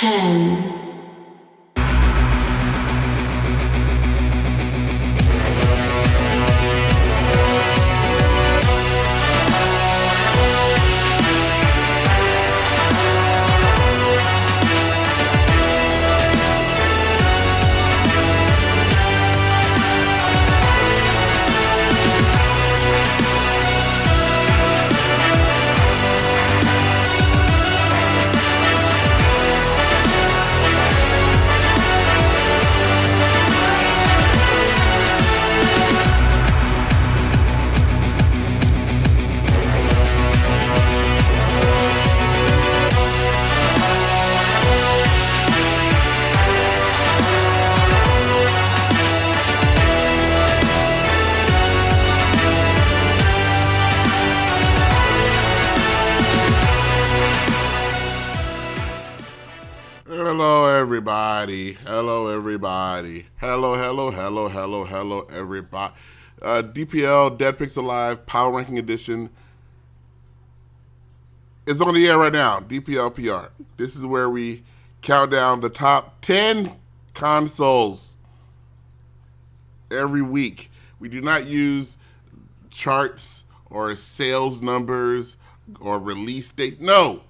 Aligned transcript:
ten. 0.00 0.79
DPL 66.62 67.36
Dead 67.38 67.58
Pixel 67.58 67.84
Live 67.84 68.26
Power 68.26 68.56
Ranking 68.56 68.78
Edition 68.78 69.30
is 71.66 71.80
on 71.80 71.94
the 71.94 72.06
air 72.06 72.18
right 72.18 72.32
now. 72.32 72.60
DPL 72.60 73.14
PR. 73.14 73.52
This 73.76 73.94
is 73.94 74.04
where 74.04 74.28
we 74.28 74.62
count 75.02 75.30
down 75.30 75.60
the 75.60 75.70
top 75.70 76.20
10 76.22 76.72
consoles 77.14 78.16
every 79.90 80.22
week. 80.22 80.70
We 80.98 81.08
do 81.08 81.20
not 81.20 81.46
use 81.46 81.96
charts 82.70 83.44
or 83.68 83.94
sales 83.96 84.60
numbers 84.60 85.36
or 85.80 85.98
release 85.98 86.50
dates. 86.50 86.80
No. 86.80 87.22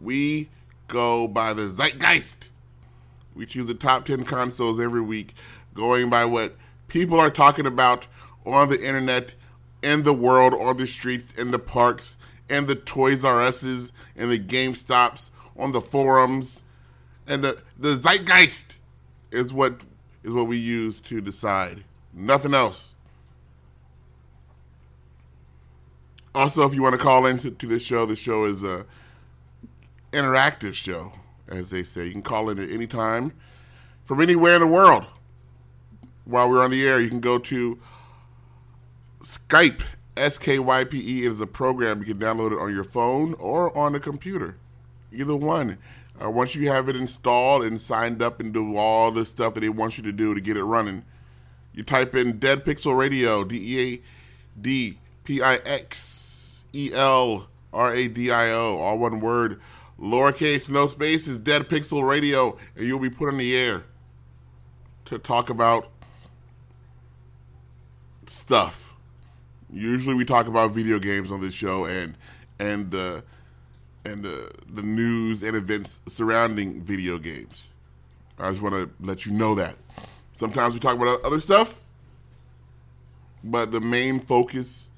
We 0.00 0.48
go 0.88 1.28
by 1.28 1.54
the 1.54 1.68
zeitgeist. 1.68 2.48
We 3.34 3.46
choose 3.46 3.66
the 3.66 3.74
top 3.74 4.04
10 4.04 4.24
consoles 4.24 4.78
every 4.80 5.00
week, 5.00 5.32
going 5.74 6.10
by 6.10 6.26
what 6.26 6.54
people 6.88 7.18
are 7.18 7.30
talking 7.30 7.64
about 7.64 8.06
on 8.44 8.68
the 8.68 8.80
internet, 8.80 9.34
in 9.82 10.02
the 10.02 10.12
world, 10.12 10.54
on 10.54 10.76
the 10.76 10.86
streets, 10.86 11.32
in 11.34 11.50
the 11.50 11.58
parks, 11.58 12.16
in 12.48 12.66
the 12.66 12.74
Toys 12.74 13.24
R 13.24 13.40
Us's, 13.42 13.92
in 14.16 14.30
the 14.30 14.38
GameStops, 14.38 15.30
on 15.56 15.72
the 15.72 15.80
forums. 15.80 16.62
And 17.26 17.42
the, 17.42 17.58
the 17.78 17.96
zeitgeist 17.96 18.76
is 19.30 19.52
what 19.52 19.82
is 20.22 20.32
what 20.32 20.46
we 20.46 20.56
use 20.56 21.00
to 21.00 21.20
decide. 21.20 21.84
Nothing 22.12 22.54
else. 22.54 22.94
Also, 26.34 26.66
if 26.66 26.74
you 26.74 26.82
want 26.82 26.94
to 26.94 27.00
call 27.00 27.26
into 27.26 27.50
to 27.50 27.66
this 27.66 27.82
show, 27.82 28.06
the 28.06 28.16
show 28.16 28.44
is 28.44 28.62
a 28.62 28.86
interactive 30.12 30.74
show, 30.74 31.12
as 31.48 31.70
they 31.70 31.82
say. 31.82 32.06
You 32.06 32.12
can 32.12 32.22
call 32.22 32.48
in 32.50 32.58
at 32.58 32.70
any 32.70 32.86
time 32.86 33.32
from 34.04 34.20
anywhere 34.20 34.54
in 34.54 34.60
the 34.60 34.66
world. 34.66 35.06
While 36.24 36.50
we're 36.50 36.62
on 36.62 36.70
the 36.70 36.86
air, 36.86 37.00
you 37.00 37.08
can 37.08 37.20
go 37.20 37.38
to 37.38 37.78
Skype, 39.22 39.82
S 40.16 40.38
K 40.38 40.58
Y 40.58 40.84
P 40.84 40.98
E. 40.98 41.26
Is 41.26 41.40
a 41.40 41.46
program. 41.46 42.00
You 42.00 42.06
can 42.14 42.18
download 42.18 42.52
it 42.52 42.58
on 42.58 42.72
your 42.72 42.84
phone 42.84 43.34
or 43.34 43.76
on 43.76 43.94
a 43.94 44.00
computer. 44.00 44.56
Either 45.12 45.36
one. 45.36 45.78
Uh, 46.22 46.30
once 46.30 46.54
you 46.54 46.68
have 46.68 46.88
it 46.88 46.94
installed 46.94 47.64
and 47.64 47.80
signed 47.80 48.22
up 48.22 48.38
and 48.38 48.52
do 48.52 48.76
all 48.76 49.10
the 49.10 49.24
stuff 49.24 49.54
that 49.54 49.60
they 49.60 49.68
want 49.68 49.96
you 49.96 50.04
to 50.04 50.12
do 50.12 50.34
to 50.34 50.40
get 50.40 50.56
it 50.56 50.62
running, 50.62 51.02
you 51.72 51.82
type 51.82 52.14
in 52.14 52.38
Dead 52.38 52.64
Pixel 52.64 52.96
Radio, 52.96 53.44
D 53.44 53.56
E 53.56 53.94
A 53.94 54.00
D 54.60 54.98
P 55.24 55.42
I 55.42 55.56
X 55.56 56.64
E 56.72 56.90
L 56.92 57.48
R 57.72 57.94
A 57.94 58.08
D 58.08 58.30
I 58.30 58.50
O, 58.50 58.76
all 58.76 58.98
one 58.98 59.20
word 59.20 59.60
lowercase, 59.98 60.68
no 60.68 60.88
spaces, 60.88 61.38
Dead 61.38 61.68
Pixel 61.68 62.06
Radio, 62.06 62.58
and 62.76 62.86
you'll 62.86 62.98
be 62.98 63.10
put 63.10 63.28
on 63.28 63.38
the 63.38 63.56
air 63.56 63.84
to 65.06 65.18
talk 65.18 65.48
about 65.48 65.88
stuff. 68.26 68.81
Usually, 69.72 70.14
we 70.14 70.24
talk 70.24 70.46
about 70.46 70.72
video 70.72 70.98
games 70.98 71.32
on 71.32 71.40
this 71.40 71.54
show 71.54 71.86
and 71.86 72.16
and 72.58 72.90
the 72.90 73.24
and 74.04 74.22
the 74.22 74.50
the 74.72 74.82
news 74.82 75.42
and 75.42 75.56
events 75.56 76.00
surrounding 76.08 76.82
video 76.82 77.18
games. 77.18 77.72
I 78.38 78.50
just 78.50 78.62
want 78.62 78.74
to 78.74 78.90
let 79.00 79.24
you 79.24 79.32
know 79.32 79.54
that. 79.54 79.76
Sometimes 80.34 80.74
we 80.74 80.80
talk 80.80 80.96
about 80.96 81.24
other 81.24 81.40
stuff, 81.40 81.80
but 83.44 83.72
the 83.72 83.80
main 83.80 84.20
focus 84.20 84.88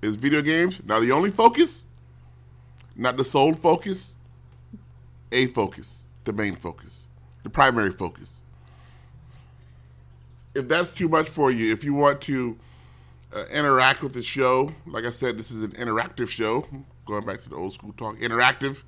is 0.00 0.16
video 0.16 0.40
games. 0.40 0.80
Not 0.84 1.00
the 1.00 1.12
only 1.12 1.30
focus, 1.30 1.86
not 2.96 3.16
the 3.16 3.24
sole 3.24 3.52
focus, 3.52 4.16
a 5.30 5.46
focus, 5.48 6.08
the 6.24 6.32
main 6.32 6.54
focus, 6.54 7.10
the 7.42 7.50
primary 7.50 7.90
focus. 7.90 8.44
If 10.54 10.68
that's 10.68 10.92
too 10.92 11.08
much 11.08 11.28
for 11.28 11.50
you, 11.50 11.72
if 11.72 11.84
you 11.84 11.94
want 11.94 12.20
to 12.22 12.58
uh, 13.34 13.44
interact 13.46 14.02
with 14.02 14.12
the 14.12 14.22
show, 14.22 14.72
like 14.86 15.04
I 15.04 15.10
said, 15.10 15.38
this 15.38 15.50
is 15.50 15.62
an 15.62 15.72
interactive 15.72 16.28
show. 16.28 16.66
Going 17.04 17.24
back 17.24 17.40
to 17.42 17.48
the 17.48 17.56
old 17.56 17.72
school 17.72 17.92
talk, 17.92 18.16
interactive. 18.18 18.82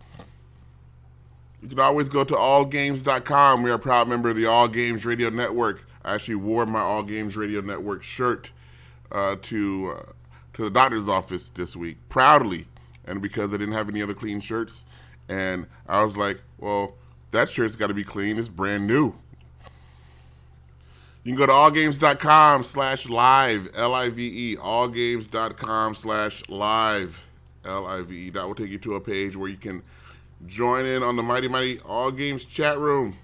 You 1.61 1.69
can 1.69 1.81
always 1.81 2.09
go 2.09 2.25
to 2.25 2.35
allgames.com. 2.35 3.63
We 3.63 3.71
are 3.71 3.75
a 3.75 3.79
proud 3.79 4.07
member 4.07 4.29
of 4.29 4.37
the 4.37 4.47
All 4.47 4.69
Games 4.69 5.07
Radio 5.07 5.31
Network. 5.31 5.87
I 6.05 6.15
actually 6.15 6.35
wore 6.37 6.67
my 6.67 6.81
All 6.81 7.03
Games 7.03 7.37
Radio 7.37 7.61
Network 7.61 8.03
shirt 8.03 8.51
uh, 9.11 9.37
to 9.43 9.97
uh, 9.97 10.13
to 10.53 10.63
the 10.63 10.71
doctor's 10.71 11.09
office 11.09 11.49
this 11.49 11.75
week, 11.75 11.97
proudly, 12.09 12.67
and 13.05 13.21
because 13.23 13.53
I 13.55 13.57
didn't 13.57 13.75
have 13.75 13.89
any 13.89 14.03
other 14.03 14.15
clean 14.15 14.41
shirts, 14.41 14.85
and 15.29 15.67
I 15.89 16.05
was 16.05 16.17
like, 16.17 16.43
well, 16.59 16.95
that 17.31 17.49
shirt's 17.49 17.77
got 17.77 17.89
to 17.89 17.95
be 17.95 18.05
clean. 18.05 18.39
It's 18.39 18.49
brand 18.49 18.87
new. 18.87 19.15
You 21.25 21.33
can 21.33 21.39
go 21.39 21.47
to 21.47 21.53
allgames.com 21.53 22.65
slash 22.65 23.09
live, 23.09 23.71
L-I-V-E, 23.75 24.57
allgames.com 24.57 25.95
slash 25.95 26.49
live, 26.49 27.23
L-I-V-E. 27.65 28.31
That 28.31 28.47
will 28.47 28.55
take 28.55 28.69
you 28.69 28.79
to 28.79 28.95
a 28.97 29.01
page 29.01 29.35
where 29.35 29.49
you 29.49 29.57
can 29.57 29.83
join 30.47 30.85
in 30.85 31.03
on 31.03 31.17
the 31.17 31.23
Mighty 31.23 31.49
Mighty 31.49 31.81
All 31.81 32.11
Games 32.11 32.45
chat 32.45 32.79
room 32.79 33.17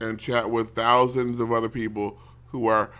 and 0.00 0.18
chat 0.18 0.48
with 0.48 0.70
thousands 0.70 1.40
of 1.40 1.50
other 1.50 1.68
people 1.68 2.18
who 2.52 2.68
are 2.68 2.92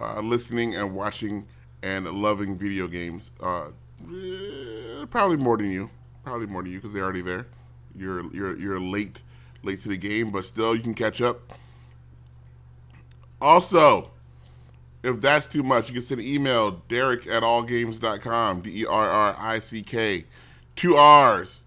uh, 0.00 0.20
listening 0.20 0.76
and 0.76 0.94
watching 0.94 1.46
and 1.82 2.06
loving 2.06 2.56
video 2.56 2.86
games. 2.86 3.32
Uh, 3.40 3.70
eh, 4.08 5.04
probably 5.10 5.36
more 5.36 5.56
than 5.56 5.70
you 5.72 5.90
probably 6.24 6.46
more 6.46 6.62
than 6.62 6.72
you 6.72 6.78
because 6.78 6.92
they're 6.92 7.04
already 7.04 7.22
there. 7.22 7.46
You're 7.96 8.32
you're 8.32 8.58
you're 8.58 8.80
late 8.80 9.20
late 9.62 9.82
to 9.82 9.88
the 9.88 9.96
game, 9.96 10.30
but 10.30 10.44
still 10.44 10.74
you 10.74 10.82
can 10.82 10.94
catch 10.94 11.20
up. 11.20 11.40
Also, 13.40 14.10
if 15.02 15.20
that's 15.20 15.46
too 15.46 15.62
much, 15.62 15.88
you 15.88 15.94
can 15.94 16.02
send 16.02 16.20
an 16.20 16.26
email, 16.26 16.82
Derrick 16.88 17.26
at 17.26 17.42
allgames.com, 17.42 18.60
D 18.62 18.82
E 18.82 18.86
R 18.86 19.08
R 19.08 19.36
I 19.38 19.58
C 19.58 19.82
K, 19.82 20.24
two 20.76 20.96
R's, 20.96 21.62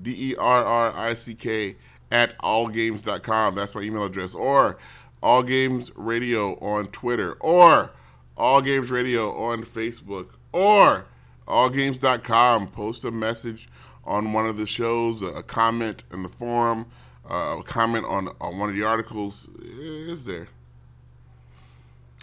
D 0.00 0.30
E 0.30 0.36
R 0.36 0.64
R 0.64 0.92
I 0.94 1.14
C 1.14 1.34
K 1.34 1.76
at 2.10 2.36
allgames.com. 2.38 3.54
That's 3.54 3.74
my 3.74 3.80
email 3.82 4.04
address. 4.04 4.34
Or 4.34 4.78
All 5.22 5.42
Games 5.42 5.90
Radio 5.94 6.58
on 6.60 6.88
Twitter, 6.88 7.32
or 7.40 7.92
All 8.36 8.60
Games 8.60 8.90
Radio 8.90 9.34
on 9.34 9.62
Facebook, 9.62 10.28
or 10.52 11.06
allgames.com. 11.48 12.68
Post 12.68 13.04
a 13.04 13.10
message 13.10 13.68
on 14.04 14.32
one 14.34 14.46
of 14.46 14.56
the 14.56 14.66
shows, 14.66 15.22
a 15.22 15.42
comment 15.42 16.04
in 16.12 16.22
the 16.22 16.28
forum, 16.28 16.86
uh, 17.28 17.56
a 17.60 17.62
comment 17.62 18.04
on, 18.04 18.28
on 18.40 18.58
one 18.58 18.68
of 18.68 18.76
the 18.76 18.84
articles 18.84 19.48
is 19.58 20.26
there. 20.26 20.48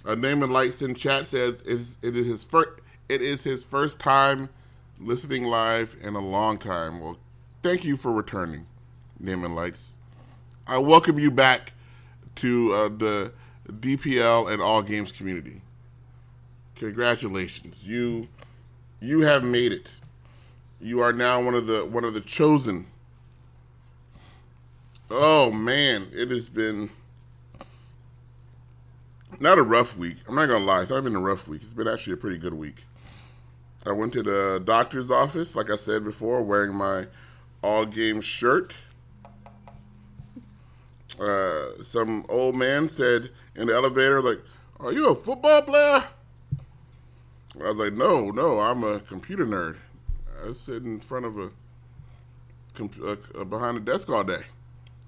A 0.06 0.16
name 0.16 0.42
and 0.44 0.52
lights 0.52 0.82
in 0.82 0.96
chat 0.96 1.28
says 1.28 1.62
it 1.66 2.16
is 2.16 2.28
his 2.28 2.44
first. 2.44 2.80
It 3.08 3.22
is 3.22 3.44
his 3.44 3.64
first 3.64 4.00
time 4.00 4.50
listening 5.00 5.44
live 5.44 5.98
in 6.02 6.16
a 6.16 6.20
long 6.20 6.58
time. 6.58 7.00
Well, 7.00 7.18
thank 7.62 7.84
you 7.84 7.98
for 7.98 8.12
returning, 8.12 8.66
name 9.20 9.44
and 9.44 9.56
lights. 9.56 9.96
I 10.66 10.78
welcome 10.80 11.20
you 11.20 11.30
back 11.30 11.74
to 12.36 12.74
uh, 12.74 12.90
the 12.90 13.34
DPL 13.68 14.52
and 14.52 14.62
all 14.62 14.82
games 14.82 15.12
community. 15.12 15.62
Congratulations, 16.76 17.84
you 17.84 18.28
you 19.00 19.22
have 19.22 19.44
made 19.44 19.72
it 19.72 19.92
you 20.80 21.00
are 21.00 21.14
now 21.14 21.42
one 21.42 21.54
of 21.54 21.68
the 21.68 21.86
one 21.86 22.04
of 22.04 22.14
the 22.14 22.22
chosen 22.22 22.88
Oh 25.14 25.52
man, 25.52 26.08
it 26.14 26.32
has 26.32 26.48
been 26.48 26.90
not 29.42 29.58
a 29.58 29.64
rough 29.64 29.98
week. 29.98 30.18
I'm 30.28 30.36
not 30.36 30.46
gonna 30.46 30.64
lie, 30.64 30.82
it's 30.82 30.92
not 30.92 31.04
been 31.04 31.16
a 31.16 31.20
rough 31.20 31.48
week. 31.48 31.62
It's 31.62 31.72
been 31.72 31.88
actually 31.88 32.14
a 32.14 32.18
pretty 32.18 32.38
good 32.38 32.54
week. 32.54 32.86
I 33.86 33.92
went 33.92 34.14
to 34.14 34.22
the 34.22 34.62
doctor's 34.64 35.10
office, 35.10 35.56
like 35.56 35.72
I 35.72 35.76
said 35.76 36.04
before, 36.04 36.44
wearing 36.44 36.76
my 36.76 37.08
all 37.64 37.86
game 37.86 38.22
shirt. 38.22 38.76
Uh, 41.20 41.82
some 41.82 42.26
old 42.30 42.56
man 42.56 42.88
said 42.88 43.32
in 43.56 43.68
the 43.68 43.74
elevator, 43.74 44.22
like, 44.22 44.40
"Are 44.80 44.94
you 44.94 45.10
a 45.10 45.16
football 45.16 45.64
player?" 45.64 46.06
I 47.60 47.64
was 47.64 47.78
like, 47.78 47.94
"No, 47.94 48.30
no, 48.30 48.60
I'm 48.60 48.84
a 48.84 49.00
computer 49.00 49.46
nerd. 49.46 49.78
I 50.48 50.54
sit 50.54 50.84
in 50.84 51.00
front 51.00 51.26
of 51.26 51.38
a, 51.38 51.52
uh, 52.80 53.44
behind 53.44 53.78
a 53.78 53.82
desk 53.82 54.10
all 54.10 54.24
day." 54.24 54.44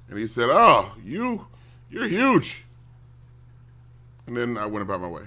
And 0.10 0.18
he 0.18 0.28
said, 0.28 0.50
"Oh, 0.52 0.96
you, 1.04 1.48
you're 1.90 2.08
huge." 2.08 2.66
And 4.28 4.38
then 4.38 4.58
I 4.58 4.66
went 4.66 4.84
about 4.84 5.02
my 5.02 5.08
way. 5.08 5.24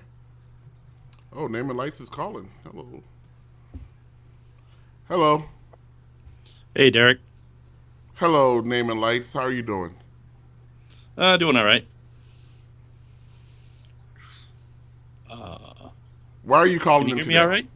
Oh, 1.32 1.46
Naaman 1.46 1.76
Lights 1.76 2.00
is 2.00 2.08
calling. 2.08 2.50
Hello. 2.64 3.02
Hello. 5.08 5.44
Hey, 6.74 6.90
Derrick. 6.90 7.18
Hello, 8.14 8.60
Naaman 8.60 8.98
Lights. 8.98 9.32
How 9.34 9.40
are 9.40 9.52
you 9.52 9.62
doing? 9.62 9.94
Uh, 11.18 11.36
doing 11.36 11.56
all 11.56 11.64
right. 11.64 11.86
Uh, 15.30 15.90
Why 16.42 16.58
are 16.58 16.66
you 16.66 16.78
calling 16.80 17.08
can 17.08 17.16
you 17.18 17.22
hear 17.22 17.26
me 17.26 17.34
today? 17.34 17.38
all 17.40 17.48
right? 17.48 17.68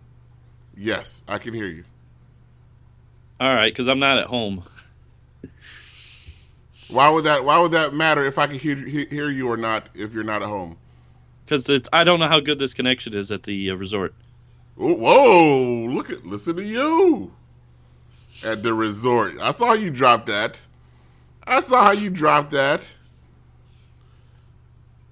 Yes, 0.77 1.23
I 1.29 1.39
can 1.39 1.53
hear 1.53 1.67
you. 1.67 1.85
All 3.39 3.55
right, 3.55 3.73
because 3.73 3.89
I'm 3.89 3.99
not 3.99 4.19
at 4.19 4.27
home. 4.27 4.65
Why 6.89 7.09
would 7.11 7.25
that? 7.25 7.45
Why 7.45 7.59
would 7.59 7.73
that 7.73 7.95
matter 7.95 8.25
if 8.25 8.39
I 8.39 8.47
can 8.47 8.59
hear 8.59 8.75
hear 8.77 9.31
you 9.31 9.49
or 9.49 9.57
not 9.57 9.89
if 9.95 10.13
you're 10.13 10.25
not 10.25 10.43
at 10.43 10.49
home? 10.49 10.77
Because 11.51 11.69
it's 11.69 11.89
I 11.93 12.05
don't 12.05 12.21
know 12.21 12.29
how 12.29 12.39
good 12.39 12.61
this 12.61 12.75
connection 12.75 13.13
is 13.13 13.33
at 13.33 13.43
the 13.43 13.73
uh, 13.73 13.75
resort. 13.75 14.15
Whoa! 14.77 15.85
Look 15.91 16.09
at 16.09 16.25
listen 16.25 16.55
to 16.55 16.63
you 16.63 17.33
at 18.45 18.63
the 18.63 18.73
resort. 18.73 19.35
I 19.41 19.51
saw 19.51 19.73
you 19.73 19.91
drop 19.91 20.27
that. 20.27 20.61
I 21.45 21.59
saw 21.59 21.83
how 21.83 21.91
you 21.91 22.09
dropped 22.09 22.53
that. 22.53 22.93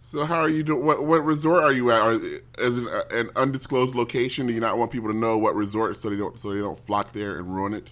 So 0.06 0.26
how 0.26 0.38
are 0.38 0.48
you 0.48 0.62
doing? 0.62 0.84
What 0.84 1.02
what 1.04 1.24
resort 1.24 1.64
are 1.64 1.72
you 1.72 1.90
at? 1.90 2.00
Are 2.02 2.12
is 2.12 2.78
it 2.78 3.12
an 3.12 3.30
undisclosed 3.34 3.96
location? 3.96 4.46
Do 4.46 4.52
you 4.52 4.60
not 4.60 4.78
want 4.78 4.92
people 4.92 5.10
to 5.10 5.16
know 5.16 5.36
what 5.38 5.56
resort 5.56 5.96
so 5.96 6.08
they 6.08 6.16
don't 6.16 6.38
so 6.38 6.54
they 6.54 6.60
don't 6.60 6.78
flock 6.86 7.12
there 7.14 7.36
and 7.36 7.52
ruin 7.52 7.74
it? 7.74 7.90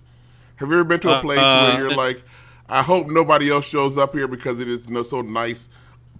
Have 0.56 0.68
you 0.68 0.74
ever 0.74 0.84
been 0.84 1.00
to 1.00 1.08
a 1.08 1.12
Uh, 1.14 1.20
place 1.20 1.40
uh, 1.40 1.72
where 1.72 1.82
you're 1.82 1.96
like, 1.96 2.22
I 2.68 2.82
hope 2.82 3.08
nobody 3.08 3.50
else 3.50 3.66
shows 3.66 3.98
up 3.98 4.14
here 4.14 4.28
because 4.28 4.60
it 4.60 4.68
is 4.68 4.88
no, 4.88 5.02
so 5.02 5.20
nice. 5.20 5.66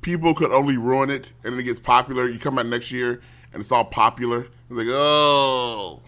People 0.06 0.34
could 0.34 0.52
only 0.52 0.76
ruin 0.76 1.10
it, 1.10 1.32
and 1.42 1.52
then 1.52 1.58
it 1.58 1.64
gets 1.64 1.80
popular. 1.80 2.28
You 2.28 2.38
come 2.38 2.60
out 2.60 2.66
next 2.66 2.92
year, 2.92 3.20
and 3.52 3.60
it's 3.60 3.72
all 3.72 3.84
popular. 3.84 4.42
It's 4.42 4.78
like, 4.78 4.86
oh, 4.88 6.00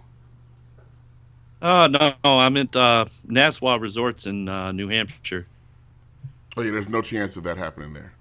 Oh 1.60 1.88
no, 1.88 2.14
no 2.22 2.38
I'm 2.38 2.56
at 2.58 2.76
uh, 2.76 3.06
Nassau 3.26 3.76
Resorts 3.76 4.24
in 4.24 4.48
uh, 4.48 4.70
New 4.70 4.86
Hampshire. 4.86 5.48
oh 6.56 6.62
yeah. 6.62 6.70
There's 6.70 6.88
no 6.88 7.02
chance 7.02 7.36
of 7.36 7.42
that 7.42 7.58
happening 7.58 7.92
there. 7.92 8.12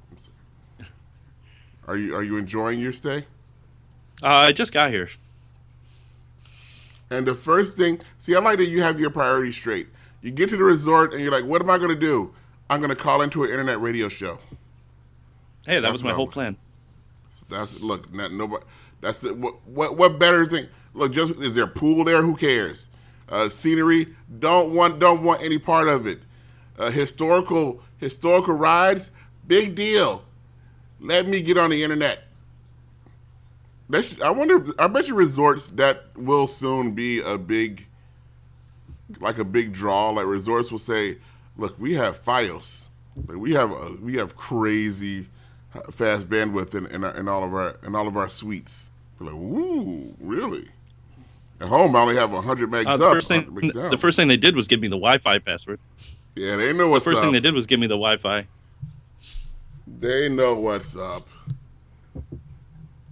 Are 1.88 1.95
you 1.95 2.15
are 2.15 2.23
you 2.23 2.38
enjoying 2.38 2.80
your 2.80 2.91
stay? 2.91 3.25
Uh, 4.23 4.27
I 4.30 4.53
just 4.53 4.73
got 4.73 4.89
here. 4.89 5.09
And 7.12 7.27
the 7.27 7.35
first 7.35 7.77
thing, 7.77 8.01
see, 8.18 8.33
I 8.33 8.39
like 8.39 8.57
that 8.57 8.65
you 8.65 8.81
have 8.81 9.00
your 9.00 9.12
priorities 9.12 9.56
straight. 9.56 9.89
You 10.23 10.31
get 10.31 10.50
to 10.50 10.57
the 10.57 10.63
resort, 10.63 11.13
and 11.13 11.21
you're 11.21 11.31
like, 11.31 11.45
what 11.45 11.62
am 11.62 11.69
I 11.69 11.77
going 11.77 11.91
to 11.91 11.95
do? 11.95 12.33
I'm 12.68 12.80
going 12.81 12.89
to 12.89 12.95
call 12.95 13.21
into 13.21 13.44
an 13.44 13.51
internet 13.51 13.80
radio 13.80 14.09
show. 14.09 14.39
Hey, 15.67 15.75
that 15.75 15.81
That's 15.81 15.91
was 15.91 16.03
my 16.03 16.13
whole 16.13 16.27
plan. 16.27 16.55
That's 17.49 17.79
look, 17.81 18.11
not, 18.13 18.31
nobody. 18.31 18.63
That's 19.01 19.19
the, 19.19 19.33
what, 19.33 19.55
what 19.67 19.97
what 19.97 20.17
better 20.17 20.45
thing? 20.45 20.67
Look, 20.93 21.11
just 21.11 21.33
is 21.35 21.55
there 21.55 21.65
a 21.65 21.67
pool 21.67 22.05
there? 22.05 22.21
Who 22.21 22.37
cares? 22.37 22.87
Uh, 23.27 23.49
scenery, 23.49 24.15
don't 24.39 24.73
want 24.73 24.99
don't 24.99 25.23
want 25.23 25.41
any 25.43 25.59
part 25.59 25.89
of 25.89 26.07
it. 26.07 26.19
Uh, 26.79 26.89
historical 26.89 27.81
historical 27.97 28.53
rides, 28.53 29.11
big 29.45 29.75
deal. 29.75 30.23
Let 31.01 31.27
me 31.27 31.41
get 31.41 31.57
on 31.57 31.69
the 31.69 31.83
internet. 31.83 32.23
That's, 33.89 34.19
I 34.21 34.29
wonder. 34.29 34.63
If, 34.63 34.71
I 34.79 34.87
bet 34.87 35.09
you 35.09 35.15
resorts 35.15 35.67
that 35.67 36.05
will 36.15 36.47
soon 36.47 36.93
be 36.93 37.19
a 37.19 37.37
big, 37.37 37.87
like 39.19 39.37
a 39.37 39.45
big 39.45 39.73
draw. 39.73 40.11
Like 40.11 40.27
resorts 40.27 40.71
will 40.71 40.79
say, 40.79 41.17
"Look, 41.57 41.77
we 41.77 41.95
have 41.95 42.23
FiOS. 42.23 42.87
Like 43.27 43.37
we 43.37 43.53
have 43.53 43.71
a, 43.71 43.97
we 44.01 44.15
have 44.15 44.37
crazy 44.37 45.27
fast 45.91 46.29
bandwidth 46.29 46.73
in, 46.75 46.85
in, 46.87 47.03
our, 47.03 47.15
in 47.15 47.27
all 47.27 47.43
of 47.43 47.53
our 47.53 47.77
in 47.83 47.95
all 47.95 48.07
of 48.07 48.15
our 48.17 48.27
suites." 48.29 48.89
We're 49.19 49.27
like, 49.27 49.35
"Ooh, 49.35 50.15
really?" 50.19 50.65
At 51.59 51.69
home, 51.69 51.95
I 51.95 52.01
only 52.01 52.15
have 52.15 52.31
100 52.31 52.69
megs 52.69 52.85
Uh, 52.85 52.97
the 52.97 53.05
up. 53.07 53.13
first 53.13 53.27
thing, 53.27 53.41
100 53.45 53.63
megs 53.63 53.73
down. 53.73 53.89
the 53.91 53.97
first 53.97 54.15
thing 54.15 54.27
they 54.27 54.37
did 54.37 54.55
was 54.55 54.67
give 54.67 54.79
me 54.79 54.87
the 54.87 54.95
Wi-Fi 54.97 55.39
password. 55.39 55.79
yeah, 56.35 56.55
they 56.55 56.71
know 56.71 56.87
what's 56.87 57.03
First 57.03 57.17
up. 57.17 57.23
thing 57.23 57.31
they 57.33 57.39
did 57.39 57.53
was 57.55 57.65
give 57.65 57.79
me 57.79 57.87
the 57.87 57.95
Wi-Fi. 57.97 58.45
They 59.99 60.29
know 60.29 60.53
what's 60.53 60.95
up. 60.95 61.23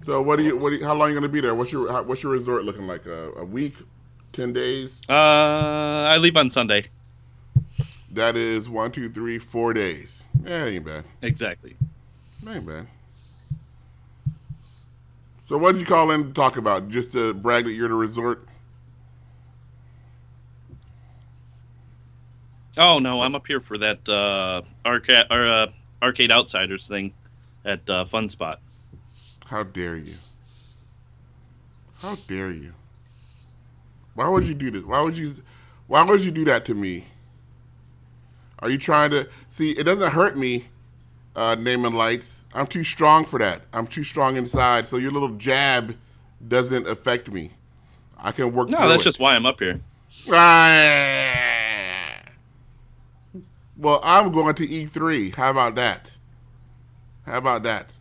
So 0.04 0.22
what 0.22 0.36
do 0.38 0.44
you? 0.44 0.56
What? 0.58 0.70
Do 0.72 0.76
you, 0.76 0.86
how 0.86 0.94
long 0.94 1.08
are 1.08 1.10
you 1.10 1.16
going 1.16 1.24
to 1.24 1.30
be 1.30 1.42
there? 1.42 1.56
What's 1.56 1.72
your? 1.72 1.92
How, 1.92 2.04
what's 2.04 2.22
your 2.22 2.32
resort 2.34 2.64
looking 2.66 2.86
like? 2.86 3.08
A, 3.08 3.32
a 3.38 3.46
week, 3.46 3.74
ten 4.34 4.54
days? 4.54 5.02
Uh, 5.10 5.14
I 5.14 6.18
leave 6.18 6.38
on 6.38 6.50
Sunday. 6.52 6.86
That 8.12 8.36
is 8.38 8.70
one, 8.70 8.92
two, 8.92 9.10
three, 9.10 9.40
four 9.40 9.74
days. 9.74 10.28
Yeah, 10.46 10.66
ain't 10.66 10.86
bad. 10.86 11.04
Exactly. 11.24 11.76
Ain't 12.48 12.66
bad. 12.66 12.88
So 15.48 15.58
what 15.58 15.74
did 15.74 15.82
you 15.82 15.86
call 15.86 16.12
in 16.12 16.26
to 16.26 16.34
talk 16.34 16.58
about? 16.58 16.90
Just 16.90 17.12
to 17.14 17.34
brag 17.34 17.66
that 17.66 17.74
you're 17.74 17.86
at 17.86 17.92
a 17.92 17.96
resort? 17.96 18.48
Oh 22.78 23.00
no, 23.00 23.22
I'm 23.22 23.36
up 23.36 23.48
here 23.48 23.60
for 23.60 23.78
that 23.78 24.08
uh, 24.10 24.62
arcade 24.86 25.26
or 25.32 25.46
uh, 25.46 25.68
arcade 26.02 26.32
outsiders 26.32 26.88
thing 26.88 27.14
at 27.64 27.90
uh, 27.90 28.06
Fun 28.06 28.28
Spot. 28.28 28.60
How 29.46 29.64
dare 29.64 29.96
you? 29.96 30.16
How 32.00 32.16
dare 32.28 32.52
you? 32.52 32.74
Why 34.14 34.28
would 34.28 34.44
you 34.44 34.54
do 34.54 34.72
this? 34.72 34.84
Why 34.84 35.02
would 35.02 35.18
you? 35.18 35.32
Why 35.88 36.04
would 36.04 36.22
you 36.22 36.32
do 36.32 36.46
that 36.46 36.66
to 36.66 36.74
me? 36.74 37.06
Are 38.60 38.70
you 38.70 38.78
trying 38.78 39.12
to 39.12 39.30
see? 39.50 39.72
It 39.72 39.84
doesn't 39.84 40.12
hurt 40.12 40.38
me, 40.38 40.66
uh, 41.36 41.56
naming 41.60 41.94
lights. 41.94 42.44
I'm 42.54 42.68
too 42.68 42.84
strong 42.84 43.26
for 43.26 43.40
that. 43.40 43.62
I'm 43.74 43.88
too 43.88 44.04
strong 44.04 44.38
inside. 44.38 44.88
So 44.88 44.98
your 44.98 45.12
little 45.12 45.36
jab 45.36 45.96
doesn't 46.48 46.88
affect 46.88 47.32
me. 47.32 47.52
I 48.18 48.32
can 48.32 48.54
work. 48.54 48.70
No, 48.70 48.88
that's 48.88 49.02
it. 49.02 49.06
just 49.06 49.20
why 49.20 49.36
I'm 49.36 49.46
up 49.46 49.60
here. 49.60 49.82
Ah. 50.32 52.22
Well, 53.78 54.00
I'm 54.04 54.32
going 54.32 54.56
to 54.56 54.66
E3. 54.68 55.36
How 55.36 55.52
about 55.52 55.76
that? 55.76 56.12
How 57.26 57.38
about 57.40 57.64
that? 57.64 57.92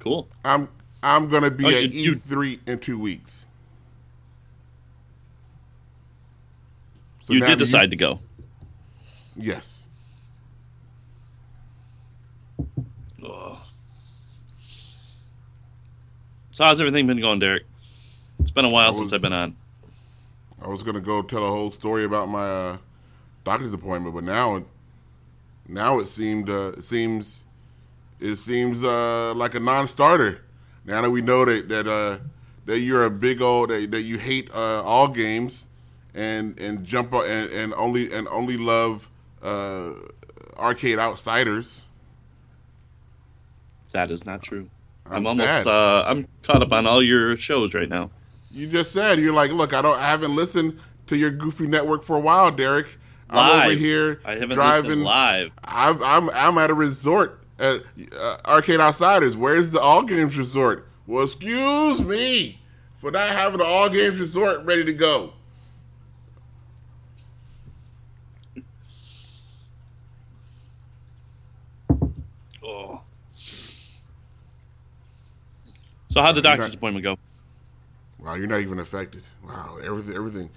Cool. 0.00 0.28
I'm 0.44 0.68
I'm 1.02 1.28
gonna 1.28 1.50
be 1.50 1.64
Oh, 1.64 1.68
at 1.68 1.92
you- 1.94 2.10
you- 2.12 2.16
E3 2.16 2.58
in 2.66 2.78
two 2.78 2.98
weeks. 2.98 3.46
So 7.20 7.32
you 7.32 7.40
did 7.44 7.58
decide 7.58 7.90
to 7.90 7.96
go. 7.96 8.20
Yes. 9.36 9.77
Ugh. 12.58 13.58
So 16.52 16.64
how's 16.64 16.80
everything 16.80 17.06
been 17.06 17.20
going, 17.20 17.38
Derrick? 17.38 17.64
It's 18.40 18.50
been 18.50 18.64
a 18.64 18.70
while 18.70 18.88
I 18.88 18.92
since 18.92 19.12
I've 19.12 19.22
been 19.22 19.32
on. 19.32 19.56
I 20.60 20.68
was 20.68 20.82
gonna 20.82 21.00
go 21.00 21.22
tell 21.22 21.44
a 21.44 21.50
whole 21.50 21.70
story 21.70 22.04
about 22.04 22.28
my 22.28 22.48
uh, 22.48 22.76
doctor's 23.44 23.72
appointment, 23.72 24.14
but 24.14 24.24
now, 24.24 24.64
now 25.68 25.98
it 26.00 26.08
seemed 26.08 26.50
uh, 26.50 26.72
it 26.76 26.82
seems 26.82 27.44
it 28.20 28.36
seems 28.36 28.82
uh, 28.82 29.34
like 29.34 29.54
a 29.54 29.60
non-starter. 29.60 30.42
Now 30.84 31.02
that 31.02 31.10
we 31.10 31.22
know 31.22 31.44
that 31.44 31.68
that 31.68 31.86
uh, 31.86 32.18
that 32.66 32.80
you're 32.80 33.04
a 33.04 33.10
big 33.10 33.40
old 33.40 33.70
that, 33.70 33.90
that 33.92 34.02
you 34.02 34.18
hate 34.18 34.50
uh, 34.52 34.82
all 34.82 35.08
games 35.08 35.68
and 36.14 36.58
and 36.58 36.84
jump 36.84 37.12
and, 37.12 37.50
and 37.50 37.74
only 37.74 38.12
and 38.12 38.26
only 38.28 38.56
love 38.56 39.08
uh, 39.42 39.90
arcade 40.56 40.98
outsiders. 40.98 41.82
That 43.92 44.10
is 44.10 44.26
not 44.26 44.42
true. 44.42 44.68
I'm 45.06 45.18
I'm, 45.18 45.26
almost 45.26 45.66
uh 45.66 46.04
I'm 46.06 46.28
caught 46.42 46.62
up 46.62 46.72
on 46.72 46.86
all 46.86 47.02
your 47.02 47.36
shows 47.38 47.74
right 47.74 47.88
now. 47.88 48.10
You 48.50 48.66
just 48.66 48.92
said 48.92 49.18
you're 49.18 49.32
like, 49.32 49.50
look, 49.50 49.72
I 49.72 49.82
don't, 49.82 49.98
I 49.98 50.10
haven't 50.10 50.34
listened 50.34 50.78
to 51.06 51.16
your 51.16 51.30
goofy 51.30 51.66
network 51.66 52.02
for 52.02 52.16
a 52.16 52.20
while, 52.20 52.50
Derrick. 52.50 52.86
I'm 53.30 53.36
Live. 53.36 53.64
over 53.64 53.74
here 53.74 54.20
I 54.24 54.32
haven't 54.32 54.54
driving. 54.54 55.00
live. 55.00 55.50
I'm, 55.62 56.02
I'm, 56.02 56.30
I'm 56.30 56.58
at 56.58 56.70
a 56.70 56.74
resort 56.74 57.44
at 57.58 57.82
uh, 58.18 58.36
Arcade 58.46 58.80
Outsiders. 58.80 59.36
Where's 59.36 59.70
the 59.70 59.80
All 59.80 60.02
Games 60.02 60.38
Resort? 60.38 60.88
Well, 61.06 61.24
excuse 61.24 62.02
me 62.02 62.60
for 62.94 63.10
not 63.10 63.28
having 63.28 63.58
the 63.58 63.64
All 63.64 63.88
Games 63.88 64.18
Resort 64.18 64.64
ready 64.64 64.84
to 64.84 64.92
go. 64.92 65.32
So 76.08 76.22
how'd 76.22 76.34
the 76.34 76.42
doctor's 76.42 76.68
not- 76.68 76.74
appointment 76.76 77.04
go? 77.04 77.18
Wow, 78.18 78.34
you're 78.34 78.46
not 78.48 78.60
even 78.60 78.78
affected. 78.80 79.22
Wow, 79.46 79.78
everything, 79.82 80.14
everything. 80.14 80.50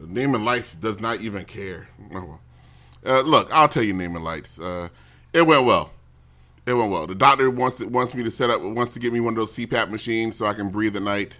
Neiman 0.00 0.44
Lights 0.44 0.74
does 0.76 1.00
not 1.00 1.20
even 1.20 1.44
care. 1.44 1.88
Oh, 2.14 2.24
well. 2.24 2.40
Uh, 3.04 3.20
look, 3.22 3.48
I'll 3.52 3.68
tell 3.68 3.82
you, 3.82 3.94
Neiman 3.94 4.22
Lights. 4.22 4.58
Uh, 4.58 4.88
it 5.32 5.42
went 5.46 5.64
well. 5.64 5.90
It 6.66 6.74
went 6.74 6.90
well. 6.90 7.06
The 7.06 7.14
doctor 7.14 7.50
wants 7.50 7.80
wants 7.80 8.14
me 8.14 8.22
to 8.22 8.30
set 8.30 8.48
up, 8.50 8.60
wants 8.62 8.92
to 8.94 8.98
get 9.00 9.12
me 9.12 9.20
one 9.20 9.32
of 9.32 9.36
those 9.38 9.52
CPAP 9.56 9.90
machines 9.90 10.36
so 10.36 10.46
I 10.46 10.54
can 10.54 10.68
breathe 10.70 10.94
at 10.96 11.02
night. 11.02 11.38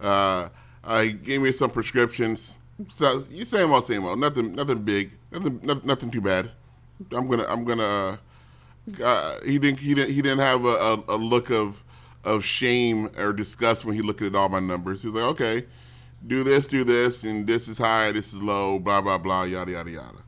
Uh, 0.00 0.48
uh, 0.84 1.02
he 1.02 1.12
gave 1.14 1.40
me 1.40 1.50
some 1.52 1.70
prescriptions. 1.70 2.54
So 2.92 3.24
you 3.30 3.44
same 3.44 3.72
old, 3.72 3.84
same 3.84 4.04
old. 4.04 4.18
Nothing, 4.18 4.52
nothing 4.52 4.82
big. 4.82 5.12
Nothing, 5.32 5.60
no- 5.62 5.80
nothing 5.82 6.10
too 6.10 6.20
bad. 6.20 6.50
I'm 7.12 7.26
gonna, 7.28 7.46
I'm 7.48 7.64
gonna. 7.64 7.82
Uh, 7.84 8.16
uh, 9.02 9.40
he 9.44 9.58
didn't, 9.58 9.78
he 9.80 9.94
didn't, 9.94 10.12
he 10.14 10.20
didn't 10.22 10.40
have 10.40 10.64
a, 10.64 10.68
a, 10.68 11.04
a 11.08 11.16
look 11.16 11.50
of 11.50 11.82
of 12.26 12.44
shame 12.44 13.08
or 13.16 13.32
disgust 13.32 13.84
when 13.84 13.94
he 13.94 14.02
looked 14.02 14.20
at 14.20 14.34
all 14.34 14.48
my 14.50 14.60
numbers. 14.60 15.00
He 15.00 15.08
was 15.08 15.14
like, 15.16 15.30
okay, 15.30 15.66
do 16.26 16.42
this, 16.44 16.66
do 16.66 16.84
this, 16.84 17.22
and 17.22 17.46
this 17.46 17.68
is 17.68 17.78
high, 17.78 18.10
this 18.12 18.32
is 18.34 18.42
low, 18.42 18.78
blah 18.78 19.00
blah 19.00 19.16
blah, 19.16 19.44
yada 19.44 19.70
yada 19.72 19.90
yada. 19.90 20.18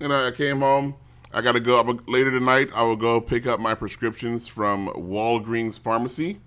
And 0.00 0.12
I 0.12 0.30
came 0.32 0.60
home. 0.60 0.96
I 1.32 1.40
got 1.40 1.52
to 1.52 1.60
go 1.60 1.76
I'm- 1.78 2.00
later 2.06 2.30
tonight. 2.30 2.68
I 2.74 2.82
will 2.82 2.96
go 2.96 3.20
pick 3.20 3.46
up 3.46 3.58
my 3.60 3.74
prescriptions 3.74 4.46
from 4.48 4.88
Walgreens 4.88 5.80
Pharmacy, 5.80 6.40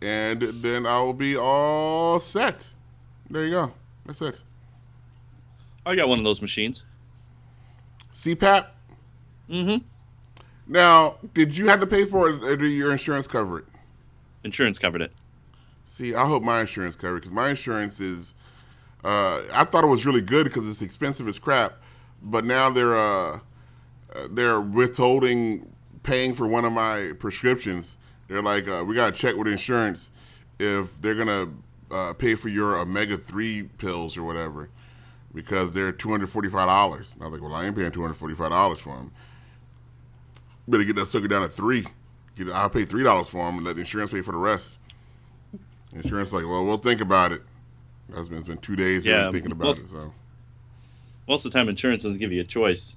and 0.00 0.40
then 0.40 0.86
I 0.86 1.00
will 1.02 1.14
be 1.14 1.36
all 1.36 2.18
set. 2.20 2.60
There 3.30 3.44
you 3.44 3.50
go. 3.50 3.72
That's 4.06 4.22
it. 4.22 4.38
I 5.84 5.96
got 5.96 6.08
one 6.08 6.18
of 6.18 6.24
those 6.24 6.40
machines. 6.42 6.84
CPAP. 8.14 8.66
Mm-hmm. 9.50 9.84
Now, 10.72 11.18
did 11.34 11.58
you 11.58 11.68
have 11.68 11.80
to 11.80 11.86
pay 11.86 12.06
for 12.06 12.30
it, 12.30 12.42
or 12.42 12.56
did 12.56 12.70
your 12.70 12.92
insurance 12.92 13.26
cover 13.26 13.58
it? 13.58 13.66
Insurance 14.42 14.78
covered 14.78 15.02
it. 15.02 15.12
See, 15.84 16.14
I 16.14 16.26
hope 16.26 16.42
my 16.42 16.60
insurance 16.60 16.96
covered 16.96 17.16
because 17.16 17.30
my 17.30 17.50
insurance 17.50 18.00
is. 18.00 18.32
Uh, 19.04 19.42
I 19.52 19.64
thought 19.64 19.84
it 19.84 19.88
was 19.88 20.06
really 20.06 20.22
good 20.22 20.44
because 20.44 20.66
it's 20.66 20.80
expensive 20.80 21.28
as 21.28 21.38
crap, 21.38 21.74
but 22.22 22.46
now 22.46 22.70
they're 22.70 22.96
uh, 22.96 23.40
they're 24.30 24.62
withholding 24.62 25.70
paying 26.04 26.32
for 26.32 26.46
one 26.46 26.64
of 26.64 26.72
my 26.72 27.12
prescriptions. 27.18 27.98
They're 28.28 28.40
like, 28.42 28.66
uh, 28.66 28.82
we 28.86 28.94
got 28.94 29.12
to 29.12 29.20
check 29.20 29.36
with 29.36 29.48
insurance 29.48 30.08
if 30.58 30.98
they're 31.02 31.16
gonna 31.16 31.50
uh, 31.90 32.14
pay 32.14 32.34
for 32.34 32.48
your 32.48 32.78
omega 32.78 33.18
three 33.18 33.64
pills 33.76 34.16
or 34.16 34.22
whatever 34.22 34.70
because 35.34 35.74
they're 35.74 35.92
two 35.92 36.10
hundred 36.10 36.30
forty 36.30 36.48
five 36.48 36.66
dollars. 36.66 37.14
I 37.20 37.24
was 37.24 37.32
like, 37.34 37.42
well, 37.42 37.54
I 37.54 37.66
ain't 37.66 37.76
paying 37.76 37.92
two 37.92 38.00
hundred 38.00 38.14
forty 38.14 38.34
five 38.34 38.48
dollars 38.48 38.80
for 38.80 38.96
them. 38.96 39.12
Better 40.68 40.84
get 40.84 40.96
that 40.96 41.06
sucker 41.06 41.28
down 41.28 41.42
to 41.42 41.48
three. 41.48 41.86
Get, 42.36 42.48
I'll 42.50 42.70
pay 42.70 42.84
three 42.84 43.02
dollars 43.02 43.28
for 43.28 43.44
them 43.46 43.56
and 43.56 43.64
let 43.66 43.74
the 43.76 43.80
insurance 43.80 44.10
pay 44.12 44.22
for 44.22 44.32
the 44.32 44.38
rest. 44.38 44.72
Insurance 45.92 46.32
like, 46.32 46.44
well, 46.46 46.64
we'll 46.64 46.78
think 46.78 47.00
about 47.00 47.32
it. 47.32 47.42
It's 48.14 48.28
been, 48.28 48.38
it's 48.38 48.46
been 48.48 48.58
two 48.58 48.76
days 48.76 49.04
Yeah, 49.04 49.24
yeah, 49.24 49.30
thinking 49.30 49.52
about 49.52 49.64
most- 49.66 49.84
it. 49.84 49.88
So, 49.90 50.12
Most 51.28 51.44
of 51.44 51.52
the 51.52 51.58
time, 51.58 51.68
insurance 51.68 52.02
doesn't 52.02 52.18
give 52.18 52.32
you 52.32 52.40
a 52.40 52.44
choice. 52.44 52.96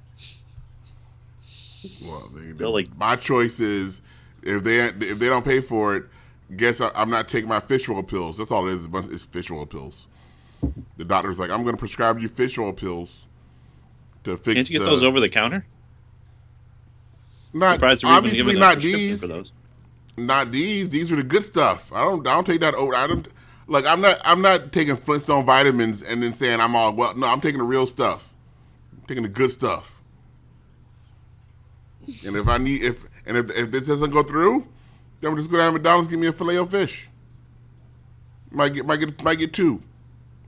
well, 2.04 2.30
they, 2.36 2.52
They'll, 2.52 2.74
like- 2.74 2.96
my 2.98 3.16
choice 3.16 3.60
is 3.60 4.02
if 4.44 4.64
they 4.64 4.80
if 4.80 5.00
they 5.20 5.28
don't 5.28 5.44
pay 5.46 5.60
for 5.62 5.96
it, 5.96 6.06
guess 6.56 6.80
I, 6.82 6.92
I'm 6.96 7.10
not 7.10 7.28
taking 7.28 7.50
my 7.50 7.60
fish 7.60 7.90
oil 7.90 8.04
pills. 8.04 8.38
That's 8.38 8.52
all 8.52 8.68
it 8.68 8.72
is. 8.74 8.78
It's 8.80 8.86
a 8.86 8.90
bunch- 8.90 9.12
It's 9.12 9.26
fish 9.26 9.52
oil 9.52 9.66
pills. 9.66 10.08
The 10.98 11.06
doctor's 11.06 11.38
like, 11.40 11.50
I'm 11.52 11.64
going 11.64 11.76
to 11.76 11.80
prescribe 11.80 12.20
you 12.20 12.28
fish 12.30 12.58
oil 12.58 12.74
pills 12.74 13.26
to 14.24 14.38
fix. 14.38 14.56
Can't 14.56 14.70
you 14.70 14.80
get 14.80 14.86
the, 14.86 14.92
those 14.92 15.04
over 15.04 15.20
the 15.20 15.30
counter? 15.30 15.66
Not 17.56 17.82
obviously 18.04 18.56
not 18.56 18.82
these. 18.82 19.32
not 20.18 20.52
these. 20.54 20.90
These 20.90 21.12
are 21.14 21.18
the 21.18 21.24
good 21.24 21.46
stuff. 21.46 21.94
I 21.94 22.04
don't. 22.04 22.28
I 22.28 22.36
don't 22.36 22.46
take 22.48 22.62
that. 22.62 22.76
Over, 22.76 22.96
I 22.96 23.08
don't. 23.08 23.28
Like 23.68 23.86
I'm 23.86 24.02
not. 24.02 24.22
I'm 24.26 24.42
not 24.42 24.74
taking 24.74 24.98
Flintstone 24.98 25.46
vitamins 25.46 26.04
and 26.04 26.24
then 26.24 26.34
saying 26.34 26.62
I'm 26.62 26.76
all 26.76 26.94
well. 26.94 27.16
No, 27.18 27.28
I'm 27.28 27.42
taking 27.42 27.60
the 27.60 27.66
real 27.66 27.88
stuff. 27.88 28.34
I'm 28.94 29.04
taking 29.08 29.24
the 29.24 29.30
good 29.30 29.52
stuff. 29.52 30.02
And 32.26 32.36
if 32.38 32.48
I 32.48 32.58
need, 32.60 32.84
if 32.84 33.06
and 33.26 33.38
if, 33.38 33.52
if 33.52 33.72
this 33.72 33.88
doesn't 33.88 34.12
go 34.12 34.24
through, 34.24 34.68
then 35.22 35.32
I'm 35.32 35.38
just 35.38 35.52
go 35.52 35.58
down 35.58 35.74
to 35.74 35.74
McDonald's 35.74 36.10
give 36.10 36.20
me 36.20 36.28
a 36.28 36.34
filet 36.34 36.58
of 36.58 36.72
fish. 36.72 37.08
Might 38.52 38.74
get 38.74 38.86
might 38.86 39.00
get 39.00 39.24
might 39.24 39.40
get 39.40 39.54
two 39.54 39.82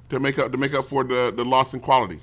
to 0.09 0.19
make 0.19 0.39
up 0.39 0.51
to 0.51 0.57
make 0.59 0.73
up 0.73 0.85
for 0.85 1.03
the 1.03 1.33
the 1.35 1.45
loss 1.45 1.73
in 1.73 1.81
quality. 1.81 2.19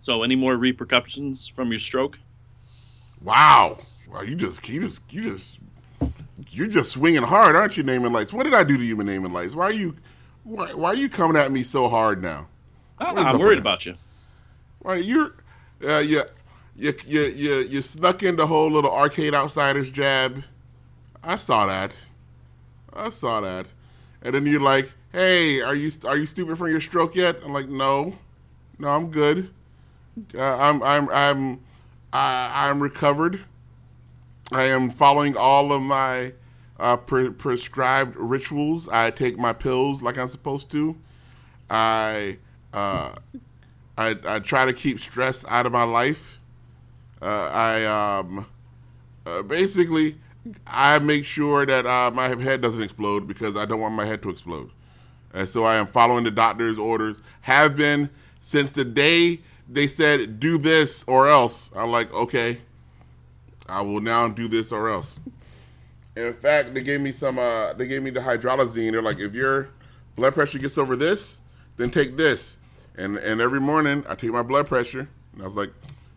So, 0.00 0.22
any 0.22 0.36
more 0.36 0.56
repercussions 0.56 1.46
from 1.46 1.70
your 1.70 1.78
stroke? 1.78 2.18
Wow. 3.22 3.78
Wow, 4.10 4.22
you 4.22 4.34
just 4.34 4.66
you 4.68 4.80
just 4.80 5.02
you 5.12 5.22
just 5.22 5.60
you're 6.50 6.66
just 6.66 6.92
swinging 6.92 7.22
hard, 7.22 7.54
aren't 7.54 7.76
you, 7.76 7.82
naming 7.82 8.12
lights? 8.12 8.32
What 8.32 8.44
did 8.44 8.54
I 8.54 8.64
do 8.64 8.76
to 8.76 8.84
you, 8.84 8.96
naming 8.96 9.32
lights? 9.32 9.54
Why 9.54 9.64
are 9.64 9.72
you 9.72 9.94
why, 10.44 10.72
why 10.72 10.88
are 10.88 10.96
you 10.96 11.08
coming 11.08 11.36
at 11.36 11.52
me 11.52 11.62
so 11.62 11.88
hard 11.88 12.22
now? 12.22 12.48
Oh, 12.98 13.14
I'm 13.16 13.38
worried 13.38 13.58
about 13.58 13.86
you. 13.86 13.94
Why 14.80 14.96
you're 14.96 15.34
uh, 15.86 15.98
you, 15.98 16.22
you 16.76 16.94
you 17.06 17.22
you 17.22 17.54
you 17.58 17.82
snuck 17.82 18.22
in 18.22 18.36
the 18.36 18.46
whole 18.46 18.70
little 18.70 18.92
arcade 18.92 19.34
outsiders 19.34 19.90
jab. 19.90 20.42
I 21.22 21.36
saw 21.36 21.66
that. 21.66 21.92
I 22.92 23.10
saw 23.10 23.40
that. 23.42 23.66
And 24.22 24.34
then 24.34 24.46
you're 24.46 24.60
like, 24.60 24.90
"Hey, 25.12 25.60
are 25.60 25.74
you 25.74 25.92
are 26.06 26.16
you 26.16 26.26
stupid 26.26 26.58
from 26.58 26.70
your 26.70 26.80
stroke 26.80 27.14
yet?" 27.14 27.36
I'm 27.44 27.52
like, 27.52 27.68
"No, 27.68 28.14
no, 28.78 28.88
I'm 28.88 29.10
good. 29.10 29.50
Uh, 30.34 30.56
I'm 30.56 30.82
I'm 30.82 31.08
I'm 31.10 31.60
I, 32.12 32.68
I'm 32.68 32.82
recovered. 32.82 33.44
I 34.52 34.64
am 34.64 34.90
following 34.90 35.36
all 35.36 35.72
of 35.72 35.82
my 35.82 36.32
uh, 36.78 36.96
pre- 36.96 37.30
prescribed 37.30 38.16
rituals. 38.16 38.88
I 38.88 39.10
take 39.10 39.38
my 39.38 39.52
pills 39.52 40.02
like 40.02 40.18
I'm 40.18 40.28
supposed 40.28 40.70
to. 40.72 40.96
I 41.68 42.38
uh, 42.72 43.14
I, 43.96 44.16
I 44.26 44.38
try 44.40 44.66
to 44.66 44.72
keep 44.72 44.98
stress 45.00 45.44
out 45.48 45.66
of 45.66 45.72
my 45.72 45.84
life. 45.84 46.40
Uh, 47.22 47.50
I 47.52 47.84
um, 48.18 48.46
uh, 49.26 49.42
basically 49.42 50.16
I 50.66 50.98
make 50.98 51.24
sure 51.24 51.66
that 51.66 52.14
my 52.14 52.28
head 52.28 52.60
doesn't 52.60 52.82
explode 52.82 53.28
because 53.28 53.56
I 53.56 53.66
don't 53.66 53.80
want 53.80 53.94
my 53.94 54.06
head 54.06 54.22
to 54.22 54.30
explode. 54.30 54.70
And 55.32 55.48
so 55.48 55.64
I 55.64 55.76
am 55.76 55.86
following 55.86 56.24
the 56.24 56.30
doctor's 56.30 56.78
orders. 56.78 57.18
Have 57.42 57.76
been 57.76 58.10
since 58.40 58.72
the 58.72 58.84
day 58.84 59.40
they 59.70 59.86
said 59.86 60.40
do 60.40 60.58
this 60.58 61.04
or 61.06 61.28
else. 61.28 61.70
I'm 61.74 61.90
like, 61.90 62.12
okay, 62.12 62.58
I 63.68 63.80
will 63.82 64.00
now 64.00 64.28
do 64.28 64.48
this 64.48 64.72
or 64.72 64.88
else. 64.88 65.16
In 66.16 66.34
fact, 66.34 66.74
they 66.74 66.82
gave 66.82 67.00
me 67.00 67.12
some. 67.12 67.38
Uh, 67.38 67.72
they 67.74 67.86
gave 67.86 68.02
me 68.02 68.10
the 68.10 68.20
hydralazine. 68.20 68.92
They're 68.92 69.00
like, 69.00 69.20
if 69.20 69.32
your 69.32 69.70
blood 70.16 70.34
pressure 70.34 70.58
gets 70.58 70.76
over 70.76 70.96
this, 70.96 71.38
then 71.76 71.90
take 71.90 72.16
this. 72.16 72.56
And 72.96 73.16
and 73.18 73.40
every 73.40 73.60
morning 73.60 74.04
I 74.08 74.16
take 74.16 74.30
my 74.32 74.42
blood 74.42 74.66
pressure, 74.66 75.08
and 75.32 75.42
I 75.42 75.46
was 75.46 75.56
like, 75.56 75.70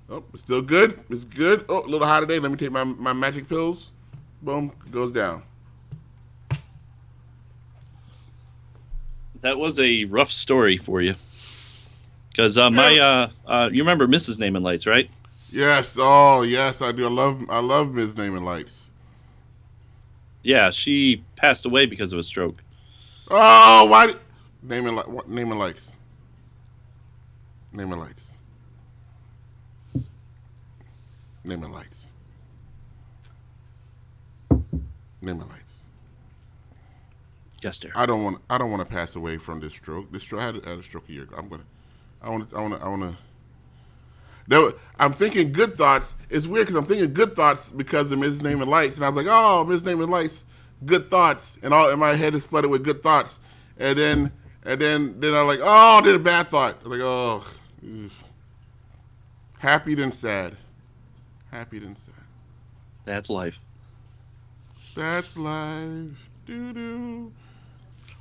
oh, 0.10 0.24
it's 0.34 0.42
still 0.42 0.62
good. 0.62 1.00
It's 1.10 1.24
good. 1.24 1.66
Oh, 1.70 1.86
a 1.86 1.88
little 1.88 2.08
high 2.08 2.20
today. 2.20 2.40
Let 2.40 2.52
me 2.52 2.58
take 2.58 2.72
my 2.72 2.84
my 2.84 3.14
magic 3.14 3.48
pills. 3.48 3.92
Boom, 4.42 4.74
goes 4.92 5.14
down. 5.14 5.44
That 9.42 9.60
was 9.60 9.80
a 9.80 10.06
rough 10.06 10.32
story 10.32 10.78
for 10.78 11.02
you. 11.02 11.16
Because 12.34 12.58
uh, 12.58 12.72
my, 12.72 12.98
uh, 12.98 13.30
uh, 13.46 13.70
you 13.72 13.84
remember 13.84 14.08
Mrs. 14.08 14.40
Name 14.40 14.56
and 14.56 14.66
Lights, 14.66 14.88
right? 14.88 15.10
Yes. 15.52 15.96
Oh, 16.00 16.42
yes, 16.42 16.82
I 16.82 16.92
do. 16.92 17.06
I 17.06 17.10
love 17.10 17.46
I 17.48 17.60
love 17.60 17.94
Ms. 17.94 18.18
Name 18.18 18.36
and 18.36 18.44
Lights. 18.44 18.90
Yeah, 20.42 20.72
she 20.72 21.24
passed 21.36 21.66
away 21.66 21.86
because 21.86 22.12
of 22.12 22.20
a 22.20 22.24
stroke. 22.24 22.64
Oh, 23.30 23.86
why? 23.86 24.08
Did, 24.08 24.18
name 24.64 24.88
and 24.88 24.98
li- 24.98 25.04
what? 25.06 25.30
Name 25.30 25.52
and 25.52 25.60
lights. 25.60 25.94
Name 27.72 27.92
and 27.92 28.02
lights. 28.02 28.34
Name 31.46 31.64
and 31.64 31.74
lights. 31.74 32.12
Name 34.50 35.40
and 35.40 35.50
lights. 35.50 35.84
Yes, 37.62 37.78
dear. 37.78 37.92
I 37.96 38.06
don't 38.06 38.24
want. 38.24 38.40
I 38.50 38.58
don't 38.58 38.72
want 38.72 38.82
to 38.82 38.92
pass 38.94 39.16
away 39.16 39.38
from 39.38 39.60
this 39.60 39.74
stroke. 39.74 40.12
This 40.12 40.24
stroke. 40.24 40.42
I 40.42 40.46
had, 40.48 40.56
had 40.66 40.80
a 40.80 40.84
stroke 40.84 41.08
a 41.10 41.14
year 41.14 41.24
ago. 41.24 41.36
I'm 41.38 41.48
gonna. 41.48 41.64
I 42.24 42.30
want. 42.30 42.50
to 42.50 42.58
I 42.58 42.62
want. 42.62 42.80
to 42.80 42.86
I 42.86 42.90
want 42.90 43.02
to. 43.02 43.18
There, 44.48 44.74
I'm 45.00 45.14
thinking 45.14 45.52
good 45.52 45.78
thoughts. 45.78 46.16
It's 46.30 46.48
weird 46.48 46.68
because 46.68 46.78
I'm 46.78 46.86
thinking 46.86 47.14
good 47.14 47.36
thoughts 47.36 47.72
because 47.72 48.12
of 48.12 48.20
Ms. 48.20 48.42
Name 48.42 48.62
and 48.62 48.70
Lights, 48.70 48.96
and 48.98 49.06
I 49.06 49.10
was 49.10 49.16
like, 49.16 49.28
"Oh, 49.30 49.64
Ms. 49.64 49.86
Name 49.86 50.02
and 50.02 50.12
Lights, 50.12 50.44
good 50.86 51.10
thoughts," 51.10 51.58
and 51.62 51.74
all 51.74 51.90
and 51.90 52.00
my 52.00 52.14
head 52.14 52.34
is 52.34 52.44
flooded 52.44 52.70
with 52.70 52.84
good 52.84 53.04
thoughts, 53.04 53.40
and 53.78 53.98
then 53.98 54.32
and 54.64 54.80
then 54.82 55.20
then 55.20 55.34
I'm 55.34 55.48
like, 55.48 55.60
"Oh, 55.62 56.02
then 56.04 56.16
a 56.16 56.20
bad 56.20 56.48
thought." 56.48 56.78
I'm 56.84 56.92
like, 56.92 57.02
"Oh, 57.02 57.46
happy 59.60 59.96
then 59.96 60.12
sad, 60.12 60.58
happy 61.52 61.80
then 61.80 61.96
sad." 61.96 62.16
That's 63.06 63.30
life. 63.30 63.56
That's 64.96 65.38
life. 65.38 66.30
Doo 66.46 66.74
doo. 66.74 67.32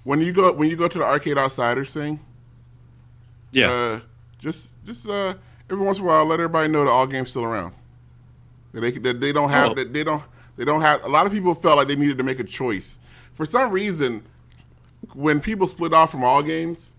When 0.05 0.21
you 0.21 0.33
go 0.33 0.53
when 0.53 0.69
you 0.71 0.77
go 0.77 0.89
to 0.89 0.99
the 0.99 1.05
Arcade 1.05 1.39
Outsiders 1.39 1.93
thing, 1.93 2.21
Yeah. 3.53 3.71
uh, 3.71 4.01
just 4.39 4.71
just 4.85 5.09
uh, 5.09 5.35
every 5.71 5.85
once 5.85 5.99
in 5.99 6.05
a 6.05 6.07
while, 6.09 6.25
let 6.25 6.41
everybody 6.41 6.69
know 6.69 6.85
that 6.85 6.91
all 6.91 7.07
games 7.07 7.31
still 7.31 7.45
around. 7.45 7.75
That 8.73 8.81
they 8.81 8.91
that 8.93 9.21
they 9.21 9.33
don't 9.33 9.51
have 9.51 9.71
Oh. 9.71 9.75
that 9.75 9.93
they 9.93 10.03
don't 10.05 10.23
they 10.57 10.65
don't 10.65 10.81
have. 10.81 11.05
A 11.05 11.09
lot 11.09 11.27
of 11.27 11.33
people 11.33 11.55
felt 11.55 11.77
like 11.77 11.89
they 11.89 11.97
needed 11.97 12.19
to 12.19 12.25
make 12.25 12.41
a 12.41 12.45
choice. 12.45 12.99
For 13.35 13.47
some 13.47 13.71
reason, 13.71 14.23
when 15.15 15.41
people 15.41 15.67
split 15.67 15.93
off 15.93 16.11
from 16.11 16.25
all 16.25 16.43
games, 16.43 16.91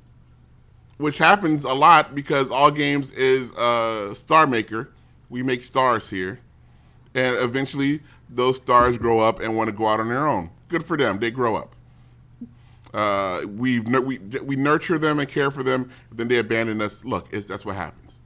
which 0.97 1.17
happens 1.17 1.63
a 1.63 1.73
lot 1.73 2.15
because 2.15 2.49
all 2.51 2.71
games 2.71 3.11
is 3.11 3.51
a 3.51 4.11
star 4.15 4.47
maker. 4.47 4.89
We 5.29 5.41
make 5.41 5.63
stars 5.63 6.09
here, 6.09 6.39
and 7.15 7.35
eventually 7.37 8.01
those 8.29 8.57
stars 8.57 8.97
grow 8.99 9.19
up 9.19 9.39
and 9.39 9.55
want 9.57 9.67
to 9.69 9.75
go 9.75 9.87
out 9.87 9.99
on 9.99 10.07
their 10.09 10.27
own. 10.27 10.51
Good 10.69 10.83
for 10.83 10.95
them; 10.95 11.17
they 11.19 11.31
grow 11.31 11.55
up. 11.55 11.75
Uh, 12.93 13.41
we've 13.47 13.85
we 13.85 14.19
we 14.43 14.55
nurture 14.55 14.99
them 14.99 15.19
and 15.19 15.27
care 15.27 15.49
for 15.49 15.63
them, 15.63 15.89
then 16.11 16.27
they 16.27 16.37
abandon 16.37 16.79
us. 16.81 17.03
Look, 17.03 17.27
it's, 17.31 17.47
that's 17.47 17.65
what 17.65 17.75
happens. 17.75 18.19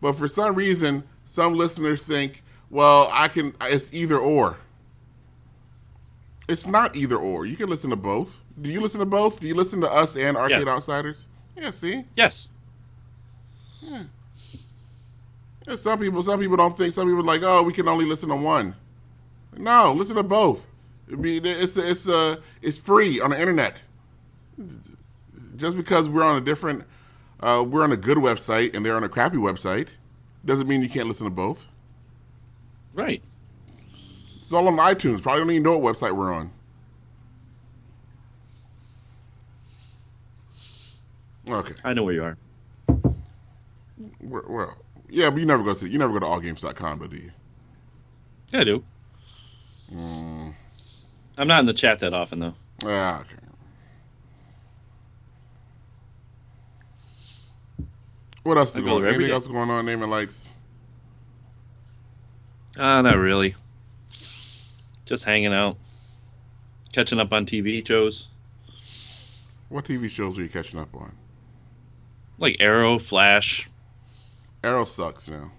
But 0.00 0.12
for 0.14 0.28
some 0.28 0.54
reason, 0.54 1.04
some 1.24 1.54
listeners 1.54 2.02
think, 2.04 2.42
well, 2.70 3.08
I 3.12 3.28
can. 3.28 3.54
It's 3.62 3.92
either 3.92 4.16
or. 4.18 4.56
It's 6.48 6.66
not 6.66 6.96
either 6.96 7.16
or. 7.16 7.44
You 7.44 7.56
can 7.56 7.68
listen 7.68 7.90
to 7.90 7.96
both. 7.96 8.40
Do 8.60 8.70
you 8.70 8.80
listen 8.80 9.00
to 9.00 9.06
both? 9.06 9.40
Do 9.40 9.46
you 9.46 9.54
listen 9.54 9.80
to 9.82 9.92
us 9.92 10.16
and 10.16 10.36
Arcade 10.36 10.66
Yeah. 10.66 10.72
Outsiders? 10.72 11.28
Yeah. 11.56 11.70
See, 11.70 12.04
Yes. 12.16 12.48
yeah, 13.82 15.76
some 15.76 15.98
people, 15.98 16.22
some 16.22 16.40
people 16.40 16.56
don't 16.56 16.76
think. 16.76 16.94
Some 16.94 17.06
people 17.08 17.20
are 17.20 17.24
like, 17.24 17.42
oh, 17.42 17.62
we 17.62 17.72
can 17.72 17.88
only 17.88 18.04
listen 18.06 18.28
to 18.30 18.36
one. 18.36 18.74
No, 19.56 19.92
listen 19.92 20.16
to 20.16 20.22
both. 20.22 20.66
It'd 21.08 21.20
be, 21.22 21.38
it's 21.38 21.76
it's 21.76 22.08
uh, 22.08 22.36
it's 22.62 22.78
free 22.78 23.20
on 23.20 23.30
the 23.30 23.40
internet. 23.40 23.82
Just 25.56 25.76
because 25.76 26.08
we're 26.08 26.22
on 26.22 26.36
a 26.36 26.40
different, 26.40 26.84
uh, 27.40 27.64
we're 27.68 27.82
on 27.82 27.92
a 27.92 27.96
good 27.96 28.18
website 28.18 28.74
and 28.74 28.84
they're 28.84 28.96
on 28.96 29.04
a 29.04 29.08
crappy 29.08 29.36
website, 29.36 29.88
doesn't 30.44 30.68
mean 30.68 30.82
you 30.82 30.88
can't 30.88 31.08
listen 31.08 31.24
to 31.24 31.30
both. 31.30 31.66
Right. 32.94 33.22
It's 34.42 34.52
all 34.52 34.66
on 34.68 34.76
iTunes. 34.76 35.22
Probably 35.22 35.40
don't 35.40 35.50
even 35.50 35.62
know 35.62 35.78
what 35.78 35.94
website 35.94 36.16
we're 36.16 36.32
on. 36.32 36.50
Okay. 41.48 41.74
I 41.84 41.92
know 41.94 42.04
where 42.04 42.14
you 42.14 42.24
are. 42.24 42.36
Well, 44.20 44.44
well, 44.48 44.76
yeah, 45.08 45.30
but 45.30 45.40
you 45.40 45.46
never 45.46 45.62
go 45.62 45.74
to 45.74 45.88
you 45.88 45.98
never 45.98 46.12
go 46.12 46.20
to 46.20 46.26
allgames.com, 46.26 46.98
but 46.98 47.10
do 47.10 47.16
you? 47.16 47.30
Yeah, 48.52 48.60
I 48.60 48.64
do. 48.64 48.84
Mm. 49.92 50.54
I'm 51.36 51.48
not 51.48 51.60
in 51.60 51.66
the 51.66 51.72
chat 51.72 52.00
that 52.00 52.14
often 52.14 52.40
though. 52.40 52.54
Ah, 52.84 53.20
okay. 53.20 53.47
What 58.48 58.56
else 58.56 58.74
is 58.74 58.80
going? 58.82 58.96
every 59.04 59.08
Anything 59.10 59.26
day. 59.26 59.32
else 59.34 59.46
going 59.46 59.68
on? 59.68 59.84
Naming 59.84 60.08
lights. 60.08 60.48
Uh, 62.78 63.02
not 63.02 63.18
really. 63.18 63.54
Just 65.04 65.24
hanging 65.24 65.52
out, 65.52 65.76
catching 66.94 67.20
up 67.20 67.30
on 67.30 67.44
TV 67.44 67.86
shows 67.86 68.28
What 69.68 69.84
TV 69.84 70.08
shows 70.08 70.38
are 70.38 70.42
you 70.42 70.48
catching 70.48 70.80
up 70.80 70.94
on? 70.94 71.12
like 72.38 72.56
Arrow, 72.58 72.98
Flash. 72.98 73.68
Arrow 74.64 74.86
sucks 74.86 75.28
now. 75.28 75.52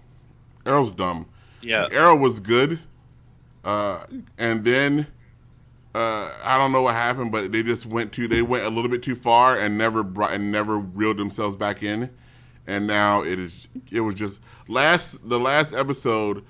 Arrow's 0.66 0.90
dumb. 0.90 1.26
Yeah, 1.62 1.86
Arrow 1.92 2.16
was 2.16 2.40
good, 2.40 2.80
uh, 3.64 4.04
and 4.36 4.64
then 4.64 5.06
uh, 5.94 6.28
I 6.42 6.58
don't 6.58 6.72
know 6.72 6.82
what 6.82 6.96
happened, 6.96 7.30
but 7.30 7.52
they 7.52 7.62
just 7.62 7.86
went 7.86 8.10
too. 8.12 8.26
They 8.26 8.42
went 8.42 8.64
a 8.64 8.68
little 8.68 8.90
bit 8.90 9.04
too 9.04 9.14
far 9.14 9.56
and 9.56 9.78
never 9.78 10.02
brought 10.02 10.32
and 10.32 10.50
never 10.50 10.76
reeled 10.76 11.18
themselves 11.18 11.54
back 11.54 11.84
in. 11.84 12.10
And 12.66 12.86
now 12.86 13.22
it 13.22 13.38
is. 13.38 13.66
It 13.90 14.00
was 14.00 14.14
just 14.14 14.40
last 14.68 15.28
the 15.28 15.38
last 15.38 15.74
episode. 15.74 16.44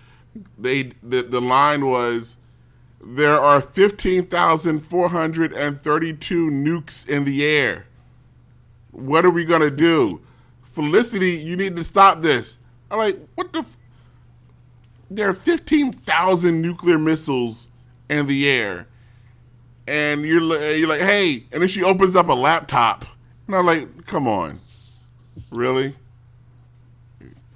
They 0.59 0.93
the, 1.03 1.23
the 1.23 1.41
line 1.41 1.87
was 1.87 2.37
there 3.03 3.39
are 3.39 3.61
fifteen 3.61 4.27
thousand 4.27 4.81
four 4.81 5.09
hundred 5.09 5.53
and 5.53 5.81
thirty 5.81 6.13
two 6.13 6.51
nukes 6.51 7.09
in 7.09 7.25
the 7.25 7.45
air. 7.45 7.87
What 8.91 9.25
are 9.25 9.31
we 9.31 9.45
gonna 9.45 9.71
do? 9.71 10.21
Felicity, 10.63 11.33
you 11.33 11.57
need 11.57 11.77
to 11.77 11.85
stop 11.85 12.21
this. 12.21 12.59
I'm 12.91 12.99
like, 12.99 13.19
what 13.35 13.53
the. 13.53 13.61
F- 13.61 13.77
there 15.11 15.29
are 15.29 15.35
15,000 15.35 16.63
nuclear 16.63 16.99
missiles 16.99 17.69
in 18.09 18.27
the 18.27 18.49
air. 18.49 18.87
And 19.89 20.23
you're, 20.23 20.41
you're 20.75 20.89
like, 20.89 21.01
hey, 21.01 21.45
and 21.51 21.61
then 21.61 21.69
she 21.69 21.83
opens 21.83 22.15
up 22.15 22.29
a 22.29 22.33
laptop. 22.33 23.05
And 23.49 23.57
I'm 23.57 23.67
like, 23.67 24.07
come 24.07 24.29
on. 24.29 24.61
Really? 25.51 25.95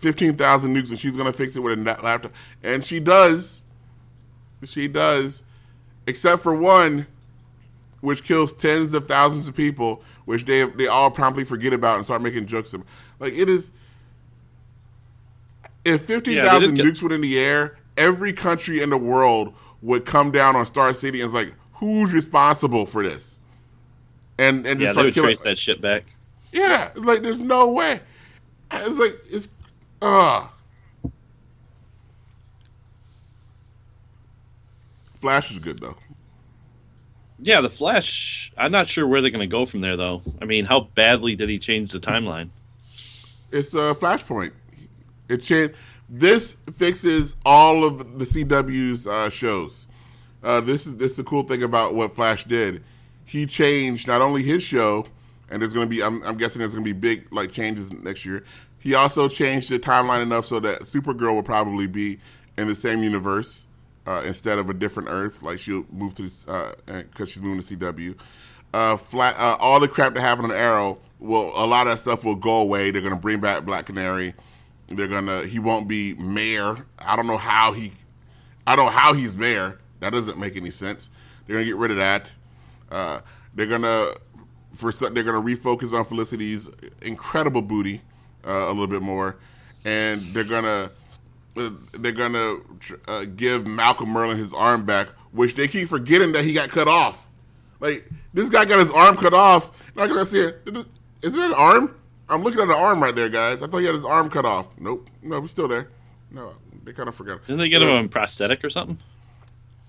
15,000 0.05 0.77
nukes 0.77 0.91
and 0.91 0.99
she's 0.99 1.17
going 1.17 1.31
to 1.31 1.37
fix 1.37 1.57
it 1.57 1.61
with 1.61 1.79
a 1.79 1.83
laptop. 2.03 2.33
And 2.63 2.85
she 2.85 3.01
does. 3.01 3.65
She 4.63 4.87
does. 4.87 5.45
Except 6.07 6.43
for 6.43 6.55
one, 6.55 7.07
which 8.03 8.23
kills 8.23 8.53
tens 8.53 8.93
of 8.93 9.09
thousands 9.09 9.49
of 9.49 9.57
people, 9.57 10.03
which 10.27 10.45
they, 10.45 10.65
they 10.65 10.87
all 10.87 11.11
promptly 11.11 11.43
forget 11.45 11.73
about 11.73 11.97
and 11.97 12.05
start 12.05 12.21
making 12.21 12.45
jokes 12.45 12.75
of. 12.75 12.85
Like, 13.19 13.33
it 13.33 13.49
is 13.49 13.71
if 15.87 16.03
15,000 16.03 16.45
Yeah, 16.77 16.83
did 16.83 16.87
nukes 16.87 17.03
were 17.03 17.15
in 17.15 17.23
the 17.23 17.39
air, 17.39 17.79
every 17.97 18.35
country 18.35 18.83
in 18.83 18.91
the 18.91 18.99
world 18.99 19.55
would 19.81 20.05
come 20.05 20.31
down 20.31 20.55
on 20.55 20.67
Star 20.67 20.93
City 20.93 21.23
and 21.23 21.27
it's 21.27 21.35
like, 21.35 21.55
who's 21.73 22.13
responsible 22.13 22.85
for 22.85 23.03
this? 23.03 23.41
And 24.39 24.67
and 24.67 24.81
yeah, 24.81 24.89
just 24.89 24.99
they 24.99 25.05
would 25.07 25.15
killing. 25.15 25.29
trace 25.29 25.43
that 25.43 25.57
shit 25.57 25.81
back. 25.81 26.05
Yeah, 26.53 26.91
like 26.95 27.23
there's 27.23 27.39
no 27.39 27.71
way. 27.71 28.01
It's 28.73 28.99
like 28.99 29.17
it's 29.31 29.49
uh 30.05 30.49
Flash 35.19 35.51
is 35.51 35.59
good 35.59 35.79
though. 35.79 35.97
Yeah, 37.39 37.61
the 37.61 37.71
Flash. 37.71 38.53
I'm 38.57 38.71
not 38.73 38.89
sure 38.89 39.07
where 39.07 39.21
they're 39.21 39.31
going 39.31 39.41
to 39.41 39.47
go 39.53 39.67
from 39.67 39.81
there, 39.81 39.97
though. 39.97 40.23
I 40.41 40.45
mean, 40.45 40.65
how 40.65 40.81
badly 40.95 41.35
did 41.35 41.49
he 41.51 41.59
change 41.59 41.91
the 41.91 41.99
timeline? 41.99 42.51
It's 43.51 43.75
a 43.75 43.93
Flashpoint. 43.95 44.53
It 45.29 45.39
cha- 45.39 45.75
This 46.09 46.57
fixes 46.75 47.37
all 47.45 47.85
of 47.85 48.19
the 48.19 48.25
CW's 48.25 49.07
uh, 49.07 49.31
shows. 49.31 49.89
Uh, 50.43 50.61
this 50.61 50.87
is 50.87 50.97
this 50.97 51.13
is 51.13 51.17
the 51.17 51.25
cool 51.25 51.43
thing 51.43 51.63
about 51.63 51.95
what 51.95 52.15
Flash 52.15 52.45
did. 52.45 52.83
He 53.25 53.47
changed 53.47 54.07
not 54.07 54.21
only 54.21 54.43
his 54.43 54.63
show, 54.63 55.07
and 55.51 55.61
there's 55.61 55.73
going 55.73 55.87
to 55.87 55.91
be 55.91 56.03
I'm, 56.03 56.23
I'm 56.23 56.37
guessing 56.37 56.61
there's 56.61 56.73
going 56.75 56.85
to 56.85 56.95
be 56.95 56.99
big 56.99 57.27
like 57.33 57.51
changes 57.51 57.91
next 57.93 58.25
year. 58.25 58.45
He 58.85 58.95
also 58.95 59.29
changed 59.29 59.71
the 59.71 59.79
timeline 59.79 60.21
enough 60.21 60.45
so 60.45 60.61
that 60.61 60.83
Supergirl 60.83 61.35
will 61.35 61.43
probably 61.43 61.87
be 61.87 62.21
in 62.59 62.69
the 62.69 62.75
same 62.75 63.03
universe 63.03 63.67
uh, 64.07 64.23
instead 64.27 64.59
of 64.59 64.69
a 64.69 64.75
different 64.75 65.09
Earth. 65.11 65.43
Like 65.43 65.59
she'll 65.59 65.87
move 65.91 66.15
to 66.17 66.25
because 66.87 67.31
she's 67.31 67.41
moving 67.41 67.63
to 67.63 67.77
CW. 67.77 68.15
Uh, 68.75 68.99
flat, 68.99 69.37
uh, 69.39 69.57
all 69.59 69.81
the 69.81 69.89
crap 69.89 70.13
that 70.15 70.21
happened 70.21 70.53
on 70.53 70.59
Arrow 70.59 70.99
will 71.19 71.51
a 71.55 71.65
lot 71.65 71.87
of 71.87 71.95
that 71.95 72.01
stuff 72.01 72.27
will 72.27 72.35
go 72.35 72.61
away. 72.61 72.91
They're 72.91 73.01
going 73.01 73.15
to 73.15 73.21
bring 73.21 73.41
back 73.41 73.65
Black 73.65 73.87
Canary. 73.87 74.35
They're 74.89 75.09
gonna. 75.09 75.45
He 75.47 75.59
won't 75.59 75.89
be 75.89 76.13
mayor. 76.15 76.85
I 76.99 77.17
don't 77.17 77.27
know 77.27 77.39
how 77.39 77.73
he. 77.73 77.91
I 78.67 78.77
don't 78.77 78.85
know 78.85 78.91
how 78.91 79.15
he's 79.15 79.35
mayor. 79.35 79.81
That 80.01 80.11
doesn't 80.11 80.39
make 80.39 80.59
any 80.59 80.71
sense. 80.71 81.09
They're 81.47 81.57
gonna 81.57 81.65
get 81.65 81.77
rid 81.77 81.91
of 81.91 81.97
that. 81.97 82.31
Uh, 82.93 83.21
they're 83.55 83.67
gonna 83.67 84.11
for 84.75 84.93
they're 84.93 85.25
gonna 85.25 85.41
refocus 85.41 85.99
on 85.99 86.05
Felicity's 86.05 86.69
incredible 87.01 87.63
booty 87.63 88.03
uh, 88.47 88.67
a 88.67 88.69
little 88.69 88.87
bit 88.87 89.03
more, 89.03 89.37
and 89.85 90.35
they're 90.35 90.45
gonna 90.45 90.91
uh, 91.57 91.71
they're 91.93 92.13
gonna 92.13 92.57
uh, 93.09 93.25
give 93.37 93.67
Malcolm 93.67 94.09
Merlyn 94.09 94.37
his 94.37 94.53
arm 94.53 94.85
back, 94.85 95.09
which 95.33 95.55
they 95.55 95.69
keep 95.69 95.89
forgetting 95.89 96.33
that 96.33 96.45
he 96.45 96.53
got 96.53 96.69
cut 96.69 96.89
off. 96.89 97.27
Like 97.81 98.09
this 98.33 98.49
guy 98.49 98.65
got 98.65 98.81
his 98.81 98.91
arm 98.91 99.17
cut 99.17 99.35
off. 99.35 99.71
I 99.97 100.07
gotta 100.07 100.27
see 100.27 100.41
it. 100.41 100.67
Is 101.23 101.35
it 101.35 101.41
an 101.41 101.55
arm? 101.55 101.97
I'm 102.29 102.43
looking 102.43 102.61
at 102.61 102.69
the 102.69 102.77
arm 102.77 103.03
right 103.03 103.15
there, 103.15 103.29
guys. 103.29 103.63
I 103.63 103.67
thought 103.67 103.79
he 103.79 103.87
had 103.87 103.95
his 103.95 104.05
arm 104.05 104.31
cut 104.31 104.45
off. 104.45 104.69
Nope. 104.79 105.09
No, 105.23 105.41
he's 105.43 105.51
still 105.51 105.69
there. 105.69 105.91
No, 106.31 106.55
they 106.85 106.93
kind 106.93 107.09
of 107.09 107.15
forgot. 107.15 107.43
Didn't 107.43 107.59
they 107.59 107.69
get 107.69 107.83
him 107.83 107.89
a 107.89 108.09
prosthetic 108.09 108.65
or 108.65 108.71
something? 108.71 108.99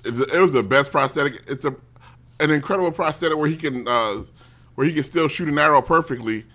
It 0.04 0.14
was, 0.14 0.22
it 0.22 0.40
was 0.40 0.52
the 0.52 0.64
best 0.64 0.92
prosthetic. 0.92 1.42
It's 1.48 1.66
a 1.66 1.76
an 2.40 2.52
incredible 2.52 2.92
prosthetic 2.92 3.38
where 3.38 3.48
he 3.48 3.56
can 3.56 3.88
uh, 3.88 4.24
where 4.76 4.86
he 4.86 4.94
can 4.94 5.04
still 5.04 5.28
shoot 5.28 5.48
an 5.48 5.58
arrow 5.58 5.82
perfectly. 5.82 6.46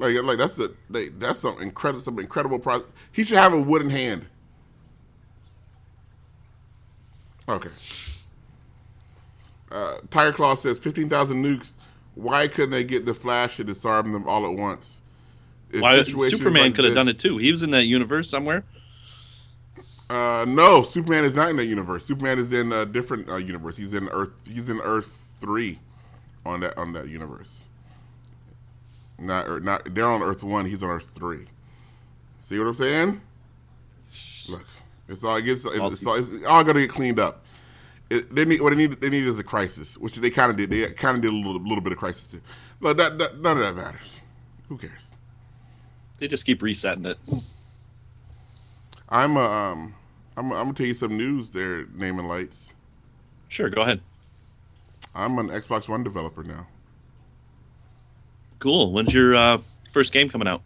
Like 0.00 0.16
like 0.24 0.38
that's 0.38 0.54
the 0.54 0.74
they, 0.88 1.10
that's 1.10 1.40
some 1.40 1.60
incredible 1.60 2.02
some 2.02 2.18
incredible 2.18 2.58
pro. 2.58 2.82
He 3.12 3.22
should 3.22 3.36
have 3.36 3.52
a 3.52 3.60
wooden 3.60 3.90
hand. 3.90 4.26
Okay. 7.46 7.68
Uh, 9.70 9.98
Tiger 10.10 10.32
Claw 10.32 10.54
says 10.54 10.78
fifteen 10.78 11.10
thousand 11.10 11.44
nukes. 11.44 11.74
Why 12.14 12.48
couldn't 12.48 12.70
they 12.70 12.82
get 12.82 13.04
the 13.04 13.12
Flash 13.12 13.56
to 13.56 13.64
disarm 13.64 14.12
them 14.12 14.26
all 14.26 14.46
at 14.46 14.54
once? 14.54 15.02
It's 15.70 15.82
Why 15.82 16.02
Superman 16.02 16.62
like 16.62 16.74
could 16.76 16.86
have 16.86 16.94
done 16.94 17.08
it 17.08 17.20
too. 17.20 17.36
He 17.36 17.50
was 17.50 17.62
in 17.62 17.70
that 17.72 17.84
universe 17.84 18.30
somewhere. 18.30 18.64
Uh, 20.08 20.46
no, 20.48 20.82
Superman 20.82 21.26
is 21.26 21.34
not 21.34 21.50
in 21.50 21.56
that 21.56 21.66
universe. 21.66 22.06
Superman 22.06 22.38
is 22.38 22.52
in 22.54 22.72
a 22.72 22.86
different 22.86 23.28
uh, 23.28 23.36
universe. 23.36 23.76
He's 23.76 23.92
in 23.92 24.08
Earth. 24.08 24.32
He's 24.48 24.70
in 24.70 24.80
Earth 24.80 25.26
three, 25.40 25.78
on 26.46 26.60
that 26.60 26.76
on 26.78 26.94
that 26.94 27.08
universe. 27.08 27.64
Not 29.20 29.46
Earth, 29.46 29.62
not 29.62 29.94
they're 29.94 30.06
on 30.06 30.22
Earth 30.22 30.42
one. 30.42 30.64
He's 30.64 30.82
on 30.82 30.90
Earth 30.90 31.08
three. 31.14 31.46
See 32.40 32.58
what 32.58 32.68
I'm 32.68 32.74
saying? 32.74 33.20
Look, 34.48 34.66
it's 35.08 35.22
all 35.22 35.36
it 35.36 35.42
gets. 35.42 35.64
It's 35.64 35.78
all, 35.78 36.14
it's 36.14 36.44
all 36.46 36.64
gonna 36.64 36.80
get 36.80 36.90
cleaned 36.90 37.20
up. 37.20 37.44
It, 38.08 38.34
they 38.34 38.44
need 38.44 38.60
what 38.60 38.70
they 38.70 38.76
need. 38.76 39.00
They 39.00 39.10
need 39.10 39.26
is 39.26 39.38
a 39.38 39.44
crisis, 39.44 39.96
which 39.96 40.16
they 40.16 40.30
kind 40.30 40.50
of 40.50 40.56
did. 40.56 40.70
They 40.70 40.90
kind 40.94 41.16
of 41.16 41.22
did 41.22 41.30
a 41.32 41.36
little, 41.36 41.60
little 41.60 41.82
bit 41.82 41.92
of 41.92 41.98
crisis 41.98 42.26
too. 42.26 42.40
But 42.80 42.96
that, 42.96 43.18
that, 43.18 43.40
none 43.40 43.58
of 43.58 43.64
that 43.64 43.76
matters. 43.76 44.20
Who 44.68 44.78
cares? 44.78 45.14
They 46.18 46.26
just 46.26 46.44
keep 46.44 46.62
resetting 46.62 47.06
it. 47.06 47.18
I'm 49.08 49.36
uh, 49.36 49.48
um, 49.48 49.94
I'm, 50.36 50.52
I'm 50.52 50.64
gonna 50.64 50.74
tell 50.74 50.86
you 50.86 50.94
some 50.94 51.16
news 51.16 51.50
there, 51.50 51.86
naming 51.94 52.26
lights. 52.26 52.72
Sure, 53.48 53.68
go 53.68 53.82
ahead. 53.82 54.00
I'm 55.14 55.38
an 55.38 55.48
Xbox 55.48 55.88
One 55.88 56.02
developer 56.02 56.42
now. 56.42 56.66
Cool. 58.60 58.92
When's 58.92 59.12
your 59.12 59.34
uh, 59.34 59.58
first 59.90 60.12
game 60.12 60.28
coming 60.28 60.46
out? 60.46 60.62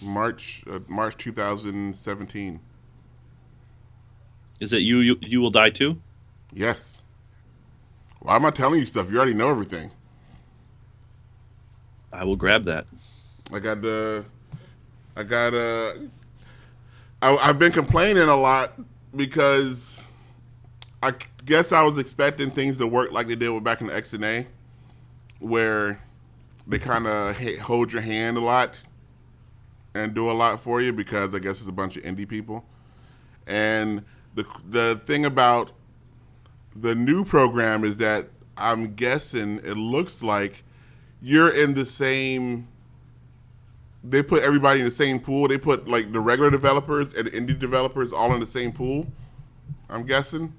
March 0.00 0.62
uh, 0.70 0.78
March 0.88 1.16
2017. 1.16 2.60
Is 4.60 4.72
it 4.72 4.78
you? 4.78 4.98
You, 4.98 5.16
you 5.20 5.40
will 5.40 5.50
die 5.50 5.70
too? 5.70 6.00
Yes. 6.52 7.02
Why 8.20 8.36
am 8.36 8.46
I 8.46 8.50
telling 8.50 8.80
you 8.80 8.86
stuff? 8.86 9.10
You 9.10 9.16
already 9.16 9.34
know 9.34 9.48
everything. 9.48 9.90
I 12.12 12.24
will 12.24 12.36
grab 12.36 12.64
that. 12.64 12.86
I 13.52 13.58
got 13.58 13.82
the. 13.82 14.24
I 15.16 15.22
got 15.24 15.52
uh. 15.52 15.92
I, 17.20 17.36
I've 17.36 17.58
been 17.58 17.72
complaining 17.72 18.28
a 18.28 18.36
lot 18.36 18.72
because 19.14 20.06
I 21.02 21.12
guess 21.44 21.72
I 21.72 21.82
was 21.82 21.98
expecting 21.98 22.50
things 22.50 22.78
to 22.78 22.86
work 22.86 23.10
like 23.10 23.26
they 23.26 23.36
did 23.36 23.50
with 23.50 23.64
back 23.64 23.80
in 23.80 23.88
the 23.88 23.94
XNA, 23.94 24.46
where 25.40 25.98
they 26.66 26.78
kind 26.78 27.06
of 27.06 27.36
hold 27.60 27.92
your 27.92 28.02
hand 28.02 28.36
a 28.36 28.40
lot 28.40 28.80
and 29.94 30.14
do 30.14 30.30
a 30.30 30.32
lot 30.32 30.60
for 30.60 30.80
you 30.80 30.92
because 30.92 31.34
I 31.34 31.38
guess 31.38 31.58
it's 31.60 31.68
a 31.68 31.72
bunch 31.72 31.96
of 31.96 32.02
indie 32.02 32.28
people. 32.28 32.64
And 33.46 34.04
the 34.34 34.44
the 34.68 34.96
thing 35.04 35.24
about 35.24 35.72
the 36.74 36.94
new 36.94 37.24
program 37.24 37.84
is 37.84 37.96
that 37.98 38.28
I'm 38.56 38.94
guessing 38.94 39.58
it 39.58 39.76
looks 39.76 40.22
like 40.22 40.64
you're 41.22 41.50
in 41.50 41.74
the 41.74 41.86
same. 41.86 42.68
They 44.04 44.22
put 44.22 44.42
everybody 44.42 44.80
in 44.80 44.86
the 44.86 44.92
same 44.92 45.18
pool. 45.18 45.48
They 45.48 45.58
put 45.58 45.88
like 45.88 46.12
the 46.12 46.20
regular 46.20 46.50
developers 46.50 47.14
and 47.14 47.28
indie 47.28 47.58
developers 47.58 48.12
all 48.12 48.32
in 48.34 48.40
the 48.40 48.46
same 48.46 48.72
pool. 48.72 49.06
I'm 49.88 50.04
guessing. 50.04 50.52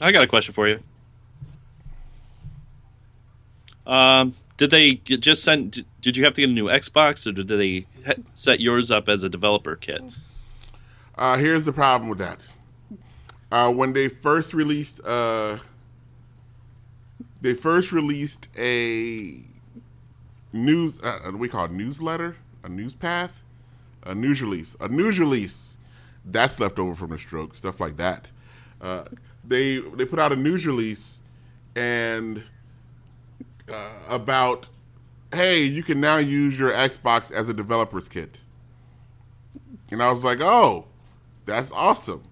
I 0.00 0.12
got 0.12 0.22
a 0.22 0.26
question 0.26 0.52
for 0.52 0.68
you. 0.68 0.80
Um, 3.86 4.34
did 4.62 4.70
they 4.70 4.94
just 4.94 5.42
send? 5.42 5.84
Did 6.00 6.16
you 6.16 6.22
have 6.22 6.34
to 6.34 6.40
get 6.40 6.48
a 6.48 6.52
new 6.52 6.66
Xbox, 6.66 7.26
or 7.26 7.32
did 7.32 7.48
they 7.48 7.84
set 8.32 8.60
yours 8.60 8.92
up 8.92 9.08
as 9.08 9.24
a 9.24 9.28
developer 9.28 9.74
kit? 9.74 10.00
Uh, 11.18 11.36
here's 11.36 11.64
the 11.64 11.72
problem 11.72 12.08
with 12.08 12.20
that. 12.20 12.46
Uh, 13.50 13.72
when 13.72 13.92
they 13.92 14.06
first 14.06 14.54
released, 14.54 15.00
uh, 15.04 15.58
they 17.40 17.54
first 17.54 17.90
released 17.90 18.46
a 18.56 19.40
news, 20.52 21.00
uh, 21.02 21.32
we 21.34 21.48
call 21.48 21.64
it 21.64 21.72
newsletter, 21.72 22.36
a 22.62 22.68
news 22.68 22.94
path, 22.94 23.42
a 24.04 24.14
news 24.14 24.40
release, 24.40 24.76
a 24.78 24.86
news 24.86 25.18
release. 25.18 25.74
That's 26.24 26.60
left 26.60 26.78
over 26.78 26.94
from 26.94 27.10
the 27.10 27.18
stroke, 27.18 27.56
stuff 27.56 27.80
like 27.80 27.96
that. 27.96 28.28
Uh, 28.80 29.06
they 29.44 29.78
they 29.78 30.04
put 30.04 30.20
out 30.20 30.30
a 30.30 30.36
news 30.36 30.68
release 30.68 31.18
and 31.74 32.44
uh, 33.70 33.90
about, 34.08 34.68
hey, 35.32 35.62
you 35.62 35.82
can 35.82 36.00
now 36.00 36.16
use 36.16 36.58
your 36.58 36.72
Xbox 36.72 37.30
as 37.30 37.48
a 37.48 37.54
developer's 37.54 38.08
kit. 38.08 38.38
And 39.90 40.02
I 40.02 40.10
was 40.10 40.24
like, 40.24 40.40
oh, 40.40 40.86
that's 41.44 41.70
awesome. 41.72 42.22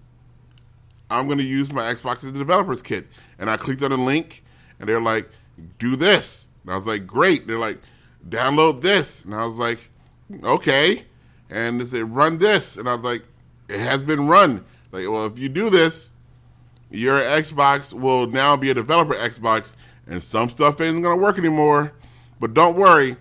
I'm 1.09 1.27
going 1.27 1.37
to 1.37 1.43
use 1.43 1.71
my 1.71 1.83
Xbox 1.83 2.17
as 2.17 2.25
a 2.25 2.31
developer's 2.31 2.81
kit. 2.81 3.07
And 3.37 3.49
I 3.49 3.57
clicked 3.57 3.83
on 3.83 3.91
a 3.91 4.03
link, 4.03 4.43
and 4.79 4.87
they're 4.87 5.01
like, 5.01 5.29
do 5.77 5.95
this. 5.95 6.47
And 6.63 6.73
I 6.73 6.77
was 6.77 6.87
like, 6.87 7.05
great. 7.05 7.47
They're 7.47 7.59
like, 7.59 7.79
download 8.29 8.81
this. 8.81 9.23
And 9.25 9.35
I 9.35 9.45
was 9.45 9.57
like, 9.57 9.79
okay. 10.43 11.05
And 11.49 11.81
they 11.81 11.85
said, 11.85 12.15
run 12.15 12.37
this. 12.37 12.77
And 12.77 12.87
I 12.87 12.95
was 12.95 13.03
like, 13.03 13.23
it 13.67 13.79
has 13.79 14.03
been 14.03 14.27
run. 14.27 14.65
Like, 14.91 15.07
well, 15.07 15.25
if 15.25 15.37
you 15.37 15.49
do 15.49 15.69
this, 15.69 16.11
your 16.89 17.19
Xbox 17.19 17.93
will 17.93 18.27
now 18.27 18.55
be 18.57 18.69
a 18.69 18.73
developer 18.73 19.13
Xbox, 19.13 19.73
and 20.07 20.21
some 20.21 20.49
stuff 20.49 20.81
isn't 20.81 21.01
going 21.01 21.17
to 21.17 21.23
work 21.23 21.37
anymore. 21.37 21.93
But 22.39 22.53
don't 22.53 22.75
worry, 22.75 23.17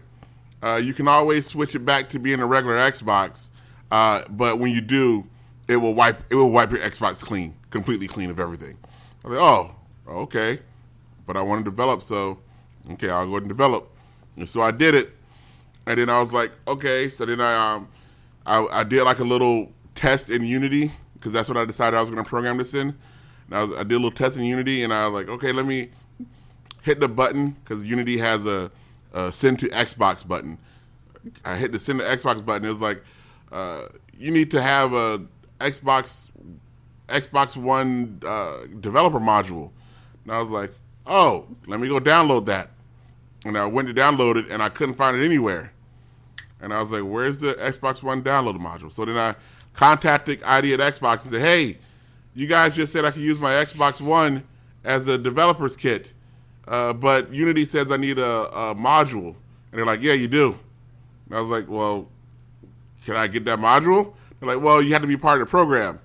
uh, 0.62 0.80
you 0.82 0.94
can 0.94 1.08
always 1.08 1.46
switch 1.46 1.74
it 1.74 1.80
back 1.80 2.10
to 2.10 2.18
being 2.18 2.40
a 2.40 2.46
regular 2.46 2.76
Xbox. 2.76 3.48
Uh, 3.90 4.22
but 4.30 4.58
when 4.58 4.72
you 4.72 4.80
do, 4.80 5.26
it 5.68 5.76
will 5.76 5.94
wipe 5.94 6.22
it 6.30 6.34
will 6.34 6.50
wipe 6.50 6.70
your 6.70 6.80
Xbox 6.80 7.20
clean, 7.20 7.54
completely 7.70 8.06
clean 8.06 8.30
of 8.30 8.40
everything. 8.40 8.76
I 9.24 9.28
was 9.28 9.38
like, 9.38 9.46
oh, 9.46 9.76
okay. 10.22 10.60
But 11.26 11.36
I 11.36 11.42
want 11.42 11.64
to 11.64 11.70
develop, 11.70 12.02
so 12.02 12.38
okay, 12.92 13.10
I'll 13.10 13.28
go 13.28 13.36
and 13.36 13.48
develop. 13.48 13.90
And 14.36 14.48
so 14.48 14.62
I 14.62 14.70
did 14.70 14.94
it, 14.94 15.10
and 15.86 15.98
then 15.98 16.08
I 16.08 16.20
was 16.20 16.32
like, 16.32 16.50
okay. 16.66 17.08
So 17.08 17.24
then 17.24 17.40
I 17.40 17.74
um, 17.74 17.88
I, 18.46 18.66
I 18.80 18.84
did 18.84 19.02
like 19.04 19.18
a 19.18 19.24
little 19.24 19.70
test 19.94 20.30
in 20.30 20.44
Unity 20.44 20.92
because 21.14 21.32
that's 21.32 21.48
what 21.48 21.58
I 21.58 21.64
decided 21.64 21.96
I 21.96 22.00
was 22.00 22.10
going 22.10 22.22
to 22.22 22.28
program 22.28 22.56
this 22.56 22.72
in. 22.74 22.96
And 23.46 23.54
I, 23.54 23.62
was, 23.64 23.76
I 23.76 23.82
did 23.82 23.92
a 23.92 23.96
little 23.96 24.10
test 24.10 24.36
in 24.36 24.44
Unity, 24.44 24.82
and 24.82 24.92
I 24.92 25.06
was 25.06 25.14
like, 25.22 25.28
okay, 25.28 25.52
let 25.52 25.66
me 25.66 25.90
hit 26.82 27.00
the 27.00 27.08
button 27.08 27.56
because 27.62 27.84
Unity 27.84 28.18
has 28.18 28.46
a, 28.46 28.70
a, 29.12 29.32
send 29.32 29.58
to 29.60 29.68
Xbox 29.68 30.26
button. 30.26 30.58
I 31.44 31.56
hit 31.56 31.72
the 31.72 31.78
send 31.78 32.00
to 32.00 32.04
Xbox 32.04 32.44
button. 32.44 32.66
It 32.66 32.70
was 32.70 32.80
like, 32.80 33.02
uh, 33.52 33.86
you 34.18 34.30
need 34.30 34.50
to 34.52 34.62
have 34.62 34.92
a 34.92 35.22
Xbox 35.58 36.30
Xbox 37.08 37.56
One 37.56 38.20
uh, 38.24 38.66
developer 38.80 39.18
module. 39.18 39.70
And 40.24 40.32
I 40.32 40.40
was 40.40 40.50
like, 40.50 40.72
oh, 41.06 41.46
let 41.66 41.80
me 41.80 41.88
go 41.88 42.00
download 42.00 42.46
that. 42.46 42.70
And 43.44 43.56
I 43.56 43.66
went 43.66 43.88
to 43.88 43.94
download 43.94 44.36
it, 44.36 44.50
and 44.50 44.62
I 44.62 44.68
couldn't 44.68 44.94
find 44.94 45.16
it 45.16 45.24
anywhere. 45.24 45.72
And 46.60 46.72
I 46.72 46.80
was 46.82 46.90
like, 46.90 47.02
where's 47.02 47.38
the 47.38 47.54
Xbox 47.54 48.02
One 48.02 48.22
download 48.22 48.58
module? 48.58 48.92
So 48.92 49.04
then 49.04 49.16
I 49.16 49.34
contacted 49.74 50.42
ID 50.42 50.74
at 50.74 50.80
Xbox 50.80 51.22
and 51.22 51.32
said, 51.32 51.42
hey, 51.42 51.78
you 52.34 52.46
guys 52.46 52.76
just 52.76 52.92
said 52.92 53.04
I 53.04 53.10
could 53.10 53.22
use 53.22 53.40
my 53.40 53.52
Xbox 53.52 54.00
One 54.00 54.44
as 54.84 55.08
a 55.08 55.18
developer's 55.18 55.76
kit. 55.76 56.12
Uh, 56.70 56.92
but 56.92 57.34
Unity 57.34 57.64
says 57.64 57.90
I 57.90 57.96
need 57.96 58.20
a, 58.20 58.46
a, 58.70 58.74
module. 58.76 59.34
And 59.34 59.78
they're 59.78 59.84
like, 59.84 60.02
yeah, 60.02 60.12
you 60.12 60.28
do. 60.28 60.56
And 61.26 61.36
I 61.36 61.40
was 61.40 61.48
like, 61.48 61.68
well, 61.68 62.08
can 63.04 63.16
I 63.16 63.26
get 63.26 63.44
that 63.46 63.58
module? 63.58 64.14
They're 64.38 64.54
like, 64.54 64.64
well, 64.64 64.80
you 64.80 64.92
have 64.92 65.02
to 65.02 65.08
be 65.08 65.16
part 65.16 65.40
of 65.40 65.48
the 65.48 65.50
program. 65.50 65.98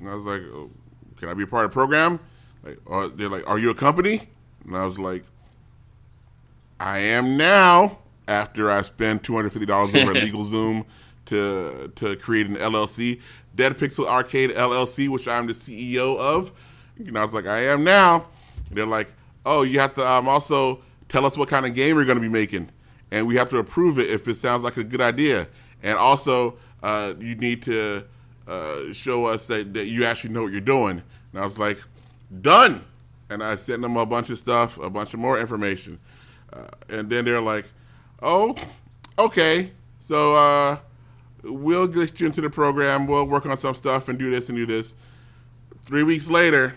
And 0.00 0.10
I 0.10 0.14
was 0.14 0.24
like, 0.24 0.42
oh, 0.42 0.70
can 1.18 1.28
I 1.28 1.34
be 1.34 1.46
part 1.46 1.66
of 1.66 1.70
the 1.70 1.74
program? 1.74 2.18
Like, 2.64 2.78
or 2.84 3.06
they're 3.08 3.28
like, 3.28 3.48
are 3.48 3.60
you 3.60 3.70
a 3.70 3.74
company? 3.76 4.28
And 4.66 4.76
I 4.76 4.84
was 4.84 4.98
like, 4.98 5.22
I 6.80 6.98
am 6.98 7.36
now. 7.36 7.98
After 8.28 8.70
I 8.70 8.82
spend 8.82 9.24
two 9.24 9.34
hundred 9.34 9.50
fifty 9.50 9.66
dollars 9.66 9.94
over 9.96 10.16
at 10.16 10.22
LegalZoom 10.24 10.84
to 11.26 11.92
to 11.96 12.16
create 12.16 12.46
an 12.46 12.54
LLC, 12.54 13.20
Dead 13.56 13.76
Pixel 13.76 14.06
Arcade 14.06 14.50
LLC, 14.50 15.08
which 15.08 15.26
I'm 15.26 15.48
the 15.48 15.52
CEO 15.52 16.16
of. 16.18 16.52
And 16.98 17.18
I 17.18 17.24
was 17.24 17.34
like, 17.34 17.46
I 17.46 17.64
am 17.64 17.82
now. 17.82 18.28
And 18.68 18.78
they're 18.78 18.86
like, 18.86 19.12
oh, 19.44 19.62
you 19.62 19.80
have 19.80 19.94
to 19.94 20.08
um, 20.08 20.28
also 20.28 20.82
tell 21.08 21.26
us 21.26 21.36
what 21.36 21.48
kind 21.48 21.66
of 21.66 21.74
game 21.74 21.96
you're 21.96 22.04
going 22.04 22.16
to 22.16 22.22
be 22.22 22.28
making, 22.28 22.68
and 23.10 23.26
we 23.26 23.36
have 23.36 23.50
to 23.50 23.58
approve 23.58 23.98
it 23.98 24.10
if 24.10 24.26
it 24.28 24.36
sounds 24.36 24.64
like 24.64 24.76
a 24.76 24.84
good 24.84 25.00
idea. 25.00 25.48
And 25.82 25.98
also, 25.98 26.56
uh, 26.82 27.14
you 27.18 27.34
need 27.34 27.62
to 27.64 28.04
uh, 28.46 28.92
show 28.92 29.26
us 29.26 29.46
that, 29.46 29.74
that 29.74 29.86
you 29.86 30.04
actually 30.04 30.30
know 30.30 30.42
what 30.42 30.52
you're 30.52 30.60
doing. 30.60 31.02
And 31.32 31.40
I 31.40 31.44
was 31.44 31.58
like, 31.58 31.78
done. 32.40 32.84
And 33.30 33.42
I 33.42 33.56
sent 33.56 33.82
them 33.82 33.96
a 33.96 34.06
bunch 34.06 34.30
of 34.30 34.38
stuff, 34.38 34.78
a 34.78 34.90
bunch 34.90 35.14
of 35.14 35.20
more 35.20 35.38
information. 35.38 35.98
Uh, 36.52 36.66
and 36.88 37.08
then 37.08 37.24
they're 37.24 37.40
like, 37.40 37.64
oh, 38.22 38.54
okay. 39.18 39.70
So 39.98 40.34
uh, 40.34 40.78
we'll 41.42 41.86
get 41.86 42.20
you 42.20 42.26
into 42.26 42.40
the 42.40 42.50
program. 42.50 43.06
We'll 43.06 43.26
work 43.26 43.46
on 43.46 43.56
some 43.56 43.74
stuff 43.74 44.08
and 44.08 44.18
do 44.18 44.30
this 44.30 44.48
and 44.48 44.56
do 44.56 44.66
this. 44.66 44.94
Three 45.82 46.02
weeks 46.02 46.28
later, 46.28 46.76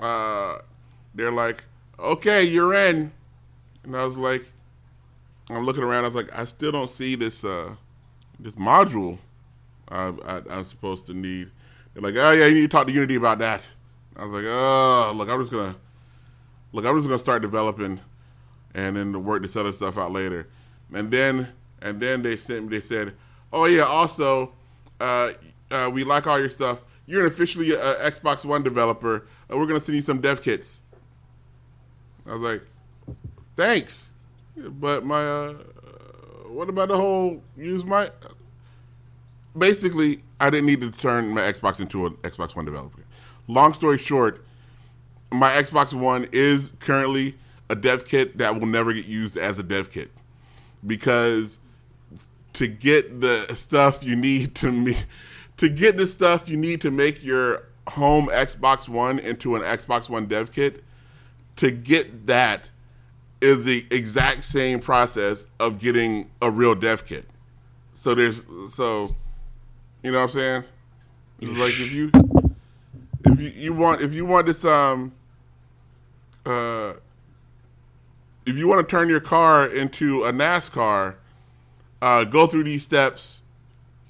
uh, 0.00 0.58
they're 1.14 1.30
like, 1.32 1.64
okay, 1.98 2.44
you're 2.44 2.74
in. 2.74 3.12
And 3.82 3.96
I 3.96 4.04
was 4.04 4.16
like, 4.16 4.44
I'm 5.50 5.64
looking 5.64 5.82
around. 5.82 6.04
I 6.04 6.08
was 6.08 6.16
like, 6.16 6.36
I 6.36 6.44
still 6.44 6.72
don't 6.72 6.90
see 6.90 7.14
this 7.14 7.44
uh, 7.44 7.74
this 8.38 8.54
module 8.54 9.18
I, 9.88 10.12
I, 10.24 10.58
am 10.58 10.64
supposed 10.64 11.06
to 11.06 11.14
need. 11.14 11.50
They're 11.92 12.02
like, 12.02 12.16
oh 12.16 12.32
yeah, 12.32 12.46
you 12.46 12.54
need 12.54 12.62
to 12.62 12.68
talk 12.68 12.86
to 12.86 12.92
Unity 12.92 13.16
about 13.16 13.38
that. 13.38 13.62
I 14.16 14.24
was 14.24 14.34
like, 14.34 14.44
oh, 14.46 15.12
look, 15.14 15.28
I'm 15.28 15.40
just 15.40 15.52
gonna 15.52 15.76
look. 16.72 16.84
I'm 16.84 16.96
just 16.96 17.06
gonna 17.06 17.18
start 17.18 17.42
developing, 17.42 18.00
and 18.74 18.96
then 18.96 19.24
work 19.24 19.42
this 19.42 19.56
other 19.56 19.72
stuff 19.72 19.98
out 19.98 20.12
later. 20.12 20.48
And 20.92 21.10
then 21.10 21.48
and 21.82 22.00
then 22.00 22.22
they 22.22 22.36
sent 22.36 22.64
me. 22.64 22.76
They 22.76 22.80
said, 22.80 23.14
oh 23.52 23.66
yeah, 23.66 23.82
also, 23.82 24.52
uh, 25.00 25.32
uh, 25.70 25.90
we 25.92 26.04
like 26.04 26.26
all 26.26 26.38
your 26.38 26.48
stuff. 26.48 26.84
You're 27.06 27.20
an 27.20 27.26
officially 27.26 27.76
uh, 27.76 27.94
Xbox 27.96 28.44
One 28.44 28.62
developer. 28.62 29.26
Uh, 29.52 29.58
we're 29.58 29.66
gonna 29.66 29.80
send 29.80 29.96
you 29.96 30.02
some 30.02 30.20
dev 30.20 30.42
kits. 30.42 30.82
I 32.26 32.32
was 32.32 32.40
like, 32.40 32.62
thanks, 33.56 34.12
but 34.56 35.04
my 35.04 35.24
uh, 35.26 35.52
what 36.48 36.68
about 36.68 36.88
the 36.88 36.96
whole 36.96 37.42
use 37.56 37.84
my? 37.84 38.10
basically, 39.56 40.22
I 40.40 40.50
didn't 40.50 40.66
need 40.66 40.80
to 40.80 40.90
turn 40.90 41.28
my 41.28 41.42
Xbox 41.42 41.80
into 41.80 42.06
an 42.06 42.14
Xbox 42.22 42.56
One 42.56 42.64
developer. 42.64 43.04
Long 43.46 43.72
story 43.72 43.98
short, 43.98 44.44
my 45.30 45.50
Xbox 45.52 45.94
One 45.94 46.28
is 46.32 46.72
currently 46.80 47.36
a 47.68 47.76
dev 47.76 48.04
kit 48.04 48.38
that 48.38 48.58
will 48.58 48.66
never 48.66 48.92
get 48.92 49.06
used 49.06 49.36
as 49.36 49.58
a 49.58 49.62
dev 49.62 49.90
kit 49.90 50.10
because 50.86 51.58
to 52.54 52.68
get 52.68 53.20
the 53.20 53.52
stuff 53.54 54.04
you 54.04 54.14
need 54.14 54.54
to 54.54 54.70
me 54.70 54.96
to 55.56 55.68
get 55.68 55.96
the 55.96 56.06
stuff 56.06 56.48
you 56.48 56.56
need 56.56 56.80
to 56.80 56.90
make 56.90 57.22
your 57.24 57.64
home 57.88 58.28
Xbox 58.28 58.88
One 58.88 59.18
into 59.18 59.56
an 59.56 59.62
Xbox 59.62 60.08
One 60.08 60.26
dev 60.26 60.52
kit 60.52 60.84
to 61.56 61.70
get 61.70 62.26
that 62.26 62.70
is 63.40 63.64
the 63.64 63.86
exact 63.90 64.44
same 64.44 64.80
process 64.80 65.46
of 65.60 65.78
getting 65.78 66.30
a 66.40 66.50
real 66.50 66.74
dev 66.74 67.04
kit. 67.04 67.26
So 67.92 68.14
there's 68.14 68.44
so 68.72 69.08
you 70.02 70.12
know 70.12 70.18
what 70.18 70.24
I'm 70.24 70.30
saying? 70.30 70.64
It's 71.40 71.58
like 71.58 71.80
if 71.80 71.92
you 71.92 72.10
if 73.26 73.40
you, 73.40 73.48
you 73.48 73.72
want 73.72 74.00
if 74.00 74.14
you 74.14 74.24
want 74.24 74.46
this 74.46 74.64
um 74.64 75.12
uh 76.46 76.94
if 78.46 78.56
you 78.56 78.68
want 78.68 78.86
to 78.86 78.90
turn 78.90 79.08
your 79.08 79.20
car 79.20 79.66
into 79.66 80.24
a 80.24 80.32
NASCAR, 80.32 81.14
uh, 82.02 82.24
go 82.24 82.46
through 82.46 82.64
these 82.64 82.82
steps 82.82 83.40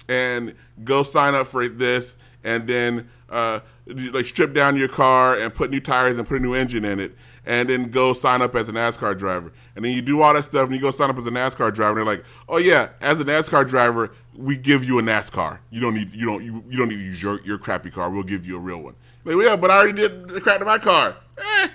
and 0.09 0.53
go 0.83 1.03
sign 1.03 1.33
up 1.33 1.47
for 1.47 1.67
this, 1.67 2.17
and 2.43 2.67
then 2.67 3.09
uh, 3.29 3.61
like 3.87 4.25
strip 4.25 4.53
down 4.53 4.75
your 4.75 4.87
car 4.87 5.37
and 5.37 5.53
put 5.53 5.71
new 5.71 5.79
tires 5.79 6.17
and 6.17 6.27
put 6.27 6.37
a 6.37 6.43
new 6.43 6.53
engine 6.53 6.83
in 6.83 6.99
it, 6.99 7.15
and 7.45 7.69
then 7.69 7.89
go 7.89 8.13
sign 8.13 8.41
up 8.41 8.55
as 8.55 8.69
a 8.69 8.71
NASCAR 8.71 9.17
driver. 9.17 9.51
And 9.75 9.85
then 9.85 9.93
you 9.93 10.01
do 10.01 10.21
all 10.21 10.33
that 10.33 10.45
stuff, 10.45 10.65
and 10.65 10.73
you 10.73 10.81
go 10.81 10.91
sign 10.91 11.09
up 11.09 11.17
as 11.17 11.27
a 11.27 11.31
NASCAR 11.31 11.73
driver. 11.73 11.99
And 11.99 12.07
they're 12.07 12.15
like, 12.15 12.25
"Oh 12.49 12.57
yeah, 12.57 12.89
as 13.01 13.21
a 13.21 13.25
NASCAR 13.25 13.67
driver, 13.67 14.11
we 14.35 14.57
give 14.57 14.83
you 14.83 14.99
a 14.99 15.01
NASCAR. 15.01 15.59
You 15.69 15.81
don't 15.81 15.93
need 15.93 16.13
you 16.13 16.25
don't 16.25 16.43
you, 16.43 16.63
you 16.69 16.77
don't 16.77 16.89
need 16.89 16.97
to 16.97 17.03
use 17.03 17.21
your, 17.21 17.41
your 17.43 17.57
crappy 17.57 17.91
car. 17.91 18.09
We'll 18.09 18.23
give 18.23 18.45
you 18.45 18.57
a 18.57 18.59
real 18.59 18.79
one." 18.79 18.95
Like, 19.23 19.43
yeah, 19.43 19.55
but 19.55 19.71
I 19.71 19.77
already 19.77 19.93
did 19.93 20.27
the 20.27 20.41
crap 20.41 20.59
to 20.59 20.65
my 20.65 20.77
car. 20.77 21.17
Eh, 21.37 21.67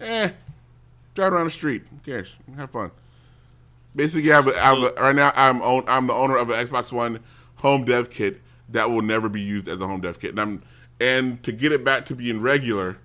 eh. 0.00 0.30
Drive 1.14 1.32
around 1.32 1.46
the 1.46 1.50
street. 1.50 1.82
Who 1.90 1.98
cares? 1.98 2.36
Have 2.56 2.70
fun. 2.70 2.92
Basically, 3.96 4.30
I 4.30 4.36
have, 4.36 4.54
have 4.54 4.78
a, 4.78 4.92
right 5.00 5.16
now. 5.16 5.32
I'm 5.34 5.60
own, 5.62 5.84
I'm 5.88 6.06
the 6.06 6.12
owner 6.12 6.36
of 6.36 6.50
an 6.50 6.64
Xbox 6.64 6.92
One 6.92 7.20
home 7.56 7.84
dev 7.84 8.10
kit 8.10 8.40
that 8.68 8.90
will 8.90 9.02
never 9.02 9.28
be 9.28 9.40
used 9.40 9.66
as 9.66 9.80
a 9.80 9.86
home 9.86 10.00
dev 10.00 10.20
kit, 10.20 10.30
and 10.30 10.40
I'm 10.40 10.62
and 11.00 11.42
to 11.42 11.52
get 11.52 11.72
it 11.72 11.84
back 11.84 12.06
to 12.06 12.14
being 12.14 12.40
regular, 12.40 12.98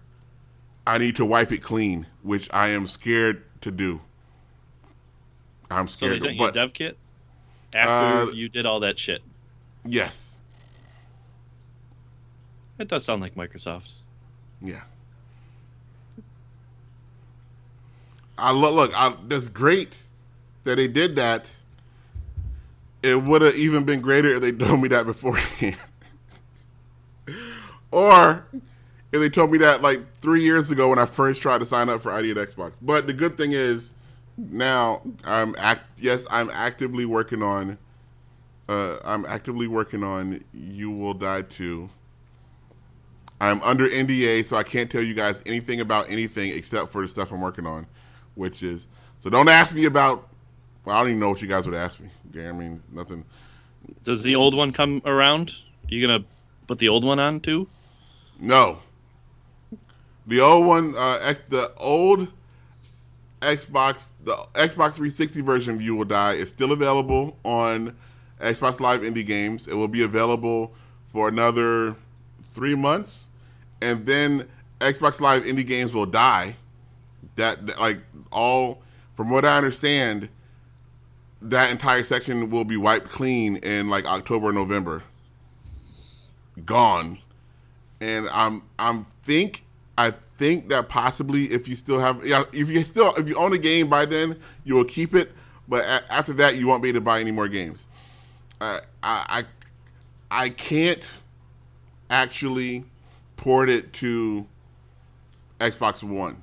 I 0.86 0.98
need 0.98 1.16
to 1.18 1.26
wipe 1.26 1.52
it 1.52 1.62
clean, 1.64 2.08
which 2.22 2.50
I 2.54 2.68
am 2.70 2.88
scared 2.88 3.44
to 3.62 3.72
do. 3.72 4.02
I'm 5.72 5.88
So 5.88 6.08
scared, 6.08 6.22
they 6.22 6.28
sent 6.28 6.36
you 6.36 6.46
a 6.46 6.52
dev 6.52 6.74
kit 6.74 6.98
after 7.74 8.30
Uh, 8.30 8.32
you 8.32 8.50
did 8.50 8.66
all 8.66 8.80
that 8.82 9.00
shit. 9.00 9.22
yes, 9.86 10.40
It 12.80 12.88
does 12.88 13.06
sound 13.06 13.22
like 13.22 13.36
Microsoft. 13.36 13.94
yeah. 14.62 14.82
I 18.38 18.52
look, 18.52 18.74
look. 18.74 18.92
I, 18.96 19.16
that's 19.28 19.48
great 19.50 19.98
that 20.64 20.76
they 20.76 20.88
did 20.88 21.16
that. 21.18 21.50
It 23.04 23.22
would 23.22 23.42
have 23.42 23.56
even 23.56 23.84
been 23.84 24.02
greater 24.02 24.30
if 24.34 24.42
they 24.42 24.52
told 24.66 24.82
me 24.82 24.88
that 24.90 25.06
beforehand, 25.06 25.78
or 27.92 28.46
if 29.14 29.20
they 29.20 29.30
told 29.30 29.52
me 29.52 29.60
that 29.60 29.84
like 29.84 30.16
three 30.16 30.42
years 30.42 30.72
ago 30.72 30.90
when 30.90 30.98
I 30.98 31.06
first 31.06 31.42
tried 31.42 31.60
to 31.60 31.68
sign 31.68 31.88
up 31.88 32.02
for 32.02 32.12
ID 32.12 32.32
at 32.32 32.38
Xbox. 32.38 32.74
But 32.82 33.06
the 33.06 33.14
good 33.14 33.38
thing 33.38 33.52
is, 33.52 33.92
now 34.38 35.04
I'm 35.24 35.56
act. 35.60 35.84
Yes, 36.00 36.26
I'm 36.32 36.50
actively 36.50 37.06
working 37.06 37.44
on. 37.44 37.78
Uh, 38.68 38.98
I'm 39.06 39.24
actively 39.26 39.68
working 39.68 40.04
on 40.04 40.44
You 40.52 40.90
Will 40.90 41.14
Die 41.14 41.44
Too. 41.44 41.90
I'm 43.40 43.62
under 43.62 43.88
NDA, 43.88 44.46
so 44.46 44.58
I 44.58 44.64
can't 44.64 44.90
tell 44.90 45.04
you 45.04 45.14
guys 45.14 45.44
anything 45.46 45.80
about 45.80 46.10
anything 46.10 46.52
except 46.52 46.92
for 46.92 47.04
the 47.04 47.08
stuff 47.08 47.32
I'm 47.32 47.42
working 47.42 47.68
on, 47.68 47.86
which 48.34 48.64
is 48.64 48.88
so. 49.20 49.30
Don't 49.30 49.48
ask 49.48 49.76
me 49.76 49.86
about. 49.86 50.28
Well, 50.86 50.96
I 50.96 51.02
don't 51.02 51.10
even 51.10 51.20
know 51.20 51.30
what 51.30 51.42
you 51.42 51.48
guys 51.48 51.68
would 51.68 51.76
ask 51.76 52.00
me. 52.00 52.10
I 52.36 52.52
mean, 52.52 52.82
nothing. 52.92 53.26
Does 54.04 54.24
the 54.24 54.34
old 54.36 54.56
one 54.56 54.74
come 54.74 55.04
around? 55.06 55.52
Are 55.52 55.94
You 55.94 56.08
gonna 56.08 56.26
put 56.66 56.80
the 56.80 56.90
old 56.90 57.04
one 57.06 57.20
on 57.20 57.42
too? 57.42 57.68
No. 58.40 58.80
The 60.26 60.40
old 60.40 60.66
one, 60.66 60.96
uh, 60.96 61.34
the 61.50 61.72
old 61.78 62.28
Xbox, 63.42 64.10
the 64.24 64.36
Xbox 64.54 64.94
360 64.94 65.42
version 65.42 65.76
of 65.76 65.82
You 65.82 65.96
Will 65.96 66.06
Die 66.06 66.34
is 66.34 66.50
still 66.50 66.72
available 66.72 67.38
on 67.44 67.96
Xbox 68.40 68.80
Live 68.80 69.02
Indie 69.02 69.26
Games. 69.26 69.68
It 69.68 69.76
will 69.76 69.88
be 69.88 70.04
available 70.04 70.74
for 71.08 71.28
another 71.28 71.96
three 72.54 72.76
months, 72.76 73.28
and 73.82 74.06
then 74.06 74.48
Xbox 74.80 75.20
Live 75.20 75.44
Indie 75.44 75.68
Games 75.68 75.94
will 75.94 76.06
die. 76.06 76.56
That 77.36 77.68
that, 77.68 77.80
like 77.80 78.00
all, 78.32 78.82
from 79.14 79.30
what 79.30 79.44
I 79.44 79.58
understand, 79.58 80.30
that 81.42 81.70
entire 81.70 82.04
section 82.04 82.50
will 82.50 82.66
be 82.66 82.78
wiped 82.78 83.10
clean 83.10 83.58
in 83.58 83.90
like 83.90 84.06
October, 84.06 84.52
November. 84.54 85.04
Gone 86.66 87.18
and 88.04 88.28
I'm 88.32 88.64
I'm 88.78 89.06
think 89.24 89.63
I 89.98 90.12
think 90.12 90.70
that 90.70 90.90
possibly 90.90 91.46
if 91.46 91.68
you 91.68 91.76
still 91.76 92.00
have 92.00 92.26
yeah 92.26 92.44
if 92.52 92.70
you 92.70 92.84
still 92.84 93.14
if 93.16 93.28
you 93.30 93.36
own 93.36 93.54
a 93.54 93.58
game 93.58 93.90
by 93.90 94.06
then 94.06 94.40
you 94.64 94.76
will 94.76 94.86
keep 94.86 95.14
it, 95.14 95.32
but 95.68 95.84
a- 95.86 96.12
after 96.12 96.34
that 96.34 96.58
you 96.58 96.68
won't 96.68 96.82
be 96.82 96.90
able 96.90 96.98
to 96.98 97.02
buy 97.02 97.20
any 97.20 97.32
more 97.32 97.48
games. 97.48 97.88
Uh, 98.60 98.80
I 99.04 99.46
I 100.32 100.44
I 100.46 100.50
can't 100.50 101.06
actually 102.10 102.86
port 103.36 103.70
it 103.70 103.94
to 103.94 104.48
Xbox 105.60 106.04
One 106.04 106.42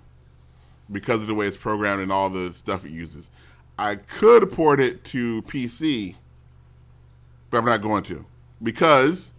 because 0.90 1.22
of 1.22 1.28
the 1.28 1.34
way 1.34 1.46
it's 1.46 1.56
programmed 1.56 2.02
and 2.02 2.12
all 2.12 2.30
the 2.30 2.52
stuff 2.52 2.84
it 2.84 2.90
uses. 2.90 3.30
I 3.78 3.96
could 3.96 4.52
port 4.52 4.80
it 4.80 5.04
to 5.06 5.42
PC, 5.42 6.16
but 7.50 7.58
I'm 7.58 7.64
not 7.64 7.80
going 7.82 8.02
to 8.04 8.26
because 8.62 9.32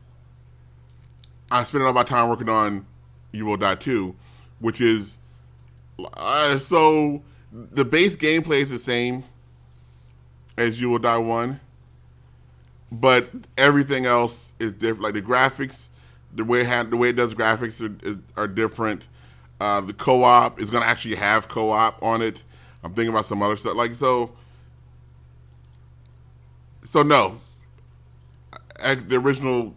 I'm 1.52 1.64
spending 1.66 1.88
all 1.88 1.94
my 1.94 2.04
time 2.04 2.28
working 2.30 2.50
on 2.50 2.86
You 3.32 3.46
Will 3.46 3.58
Die 3.58 3.76
2, 3.76 4.16
which 4.60 4.82
is 4.82 5.18
uh, 6.14 6.58
so 6.60 7.22
the 7.54 7.86
base 7.86 8.16
gameplay 8.16 8.62
is 8.62 8.70
the 8.70 8.80
same 8.80 9.24
as 10.58 10.82
You 10.82 10.90
Will 10.90 11.00
Die 11.00 11.18
1, 11.18 11.60
but 12.92 13.30
everything 13.58 14.06
else 14.06 14.54
is 14.60 14.72
different. 14.74 15.02
Like 15.02 15.14
the 15.14 15.22
graphics, 15.22 15.88
the 16.34 16.44
way 16.44 16.62
it, 16.62 16.68
ha- 16.68 16.84
the 16.84 16.98
way 16.98 17.10
it 17.10 17.16
does 17.16 17.34
graphics 17.34 17.82
are, 17.82 18.20
are 18.42 18.48
different. 18.48 19.08
Uh, 19.60 19.82
the 19.82 19.94
co-op 19.94 20.60
is 20.60 20.70
going 20.70 20.84
to 20.84 20.90
actually 20.90 21.16
have 21.16 21.48
co-op 21.48 22.02
on 22.02 22.22
it. 22.22 22.44
I'm 22.84 22.94
thinking 22.94 23.14
about 23.14 23.26
some 23.26 23.44
other 23.44 23.56
stuff. 23.56 23.76
Like 23.76 23.94
so, 23.94 24.34
so 26.84 27.04
no, 27.04 27.40
the 28.80 29.16
original 29.16 29.76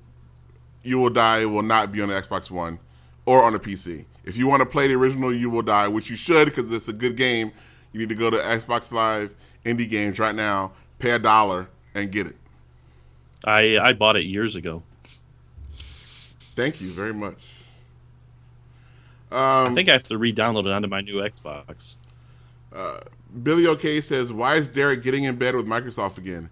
you 0.83 0.99
Will 0.99 1.11
Die 1.11 1.45
will 1.45 1.63
not 1.63 1.93
be 1.93 2.01
on 2.01 2.09
the 2.09 2.15
Xbox 2.15 2.51
One 2.51 2.79
or 3.27 3.43
on 3.43 3.55
a 3.55 3.59
PC. 3.59 4.07
If 4.25 4.37
you 4.37 4.47
want 4.47 4.61
to 4.61 4.67
play 4.67 4.89
the 4.89 4.95
original 4.95 5.33
You 5.35 5.51
Will 5.51 5.63
Die, 5.63 5.89
which 5.89 6.11
you 6.11 6.17
should 6.17 6.47
because 6.47 6.71
it's 6.71 6.89
a 6.89 6.93
good 6.93 7.17
game, 7.17 7.53
you 7.93 8.01
need 8.01 8.09
to 8.09 8.15
go 8.15 8.31
to 8.31 8.37
Xbox 8.39 8.93
Live 8.93 9.35
Indie 9.65 9.89
Games 9.89 10.19
right 10.19 10.35
now, 10.35 10.73
pay 10.99 11.11
a 11.13 11.19
dollar, 11.19 11.69
and 11.95 12.11
get 12.11 12.27
it. 12.27 12.37
I 13.45 13.79
I 13.79 13.93
bought 13.95 14.17
it 14.17 14.25
years 14.27 14.57
ago. 14.57 14.85
Thank 16.57 16.81
you 16.81 16.93
very 16.93 17.13
much. 17.15 17.49
I 19.65 19.69
Um, 19.69 19.71
think 19.71 19.89
I 19.89 19.93
have 19.93 20.05
to 20.05 20.19
re-download 20.19 20.67
it 20.67 20.73
onto 20.73 20.89
my 20.89 21.01
new 21.01 21.17
Xbox. 21.17 21.97
Billy 23.43 23.67
OK 23.67 24.01
says, 24.01 24.33
"Why 24.33 24.57
is 24.57 24.69
Derrick 24.69 25.03
getting 25.03 25.25
in 25.25 25.37
bed 25.37 25.55
with 25.57 25.67
Microsoft 25.67 26.19
again?" 26.19 26.51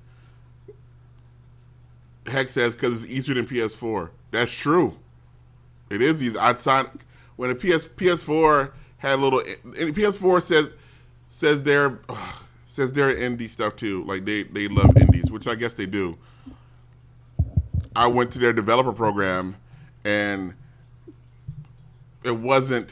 Heck 2.27 2.49
says, 2.49 2.75
"Because 2.75 3.03
it's 3.03 3.13
easier 3.13 3.35
than 3.35 3.47
PS4." 3.47 4.11
That's 4.31 4.53
true. 4.53 4.99
It 5.93 6.01
is 6.01 6.23
easy. 6.23 6.39
I 6.39 6.55
signed 6.55 6.89
when 7.37 7.51
a 7.51 7.55
PS 7.55 7.87
PS4 7.87 8.73
had 8.97 9.15
a 9.15 9.17
little. 9.17 9.41
And 9.41 9.95
PS4 9.95 10.43
says 10.43 10.71
says 11.29 11.63
they're 11.63 11.99
says 12.65 12.93
they're 12.93 13.15
indie 13.15 13.51
stuff 13.51 13.77
too. 13.77 14.03
Like 14.05 14.25
they 14.25 14.45
they 14.45 14.69
love 14.69 14.97
indies, 14.97 15.31
which 15.31 15.47
I 15.47 15.55
guess 15.55 15.75
they 15.75 15.85
do. 15.85 16.17
I 17.95 18.07
went 18.07 18.31
to 18.33 18.39
their 18.39 18.55
developer 18.55 18.93
program, 18.93 19.57
and 20.03 20.55
it 22.25 22.39
wasn't 22.39 22.91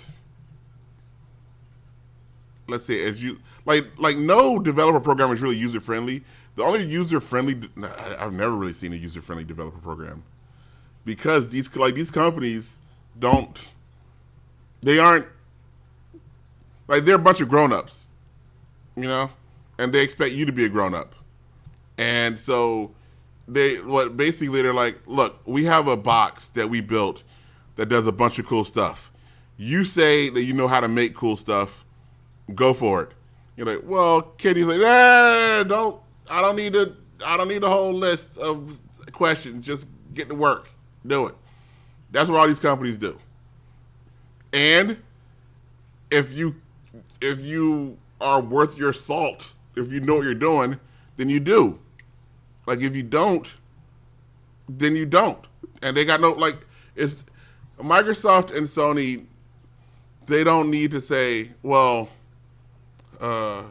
let's 2.68 2.84
say 2.84 3.02
as 3.04 3.22
you 3.22 3.38
like 3.64 3.86
like 3.96 4.18
no 4.18 4.58
developer 4.58 5.00
program 5.00 5.30
is 5.32 5.40
really 5.40 5.56
user 5.56 5.80
friendly. 5.80 6.22
The 6.56 6.64
only 6.64 6.84
user 6.84 7.18
friendly 7.18 7.58
I've 8.18 8.34
never 8.34 8.54
really 8.54 8.74
seen 8.74 8.92
a 8.92 8.96
user 8.96 9.22
friendly 9.22 9.44
developer 9.44 9.78
program 9.78 10.22
because 11.06 11.48
these 11.48 11.74
like 11.76 11.94
these 11.94 12.10
companies 12.10 12.76
don't 13.20 13.58
they 14.82 14.98
aren't 14.98 15.26
like 16.88 17.04
they're 17.04 17.16
a 17.16 17.18
bunch 17.18 17.40
of 17.40 17.48
grown 17.48 17.72
ups, 17.72 18.08
you 18.96 19.04
know, 19.04 19.30
and 19.78 19.92
they 19.92 20.02
expect 20.02 20.32
you 20.32 20.44
to 20.46 20.52
be 20.52 20.64
a 20.64 20.68
grown 20.68 20.94
up, 20.94 21.14
and 21.98 22.38
so 22.38 22.90
they 23.46 23.76
what 23.80 24.16
basically 24.16 24.62
they're 24.62 24.74
like, 24.74 24.98
look, 25.06 25.40
we 25.46 25.64
have 25.64 25.86
a 25.86 25.96
box 25.96 26.48
that 26.50 26.68
we 26.68 26.80
built 26.80 27.22
that 27.76 27.86
does 27.86 28.06
a 28.06 28.12
bunch 28.12 28.38
of 28.38 28.46
cool 28.46 28.64
stuff. 28.64 29.12
You 29.56 29.84
say 29.84 30.30
that 30.30 30.42
you 30.42 30.54
know 30.54 30.68
how 30.68 30.80
to 30.80 30.88
make 30.88 31.14
cool 31.14 31.36
stuff, 31.36 31.84
go 32.54 32.72
for 32.72 33.02
it. 33.02 33.12
You're 33.56 33.66
like, 33.66 33.82
well, 33.84 34.22
Kenny's 34.22 34.64
like, 34.64 34.80
nah, 34.80 35.62
don't. 35.64 36.00
I 36.30 36.40
don't 36.40 36.56
need 36.56 36.72
to. 36.72 36.94
I 37.24 37.36
don't 37.36 37.48
need 37.48 37.62
a 37.62 37.68
whole 37.68 37.92
list 37.92 38.38
of 38.38 38.80
questions. 39.12 39.66
Just 39.66 39.86
get 40.14 40.28
to 40.30 40.34
work. 40.34 40.70
Do 41.06 41.26
it. 41.26 41.34
That's 42.12 42.28
what 42.28 42.38
all 42.38 42.48
these 42.48 42.58
companies 42.58 42.98
do. 42.98 43.18
And 44.52 45.00
if 46.10 46.32
you 46.32 46.56
if 47.20 47.40
you 47.40 47.96
are 48.20 48.40
worth 48.40 48.78
your 48.78 48.92
salt, 48.92 49.52
if 49.76 49.92
you 49.92 50.00
know 50.00 50.16
what 50.16 50.24
you're 50.24 50.34
doing, 50.34 50.78
then 51.16 51.28
you 51.28 51.40
do. 51.40 51.78
Like 52.66 52.80
if 52.80 52.96
you 52.96 53.02
don't, 53.02 53.52
then 54.68 54.96
you 54.96 55.06
don't. 55.06 55.44
And 55.82 55.96
they 55.96 56.04
got 56.04 56.20
no 56.20 56.32
like 56.32 56.56
it's 56.96 57.16
Microsoft 57.78 58.54
and 58.54 58.66
Sony 58.66 59.26
they 60.26 60.44
don't 60.44 60.70
need 60.70 60.90
to 60.92 61.00
say, 61.00 61.50
well, 61.62 62.08
uh 63.20 63.62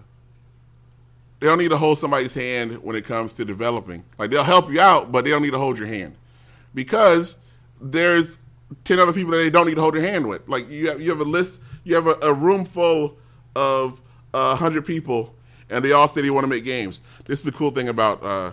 they 1.40 1.48
don't 1.48 1.58
need 1.58 1.70
to 1.70 1.78
hold 1.78 1.98
somebody's 1.98 2.34
hand 2.34 2.84
when 2.84 2.96
it 2.98 3.06
comes 3.06 3.34
to 3.36 3.46
developing. 3.46 4.04
Like 4.18 4.30
they'll 4.30 4.44
help 4.44 4.72
you 4.72 4.82
out, 4.82 5.12
but 5.12 5.24
they 5.24 5.32
don't 5.32 5.42
need 5.42 5.54
to 5.54 5.58
hold 5.58 5.78
your 5.78 5.88
hand. 5.88 6.16
Because 6.74 7.38
there's 7.82 8.38
10 8.86 9.00
other 9.00 9.14
people 9.14 9.32
that 9.32 9.38
they 9.38 9.50
don't 9.50 9.68
need 9.68 9.76
to 9.76 9.82
hold 9.82 9.94
your 9.94 10.04
hand 10.04 10.28
with. 10.28 10.48
Like 10.48 10.70
you 10.70 10.90
have 10.90 11.02
you 11.02 11.10
have 11.10 11.20
a 11.20 11.26
list, 11.26 11.60
you 11.84 11.96
have 11.96 12.08
a, 12.08 12.18
a 12.22 12.34
room 12.34 12.66
full 12.66 13.18
of 13.56 14.02
uh, 14.34 14.56
100 14.58 14.86
people 14.86 15.34
and 15.70 15.84
they 15.84 15.92
all 15.92 16.08
say 16.08 16.22
they 16.22 16.30
want 16.30 16.44
to 16.44 16.50
make 16.50 16.64
games. 16.64 17.02
This 17.26 17.40
is 17.40 17.46
the 17.46 17.52
cool 17.52 17.72
thing 17.72 17.90
about 17.90 18.24
uh, 18.24 18.52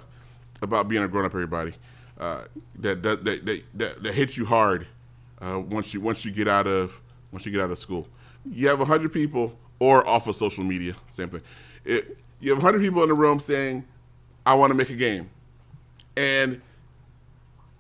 about 0.62 0.89
being 0.89 1.03
a 1.03 1.09
grown 1.09 1.25
up, 1.25 1.33
everybody. 1.33 1.73
Uh, 2.19 2.45
that, 2.79 3.03
that, 3.03 3.25
that, 3.25 3.62
that, 3.75 4.03
that 4.03 4.15
hits 4.15 4.39
you 4.39 4.47
hard 4.47 4.87
uh, 5.41 5.61
once 5.61 5.93
you 5.93 6.01
once 6.01 6.25
you 6.25 6.33
get 6.33 6.49
out 6.49 6.67
of 6.67 7.01
once 7.33 7.45
you 7.45 7.53
get 7.53 7.61
out 7.61 7.71
of 7.71 7.79
school. 7.79 8.07
You 8.51 8.69
have 8.69 8.79
hundred 8.81 9.12
people, 9.12 9.57
or 9.79 10.07
off 10.07 10.27
of 10.27 10.37
social 10.37 10.65
media, 10.65 10.95
same 11.11 11.29
thing. 11.29 11.43
It, 11.85 12.17
you 12.41 12.53
have 12.53 12.62
hundred 12.62 12.81
people 12.81 13.03
in 13.03 13.09
the 13.09 13.15
room 13.15 13.41
saying, 13.41 13.85
"I 14.45 14.55
want 14.55 14.71
to 14.71 14.77
make 14.77 14.91
a 14.91 14.97
game," 14.97 15.29
and 16.17 16.61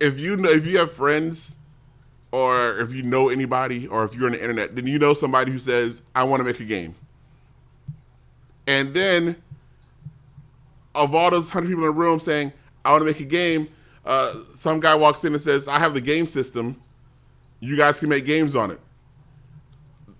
if 0.00 0.18
you 0.18 0.36
know 0.36 0.50
if 0.50 0.66
you 0.66 0.78
have 0.78 0.92
friends 0.92 1.52
or 2.32 2.78
if 2.78 2.92
you 2.92 3.02
know 3.02 3.28
anybody 3.28 3.86
or 3.86 4.04
if 4.04 4.14
you're 4.14 4.26
on 4.26 4.32
the 4.32 4.40
internet, 4.40 4.74
then 4.74 4.86
you 4.86 4.98
know 4.98 5.14
somebody 5.14 5.52
who 5.52 5.58
says, 5.58 6.02
I 6.14 6.24
want 6.24 6.40
to 6.40 6.44
make 6.44 6.60
a 6.60 6.64
game. 6.64 6.94
And 8.66 8.92
then 8.92 9.36
of 10.94 11.14
all 11.14 11.30
those 11.30 11.50
hundred 11.50 11.68
people 11.68 11.84
in 11.84 11.88
the 11.88 11.94
room 11.94 12.20
saying, 12.20 12.52
I 12.84 12.90
want 12.90 13.02
to 13.02 13.06
make 13.06 13.20
a 13.20 13.24
game, 13.24 13.68
uh, 14.04 14.34
some 14.54 14.80
guy 14.80 14.94
walks 14.94 15.24
in 15.24 15.32
and 15.32 15.42
says, 15.42 15.68
I 15.68 15.78
have 15.78 15.94
the 15.94 16.00
game 16.00 16.26
system. 16.26 16.80
You 17.60 17.76
guys 17.76 17.98
can 17.98 18.08
make 18.08 18.24
games 18.24 18.54
on 18.56 18.70
it. 18.70 18.80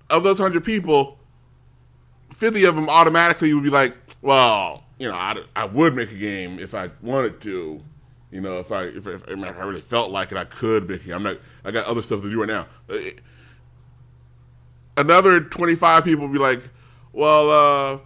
Of 0.09 0.23
those 0.23 0.39
hundred 0.39 0.65
people, 0.65 1.19
50 2.33 2.65
of 2.65 2.77
them 2.77 2.89
automatically 2.89 3.53
would 3.53 3.65
be 3.65 3.71
like, 3.71 3.97
well, 4.23 4.85
you 4.99 5.09
know, 5.09 5.15
I, 5.15 5.43
I 5.55 5.65
would 5.65 5.95
make 5.95 6.11
a 6.11 6.17
game 6.17 6.59
if 6.59 6.75
I 6.75 6.91
wanted 7.03 7.41
to. 7.43 7.81
You 8.37 8.43
know, 8.43 8.59
if 8.59 8.71
I 8.71 8.83
if, 8.83 9.07
if, 9.07 9.27
if 9.27 9.43
I 9.43 9.65
really 9.65 9.81
felt 9.81 10.11
like 10.11 10.31
it, 10.31 10.37
I 10.37 10.45
could 10.45 10.91
it. 10.91 11.09
I'm 11.09 11.23
not. 11.23 11.39
I 11.65 11.71
got 11.71 11.87
other 11.87 12.03
stuff 12.03 12.21
to 12.21 12.29
do 12.29 12.39
right 12.39 12.47
now. 12.47 12.67
Uh, 12.87 12.99
another 14.99 15.41
25 15.41 16.05
people 16.05 16.29
be 16.29 16.37
like, 16.37 16.61
well, 17.15 17.51
uh, 17.51 17.99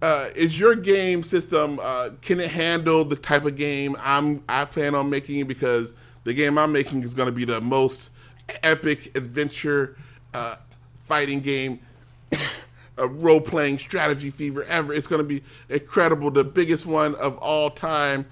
uh, 0.00 0.28
is 0.36 0.60
your 0.60 0.76
game 0.76 1.24
system 1.24 1.80
uh, 1.82 2.10
can 2.20 2.38
it 2.38 2.50
handle 2.50 3.04
the 3.04 3.16
type 3.16 3.44
of 3.44 3.56
game 3.56 3.96
I'm 3.98 4.44
I 4.48 4.64
plan 4.64 4.94
on 4.94 5.10
making 5.10 5.44
because 5.48 5.92
the 6.22 6.34
game 6.34 6.56
I'm 6.56 6.70
making 6.70 7.02
is 7.02 7.12
going 7.12 7.26
to 7.26 7.32
be 7.32 7.44
the 7.44 7.60
most 7.60 8.10
epic 8.62 9.16
adventure 9.16 9.96
uh, 10.34 10.54
fighting 11.00 11.40
game, 11.40 11.80
a 12.96 13.08
role 13.08 13.40
playing 13.40 13.78
strategy 13.78 14.30
fever 14.30 14.62
ever. 14.66 14.92
It's 14.92 15.08
going 15.08 15.20
to 15.20 15.26
be 15.26 15.42
incredible, 15.68 16.30
the 16.30 16.44
biggest 16.44 16.86
one 16.86 17.16
of 17.16 17.36
all 17.38 17.70
time. 17.70 18.26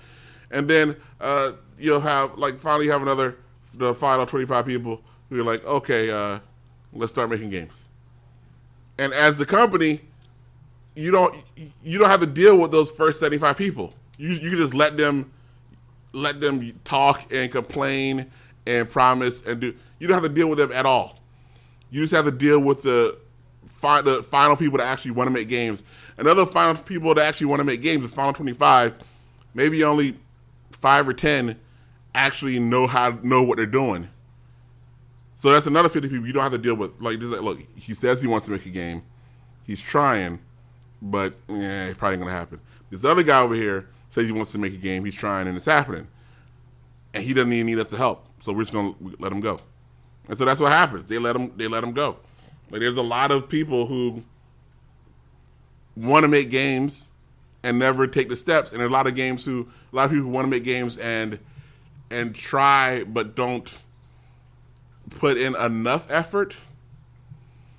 And 0.50 0.68
then 0.68 0.96
uh, 1.20 1.52
you'll 1.78 2.00
have 2.00 2.36
like 2.36 2.58
finally 2.58 2.88
have 2.88 3.02
another 3.02 3.36
the 3.74 3.94
final 3.94 4.26
25 4.26 4.66
people 4.66 5.00
who 5.28 5.40
are 5.40 5.44
like, 5.44 5.64
okay, 5.64 6.10
uh, 6.10 6.40
let's 6.92 7.12
start 7.12 7.30
making 7.30 7.50
games. 7.50 7.88
And 8.98 9.12
as 9.12 9.36
the 9.36 9.46
company 9.46 10.00
you 10.94 11.10
don't 11.10 11.34
you 11.82 11.98
don't 11.98 12.08
have 12.08 12.20
to 12.20 12.26
deal 12.26 12.58
with 12.58 12.70
those 12.70 12.90
first 12.90 13.20
75 13.20 13.56
people. 13.56 13.94
You 14.16 14.30
you 14.30 14.50
can 14.50 14.58
just 14.58 14.74
let 14.74 14.96
them 14.96 15.30
let 16.12 16.40
them 16.40 16.78
talk 16.84 17.32
and 17.32 17.50
complain 17.50 18.30
and 18.66 18.90
promise 18.90 19.44
and 19.46 19.60
do. 19.60 19.74
You 19.98 20.08
don't 20.08 20.14
have 20.14 20.24
to 20.24 20.34
deal 20.34 20.48
with 20.48 20.58
them 20.58 20.72
at 20.72 20.86
all. 20.86 21.18
You 21.90 22.02
just 22.02 22.14
have 22.14 22.24
to 22.24 22.30
deal 22.30 22.60
with 22.60 22.82
the 22.82 23.16
fi- 23.66 24.02
the 24.02 24.22
final 24.22 24.56
people 24.56 24.78
that 24.78 24.86
actually 24.86 25.12
want 25.12 25.28
to 25.28 25.32
make 25.32 25.48
games. 25.48 25.84
And 26.18 26.28
other 26.28 26.44
final 26.44 26.74
people 26.82 27.14
that 27.14 27.26
actually 27.26 27.46
want 27.46 27.60
to 27.60 27.64
make 27.64 27.80
games, 27.80 28.02
the 28.02 28.08
final 28.08 28.34
25, 28.34 28.98
maybe 29.54 29.82
only 29.84 30.16
five 30.80 31.08
or 31.08 31.12
10 31.12 31.58
actually 32.14 32.58
know 32.58 32.86
how 32.86 33.18
know 33.22 33.42
what 33.42 33.56
they're 33.56 33.66
doing. 33.66 34.08
So 35.36 35.50
that's 35.50 35.66
another 35.66 35.88
50 35.88 36.08
people 36.08 36.26
you 36.26 36.32
don't 36.32 36.42
have 36.42 36.52
to 36.52 36.58
deal 36.58 36.74
with. 36.74 37.00
Like, 37.00 37.18
look, 37.18 37.60
he 37.76 37.94
says 37.94 38.20
he 38.20 38.26
wants 38.26 38.46
to 38.46 38.52
make 38.52 38.66
a 38.66 38.70
game. 38.70 39.02
He's 39.64 39.80
trying 39.80 40.40
but 41.02 41.34
yeah, 41.48 41.86
it's 41.86 41.98
probably 41.98 42.18
gonna 42.18 42.30
happen. 42.30 42.60
This 42.90 43.04
other 43.04 43.22
guy 43.22 43.40
over 43.40 43.54
here 43.54 43.88
says 44.10 44.26
he 44.26 44.32
wants 44.32 44.52
to 44.52 44.58
make 44.58 44.74
a 44.74 44.78
game. 44.78 45.04
He's 45.04 45.14
trying, 45.14 45.46
and 45.46 45.56
it's 45.56 45.66
happening, 45.66 46.08
and 47.14 47.22
he 47.22 47.32
doesn't 47.32 47.52
even 47.52 47.66
need 47.66 47.78
us 47.78 47.88
to 47.90 47.96
help. 47.96 48.26
So 48.40 48.52
we're 48.52 48.62
just 48.62 48.72
gonna 48.72 48.94
let 49.18 49.32
him 49.32 49.40
go. 49.40 49.60
And 50.28 50.36
so 50.36 50.44
that's 50.44 50.60
what 50.60 50.72
happens. 50.72 51.06
They 51.06 51.18
let 51.18 51.36
him. 51.36 51.52
They 51.56 51.68
let 51.68 51.82
him 51.82 51.92
go. 51.92 52.16
Like 52.70 52.80
there's 52.80 52.96
a 52.96 53.02
lot 53.02 53.30
of 53.30 53.48
people 53.48 53.86
who 53.86 54.22
want 55.96 56.24
to 56.24 56.28
make 56.28 56.50
games 56.50 57.08
and 57.62 57.78
never 57.78 58.06
take 58.06 58.28
the 58.28 58.36
steps, 58.36 58.72
and 58.72 58.82
a 58.82 58.88
lot 58.88 59.06
of 59.06 59.14
games 59.14 59.44
who 59.44 59.68
a 59.92 59.96
lot 59.96 60.06
of 60.06 60.12
people 60.12 60.30
want 60.30 60.46
to 60.46 60.50
make 60.50 60.64
games 60.64 60.98
and 60.98 61.38
and 62.10 62.34
try 62.34 63.04
but 63.04 63.34
don't 63.34 63.82
put 65.10 65.36
in 65.36 65.54
enough 65.56 66.10
effort. 66.10 66.56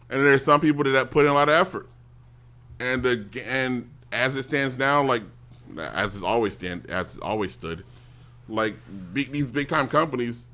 And 0.09 0.23
there's 0.23 0.43
some 0.43 0.59
people 0.59 0.83
that 0.83 1.11
put 1.11 1.25
in 1.25 1.31
a 1.31 1.33
lot 1.33 1.47
of 1.47 1.55
effort 1.55 1.87
and 2.81 3.35
and 3.37 3.89
as 4.11 4.35
it 4.35 4.43
stands 4.43 4.77
now, 4.77 5.03
like 5.03 5.23
as 5.77 6.15
it's 6.15 6.23
always 6.23 6.53
stand 6.53 6.89
as 6.89 7.15
it's 7.15 7.21
always 7.21 7.53
stood, 7.53 7.83
like 8.49 8.75
big, 9.13 9.31
these 9.31 9.47
big 9.47 9.69
time 9.69 9.87
companies 9.87 10.47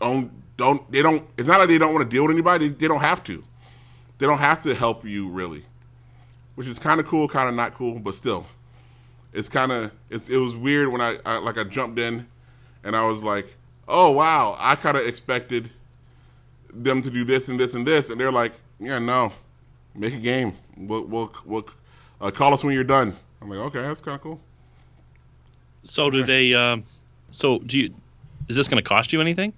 don't 0.00 0.30
don't 0.56 0.90
they 0.90 1.02
don't. 1.02 1.26
It's 1.36 1.48
not 1.48 1.60
like 1.60 1.68
they 1.68 1.78
don't 1.78 1.92
want 1.92 2.08
to 2.08 2.10
deal 2.10 2.24
with 2.24 2.32
anybody. 2.32 2.68
They, 2.68 2.74
they 2.74 2.88
don't 2.88 3.00
have 3.00 3.22
to. 3.24 3.44
They 4.18 4.26
don't 4.26 4.38
have 4.38 4.62
to 4.62 4.74
help 4.74 5.04
you 5.04 5.28
really, 5.28 5.62
which 6.54 6.66
is 6.66 6.78
kind 6.78 7.00
of 7.00 7.06
cool, 7.06 7.28
kind 7.28 7.48
of 7.48 7.54
not 7.54 7.74
cool, 7.74 7.98
but 7.98 8.14
still, 8.14 8.46
it's 9.34 9.48
kind 9.48 9.72
of 9.72 9.90
it's 10.08 10.28
it 10.28 10.38
was 10.38 10.56
weird 10.56 10.88
when 10.88 11.00
I, 11.00 11.18
I 11.26 11.38
like 11.38 11.58
I 11.58 11.64
jumped 11.64 11.98
in, 11.98 12.26
and 12.84 12.96
I 12.96 13.04
was 13.06 13.22
like, 13.22 13.56
oh 13.88 14.12
wow, 14.12 14.56
I 14.58 14.76
kind 14.76 14.96
of 14.96 15.06
expected 15.06 15.70
them 16.72 17.02
to 17.02 17.10
do 17.10 17.24
this 17.24 17.48
and 17.48 17.58
this 17.58 17.74
and 17.74 17.86
this, 17.86 18.10
and 18.10 18.20
they're 18.20 18.32
like, 18.32 18.52
yeah, 18.80 18.98
no, 18.98 19.32
make 19.94 20.14
a 20.14 20.20
game. 20.20 20.54
We'll, 20.76 21.04
we'll, 21.04 21.32
we'll 21.44 21.68
uh, 22.20 22.30
call 22.30 22.52
us 22.54 22.64
when 22.64 22.74
you're 22.74 22.84
done. 22.84 23.14
I'm 23.40 23.48
like, 23.48 23.58
okay, 23.60 23.82
that's 23.82 24.00
kind 24.00 24.16
of 24.16 24.22
cool. 24.22 24.40
So 25.84 26.10
do 26.10 26.24
they? 26.24 26.54
Um, 26.54 26.84
so 27.30 27.58
do 27.60 27.78
you? 27.78 27.94
Is 28.48 28.56
this 28.56 28.68
going 28.68 28.82
to 28.82 28.88
cost 28.88 29.12
you 29.12 29.20
anything? 29.20 29.52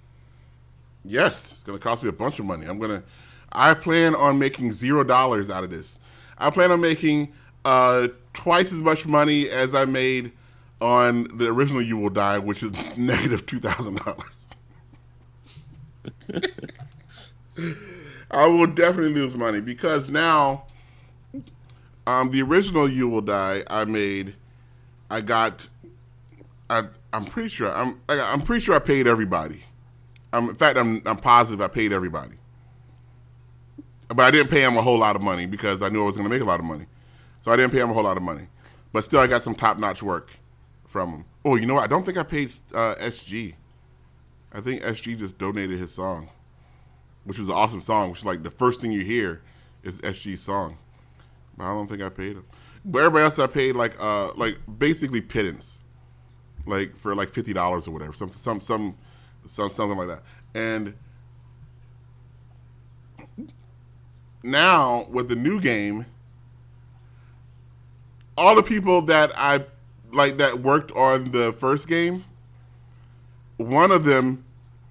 Yes, 1.03 1.51
it's 1.51 1.63
going 1.63 1.77
to 1.77 1.83
cost 1.83 2.03
me 2.03 2.09
a 2.09 2.13
bunch 2.13 2.39
of 2.39 2.45
money. 2.45 2.65
I'm 2.65 2.79
gonna. 2.79 3.03
I 3.51 3.73
plan 3.73 4.13
on 4.13 4.37
making 4.37 4.73
zero 4.73 5.03
dollars 5.03 5.49
out 5.49 5.63
of 5.63 5.69
this. 5.69 5.99
I 6.37 6.49
plan 6.49 6.71
on 6.71 6.81
making 6.81 7.31
uh, 7.63 8.09
twice 8.37 8.71
as 8.71 8.81
much 8.81 9.05
money 9.05 9.49
as 9.49 9.75
I 9.75 9.83
made 9.85 10.31
on 10.79 11.27
the 11.37 11.47
original 11.47 11.81
"You 11.81 11.97
Will 11.97 12.11
Die," 12.11 12.37
which 12.37 12.63
is 12.63 12.71
negative 12.97 13.45
two 13.45 13.59
thousand 13.59 13.97
dollars. 13.97 14.47
I 18.29 18.45
will 18.45 18.67
definitely 18.67 19.13
lose 19.13 19.33
money 19.35 19.59
because 19.59 20.09
now 20.09 20.65
um, 22.05 22.29
the 22.29 22.43
original 22.43 22.87
"You 22.87 23.09
Will 23.09 23.21
Die" 23.21 23.63
I 23.67 23.85
made, 23.85 24.35
I 25.09 25.21
got, 25.21 25.67
I 26.69 26.83
I'm 27.11 27.25
pretty 27.25 27.49
sure 27.49 27.71
I'm 27.73 27.99
I'm 28.07 28.41
pretty 28.41 28.63
sure 28.63 28.75
I 28.75 28.79
paid 28.79 29.07
everybody. 29.07 29.63
I'm, 30.31 30.49
in 30.49 30.55
fact, 30.55 30.77
I'm 30.77 31.01
I'm 31.05 31.17
positive 31.17 31.59
I 31.61 31.69
paid 31.69 31.91
everybody, 31.91 32.35
but 34.09 34.19
I 34.19 34.29
didn't 34.29 34.51
pay 34.51 34.63
him 34.63 34.77
a 34.77 34.81
whole 34.83 34.99
lot 34.99 35.15
of 35.15 35.23
money 35.23 35.47
because 35.47 35.81
I 35.81 35.89
knew 35.89 36.03
I 36.03 36.05
was 36.05 36.15
going 36.15 36.29
to 36.29 36.33
make 36.33 36.43
a 36.43 36.45
lot 36.45 36.59
of 36.59 36.65
money, 36.65 36.85
so 37.41 37.51
I 37.51 37.55
didn't 37.55 37.71
pay 37.71 37.79
him 37.79 37.89
a 37.89 37.93
whole 37.93 38.03
lot 38.03 38.17
of 38.17 38.23
money. 38.23 38.47
But 38.93 39.05
still, 39.05 39.19
I 39.19 39.27
got 39.27 39.43
some 39.43 39.55
top 39.55 39.77
notch 39.77 40.01
work 40.03 40.31
from 40.87 41.09
him. 41.11 41.25
Oh, 41.45 41.55
you 41.55 41.65
know 41.65 41.75
what? 41.75 41.83
I 41.83 41.87
don't 41.87 42.05
think 42.05 42.17
I 42.17 42.23
paid 42.23 42.51
uh, 42.73 42.95
SG. 42.95 43.53
I 44.53 44.61
think 44.61 44.81
SG 44.81 45.17
just 45.17 45.37
donated 45.37 45.79
his 45.79 45.93
song, 45.93 46.29
which 47.25 47.37
was 47.39 47.49
an 47.49 47.55
awesome 47.55 47.81
song. 47.81 48.09
Which 48.09 48.19
is 48.19 48.25
like 48.25 48.43
the 48.43 48.51
first 48.51 48.81
thing 48.81 48.91
you 48.91 49.01
hear 49.01 49.41
is 49.83 49.99
SG's 50.01 50.41
song. 50.41 50.77
But 51.57 51.65
I 51.65 51.67
don't 51.69 51.87
think 51.87 52.01
I 52.01 52.09
paid 52.09 52.37
him. 52.37 52.45
But 52.85 52.99
everybody 52.99 53.23
else 53.25 53.39
I 53.39 53.47
paid 53.47 53.75
like 53.75 53.95
uh 53.99 54.33
like 54.35 54.57
basically 54.79 55.21
pittance. 55.21 55.83
like 56.65 56.95
for 56.97 57.15
like 57.15 57.29
fifty 57.29 57.53
dollars 57.53 57.87
or 57.87 57.91
whatever, 57.91 58.13
some 58.13 58.29
some 58.29 58.61
some 58.61 58.97
some 59.45 59.69
something 59.69 59.97
like 59.97 60.07
that. 60.07 60.23
And 60.53 60.95
now 64.43 65.07
with 65.09 65.29
the 65.29 65.35
new 65.35 65.59
game, 65.59 66.05
all 68.37 68.55
the 68.55 68.63
people 68.63 69.01
that 69.03 69.31
I 69.35 69.65
like 70.11 70.37
that 70.37 70.59
worked 70.59 70.91
on 70.91 71.31
the 71.31 71.53
first 71.53 71.87
game, 71.87 72.23
one 73.57 73.91
of 73.91 74.05
them 74.05 74.45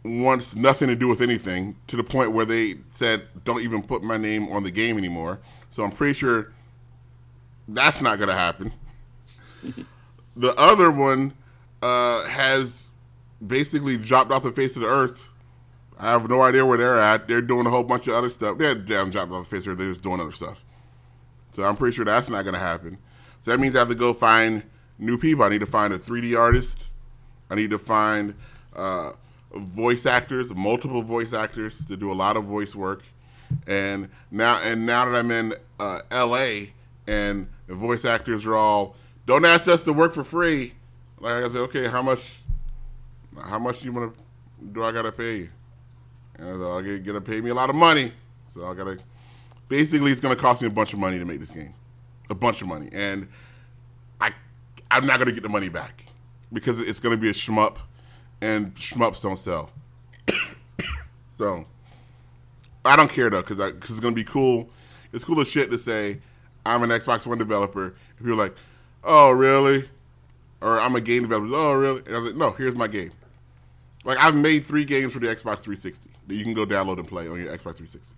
wants 0.04 0.54
nothing 0.54 0.88
to 0.88 0.96
do 0.96 1.08
with 1.08 1.20
anything 1.20 1.76
to 1.86 1.96
the 1.96 2.04
point 2.04 2.32
where 2.32 2.44
they 2.44 2.76
said, 2.92 3.26
"Don't 3.44 3.62
even 3.62 3.82
put 3.82 4.02
my 4.02 4.16
name 4.16 4.48
on 4.48 4.62
the 4.62 4.70
game 4.70 4.98
anymore." 4.98 5.38
So 5.70 5.84
I'm 5.84 5.92
pretty 5.92 6.14
sure 6.14 6.52
that's 7.68 8.00
not 8.00 8.18
going 8.18 8.28
to 8.28 8.34
happen. 8.34 8.72
the 10.36 10.54
other 10.56 10.90
one 10.90 11.32
uh, 11.82 12.24
has 12.24 12.90
basically 13.44 13.96
dropped 13.96 14.30
off 14.30 14.42
the 14.42 14.52
face 14.52 14.76
of 14.76 14.82
the 14.82 14.88
earth. 14.88 15.28
I 15.98 16.10
have 16.10 16.28
no 16.28 16.42
idea 16.42 16.64
where 16.66 16.78
they're 16.78 17.00
at. 17.00 17.26
They're 17.26 17.40
doing 17.40 17.66
a 17.66 17.70
whole 17.70 17.82
bunch 17.82 18.06
of 18.06 18.14
other 18.14 18.28
stuff. 18.28 18.58
They're 18.58 18.74
down 18.74 19.10
dropped 19.10 19.32
off 19.32 19.48
the 19.48 19.56
face 19.56 19.60
of 19.60 19.64
the 19.64 19.70
earth. 19.72 19.78
They're 19.78 19.88
just 19.88 20.02
doing 20.02 20.20
other 20.20 20.32
stuff. 20.32 20.64
So 21.52 21.64
I'm 21.64 21.76
pretty 21.76 21.96
sure 21.96 22.04
that's 22.04 22.28
not 22.28 22.42
going 22.42 22.54
to 22.54 22.60
happen. 22.60 22.98
So 23.46 23.52
that 23.52 23.60
means 23.60 23.76
I 23.76 23.78
have 23.78 23.90
to 23.90 23.94
go 23.94 24.12
find 24.12 24.64
new 24.98 25.16
people. 25.16 25.44
I 25.44 25.50
need 25.50 25.60
to 25.60 25.66
find 25.66 25.94
a 25.94 25.98
3D 26.00 26.36
artist. 26.36 26.86
I 27.48 27.54
need 27.54 27.70
to 27.70 27.78
find 27.78 28.34
uh, 28.74 29.12
voice 29.54 30.04
actors, 30.04 30.52
multiple 30.52 31.00
voice 31.00 31.32
actors 31.32 31.86
to 31.86 31.96
do 31.96 32.10
a 32.10 32.12
lot 32.12 32.36
of 32.36 32.42
voice 32.42 32.74
work. 32.74 33.04
And 33.68 34.08
now, 34.32 34.58
and 34.64 34.84
now 34.84 35.04
that 35.04 35.16
I'm 35.16 35.30
in 35.30 35.54
uh, 35.78 36.00
L.A. 36.10 36.72
and 37.06 37.46
the 37.68 37.76
voice 37.76 38.04
actors 38.04 38.46
are 38.46 38.56
all, 38.56 38.96
don't 39.26 39.44
ask 39.44 39.68
us 39.68 39.84
to 39.84 39.92
work 39.92 40.12
for 40.12 40.24
free. 40.24 40.72
Like 41.20 41.44
I 41.44 41.48
said, 41.48 41.60
okay, 41.60 41.86
how 41.86 42.02
much? 42.02 42.40
How 43.40 43.60
much 43.60 43.78
do 43.78 43.84
you 43.84 43.92
want 43.92 44.12
to? 44.12 44.22
Do 44.72 44.82
I 44.82 44.90
gotta 44.90 45.12
pay 45.12 45.36
you? 45.36 45.50
And 46.40 46.64
I 46.64 46.82
get 46.82 47.04
gonna 47.04 47.20
pay 47.20 47.40
me 47.40 47.50
a 47.50 47.54
lot 47.54 47.70
of 47.70 47.76
money, 47.76 48.10
so 48.48 48.66
I 48.68 48.74
gotta. 48.74 48.98
Basically, 49.68 50.10
it's 50.10 50.20
gonna 50.20 50.34
cost 50.34 50.62
me 50.62 50.66
a 50.66 50.70
bunch 50.70 50.92
of 50.94 50.98
money 50.98 51.20
to 51.20 51.24
make 51.24 51.38
this 51.38 51.52
game, 51.52 51.72
a 52.30 52.34
bunch 52.34 52.62
of 52.62 52.68
money, 52.68 52.88
and 52.92 53.28
I, 54.20 54.32
I'm 54.90 55.06
not 55.06 55.18
gonna 55.18 55.32
get 55.32 55.42
the 55.42 55.48
money 55.48 55.68
back 55.68 56.04
because 56.52 56.80
it's 56.80 57.00
gonna 57.00 57.16
be 57.16 57.28
a 57.28 57.32
shmup, 57.32 57.76
and 58.40 58.74
shmups 58.74 59.22
don't 59.22 59.38
sell. 59.38 59.70
so, 61.34 61.66
I 62.84 62.96
don't 62.96 63.10
care 63.10 63.30
though, 63.30 63.42
because 63.42 63.72
because 63.72 63.90
it's 63.90 64.00
gonna 64.00 64.14
be 64.14 64.24
cool. 64.24 64.68
It's 65.12 65.24
cool 65.24 65.40
as 65.40 65.50
shit 65.50 65.70
to 65.70 65.78
say 65.78 66.20
I'm 66.66 66.82
an 66.82 66.90
Xbox 66.90 67.26
One 67.26 67.38
developer. 67.38 67.94
If 68.18 68.26
you're 68.26 68.36
like, 68.36 68.54
oh 69.04 69.30
really, 69.30 69.88
or 70.60 70.80
I'm 70.80 70.96
a 70.96 71.00
game 71.00 71.22
developer. 71.22 71.54
Oh 71.54 71.72
really? 71.72 72.02
And 72.06 72.16
I 72.16 72.18
was 72.18 72.30
like, 72.30 72.36
no, 72.36 72.50
here's 72.50 72.74
my 72.74 72.88
game. 72.88 73.12
Like 74.04 74.18
I've 74.18 74.34
made 74.34 74.64
three 74.64 74.84
games 74.84 75.12
for 75.12 75.18
the 75.18 75.26
Xbox 75.26 75.60
360 75.60 76.10
that 76.26 76.34
you 76.34 76.44
can 76.44 76.54
go 76.54 76.66
download 76.66 76.98
and 76.98 77.08
play 77.08 77.28
on 77.28 77.38
your 77.38 77.48
Xbox 77.48 77.76
360. 77.76 78.14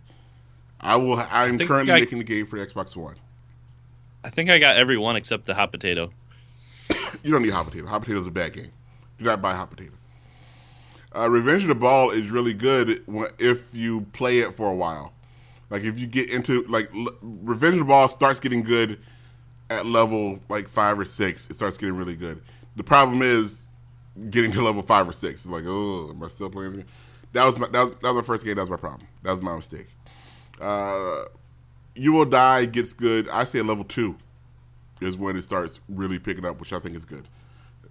I 0.80 0.96
will. 0.96 1.18
I'm 1.30 1.58
currently 1.58 1.92
I, 1.92 2.00
making 2.00 2.18
the 2.18 2.24
game 2.24 2.46
for 2.46 2.58
the 2.58 2.66
Xbox 2.66 2.96
One. 2.96 3.16
I 4.28 4.30
think 4.30 4.50
I 4.50 4.58
got 4.58 4.76
every 4.76 4.98
one 4.98 5.16
except 5.16 5.46
the 5.46 5.54
hot 5.54 5.72
potato. 5.72 6.12
you 7.22 7.32
don't 7.32 7.40
need 7.40 7.50
hot 7.50 7.64
potato. 7.64 7.86
Hot 7.86 8.02
potato 8.02 8.20
is 8.20 8.26
a 8.26 8.30
bad 8.30 8.52
game. 8.52 8.70
Do 9.16 9.24
not 9.24 9.40
buy 9.40 9.54
hot 9.54 9.70
potato. 9.70 9.94
Uh, 11.16 11.30
Revenge 11.30 11.62
of 11.62 11.68
the 11.68 11.74
Ball 11.74 12.10
is 12.10 12.30
really 12.30 12.52
good 12.52 13.02
if 13.38 13.74
you 13.74 14.02
play 14.12 14.40
it 14.40 14.52
for 14.52 14.70
a 14.70 14.74
while. 14.74 15.14
Like 15.70 15.82
if 15.82 15.98
you 15.98 16.06
get 16.06 16.28
into 16.28 16.62
like 16.64 16.90
L- 16.94 17.16
Revenge 17.22 17.76
of 17.76 17.78
the 17.78 17.84
Ball 17.86 18.06
starts 18.10 18.38
getting 18.38 18.62
good 18.62 19.00
at 19.70 19.86
level 19.86 20.40
like 20.50 20.68
five 20.68 20.98
or 20.98 21.06
six. 21.06 21.48
It 21.48 21.56
starts 21.56 21.78
getting 21.78 21.96
really 21.96 22.14
good. 22.14 22.42
The 22.76 22.84
problem 22.84 23.22
is 23.22 23.66
getting 24.28 24.52
to 24.52 24.60
level 24.60 24.82
five 24.82 25.08
or 25.08 25.12
six. 25.12 25.46
It's 25.46 25.50
like, 25.50 25.64
oh, 25.66 26.10
am 26.10 26.22
I 26.22 26.28
still 26.28 26.50
playing? 26.50 26.84
That 27.32 27.44
was 27.44 27.58
my 27.58 27.68
that 27.68 27.80
was, 27.80 27.90
that 28.02 28.12
was 28.12 28.16
my 28.16 28.26
first 28.26 28.44
game. 28.44 28.56
That 28.56 28.62
was 28.62 28.70
my 28.70 28.76
problem. 28.76 29.08
That 29.22 29.30
was 29.30 29.40
my 29.40 29.56
mistake. 29.56 29.88
Uh, 30.60 31.24
you 31.98 32.12
will 32.12 32.24
die 32.24 32.64
gets 32.64 32.92
good. 32.92 33.28
I 33.28 33.44
say 33.44 33.62
level 33.62 33.84
two 33.84 34.16
is 35.00 35.16
when 35.16 35.36
it 35.36 35.42
starts 35.42 35.80
really 35.88 36.18
picking 36.18 36.44
up, 36.44 36.60
which 36.60 36.72
I 36.72 36.78
think 36.78 36.96
is 36.96 37.04
good. 37.04 37.26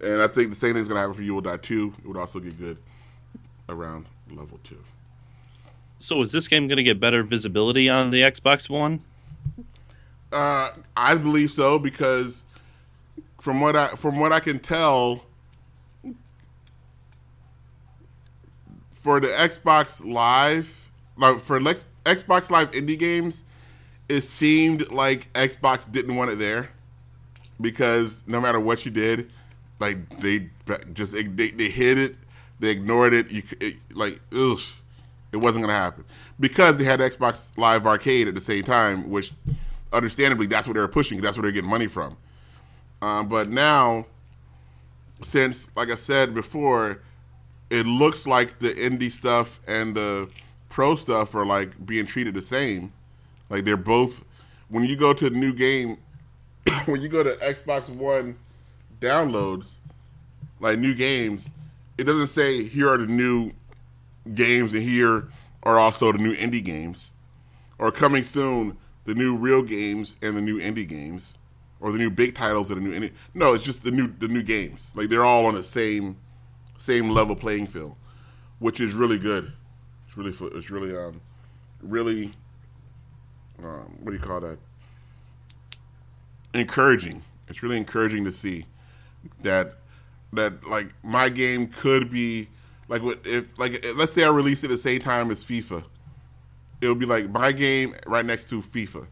And 0.00 0.22
I 0.22 0.28
think 0.28 0.50
the 0.50 0.56
same 0.56 0.74
thing's 0.74 0.88
gonna 0.88 1.00
happen 1.00 1.14
for 1.14 1.22
you 1.22 1.34
will 1.34 1.40
die 1.40 1.56
two. 1.56 1.94
It 1.98 2.06
would 2.06 2.16
also 2.16 2.40
get 2.40 2.58
good 2.58 2.78
around 3.68 4.06
level 4.30 4.58
two. 4.64 4.78
So 5.98 6.22
is 6.22 6.32
this 6.32 6.46
game 6.46 6.68
going 6.68 6.76
to 6.76 6.82
get 6.82 7.00
better 7.00 7.22
visibility 7.22 7.88
on 7.88 8.10
the 8.10 8.22
Xbox 8.22 8.70
One? 8.70 9.00
Uh, 10.30 10.70
I 10.96 11.16
believe 11.16 11.50
so 11.50 11.78
because 11.78 12.44
from 13.40 13.60
what 13.60 13.76
I 13.76 13.88
from 13.88 14.18
what 14.20 14.32
I 14.32 14.40
can 14.40 14.58
tell, 14.58 15.24
for 18.90 19.20
the 19.20 19.28
Xbox 19.28 20.04
Live, 20.04 20.90
like 21.16 21.40
for 21.40 21.60
Lex, 21.60 21.84
Xbox 22.04 22.50
Live 22.50 22.70
indie 22.72 22.98
games, 22.98 23.42
it 24.08 24.22
seemed 24.22 24.90
like 24.90 25.32
Xbox 25.32 25.90
didn't 25.90 26.16
want 26.16 26.30
it 26.30 26.38
there 26.38 26.70
because 27.60 28.22
no 28.26 28.40
matter 28.40 28.60
what 28.60 28.84
you 28.84 28.90
did, 28.90 29.30
like 29.80 30.20
they 30.20 30.50
just 30.92 31.12
they, 31.12 31.26
they 31.28 31.68
hid 31.68 31.98
it, 31.98 32.16
they 32.60 32.70
ignored 32.70 33.12
it. 33.12 33.30
You 33.30 33.42
it, 33.60 33.76
like 33.94 34.20
ugh 34.32 34.60
it 35.32 35.36
wasn't 35.36 35.66
to 35.66 35.72
happen 35.72 36.04
because 36.40 36.78
they 36.78 36.84
had 36.84 37.00
Xbox 37.00 37.50
Live 37.56 37.86
Arcade 37.86 38.28
at 38.28 38.34
the 38.34 38.40
same 38.40 38.64
time, 38.64 39.10
which 39.10 39.32
understandably 39.92 40.46
that's 40.46 40.66
what 40.66 40.74
they 40.74 40.80
were 40.80 40.88
pushing. 40.88 41.20
That's 41.20 41.36
where 41.36 41.42
they're 41.42 41.52
getting 41.52 41.70
money 41.70 41.86
from. 41.86 42.16
Um, 43.02 43.28
but 43.28 43.48
now, 43.48 44.06
since 45.22 45.68
like 45.76 45.90
I 45.90 45.94
said 45.96 46.34
before, 46.34 47.02
it 47.70 47.86
looks 47.86 48.26
like 48.26 48.58
the 48.58 48.70
indie 48.70 49.12
stuff 49.12 49.60
and 49.66 49.94
the 49.94 50.28
pro 50.68 50.96
stuff 50.96 51.34
are 51.34 51.46
like 51.46 51.84
being 51.84 52.06
treated 52.06 52.34
the 52.34 52.42
same. 52.42 52.92
Like 53.50 53.64
they're 53.64 53.76
both. 53.76 54.24
When 54.68 54.84
you 54.84 54.96
go 54.96 55.12
to 55.12 55.30
the 55.30 55.36
new 55.36 55.52
game, 55.52 55.98
when 56.86 57.00
you 57.00 57.08
go 57.08 57.22
to 57.22 57.32
Xbox 57.36 57.88
One 57.88 58.36
downloads, 59.00 59.74
like 60.60 60.78
new 60.78 60.94
games, 60.94 61.50
it 61.96 62.04
doesn't 62.04 62.28
say 62.28 62.64
here 62.64 62.90
are 62.90 62.98
the 62.98 63.06
new 63.06 63.52
games, 64.34 64.74
and 64.74 64.82
here 64.82 65.28
are 65.62 65.78
also 65.78 66.12
the 66.12 66.18
new 66.18 66.34
indie 66.34 66.64
games, 66.64 67.14
or 67.78 67.90
coming 67.90 68.22
soon, 68.22 68.76
the 69.04 69.14
new 69.14 69.36
real 69.36 69.62
games 69.62 70.16
and 70.22 70.36
the 70.36 70.40
new 70.40 70.58
indie 70.58 70.86
games, 70.86 71.36
or 71.80 71.92
the 71.92 71.98
new 71.98 72.10
big 72.10 72.34
titles 72.34 72.70
and 72.70 72.84
the 72.84 72.88
new 72.88 72.98
indie. 72.98 73.12
No, 73.34 73.54
it's 73.54 73.64
just 73.64 73.82
the 73.82 73.90
new 73.90 74.08
the 74.18 74.28
new 74.28 74.42
games. 74.42 74.92
Like 74.94 75.08
they're 75.08 75.24
all 75.24 75.46
on 75.46 75.54
the 75.54 75.62
same 75.62 76.18
same 76.76 77.10
level 77.10 77.34
playing 77.34 77.66
field, 77.66 77.96
which 78.58 78.80
is 78.80 78.94
really 78.94 79.18
good. 79.18 79.52
It's 80.06 80.16
really 80.16 80.58
it's 80.58 80.70
really 80.70 80.96
um 80.96 81.20
really 81.82 82.32
um, 83.62 83.98
what 84.00 84.10
do 84.10 84.16
you 84.16 84.22
call 84.22 84.40
that? 84.40 84.58
Encouraging. 86.54 87.22
It's 87.48 87.62
really 87.62 87.76
encouraging 87.76 88.24
to 88.24 88.32
see 88.32 88.66
that 89.40 89.74
that 90.32 90.66
like 90.66 90.92
my 91.02 91.28
game 91.28 91.66
could 91.66 92.10
be 92.10 92.48
like 92.88 93.02
what 93.02 93.20
if 93.24 93.58
like 93.58 93.84
let's 93.96 94.12
say 94.12 94.24
I 94.24 94.28
released 94.28 94.64
it 94.64 94.70
at 94.70 94.74
the 94.74 94.78
same 94.78 95.00
time 95.00 95.30
as 95.30 95.44
FIFA, 95.44 95.84
it 96.80 96.88
would 96.88 96.98
be 96.98 97.06
like 97.06 97.30
my 97.30 97.52
game 97.52 97.94
right 98.06 98.24
next 98.24 98.48
to 98.50 98.60
FIFA. 98.60 99.06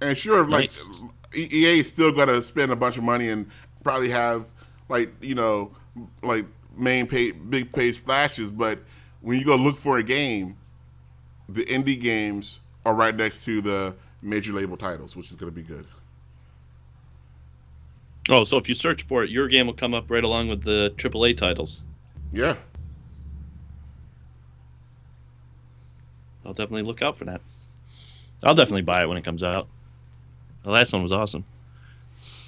And 0.00 0.16
sure, 0.16 0.46
nice. 0.46 1.00
like 1.00 1.10
EA 1.34 1.80
is 1.80 1.88
still 1.88 2.12
gonna 2.12 2.42
spend 2.42 2.70
a 2.72 2.76
bunch 2.76 2.96
of 2.96 3.04
money 3.04 3.28
and 3.28 3.50
probably 3.82 4.10
have 4.10 4.46
like 4.88 5.12
you 5.20 5.34
know 5.34 5.72
like 6.22 6.46
main 6.76 7.06
page 7.06 7.34
big 7.48 7.72
page 7.72 7.96
splashes, 7.96 8.50
but 8.50 8.80
when 9.20 9.38
you 9.38 9.44
go 9.44 9.56
look 9.56 9.76
for 9.76 9.98
a 9.98 10.02
game, 10.02 10.56
the 11.48 11.64
indie 11.64 12.00
games 12.00 12.60
are 12.84 12.94
right 12.94 13.14
next 13.14 13.44
to 13.44 13.60
the 13.60 13.94
major 14.22 14.52
label 14.52 14.76
titles, 14.76 15.16
which 15.16 15.30
is 15.30 15.36
gonna 15.36 15.52
be 15.52 15.62
good. 15.62 15.86
Oh, 18.28 18.44
so 18.44 18.56
if 18.56 18.68
you 18.68 18.74
search 18.74 19.02
for 19.02 19.22
it, 19.22 19.30
your 19.30 19.46
game 19.46 19.66
will 19.66 19.74
come 19.74 19.94
up 19.94 20.10
right 20.10 20.24
along 20.24 20.48
with 20.48 20.62
the 20.62 20.92
AAA 20.96 21.36
titles. 21.36 21.84
Yeah. 22.32 22.56
I'll 26.44 26.52
definitely 26.52 26.82
look 26.82 27.02
out 27.02 27.16
for 27.16 27.24
that. 27.24 27.40
I'll 28.42 28.54
definitely 28.54 28.82
buy 28.82 29.02
it 29.02 29.06
when 29.06 29.16
it 29.16 29.24
comes 29.24 29.42
out. 29.42 29.68
The 30.62 30.70
last 30.70 30.92
one 30.92 31.02
was 31.02 31.12
awesome. 31.12 31.44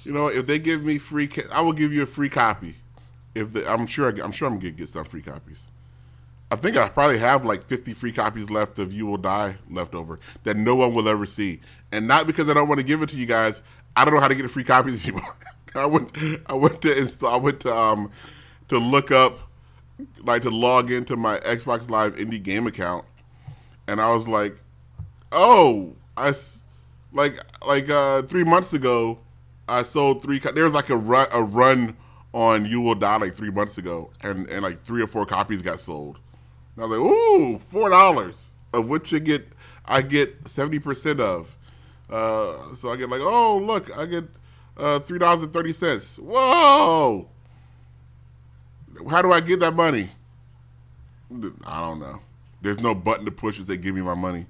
You 0.03 0.11
know, 0.11 0.27
if 0.27 0.45
they 0.47 0.59
give 0.59 0.83
me 0.83 0.97
free, 0.97 1.27
ca- 1.27 1.49
I 1.51 1.61
will 1.61 1.73
give 1.73 1.93
you 1.93 2.03
a 2.03 2.05
free 2.05 2.29
copy. 2.29 2.75
If 3.35 3.53
the, 3.53 3.69
I'm 3.69 3.87
sure, 3.87 4.07
I, 4.07 4.23
am 4.23 4.31
sure 4.31 4.47
I'm 4.47 4.59
gonna 4.59 4.71
get 4.71 4.89
some 4.89 5.05
free 5.05 5.21
copies. 5.21 5.67
I 6.51 6.55
think 6.55 6.77
I 6.77 6.89
probably 6.89 7.19
have 7.19 7.45
like 7.45 7.65
50 7.67 7.93
free 7.93 8.11
copies 8.11 8.49
left 8.49 8.79
of 8.79 8.91
You 8.91 9.05
Will 9.05 9.17
Die 9.17 9.57
left 9.69 9.93
over 9.93 10.19
that 10.43 10.57
no 10.57 10.75
one 10.75 10.93
will 10.93 11.07
ever 11.07 11.25
see, 11.25 11.61
and 11.91 12.07
not 12.07 12.25
because 12.25 12.49
I 12.49 12.53
don't 12.53 12.67
want 12.67 12.79
to 12.79 12.85
give 12.85 13.01
it 13.01 13.09
to 13.09 13.17
you 13.17 13.25
guys. 13.25 13.61
I 13.95 14.03
don't 14.03 14.13
know 14.13 14.19
how 14.19 14.27
to 14.27 14.35
get 14.35 14.43
the 14.43 14.49
free 14.49 14.63
copies 14.63 15.03
anymore. 15.07 15.35
I 15.75 15.85
went 15.85 16.11
I 16.47 16.53
went 16.53 16.81
to 16.81 16.97
install 16.97 17.33
I 17.33 17.37
went 17.37 17.59
to 17.61 17.73
um 17.73 18.11
to 18.69 18.79
look 18.79 19.11
up 19.11 19.39
like 20.23 20.41
to 20.43 20.49
log 20.49 20.91
into 20.91 21.15
my 21.15 21.37
Xbox 21.39 21.89
Live 21.89 22.15
indie 22.15 22.41
game 22.41 22.65
account 22.65 23.05
and 23.87 24.01
I 24.01 24.11
was 24.13 24.27
like, 24.27 24.57
"Oh, 25.31 25.95
I 26.17 26.33
like 27.11 27.39
like 27.65 27.89
uh 27.89 28.23
3 28.23 28.43
months 28.43 28.73
ago 28.73 29.19
I 29.67 29.83
sold 29.83 30.23
3 30.23 30.39
there 30.39 30.63
was 30.63 30.73
like 30.73 30.89
a 30.89 30.97
run 30.97 31.27
a 31.31 31.43
run 31.43 31.95
on 32.33 32.65
You 32.65 32.81
Will 32.81 32.95
Die 32.95 33.17
like 33.17 33.33
three 33.33 33.51
months 33.51 33.77
ago, 33.77 34.11
and 34.21 34.47
and 34.49 34.61
like 34.61 34.81
three 34.83 35.01
or 35.01 35.07
four 35.07 35.25
copies 35.25 35.61
got 35.61 35.79
sold. 35.79 36.19
And 36.79 36.85
I 36.85 36.87
was 36.87 36.97
like, 36.97 37.11
ooh, 37.11 37.57
four 37.57 37.89
dollars, 37.89 38.51
of 38.71 38.89
which 38.89 39.11
you 39.11 39.19
get 39.19 39.45
I 39.85 40.01
get 40.01 40.47
seventy 40.47 40.79
percent 40.79 41.19
of. 41.19 41.57
Uh, 42.09 42.73
so 42.73 42.89
I 42.89 42.95
get 42.95 43.09
like, 43.09 43.19
oh 43.21 43.57
look, 43.57 43.95
I 43.97 44.05
get 44.05 44.23
uh, 44.77 44.99
three 44.99 45.19
dollars 45.19 45.43
and 45.43 45.51
thirty 45.51 45.73
cents. 45.73 46.17
Whoa! 46.17 47.27
How 49.09 49.21
do 49.21 49.33
I 49.33 49.41
get 49.41 49.59
that 49.59 49.73
money? 49.73 50.09
I 51.65 51.81
don't 51.81 51.99
know. 51.99 52.21
There's 52.61 52.79
no 52.79 52.95
button 52.95 53.25
to 53.25 53.31
push 53.31 53.59
if 53.59 53.67
they 53.67 53.75
give 53.75 53.93
me 53.93 54.01
my 54.01 54.15
money. 54.15 54.45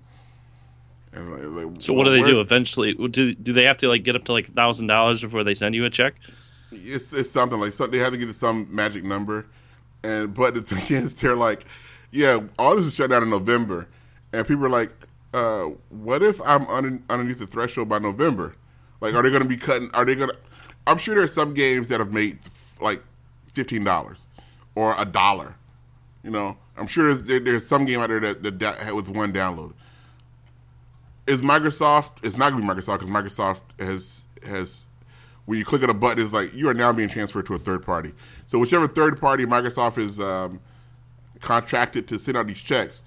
Like, 1.11 1.41
like, 1.45 1.81
so 1.81 1.93
what 1.93 2.03
do 2.03 2.11
they 2.11 2.19
where? 2.19 2.29
do 2.29 2.41
eventually? 2.41 2.93
Do 2.93 3.33
do 3.33 3.53
they 3.53 3.63
have 3.63 3.77
to 3.77 3.87
like 3.87 4.03
get 4.03 4.15
up 4.15 4.25
to 4.25 4.33
like 4.33 4.53
thousand 4.53 4.85
dollars 4.85 5.21
before 5.21 5.43
they 5.43 5.55
send 5.55 5.73
you 5.73 5.83
a 5.83 5.89
check? 5.89 6.13
It's 6.71 7.11
it's 7.11 7.31
something 7.31 7.59
like 7.59 7.73
they 7.73 7.97
have 7.97 8.11
to 8.13 8.19
get 8.19 8.27
to 8.27 8.33
some 8.35 8.67
magic 8.69 9.03
number, 9.03 9.47
and 10.03 10.31
but 10.31 10.55
it's 10.55 10.71
is, 10.91 11.15
they're 11.15 11.35
like, 11.35 11.65
yeah, 12.11 12.39
all 12.57 12.75
this 12.75 12.85
is 12.85 12.95
shut 12.95 13.09
down 13.09 13.23
in 13.23 13.29
November, 13.29 13.87
and 14.33 14.47
people 14.47 14.65
are 14.65 14.69
like, 14.69 14.91
uh, 15.33 15.65
what 15.89 16.23
if 16.23 16.41
I'm 16.41 16.67
under, 16.67 16.99
underneath 17.09 17.39
the 17.39 17.47
threshold 17.47 17.89
by 17.89 17.99
November? 17.99 18.55
Like, 19.01 19.13
are 19.13 19.23
they 19.23 19.29
going 19.29 19.43
to 19.43 19.47
be 19.47 19.57
cutting? 19.57 19.89
Are 19.93 20.05
they 20.05 20.15
going 20.15 20.29
to? 20.29 20.37
I'm 20.87 20.97
sure 20.97 21.15
there's 21.15 21.33
some 21.33 21.53
games 21.53 21.87
that 21.89 21.99
have 21.99 22.11
made 22.11 22.39
like 22.81 23.01
fifteen 23.51 23.83
dollars 23.83 24.27
or 24.75 24.95
a 24.97 25.05
dollar. 25.05 25.55
You 26.23 26.31
know, 26.31 26.57
I'm 26.77 26.87
sure 26.87 27.13
there's, 27.13 27.43
there's 27.43 27.67
some 27.67 27.85
game 27.85 27.99
out 27.99 28.09
there 28.09 28.19
that, 28.19 28.43
that, 28.43 28.59
that 28.59 28.95
with 28.95 29.07
one 29.07 29.31
download. 29.31 29.73
Is 31.27 31.41
Microsoft? 31.41 32.23
It's 32.23 32.35
not 32.35 32.51
going 32.51 32.65
to 32.65 32.73
be 32.73 32.81
Microsoft 32.81 32.99
because 32.99 33.09
Microsoft 33.09 33.61
has 33.79 34.25
has 34.43 34.87
when 35.45 35.57
you 35.57 35.65
click 35.65 35.83
on 35.83 35.89
a 35.89 35.93
button, 35.93 36.23
it's 36.23 36.33
like 36.33 36.53
you 36.53 36.69
are 36.69 36.73
now 36.73 36.91
being 36.91 37.09
transferred 37.09 37.45
to 37.47 37.55
a 37.55 37.59
third 37.59 37.83
party. 37.83 38.13
So 38.47 38.59
whichever 38.59 38.87
third 38.87 39.19
party 39.19 39.45
Microsoft 39.45 39.97
is 39.97 40.19
um, 40.19 40.59
contracted 41.39 42.07
to 42.07 42.19
send 42.19 42.37
out 42.37 42.47
these 42.47 42.61
checks, 42.61 43.03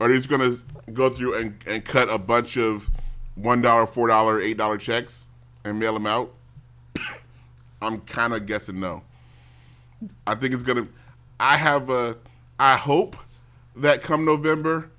are 0.00 0.08
they 0.08 0.16
just 0.16 0.28
going 0.28 0.40
to 0.40 0.60
go 0.92 1.08
through 1.08 1.34
and, 1.34 1.58
and 1.66 1.84
cut 1.84 2.08
a 2.10 2.18
bunch 2.18 2.56
of 2.56 2.90
one 3.34 3.62
dollar, 3.62 3.86
four 3.86 4.08
dollar, 4.08 4.40
eight 4.40 4.56
dollar 4.56 4.78
checks 4.78 5.30
and 5.64 5.78
mail 5.78 5.94
them 5.94 6.06
out? 6.06 6.32
I'm 7.82 8.00
kind 8.02 8.32
of 8.32 8.46
guessing 8.46 8.80
no. 8.80 9.02
I 10.26 10.34
think 10.34 10.54
it's 10.54 10.62
gonna. 10.62 10.88
I 11.40 11.56
have 11.56 11.88
a. 11.90 12.16
I 12.58 12.76
hope 12.76 13.16
that 13.76 14.02
come 14.02 14.24
November, 14.24 14.90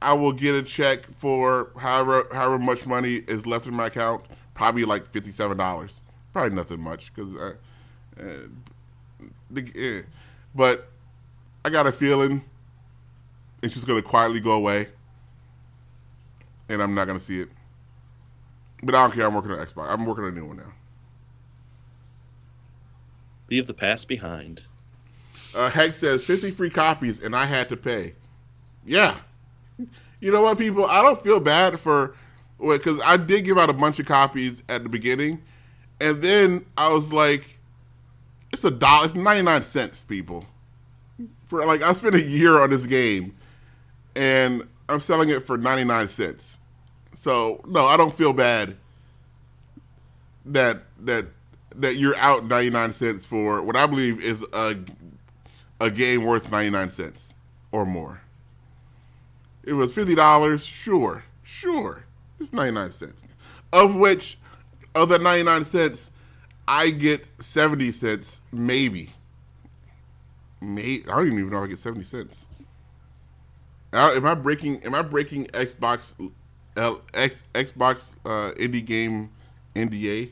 I 0.00 0.14
will 0.14 0.32
get 0.32 0.54
a 0.54 0.62
check 0.62 1.06
for 1.06 1.70
however 1.76 2.28
however 2.32 2.58
much 2.58 2.86
money 2.86 3.16
is 3.26 3.46
left 3.46 3.66
in 3.66 3.74
my 3.74 3.86
account 3.86 4.24
probably 4.60 4.84
like 4.84 5.06
fifty 5.06 5.30
seven 5.30 5.56
dollars. 5.56 6.02
Probably 6.34 6.54
nothing 6.54 6.80
much 6.80 7.12
because, 7.14 7.34
uh, 7.34 7.54
uh, 8.20 9.62
but 10.54 10.89
I 11.64 11.70
got 11.70 11.86
a 11.86 11.92
feeling 11.92 12.42
it's 13.62 13.74
just 13.74 13.86
gonna 13.86 14.02
quietly 14.02 14.40
go 14.40 14.52
away, 14.52 14.88
and 16.68 16.82
I'm 16.82 16.94
not 16.94 17.06
gonna 17.06 17.20
see 17.20 17.40
it. 17.40 17.48
But 18.82 18.94
I 18.94 19.02
don't 19.02 19.12
care. 19.12 19.26
I'm 19.26 19.34
working 19.34 19.50
on 19.50 19.58
Xbox. 19.58 19.90
I'm 19.90 20.06
working 20.06 20.24
on 20.24 20.30
a 20.30 20.34
new 20.34 20.46
one 20.46 20.56
now. 20.56 20.72
Leave 23.50 23.66
the 23.66 23.74
past 23.74 24.08
behind. 24.08 24.62
Uh, 25.54 25.68
Heck 25.68 25.94
says 25.94 26.24
50 26.24 26.52
free 26.52 26.70
copies, 26.70 27.20
and 27.20 27.34
I 27.34 27.44
had 27.44 27.68
to 27.70 27.76
pay. 27.76 28.14
Yeah. 28.86 29.16
You 30.20 30.30
know 30.30 30.42
what, 30.42 30.56
people? 30.58 30.86
I 30.86 31.02
don't 31.02 31.20
feel 31.20 31.40
bad 31.40 31.78
for 31.78 32.14
because 32.58 33.00
I 33.04 33.16
did 33.16 33.44
give 33.44 33.58
out 33.58 33.68
a 33.68 33.74
bunch 33.74 33.98
of 33.98 34.06
copies 34.06 34.62
at 34.68 34.82
the 34.82 34.88
beginning, 34.88 35.42
and 36.00 36.22
then 36.22 36.64
I 36.76 36.92
was 36.92 37.12
like, 37.12 37.58
"It's 38.52 38.64
a 38.64 38.70
dollar, 38.70 39.06
it's 39.06 39.14
ninety 39.14 39.42
nine 39.42 39.62
cents, 39.62 40.04
people." 40.04 40.46
For 41.50 41.66
like, 41.66 41.82
I 41.82 41.92
spent 41.94 42.14
a 42.14 42.22
year 42.22 42.60
on 42.60 42.70
this 42.70 42.86
game, 42.86 43.34
and 44.14 44.62
I'm 44.88 45.00
selling 45.00 45.30
it 45.30 45.44
for 45.44 45.58
ninety 45.58 45.82
nine 45.82 46.08
cents. 46.08 46.58
So 47.12 47.60
no, 47.66 47.86
I 47.86 47.96
don't 47.96 48.14
feel 48.14 48.32
bad 48.32 48.76
that 50.46 50.84
that 51.00 51.26
that 51.74 51.96
you're 51.96 52.16
out 52.16 52.46
ninety 52.46 52.70
nine 52.70 52.92
cents 52.92 53.26
for 53.26 53.62
what 53.62 53.74
I 53.74 53.86
believe 53.86 54.22
is 54.22 54.46
a 54.52 54.76
a 55.80 55.90
game 55.90 56.24
worth 56.24 56.52
ninety 56.52 56.70
nine 56.70 56.90
cents 56.90 57.34
or 57.72 57.84
more. 57.84 58.20
It 59.64 59.72
was 59.72 59.92
fifty 59.92 60.14
dollars, 60.14 60.64
sure, 60.64 61.24
sure. 61.42 62.04
It's 62.38 62.52
99 62.52 62.90
cents. 62.92 63.24
Of 63.72 63.94
which, 63.96 64.38
of 64.94 65.10
that 65.10 65.20
99 65.20 65.64
cents, 65.64 66.10
I 66.66 66.90
get 66.90 67.26
70 67.38 67.92
cents, 67.92 68.40
maybe. 68.50 69.10
May 70.60 71.02
I 71.08 71.16
don't 71.16 71.26
even 71.26 71.50
know 71.50 71.58
if 71.58 71.64
I 71.64 71.66
get 71.68 71.78
70 71.78 72.04
cents. 72.04 72.46
Am 73.92 74.24
I 74.24 74.34
breaking? 74.34 74.82
Am 74.84 74.94
I 74.94 75.02
breaking 75.02 75.46
Xbox, 75.48 76.14
X, 77.14 77.42
Xbox 77.54 78.14
uh, 78.24 78.52
indie 78.52 78.84
game 78.84 79.30
NDA 79.74 80.30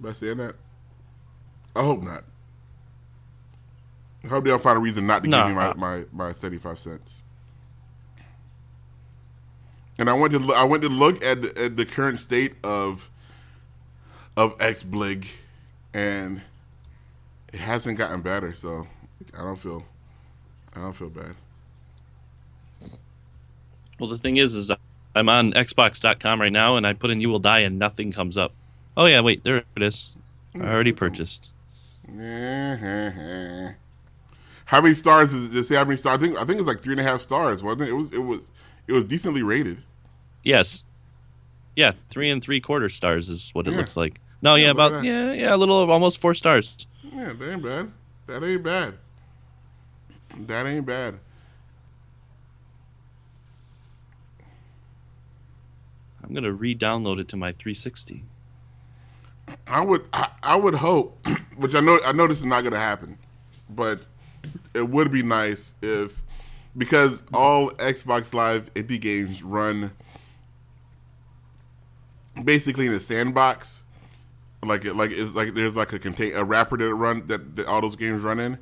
by 0.00 0.12
saying 0.12 0.38
that? 0.38 0.54
I 1.76 1.82
hope 1.82 2.02
not. 2.02 2.24
I 4.24 4.28
hope 4.28 4.44
they 4.44 4.50
don't 4.50 4.62
find 4.62 4.78
a 4.78 4.80
reason 4.80 5.06
not 5.06 5.24
to 5.24 5.30
no, 5.30 5.40
give 5.40 5.48
me 5.48 5.54
my, 5.54 5.74
my, 5.74 6.04
my 6.12 6.32
75 6.32 6.78
cents 6.78 7.22
and 9.98 10.08
I 10.08 10.14
went 10.14 10.32
to 10.32 10.52
I 10.54 10.64
went 10.64 10.82
to 10.82 10.88
look 10.88 11.24
at 11.24 11.42
the, 11.42 11.64
at 11.64 11.76
the 11.76 11.84
current 11.84 12.18
state 12.18 12.54
of 12.64 13.10
of 14.36 14.56
XBlig, 14.58 15.28
and 15.92 16.40
it 17.52 17.60
hasn't 17.60 17.98
gotten 17.98 18.22
better. 18.22 18.54
So 18.54 18.86
I 19.36 19.42
don't 19.42 19.56
feel 19.56 19.84
I 20.74 20.80
don't 20.80 20.92
feel 20.92 21.10
bad. 21.10 21.34
Well, 23.98 24.08
the 24.08 24.18
thing 24.18 24.36
is, 24.36 24.54
is 24.54 24.70
I'm 25.14 25.28
on 25.28 25.52
Xbox.com 25.52 26.40
right 26.40 26.52
now, 26.52 26.76
and 26.76 26.86
I 26.86 26.92
put 26.92 27.10
in 27.10 27.20
"You 27.20 27.28
Will 27.30 27.38
Die" 27.38 27.60
and 27.60 27.78
nothing 27.78 28.12
comes 28.12 28.36
up. 28.38 28.52
Oh 28.96 29.06
yeah, 29.06 29.20
wait, 29.20 29.44
there 29.44 29.64
it 29.76 29.82
is. 29.82 30.10
I 30.54 30.64
already 30.64 30.92
purchased. 30.92 31.50
how 34.66 34.80
many 34.80 34.94
stars 34.94 35.32
is 35.32 35.54
it? 35.54 35.64
Say 35.64 35.76
how 35.76 35.84
many 35.84 35.96
stars? 35.96 36.18
I 36.18 36.20
think 36.20 36.38
I 36.38 36.44
think 36.44 36.58
it's 36.58 36.68
like 36.68 36.80
three 36.80 36.94
and 36.94 37.00
a 37.00 37.04
half 37.04 37.20
stars, 37.20 37.62
wasn't 37.62 37.82
it? 37.82 37.88
It 37.90 37.94
was 37.94 38.12
it 38.12 38.18
was 38.18 38.50
it 38.86 38.92
was 38.92 39.04
decently 39.04 39.42
rated. 39.42 39.82
Yes. 40.42 40.86
Yeah, 41.76 41.92
three 42.10 42.28
and 42.28 42.42
three 42.42 42.60
quarter 42.60 42.88
stars 42.88 43.30
is 43.30 43.50
what 43.54 43.66
it 43.66 43.70
yeah. 43.70 43.78
looks 43.78 43.96
like. 43.96 44.20
No, 44.42 44.56
yeah, 44.56 44.64
yeah 44.64 44.70
about 44.70 45.04
yeah, 45.04 45.32
yeah, 45.32 45.54
a 45.54 45.56
little 45.56 45.90
almost 45.90 46.20
four 46.20 46.34
stars. 46.34 46.86
Yeah, 47.02 47.32
that 47.32 47.52
ain't 47.52 47.62
bad. 47.62 47.92
That 48.26 48.42
ain't 48.44 48.62
bad. 48.62 48.98
That 50.36 50.66
ain't 50.66 50.86
bad. 50.86 51.18
I'm 56.22 56.34
gonna 56.34 56.52
re-download 56.52 57.18
it 57.20 57.28
to 57.28 57.36
my 57.36 57.52
360. 57.52 58.24
I 59.66 59.80
would, 59.80 60.04
I, 60.12 60.28
I 60.42 60.56
would 60.56 60.74
hope, 60.74 61.26
which 61.56 61.74
I 61.74 61.80
know, 61.80 61.98
I 62.04 62.12
know 62.12 62.26
this 62.26 62.38
is 62.38 62.44
not 62.44 62.62
gonna 62.64 62.78
happen, 62.78 63.18
but 63.68 64.00
it 64.72 64.88
would 64.88 65.12
be 65.12 65.22
nice 65.22 65.74
if, 65.82 66.22
because 66.76 67.22
all 67.34 67.70
Xbox 67.72 68.32
Live 68.32 68.72
indie 68.74 69.00
games 69.00 69.42
run 69.42 69.92
basically 72.44 72.86
in 72.86 72.92
a 72.92 73.00
sandbox. 73.00 73.84
Like 74.64 74.84
it, 74.84 74.94
like 74.94 75.10
it's 75.10 75.34
like 75.34 75.54
there's 75.54 75.76
like 75.76 75.92
a 75.92 75.98
contain 75.98 76.34
a 76.34 76.44
wrapper 76.44 76.76
that 76.76 76.94
run 76.94 77.26
that, 77.26 77.56
that 77.56 77.66
all 77.66 77.80
those 77.80 77.96
games 77.96 78.22
run 78.22 78.38
in. 78.38 78.58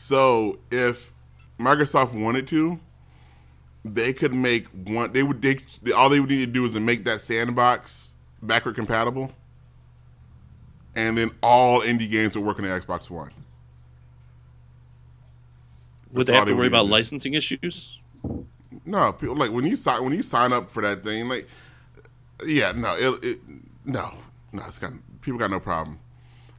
So 0.00 0.60
if 0.70 1.12
Microsoft 1.58 2.14
wanted 2.14 2.46
to, 2.46 2.78
they 3.84 4.12
could 4.12 4.32
make 4.32 4.68
one. 4.68 5.12
They 5.12 5.24
would. 5.24 5.42
They, 5.42 5.58
all 5.90 6.08
they 6.08 6.20
would 6.20 6.30
need 6.30 6.38
to 6.38 6.46
do 6.46 6.64
is 6.66 6.74
to 6.74 6.80
make 6.80 7.04
that 7.06 7.20
sandbox 7.20 8.14
backward 8.40 8.76
compatible, 8.76 9.32
and 10.94 11.18
then 11.18 11.32
all 11.42 11.80
indie 11.80 12.08
games 12.08 12.36
would 12.36 12.46
work 12.46 12.60
on 12.60 12.64
the 12.64 12.70
Xbox 12.70 13.10
One. 13.10 13.32
Would 16.12 16.28
they 16.28 16.32
have 16.32 16.46
to 16.46 16.54
worry 16.54 16.68
about 16.68 16.86
licensing 16.86 17.34
issues? 17.34 17.98
No, 18.86 19.12
people 19.12 19.34
like 19.34 19.50
when 19.50 19.64
you 19.64 19.74
sign 19.74 20.04
when 20.04 20.12
you 20.12 20.22
sign 20.22 20.52
up 20.52 20.70
for 20.70 20.80
that 20.80 21.02
thing, 21.02 21.28
like 21.28 21.48
yeah, 22.46 22.70
no, 22.70 22.94
it, 22.94 23.24
it 23.24 23.40
no, 23.84 24.16
no, 24.52 24.62
it's 24.68 24.78
got 24.78 24.92
people 25.22 25.40
got 25.40 25.50
no 25.50 25.58
problem. 25.58 25.98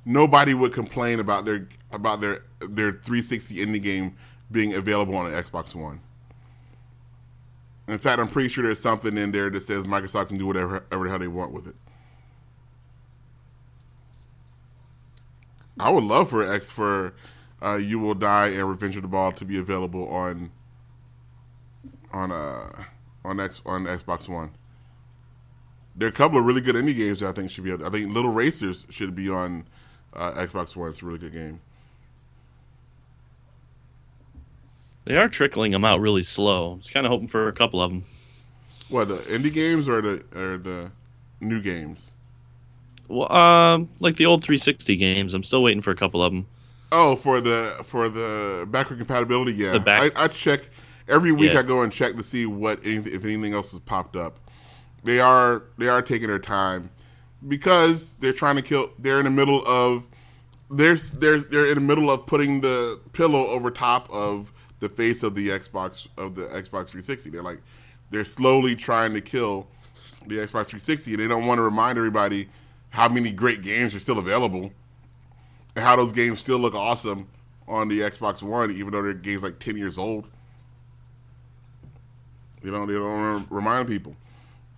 Nobody 0.05 0.53
would 0.53 0.73
complain 0.73 1.19
about 1.19 1.45
their 1.45 1.67
about 1.91 2.21
their 2.21 2.43
their 2.59 2.91
360 2.91 3.55
indie 3.57 3.81
game 3.81 4.15
being 4.51 4.73
available 4.73 5.15
on 5.15 5.31
the 5.31 5.37
Xbox 5.37 5.75
One. 5.75 6.01
In 7.87 7.97
fact, 7.97 8.19
I'm 8.19 8.27
pretty 8.27 8.49
sure 8.49 8.63
there's 8.63 8.79
something 8.79 9.17
in 9.17 9.31
there 9.31 9.49
that 9.49 9.63
says 9.63 9.85
Microsoft 9.85 10.27
can 10.27 10.37
do 10.37 10.45
whatever, 10.45 10.85
whatever 10.89 11.03
the 11.03 11.09
hell 11.09 11.19
they 11.19 11.27
want 11.27 11.51
with 11.51 11.67
it. 11.67 11.75
I 15.79 15.89
would 15.89 16.03
love 16.03 16.29
for 16.29 16.51
X 16.51 16.69
for 16.69 17.15
uh, 17.63 17.75
You 17.75 17.99
Will 17.99 18.13
Die 18.13 18.47
and 18.47 18.69
Revenge 18.69 18.95
of 18.95 19.01
the 19.01 19.07
Ball 19.07 19.31
to 19.33 19.45
be 19.45 19.57
available 19.57 20.07
on 20.09 20.51
on 22.11 22.31
uh 22.31 22.83
on 23.23 23.39
X 23.39 23.61
on 23.65 23.85
Xbox 23.85 24.27
One 24.27 24.51
there 25.99 26.07
are 26.07 26.09
a 26.09 26.13
couple 26.13 26.39
of 26.39 26.45
really 26.45 26.61
good 26.61 26.75
indie 26.75 26.95
games 26.95 27.19
that 27.19 27.27
I 27.27 27.31
think 27.33 27.51
should 27.51 27.65
be. 27.65 27.73
I 27.73 27.89
think 27.89 28.13
Little 28.13 28.31
Racers 28.31 28.85
should 28.89 29.15
be 29.15 29.29
on 29.29 29.67
uh, 30.14 30.32
Xbox 30.32 30.76
One. 30.76 30.91
It's 30.91 31.01
a 31.01 31.05
really 31.05 31.20
good 31.20 31.34
game. 31.34 31.60
They 35.05 35.16
are 35.16 35.28
trickling 35.28 35.72
them 35.72 35.86
out 35.86 35.99
really 35.99 36.24
slow. 36.24 36.74
I 36.74 36.76
was 36.76 36.89
kind 36.89 37.05
of 37.05 37.12
hoping 37.12 37.28
for 37.28 37.47
a 37.47 37.53
couple 37.53 37.82
of 37.82 37.91
them. 37.91 38.03
What 38.89 39.07
the 39.07 39.18
indie 39.18 39.53
games 39.53 39.88
or 39.88 40.01
the 40.01 40.24
or 40.36 40.57
the 40.57 40.91
new 41.39 41.62
games? 41.62 42.12
Well, 43.07 43.32
um, 43.32 43.89
like 43.99 44.18
the 44.18 44.28
old 44.28 44.43
360 44.43 44.95
games. 44.95 45.34
I'm 45.34 45.43
still 45.43 45.64
waiting 45.64 45.82
for 45.82 45.89
a 45.91 45.95
couple 45.95 46.22
of 46.22 46.32
them. 46.32 46.45
Oh, 46.91 47.16
for 47.16 47.41
the 47.41 47.76
for 47.84 48.10
the 48.10 48.68
backward 48.70 48.97
compatibility, 48.99 49.53
yeah. 49.53 49.78
Back- 49.80 50.16
I, 50.18 50.26
I 50.26 50.28
check 50.28 50.62
every 51.07 51.32
week. 51.32 51.53
Yeah. 51.53 51.60
I 51.60 51.64
go 51.64 51.82
and 51.82 51.91
check 51.91 52.16
to 52.16 52.24
see 52.24 52.45
what 52.45 52.80
anything, 52.86 53.14
if 53.14 53.24
anything 53.26 53.53
else 53.53 53.72
has 53.72 53.80
popped 53.80 54.16
up. 54.16 54.39
They 55.03 55.20
are 55.20 55.64
they 55.78 55.88
are 55.88 56.01
taking 56.01 56.28
their 56.28 56.39
time 56.39 56.89
because 57.47 58.11
they're 58.19 58.33
trying 58.33 58.55
to 58.57 58.61
kill. 58.61 58.91
They're 58.99 59.19
in 59.19 59.25
the 59.25 59.31
middle 59.31 59.65
of 59.65 60.07
they're 60.69 60.97
they're 60.97 61.39
they're 61.39 61.67
in 61.67 61.75
the 61.75 61.81
middle 61.81 62.11
of 62.11 62.25
putting 62.25 62.61
the 62.61 62.99
pillow 63.13 63.47
over 63.47 63.71
top 63.71 64.09
of 64.11 64.51
the 64.79 64.89
face 64.89 65.23
of 65.23 65.35
the 65.35 65.49
Xbox 65.49 66.07
of 66.17 66.35
the 66.35 66.43
Xbox 66.43 66.89
360. 66.89 67.29
They're 67.29 67.43
like 67.43 67.61
they're 68.09 68.25
slowly 68.25 68.75
trying 68.75 69.13
to 69.13 69.21
kill 69.21 69.67
the 70.27 70.35
Xbox 70.35 70.67
360. 70.67 71.13
and 71.13 71.21
They 71.21 71.27
don't 71.27 71.45
want 71.45 71.59
to 71.59 71.63
remind 71.63 71.97
everybody 71.97 72.49
how 72.89 73.07
many 73.07 73.31
great 73.31 73.61
games 73.61 73.93
are 73.95 73.99
still 73.99 74.17
available 74.17 74.71
and 75.75 75.85
how 75.85 75.95
those 75.95 76.11
games 76.11 76.39
still 76.39 76.57
look 76.59 76.73
awesome 76.73 77.27
on 77.67 77.87
the 77.87 77.99
Xbox 77.99 78.41
One, 78.41 78.71
even 78.71 78.91
though 78.91 79.03
they're 79.03 79.13
games 79.13 79.43
like 79.43 79.59
ten 79.59 79.77
years 79.77 79.97
old. 79.97 80.25
They 82.61 82.71
don't 82.71 82.87
they 82.87 82.93
don't 82.93 83.49
remind 83.49 83.87
people, 83.87 84.15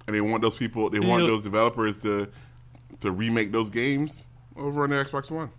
and 0.06 0.16
they 0.16 0.22
want 0.22 0.42
those 0.42 0.56
people 0.56 0.90
they 0.90 1.00
want 1.00 1.26
those 1.26 1.44
developers 1.44 1.98
to 2.00 2.30
to 3.02 3.12
remake 3.12 3.52
those 3.52 3.70
games 3.70 4.28
over 4.56 4.84
on 4.84 4.90
the 4.92 4.96
Xbox 4.96 5.30
One. 5.30 5.50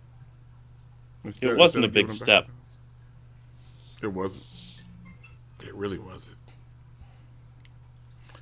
Instead- 1.23 1.51
It 1.51 1.57
wasn't 1.57 1.85
a 1.85 1.87
big 1.87 2.11
step. 2.11 2.47
It 4.01 4.07
wasn't. 4.07 4.43
It 5.61 5.73
really 5.75 5.97
wasn't. 5.97 6.37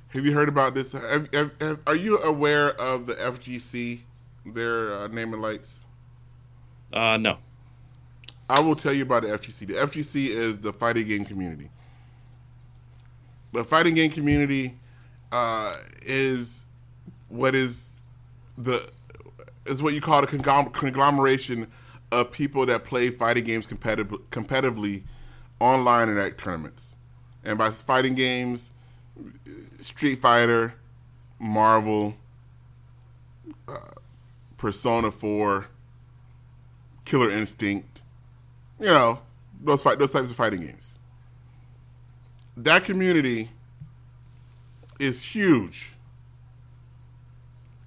Have 0.08 0.26
you 0.26 0.32
heard 0.34 0.48
about 0.48 0.74
this? 0.74 0.92
Have, 0.92 1.32
have, 1.32 1.52
have, 1.60 1.78
are 1.86 1.96
you 1.96 2.18
aware 2.18 2.72
of 2.80 3.06
the 3.06 3.14
FGC, 3.14 4.00
their 4.44 4.92
uh, 4.94 5.08
naming 5.08 5.40
lights? 5.40 5.84
Uh, 6.92 7.16
no. 7.16 7.38
I 8.50 8.60
will 8.60 8.76
tell 8.76 8.92
you 8.92 9.04
about 9.04 9.22
the 9.22 9.28
FGC. 9.28 9.68
The 9.68 9.74
FGC 9.74 10.28
is 10.28 10.58
the 10.58 10.72
fighting 10.72 11.06
game 11.06 11.24
community. 11.24 11.70
The 13.52 13.64
fighting 13.64 13.94
game 13.94 14.10
community 14.10 14.74
uh, 15.30 15.74
is 16.02 16.66
what 17.28 17.54
is 17.54 17.91
the 18.56 18.90
is 19.66 19.82
what 19.82 19.94
you 19.94 20.00
call 20.00 20.22
a 20.22 20.26
conglom- 20.26 20.72
conglomeration 20.72 21.68
of 22.10 22.30
people 22.32 22.66
that 22.66 22.84
play 22.84 23.10
fighting 23.10 23.44
games 23.44 23.66
competitive, 23.66 24.10
competitively 24.30 25.02
online 25.60 26.08
and 26.08 26.18
at 26.18 26.36
tournaments. 26.36 26.96
And 27.44 27.58
by 27.58 27.70
fighting 27.70 28.14
games, 28.14 28.72
Street 29.80 30.16
Fighter, 30.16 30.74
Marvel, 31.38 32.16
uh, 33.66 33.78
Persona 34.58 35.10
Four, 35.10 35.66
Killer 37.04 37.30
Instinct, 37.30 38.00
you 38.78 38.86
know, 38.86 39.20
those 39.62 39.82
fight 39.82 39.98
those 39.98 40.12
types 40.12 40.30
of 40.30 40.36
fighting 40.36 40.60
games. 40.60 40.98
That 42.56 42.84
community 42.84 43.50
is 44.98 45.22
huge. 45.22 45.91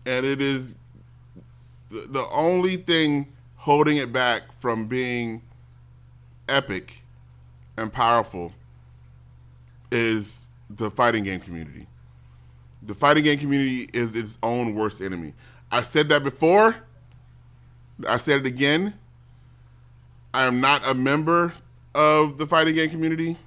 And 0.06 0.26
it 0.26 0.42
is 0.42 0.76
the, 1.90 2.08
the 2.10 2.28
only 2.30 2.78
thing 2.78 3.28
holding 3.56 3.98
it 3.98 4.14
back 4.14 4.44
from 4.60 4.86
being 4.86 5.42
epic 6.48 7.02
and 7.78 7.92
powerful 7.92 8.54
is 9.92 10.46
the 10.70 10.92
fighting 10.92 11.24
game 11.24 11.40
community. 11.40 11.88
The 12.84 12.94
fighting 12.94 13.24
game 13.24 13.40
community 13.40 13.90
is 13.94 14.16
its 14.16 14.38
own 14.44 14.76
worst 14.76 15.02
enemy. 15.02 15.34
I 15.72 15.82
said 15.82 16.10
that 16.10 16.24
before. 16.24 16.76
I 18.08 18.18
said 18.18 18.42
it 18.42 18.46
again. 18.46 18.94
I 20.34 20.44
am 20.46 20.60
not 20.60 20.88
a 20.88 20.94
member 20.94 21.54
of 21.96 22.38
the 22.38 22.46
fighting 22.46 22.76
game 22.76 22.90
community. 22.90 23.38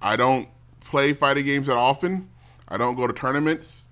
I 0.00 0.16
don't 0.16 0.48
play 0.80 1.12
fighting 1.12 1.44
games 1.44 1.66
that 1.66 1.76
often. 1.76 2.28
I 2.68 2.76
don't 2.76 2.94
go 2.96 3.06
to 3.06 3.12
tournaments. 3.12 3.83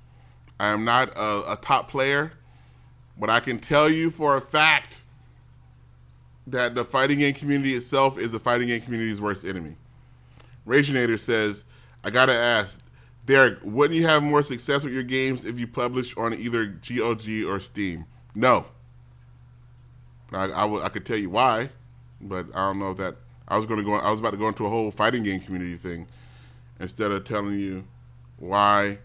I 0.60 0.68
am 0.68 0.84
not 0.84 1.10
a, 1.16 1.52
a 1.52 1.58
top 1.60 1.88
player. 1.88 2.32
But 3.18 3.30
I 3.30 3.40
can 3.40 3.58
tell 3.58 3.90
you 3.90 4.10
for 4.10 4.36
a 4.36 4.40
fact 4.40 5.02
that 6.46 6.74
the 6.74 6.84
fighting 6.84 7.18
game 7.18 7.34
community 7.34 7.74
itself 7.74 8.18
is 8.18 8.32
the 8.32 8.40
fighting 8.40 8.68
game 8.68 8.80
community's 8.80 9.20
worst 9.20 9.44
enemy. 9.44 9.76
Raginator 10.66 11.18
says, 11.18 11.64
I 12.02 12.10
gotta 12.10 12.34
ask, 12.34 12.78
Derrick, 13.24 13.58
wouldn't 13.62 13.98
you 13.98 14.06
have 14.06 14.22
more 14.22 14.42
success 14.42 14.82
with 14.82 14.92
your 14.92 15.04
games 15.04 15.44
if 15.44 15.58
you 15.58 15.66
published 15.66 16.18
on 16.18 16.34
either 16.34 16.66
GOG 16.66 17.44
or 17.46 17.60
Steam? 17.60 18.06
No. 18.34 18.66
I, 20.32 20.64
I, 20.64 20.88
could 20.88 21.04
tell 21.04 21.18
you 21.18 21.28
why, 21.28 21.68
but 22.20 22.46
I 22.54 22.66
don't 22.66 22.78
know 22.78 22.90
if 22.90 22.96
that. 22.96 23.16
I 23.46 23.56
was 23.56 23.66
going 23.66 23.78
to 23.78 23.84
go. 23.84 23.92
I 23.92 24.10
was 24.10 24.18
about 24.18 24.30
to 24.30 24.38
go 24.38 24.48
into 24.48 24.64
a 24.64 24.70
whole 24.70 24.90
fighting 24.90 25.22
game 25.22 25.40
community 25.40 25.76
thing 25.76 26.06
instead 26.80 27.12
of 27.12 27.24
telling 27.24 27.58
you 27.58 27.84
why 28.38 28.98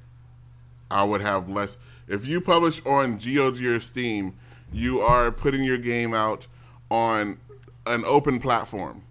I 0.90 1.04
would 1.04 1.22
have 1.22 1.50
less. 1.50 1.78
If 2.08 2.26
you 2.26 2.40
publish 2.40 2.86
on 2.86 3.18
GOG 3.18 3.62
or 3.64 3.80
Steam, 3.80 4.36
you 4.72 5.02
are 5.02 5.32
putting 5.32 5.64
your 5.64 5.78
game 5.78 6.14
out 6.14 6.48
on 6.90 7.38
an 7.86 8.04
open 8.06 8.40
platform, 8.40 9.04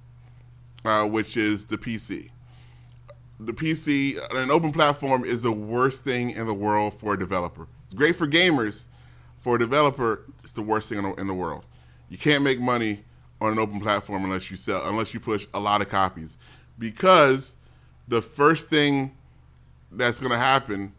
uh, 0.84 1.06
which 1.08 1.36
is 1.36 1.66
the 1.66 1.78
PC. 1.78 2.30
The 3.38 3.52
PC, 3.52 4.18
an 4.34 4.50
open 4.50 4.72
platform, 4.72 5.24
is 5.24 5.42
the 5.42 5.52
worst 5.52 6.04
thing 6.04 6.30
in 6.30 6.46
the 6.46 6.54
world 6.54 6.94
for 6.94 7.14
a 7.14 7.18
developer. 7.18 7.66
It's 7.84 7.94
great 7.94 8.16
for 8.16 8.26
gamers. 8.26 8.84
For 9.40 9.56
a 9.56 9.58
developer, 9.58 10.24
it's 10.42 10.54
the 10.54 10.62
worst 10.62 10.88
thing 10.88 10.98
in 10.98 11.04
the, 11.04 11.14
in 11.14 11.26
the 11.26 11.34
world. 11.34 11.64
You 12.08 12.18
can't 12.18 12.42
make 12.42 12.58
money 12.58 13.04
on 13.40 13.52
an 13.52 13.58
open 13.58 13.80
platform 13.80 14.24
unless 14.24 14.50
you 14.50 14.56
sell, 14.56 14.88
unless 14.88 15.12
you 15.12 15.20
push 15.20 15.46
a 15.54 15.60
lot 15.60 15.82
of 15.82 15.88
copies, 15.88 16.36
because 16.78 17.52
the 18.08 18.22
first 18.22 18.68
thing 18.68 19.14
that's 19.92 20.18
going 20.18 20.32
to 20.32 20.38
happen 20.38 20.92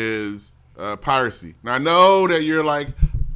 is 0.00 0.52
uh, 0.78 0.96
piracy. 0.96 1.54
Now 1.62 1.74
I 1.74 1.78
know 1.78 2.26
that 2.26 2.42
you're 2.44 2.64
like, 2.64 2.88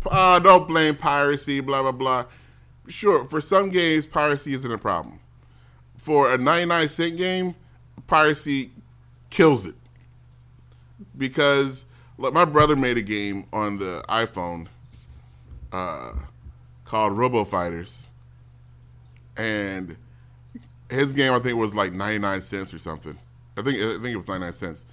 ah, 0.07 0.39
don't 0.39 0.67
blame 0.67 0.97
piracy, 0.97 1.61
blah 1.61 1.83
blah 1.83 1.93
blah. 1.93 2.25
Sure, 2.89 3.25
for 3.25 3.41
some 3.41 3.71
games, 3.71 4.07
piracy 4.07 4.55
isn't 4.55 4.71
a 4.71 4.79
problem. 4.79 5.21
For 5.97 6.33
a 6.33 6.37
99 6.37 6.89
cent 6.89 7.17
game, 7.17 7.55
piracy 8.07 8.71
kills 9.31 9.67
it 9.67 9.75
because 11.17 11.85
like 12.19 12.33
my 12.33 12.45
brother 12.45 12.77
made 12.77 12.99
a 12.99 13.03
game 13.03 13.47
on 13.53 13.79
the 13.79 14.05
iPhone 14.09 14.69
uh, 15.73 16.13
called 16.85 17.17
Robo 17.17 17.45
Fighters, 17.45 18.05
and 19.37 19.97
his 20.91 21.13
game 21.13 21.33
I 21.33 21.39
think 21.41 21.59
was 21.59 21.75
like 21.75 21.93
99 21.93 22.43
cents 22.43 22.75
or 22.75 22.79
something. 22.79 23.19
I 23.57 23.63
think 23.63 23.79
I 23.79 23.93
think 23.95 24.15
it 24.15 24.17
was 24.17 24.29
99 24.29 24.53
cents, 24.53 24.85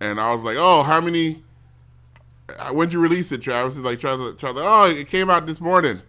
and 0.00 0.18
I 0.18 0.34
was 0.34 0.42
like, 0.42 0.56
oh, 0.58 0.82
how 0.82 1.00
many? 1.00 1.42
uh, 2.58 2.70
When'd 2.70 2.92
you 2.92 3.00
release 3.00 3.30
it, 3.32 3.42
Travis? 3.42 3.76
He's 3.76 3.84
like, 3.84 4.00
Travis, 4.00 4.36
Travis, 4.38 4.62
oh, 4.64 4.84
it 4.84 5.08
came 5.08 5.30
out 5.30 5.46
this 5.46 5.60
morning. 5.60 6.00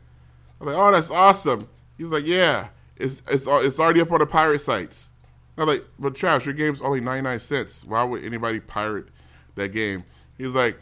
I 0.59 0.63
was 0.63 0.73
like, 0.73 0.83
oh, 0.83 0.91
that's 0.91 1.11
awesome. 1.11 1.67
He's 1.97 2.09
like, 2.09 2.25
yeah, 2.25 2.69
it's 2.97 3.21
it's 3.29 3.47
it's 3.47 3.79
already 3.79 4.01
up 4.01 4.11
on 4.11 4.19
the 4.19 4.25
pirate 4.25 4.61
sites. 4.61 5.09
I'm 5.57 5.67
like, 5.67 5.85
but 5.99 6.15
Travis, 6.15 6.45
your 6.45 6.55
game's 6.55 6.81
only 6.81 7.01
99 7.01 7.39
cents. 7.39 7.83
Why 7.83 8.03
would 8.03 8.23
anybody 8.23 8.59
pirate 8.59 9.05
that 9.55 9.73
game? 9.73 10.03
He's 10.37 10.51
like, 10.51 10.79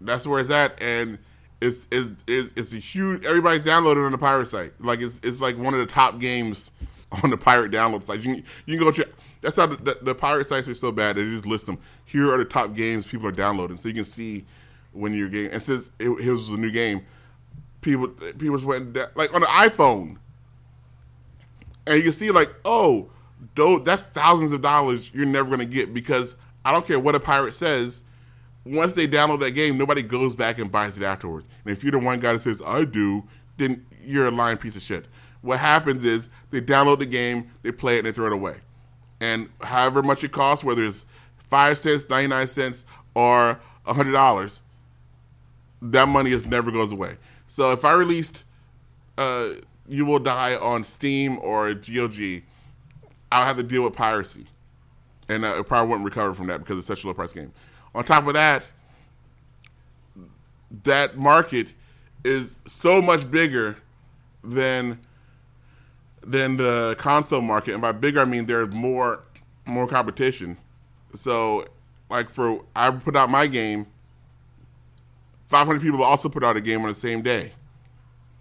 that's 0.00 0.26
where 0.26 0.40
it's 0.40 0.50
at, 0.50 0.80
and 0.82 1.18
it's 1.60 1.86
it's 1.90 2.10
it's, 2.26 2.72
a 2.72 2.76
huge. 2.76 3.24
Everybody's 3.24 3.64
downloading 3.64 4.04
on 4.04 4.12
the 4.12 4.18
pirate 4.18 4.48
site. 4.48 4.72
Like 4.80 5.00
it's 5.00 5.20
it's 5.22 5.40
like 5.40 5.56
one 5.56 5.74
of 5.74 5.80
the 5.80 5.86
top 5.86 6.18
games 6.18 6.70
on 7.22 7.30
the 7.30 7.36
pirate 7.36 7.72
download 7.72 8.04
sites. 8.04 8.24
You 8.24 8.36
can, 8.36 8.44
you 8.66 8.76
can 8.76 8.84
go 8.84 8.90
check. 8.90 9.08
That's 9.46 9.54
how 9.54 9.66
the, 9.66 9.76
the, 9.76 9.98
the 10.02 10.14
pirate 10.16 10.48
sites 10.48 10.66
are 10.66 10.74
so 10.74 10.90
bad. 10.90 11.14
They 11.14 11.22
just 11.22 11.46
list 11.46 11.66
them. 11.66 11.78
Here 12.04 12.34
are 12.34 12.36
the 12.36 12.44
top 12.44 12.74
games 12.74 13.06
people 13.06 13.28
are 13.28 13.32
downloading, 13.32 13.78
so 13.78 13.86
you 13.86 13.94
can 13.94 14.04
see 14.04 14.44
when 14.90 15.14
your 15.14 15.28
game. 15.28 15.50
And 15.52 15.62
since 15.62 15.92
it, 16.00 16.08
it 16.08 16.28
was 16.28 16.48
a 16.48 16.56
new 16.56 16.72
game, 16.72 17.06
people 17.80 18.08
people 18.08 18.58
went 18.64 18.94
down, 18.94 19.06
like 19.14 19.32
on 19.32 19.42
the 19.42 19.46
iPhone, 19.46 20.16
and 21.86 21.96
you 21.96 22.02
can 22.02 22.12
see 22.12 22.32
like, 22.32 22.52
oh, 22.64 23.08
though 23.54 23.78
that's 23.78 24.02
thousands 24.02 24.50
of 24.52 24.62
dollars 24.62 25.14
you're 25.14 25.26
never 25.26 25.48
gonna 25.48 25.64
get 25.64 25.94
because 25.94 26.36
I 26.64 26.72
don't 26.72 26.84
care 26.84 26.98
what 26.98 27.14
a 27.14 27.20
pirate 27.20 27.54
says. 27.54 28.02
Once 28.64 28.94
they 28.94 29.06
download 29.06 29.38
that 29.38 29.52
game, 29.52 29.78
nobody 29.78 30.02
goes 30.02 30.34
back 30.34 30.58
and 30.58 30.72
buys 30.72 30.98
it 30.98 31.04
afterwards. 31.04 31.46
And 31.64 31.72
if 31.72 31.84
you're 31.84 31.92
the 31.92 32.00
one 32.00 32.18
guy 32.18 32.32
that 32.32 32.42
says 32.42 32.60
I 32.66 32.84
do, 32.84 33.22
then 33.58 33.86
you're 34.04 34.26
a 34.26 34.32
lying 34.32 34.56
piece 34.56 34.74
of 34.74 34.82
shit. 34.82 35.06
What 35.42 35.60
happens 35.60 36.02
is 36.02 36.30
they 36.50 36.60
download 36.60 36.98
the 36.98 37.06
game, 37.06 37.52
they 37.62 37.70
play 37.70 37.94
it, 37.94 37.98
and 37.98 38.08
they 38.08 38.12
throw 38.12 38.26
it 38.26 38.32
away. 38.32 38.56
And 39.20 39.48
however 39.62 40.02
much 40.02 40.24
it 40.24 40.32
costs, 40.32 40.64
whether 40.64 40.82
it's 40.82 41.06
five 41.38 41.78
cents, 41.78 42.08
ninety 42.08 42.28
nine 42.28 42.48
cents, 42.48 42.84
or 43.14 43.58
a 43.86 43.94
hundred 43.94 44.12
dollars, 44.12 44.62
that 45.80 46.08
money 46.08 46.30
is 46.30 46.46
never 46.46 46.70
goes 46.70 46.92
away. 46.92 47.16
So 47.48 47.72
if 47.72 47.84
I 47.84 47.92
released 47.92 48.44
uh, 49.18 49.50
you 49.88 50.04
will 50.04 50.18
die 50.18 50.56
on 50.56 50.84
Steam 50.84 51.38
or 51.40 51.72
GOG, 51.72 52.42
I'll 53.32 53.44
have 53.44 53.56
to 53.56 53.62
deal 53.62 53.82
with 53.82 53.94
piracy, 53.94 54.46
and 55.28 55.44
uh, 55.44 55.56
it 55.58 55.66
probably 55.66 55.90
wouldn't 55.90 56.04
recover 56.04 56.34
from 56.34 56.46
that 56.48 56.58
because 56.58 56.78
it's 56.78 56.86
such 56.86 57.04
a 57.04 57.06
low 57.06 57.14
price 57.14 57.32
game. 57.32 57.52
On 57.94 58.04
top 58.04 58.26
of 58.26 58.34
that, 58.34 58.64
that 60.84 61.16
market 61.16 61.72
is 62.24 62.56
so 62.66 63.00
much 63.00 63.30
bigger 63.30 63.76
than 64.42 64.98
than 66.26 66.56
the 66.56 66.96
console 66.98 67.40
market, 67.40 67.72
and 67.72 67.80
by 67.80 67.92
bigger 67.92 68.20
I 68.20 68.24
mean 68.24 68.46
there's 68.46 68.68
more 68.68 69.22
more 69.64 69.86
competition. 69.86 70.58
So, 71.14 71.64
like 72.10 72.28
for 72.28 72.64
I 72.74 72.90
put 72.90 73.16
out 73.16 73.30
my 73.30 73.46
game, 73.46 73.86
500 75.48 75.80
people 75.80 76.02
also 76.02 76.28
put 76.28 76.42
out 76.42 76.56
a 76.56 76.60
game 76.60 76.82
on 76.82 76.88
the 76.88 76.94
same 76.94 77.22
day, 77.22 77.52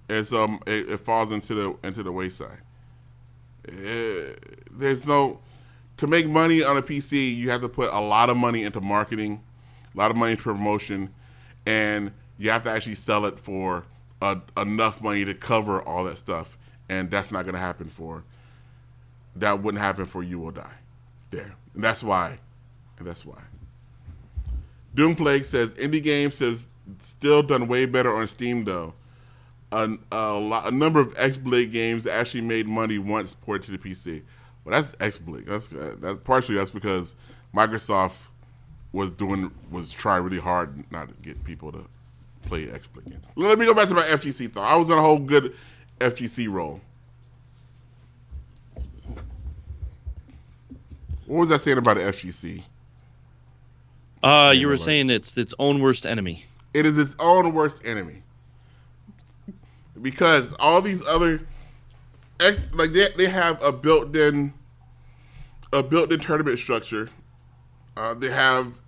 and 0.09 0.25
so 0.25 0.43
um, 0.43 0.59
it, 0.65 0.89
it, 0.89 0.97
falls 0.97 1.31
into 1.31 1.53
the 1.53 1.87
into 1.87 2.03
the 2.03 2.11
wayside. 2.11 2.59
It, 3.63 4.39
eh, 4.41 4.55
there's 4.71 5.05
no 5.05 5.39
to 5.97 6.07
make 6.07 6.27
money 6.27 6.63
on 6.63 6.77
a 6.77 6.81
PC. 6.81 7.35
You 7.35 7.51
have 7.51 7.61
to 7.61 7.69
put 7.69 7.93
a 7.93 8.01
lot 8.01 8.29
of 8.29 8.37
money 8.37 8.63
into 8.63 8.81
marketing, 8.81 9.43
a 9.93 9.97
lot 9.97 10.09
of 10.09 10.17
money 10.17 10.31
into 10.31 10.43
promotion, 10.43 11.13
and 11.65 12.11
you 12.37 12.49
have 12.49 12.63
to 12.63 12.71
actually 12.71 12.95
sell 12.95 13.25
it 13.25 13.37
for 13.37 13.85
enough 14.57 15.03
money 15.03 15.23
to 15.23 15.35
cover 15.35 15.81
all 15.81 16.03
that 16.03 16.17
stuff, 16.17 16.57
and 16.89 17.09
that's 17.09 17.31
not 17.31 17.43
going 17.43 17.55
to 17.55 17.59
happen 17.59 17.87
for. 17.87 18.23
That 19.35 19.61
wouldn't 19.61 19.83
happen 19.83 20.05
for 20.05 20.23
you 20.23 20.39
will 20.39 20.51
die. 20.51 20.75
There, 21.31 21.55
and 21.73 21.83
that's 21.83 22.03
why, 22.03 22.39
and 22.97 23.07
that's 23.07 23.25
why. 23.25 23.41
Doom 24.93 25.15
Plague 25.15 25.45
says 25.45 25.73
indie 25.73 26.01
games 26.01 26.35
says 26.35 26.67
still 27.01 27.43
done 27.43 27.67
way 27.67 27.85
better 27.85 28.15
on 28.15 28.27
Steam 28.27 28.63
though. 28.63 28.93
A, 29.71 29.97
a, 30.11 30.33
lot, 30.33 30.67
a 30.67 30.71
number 30.71 31.01
of 31.01 31.13
XBLIG 31.15 31.71
games 31.71 32.07
actually 32.07 32.41
made 32.41 32.67
money 32.67 32.97
once 32.97 33.33
ported 33.33 33.65
to 33.65 33.71
the 33.71 33.77
PC. 33.77 34.21
Well, 34.63 34.81
that's 34.81 34.95
XBLIG. 35.17 35.45
That's 35.47 35.67
that's 35.99 36.17
partially 36.23 36.55
that's 36.55 36.69
because 36.69 37.15
Microsoft 37.53 38.21
was 38.93 39.11
doing 39.11 39.51
was 39.69 39.91
trying 39.91 40.23
really 40.23 40.39
hard 40.39 40.89
not 40.91 41.09
to 41.09 41.13
get 41.15 41.43
people 41.43 41.71
to 41.73 41.85
play 42.43 42.67
XBLIG 42.67 43.09
games. 43.09 43.25
Let 43.35 43.59
me 43.59 43.65
go 43.65 43.73
back 43.73 43.89
to 43.89 43.95
my 43.95 44.03
FGC 44.03 44.51
thought. 44.51 44.71
I 44.71 44.77
was 44.77 44.89
on 44.89 44.97
a 44.97 45.01
whole 45.01 45.19
good 45.19 45.53
FGC 45.99 46.51
role? 46.51 46.81
What 51.25 51.39
was 51.39 51.51
I 51.51 51.57
saying 51.57 51.77
about 51.77 51.97
the 51.97 52.03
FGC? 52.03 52.63
Uh, 54.23 54.53
you 54.55 54.67
were 54.67 54.77
saying 54.77 55.09
it's 55.09 55.35
its 55.37 55.53
own 55.59 55.79
worst 55.79 56.05
enemy. 56.05 56.45
It 56.73 56.85
is 56.85 56.97
its 56.97 57.15
own 57.19 57.53
worst 57.53 57.81
enemy 57.85 58.23
because 60.01 60.53
all 60.59 60.81
these 60.81 61.05
other 61.05 61.41
ex 62.39 62.69
like 62.73 62.91
they 62.91 63.07
they 63.17 63.27
have 63.27 63.61
a 63.63 63.71
built-in 63.71 64.53
a 65.71 65.81
built-in 65.83 66.19
tournament 66.19 66.59
structure. 66.59 67.09
Uh, 67.95 68.13
they 68.13 68.29
have 68.29 68.81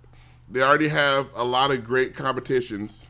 they 0.50 0.62
already 0.62 0.88
have 0.88 1.28
a 1.34 1.44
lot 1.44 1.70
of 1.70 1.84
great 1.84 2.14
competitions. 2.14 3.06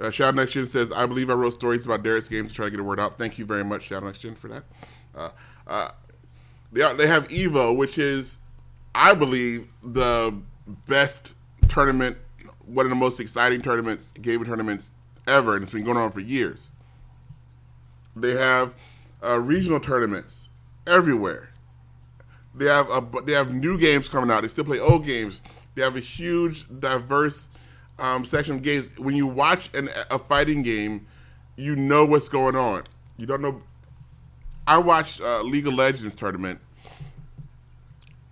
Uh, 0.00 0.10
Shadow 0.10 0.36
Next 0.36 0.52
Gen 0.52 0.66
says, 0.66 0.92
"I 0.92 1.04
believe 1.06 1.28
I 1.28 1.34
wrote 1.34 1.54
stories 1.54 1.84
about 1.84 2.02
Derrick's 2.02 2.28
games 2.28 2.50
to 2.50 2.56
try 2.56 2.64
to 2.66 2.70
get 2.70 2.80
a 2.80 2.84
word 2.84 2.98
out." 2.98 3.18
Thank 3.18 3.38
you 3.38 3.44
very 3.44 3.64
much, 3.64 3.82
Shadow 3.82 4.06
Next 4.06 4.20
Gen, 4.20 4.34
for 4.34 4.48
that. 4.48 4.64
Uh, 5.14 5.28
uh, 5.66 5.90
they 6.72 6.82
are, 6.82 6.94
they 6.94 7.06
have 7.06 7.28
Evo, 7.28 7.76
which 7.76 7.98
is, 7.98 8.38
I 8.94 9.14
believe, 9.14 9.68
the 9.82 10.34
best 10.86 11.34
tournament, 11.68 12.16
one 12.64 12.86
of 12.86 12.90
the 12.90 12.96
most 12.96 13.20
exciting 13.20 13.60
tournaments, 13.60 14.12
gaming 14.20 14.46
tournaments 14.46 14.92
ever, 15.26 15.54
and 15.54 15.62
it's 15.62 15.72
been 15.72 15.84
going 15.84 15.96
on 15.96 16.12
for 16.12 16.20
years. 16.20 16.72
They 18.16 18.36
have 18.36 18.76
uh, 19.22 19.38
regional 19.38 19.80
tournaments 19.80 20.48
everywhere. 20.86 21.52
They 22.54 22.66
have 22.66 22.88
a, 22.90 23.04
they 23.22 23.32
have 23.32 23.52
new 23.52 23.78
games 23.78 24.08
coming 24.08 24.30
out. 24.30 24.42
They 24.42 24.48
still 24.48 24.64
play 24.64 24.80
old 24.80 25.04
games. 25.04 25.42
They 25.74 25.82
have 25.82 25.96
a 25.96 26.00
huge, 26.00 26.66
diverse 26.80 27.48
um, 28.00 28.24
section 28.24 28.56
of 28.56 28.62
games. 28.62 28.98
When 28.98 29.14
you 29.14 29.26
watch 29.26 29.72
an, 29.74 29.88
a 30.10 30.18
fighting 30.18 30.62
game, 30.62 31.06
you 31.56 31.76
know 31.76 32.04
what's 32.04 32.28
going 32.28 32.56
on. 32.56 32.84
You 33.16 33.26
don't 33.26 33.42
know. 33.42 33.62
I 34.66 34.78
watched 34.78 35.20
uh, 35.20 35.42
League 35.42 35.66
of 35.66 35.74
Legends 35.74 36.14
tournament, 36.14 36.60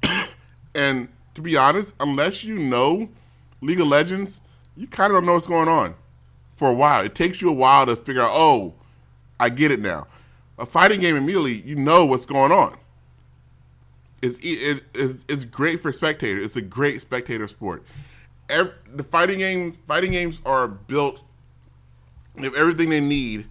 and 0.75 1.09
to 1.35 1.41
be 1.41 1.57
honest, 1.57 1.95
unless 2.01 2.43
you 2.45 2.59
know 2.59 3.09
League 3.61 3.81
of 3.81 3.89
Legends, 3.89 4.41
you 4.77 4.87
kind 4.87 5.13
of 5.13 5.17
don't 5.17 5.27
know 5.27 5.35
what's 5.35 5.47
going 5.47 5.69
on 5.69 5.95
for 6.57 6.69
a 6.69 6.75
while. 6.75 7.05
It 7.05 7.15
takes 7.15 7.41
you 7.41 7.49
a 7.51 7.53
while 7.53 7.87
to 7.87 7.97
figure 7.97 8.23
out. 8.23 8.31
Oh, 8.33 8.75
I 9.41 9.49
get 9.51 9.71
it 9.71 9.81
now. 9.81 10.07
A 10.59 10.67
fighting 10.67 11.01
game 11.01 11.17
immediately, 11.17 11.61
you 11.63 11.77
know 11.77 12.05
what's 12.05 12.27
going 12.27 12.51
on. 12.51 12.77
It's 14.21 14.39
it, 14.39 14.85
it's, 14.95 15.25
it's 15.29 15.45
great 15.45 15.81
for 15.81 15.93
spectators. 15.93 16.45
It's 16.45 16.57
a 16.57 16.63
great 16.63 17.01
spectator 17.01 17.47
sport. 17.47 17.85
Every, 18.49 18.73
the 18.95 19.05
fighting 19.05 19.39
game 19.39 19.79
fighting 19.87 20.13
games 20.13 20.41
are 20.47 20.69
built. 20.69 21.23
Have 22.39 22.55
everything 22.55 22.89
they 22.89 23.01
need 23.01 23.47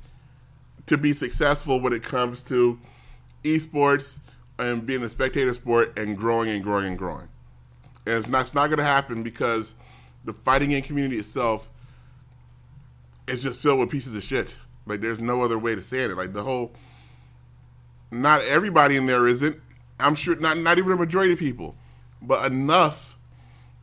to 0.88 0.98
be 0.98 1.14
successful 1.14 1.80
when 1.80 1.94
it 1.94 2.04
comes 2.04 2.42
to 2.44 2.80
esports 3.44 4.20
and 4.58 4.86
being 4.86 5.04
a 5.04 5.10
spectator 5.10 5.54
sport 5.54 5.98
and 6.00 6.18
growing 6.18 6.50
and 6.50 6.64
growing 6.64 6.88
and 6.88 6.98
growing. 6.98 7.28
And 8.06 8.16
it's 8.16 8.28
not, 8.28 8.46
it's 8.46 8.54
not 8.54 8.68
going 8.68 8.78
to 8.78 8.86
happen 8.86 9.22
because 9.22 9.76
the 10.24 10.34
fighting 10.34 10.70
game 10.70 10.82
community 10.82 11.18
itself 11.18 11.70
is 13.28 13.44
just 13.44 13.62
filled 13.62 13.80
with 13.80 13.90
pieces 13.90 14.16
of 14.16 14.24
shit. 14.24 14.56
Like 14.86 15.02
there's 15.02 15.20
no 15.20 15.42
other 15.42 15.60
way 15.60 15.76
to 15.76 15.82
say 15.82 16.04
it. 16.04 16.18
Like 16.18 16.34
the 16.34 16.44
whole, 16.44 16.74
not 18.12 18.42
everybody 18.44 18.96
in 18.96 19.06
there 19.06 19.28
isn't. 19.28 19.60
I'm 20.00 20.16
sure 20.16 20.36
not 20.36 20.58
not 20.58 20.78
even 20.78 20.92
a 20.92 20.96
majority 20.96 21.34
of 21.34 21.40
people, 21.40 21.76
but 22.22 22.46
enough 22.50 23.07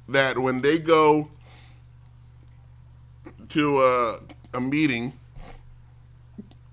that 0.09 0.39
when 0.39 0.61
they 0.61 0.79
go 0.79 1.31
to 3.51 3.83
a, 3.83 4.19
a 4.55 4.61
meeting, 4.61 5.13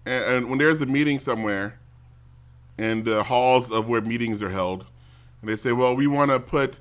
and, 0.05 0.35
and, 0.35 0.49
when 0.49 0.57
there's 0.57 0.81
a 0.81 0.85
meeting 0.85 1.19
somewhere, 1.19 1.79
in 2.77 3.03
the 3.03 3.23
halls 3.23 3.71
of 3.71 3.87
where 3.87 4.01
meetings 4.01 4.41
are 4.41 4.49
held, 4.49 4.85
and 5.41 5.49
they 5.49 5.55
say, 5.55 5.71
"Well, 5.71 5.95
we 5.95 6.07
want 6.07 6.31
to 6.31 6.39
put 6.39 6.79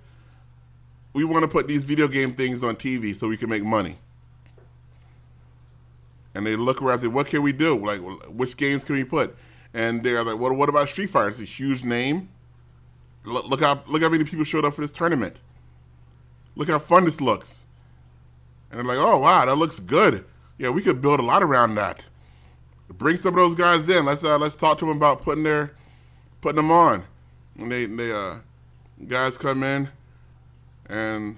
we 1.12 1.24
want 1.24 1.42
to 1.42 1.48
put 1.48 1.66
these 1.66 1.84
video 1.84 2.08
game 2.08 2.32
things 2.32 2.62
on 2.62 2.76
TV 2.76 3.14
so 3.14 3.28
we 3.28 3.36
can 3.36 3.50
make 3.50 3.64
money." 3.64 3.98
And 6.34 6.46
they 6.46 6.56
look 6.56 6.80
around 6.80 6.94
and 6.94 7.02
say, 7.02 7.08
"What 7.08 7.26
can 7.26 7.42
we 7.42 7.52
do? 7.52 7.76
Like, 7.84 8.00
which 8.28 8.56
games 8.56 8.84
can 8.84 8.96
we 8.96 9.04
put?" 9.04 9.36
And 9.74 10.02
they're 10.02 10.24
like, 10.24 10.38
"What? 10.38 10.56
What 10.56 10.68
about 10.68 10.88
Street 10.88 11.10
Fighter? 11.10 11.28
It's 11.28 11.40
a 11.40 11.44
huge 11.44 11.84
name. 11.84 12.30
Look, 13.24 13.46
look 13.46 13.60
how 13.60 13.82
look 13.86 14.02
how 14.02 14.08
many 14.08 14.24
people 14.24 14.44
showed 14.44 14.64
up 14.64 14.74
for 14.74 14.80
this 14.80 14.92
tournament. 14.92 15.36
Look 16.56 16.68
how 16.68 16.78
fun 16.78 17.04
this 17.04 17.20
looks." 17.20 17.62
And 18.70 18.78
they're 18.78 18.86
like, 18.86 18.98
"Oh 18.98 19.18
wow, 19.18 19.46
that 19.46 19.56
looks 19.56 19.80
good. 19.80 20.24
Yeah, 20.58 20.70
we 20.70 20.82
could 20.82 21.00
build 21.00 21.20
a 21.20 21.22
lot 21.22 21.42
around 21.42 21.74
that. 21.76 22.04
Bring 22.88 23.16
some 23.16 23.34
of 23.34 23.36
those 23.36 23.54
guys 23.54 23.88
in. 23.88 24.04
Let's 24.04 24.24
uh, 24.24 24.38
let's 24.38 24.56
talk 24.56 24.78
to 24.78 24.86
them 24.86 24.96
about 24.96 25.22
putting 25.22 25.44
their 25.44 25.72
putting 26.40 26.56
them 26.56 26.70
on." 26.70 27.04
And 27.58 27.70
they 27.70 27.86
they 27.86 28.12
uh 28.12 28.36
guys 29.06 29.36
come 29.38 29.62
in, 29.62 29.88
and 30.86 31.36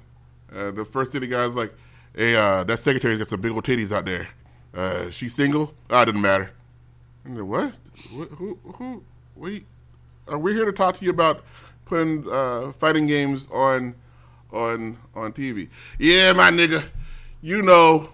uh, 0.55 0.71
the 0.71 0.85
first 0.85 1.13
thing 1.13 1.21
the 1.21 1.27
guys 1.27 1.53
like, 1.53 1.73
"Hey, 2.15 2.35
uh, 2.37 2.65
that 2.65 2.79
secretary's 2.79 3.19
got 3.19 3.29
some 3.29 3.41
big 3.41 3.53
old 3.53 3.65
titties 3.65 3.93
out 3.93 4.05
there." 4.05 4.29
Uh, 4.75 5.11
single? 5.11 5.75
Ah, 5.91 6.05
doesn't 6.05 6.21
matter. 6.21 6.51
What? 7.25 7.75
Who? 8.11 8.25
Who? 8.25 8.59
who 8.77 9.03
we? 9.37 9.65
Are 10.29 10.39
we 10.39 10.55
here 10.55 10.65
to 10.65 10.73
talk 10.73 10.97
to 10.97 11.05
you 11.05 11.11
about 11.11 11.45
putting 11.85 12.27
uh, 12.31 12.73
fighting 12.73 13.07
games 13.07 13.49
on 13.53 13.95
on 14.53 14.98
on 15.14 15.32
TV? 15.32 15.68
Yeah, 15.98 16.32
my 16.32 16.50
nigga. 16.50 16.84
You 17.40 17.62
know, 17.62 18.12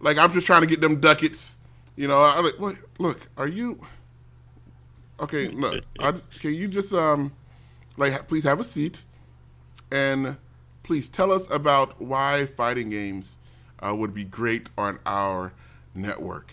like 0.00 0.18
I'm 0.18 0.32
just 0.32 0.46
trying 0.46 0.62
to 0.62 0.66
get 0.66 0.80
them 0.80 1.00
ducats. 1.00 1.54
You 1.96 2.08
know, 2.08 2.20
I 2.20 2.40
like. 2.40 2.58
What? 2.58 2.76
Look, 2.98 3.28
are 3.36 3.48
you? 3.48 3.80
Okay, 5.20 5.48
look. 5.48 5.84
I, 5.98 6.14
can 6.40 6.54
you 6.54 6.68
just 6.68 6.92
um, 6.92 7.32
like, 7.96 8.26
please 8.28 8.44
have 8.44 8.60
a 8.60 8.64
seat, 8.64 9.02
and 9.92 10.36
please 10.82 11.08
tell 11.08 11.30
us 11.30 11.48
about 11.50 12.00
why 12.00 12.46
fighting 12.46 12.88
games 12.88 13.36
uh, 13.80 13.94
would 13.94 14.14
be 14.14 14.24
great 14.24 14.70
on 14.78 14.98
our 15.04 15.52
Network. 15.94 16.52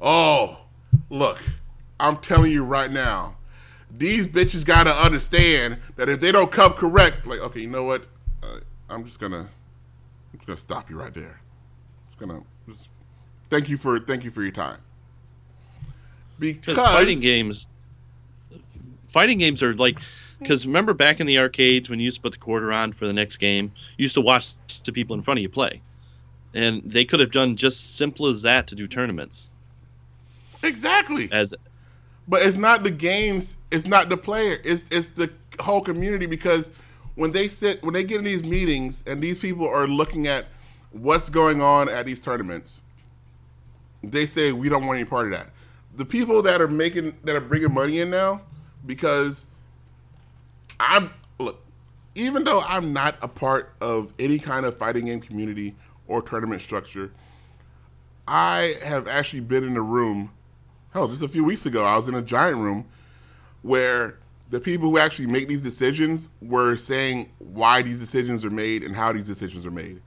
Oh, 0.00 0.60
look, 1.10 1.38
I'm 1.98 2.18
telling 2.18 2.52
you 2.52 2.64
right 2.64 2.90
now, 2.90 3.36
these 3.90 4.26
bitches 4.26 4.64
got 4.64 4.84
to 4.84 4.94
understand 4.94 5.78
that 5.96 6.08
if 6.08 6.20
they 6.20 6.32
don't 6.32 6.52
come 6.52 6.72
correct, 6.72 7.26
like, 7.26 7.40
okay, 7.40 7.60
you 7.60 7.68
know 7.68 7.84
what? 7.84 8.04
Uh, 8.42 8.60
I'm 8.88 9.04
just 9.04 9.18
gonna, 9.18 9.48
I'm 10.32 10.38
just 10.38 10.46
gonna 10.46 10.58
stop 10.58 10.90
you 10.90 10.98
right 10.98 11.12
there. 11.12 11.40
Just 12.08 12.18
gonna, 12.18 12.42
just, 12.68 12.88
thank 13.50 13.68
you 13.68 13.76
for, 13.76 13.98
thank 13.98 14.24
you 14.24 14.30
for 14.30 14.42
your 14.42 14.52
time. 14.52 14.78
Because 16.38 16.76
fighting 16.76 17.20
games, 17.20 17.66
fighting 19.08 19.38
games 19.38 19.62
are 19.62 19.74
like, 19.74 19.98
because 20.38 20.64
remember 20.64 20.94
back 20.94 21.18
in 21.18 21.26
the 21.26 21.38
arcades 21.38 21.90
when 21.90 21.98
you 21.98 22.04
used 22.04 22.18
to 22.18 22.22
put 22.22 22.32
the 22.32 22.38
quarter 22.38 22.72
on 22.72 22.92
for 22.92 23.06
the 23.06 23.12
next 23.12 23.38
game, 23.38 23.72
you 23.96 24.04
used 24.04 24.14
to 24.14 24.20
watch 24.20 24.54
the 24.84 24.92
people 24.92 25.16
in 25.16 25.22
front 25.22 25.38
of 25.38 25.42
you 25.42 25.48
play 25.48 25.82
and 26.54 26.82
they 26.84 27.04
could 27.04 27.20
have 27.20 27.30
done 27.30 27.56
just 27.56 27.96
simple 27.96 28.26
as 28.26 28.42
that 28.42 28.66
to 28.68 28.74
do 28.74 28.86
tournaments. 28.86 29.50
Exactly. 30.62 31.28
As 31.30 31.54
but 32.26 32.42
it's 32.42 32.56
not 32.56 32.82
the 32.82 32.90
games, 32.90 33.56
it's 33.70 33.86
not 33.86 34.08
the 34.08 34.16
player, 34.16 34.58
it's 34.64 34.84
it's 34.90 35.08
the 35.08 35.30
whole 35.60 35.80
community 35.80 36.26
because 36.26 36.68
when 37.18 37.32
they 37.32 37.48
sit 37.48 37.82
when 37.82 37.94
they 37.94 38.04
get 38.04 38.18
in 38.18 38.24
these 38.24 38.44
meetings 38.44 39.02
and 39.04 39.20
these 39.20 39.40
people 39.40 39.68
are 39.68 39.88
looking 39.88 40.28
at 40.28 40.46
what's 40.92 41.28
going 41.28 41.60
on 41.60 41.88
at 41.88 42.06
these 42.06 42.20
tournaments, 42.20 42.82
they 44.04 44.24
say 44.24 44.52
we 44.52 44.68
don't 44.68 44.86
want 44.86 45.00
any 45.00 45.04
part 45.04 45.24
of 45.24 45.32
that. 45.32 45.50
The 45.96 46.04
people 46.04 46.42
that 46.42 46.60
are 46.62 46.68
making 46.68 47.18
that 47.24 47.34
are 47.34 47.40
bringing 47.40 47.74
money 47.74 47.98
in 47.98 48.08
now 48.08 48.42
because 48.86 49.46
I'm 50.78 51.10
look, 51.40 51.60
even 52.14 52.44
though 52.44 52.60
I'm 52.60 52.92
not 52.92 53.16
a 53.20 53.26
part 53.26 53.74
of 53.80 54.12
any 54.20 54.38
kind 54.38 54.64
of 54.64 54.78
fighting 54.78 55.06
game 55.06 55.20
community 55.20 55.74
or 56.06 56.22
tournament 56.22 56.62
structure, 56.62 57.10
I 58.28 58.76
have 58.84 59.08
actually 59.08 59.40
been 59.40 59.64
in 59.64 59.76
a 59.76 59.82
room. 59.82 60.30
Hell, 60.92 61.08
just 61.08 61.22
a 61.22 61.28
few 61.28 61.42
weeks 61.42 61.66
ago, 61.66 61.84
I 61.84 61.96
was 61.96 62.06
in 62.06 62.14
a 62.14 62.22
giant 62.22 62.58
room 62.58 62.86
where 63.62 64.20
the 64.50 64.60
people 64.60 64.88
who 64.90 64.98
actually 64.98 65.26
make 65.26 65.48
these 65.48 65.62
decisions 65.62 66.30
were 66.40 66.76
saying 66.76 67.30
why 67.38 67.82
these 67.82 68.00
decisions 68.00 68.44
are 68.44 68.50
made 68.50 68.82
and 68.82 68.96
how 68.96 69.12
these 69.12 69.26
decisions 69.26 69.66
are 69.66 69.70
made 69.70 70.00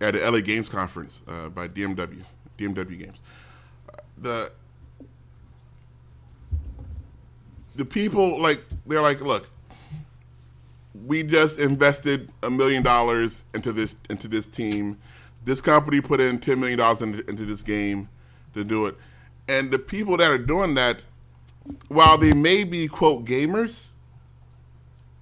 at 0.00 0.14
the 0.14 0.30
LA 0.30 0.40
Games 0.40 0.68
Conference 0.68 1.22
uh, 1.28 1.48
by 1.48 1.68
DMW, 1.68 2.22
DMW 2.58 2.98
Games. 2.98 3.18
the 4.18 4.52
the 7.76 7.84
people 7.84 8.40
like 8.40 8.62
they're 8.86 9.02
like, 9.02 9.20
look, 9.20 9.48
we 11.06 11.22
just 11.22 11.58
invested 11.58 12.32
a 12.42 12.50
million 12.50 12.82
dollars 12.82 13.44
into 13.54 13.72
this 13.72 13.94
into 14.10 14.28
this 14.28 14.46
team. 14.46 14.98
This 15.44 15.60
company 15.60 16.00
put 16.00 16.20
in 16.20 16.40
ten 16.40 16.58
million 16.58 16.78
dollars 16.78 17.02
into, 17.02 17.28
into 17.28 17.44
this 17.44 17.62
game 17.62 18.08
to 18.54 18.64
do 18.64 18.86
it, 18.86 18.96
and 19.48 19.70
the 19.70 19.78
people 19.78 20.16
that 20.16 20.30
are 20.30 20.38
doing 20.38 20.74
that, 20.74 21.02
while 21.88 22.18
they 22.18 22.32
may 22.32 22.64
be 22.64 22.88
quote 22.88 23.24
gamers, 23.24 23.88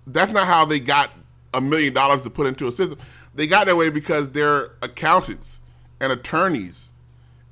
that's 0.07 0.33
not 0.33 0.47
how 0.47 0.65
they 0.65 0.81
got 0.81 1.11
a 1.53 1.61
million 1.61 1.95
dollars 1.95 2.23
to 2.23 2.31
put 2.31 2.47
into 2.47 2.67
a 2.67 2.73
system. 2.73 2.99
They 3.35 3.47
got 3.47 3.67
that 3.67 3.77
way 3.77 3.91
because 3.91 4.31
they're 4.31 4.73
accountants 4.83 5.61
and 6.01 6.13
attorneys 6.13 6.91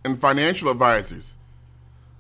and 0.04 0.20
financial 0.20 0.70
advisors. 0.70 1.36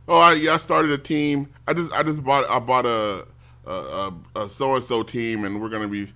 Oh, 0.08 0.16
I, 0.16 0.34
yeah, 0.34 0.54
I 0.54 0.56
started 0.56 0.90
a 0.90 0.98
team. 0.98 1.48
I 1.66 1.74
just 1.74 1.92
I 1.92 2.02
just 2.02 2.22
bought 2.24 2.48
I 2.50 2.58
bought 2.58 2.86
a 2.86 3.26
a 3.66 4.48
so 4.48 4.74
and 4.74 4.84
so 4.84 5.02
team, 5.02 5.44
and 5.44 5.60
we're 5.60 5.68
gonna 5.68 5.88
be 5.88 6.08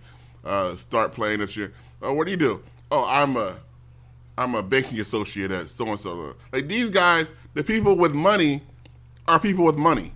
uh, 0.44 0.74
start 0.76 1.12
playing 1.12 1.40
this 1.40 1.56
year. 1.56 1.72
Oh, 2.02 2.12
what 2.12 2.24
do 2.24 2.30
you 2.30 2.36
do? 2.36 2.62
Oh, 2.90 3.04
I'm 3.06 3.36
a 3.36 3.56
I'm 4.38 4.54
a 4.54 4.62
banking 4.62 5.00
associate 5.00 5.50
at 5.50 5.68
so 5.68 5.86
and 5.86 5.98
so. 5.98 6.34
Like 6.52 6.68
these 6.68 6.90
guys, 6.90 7.30
the 7.54 7.64
people 7.64 7.96
with 7.96 8.12
money 8.12 8.62
are 9.28 9.40
people 9.40 9.64
with 9.64 9.76
money, 9.76 10.12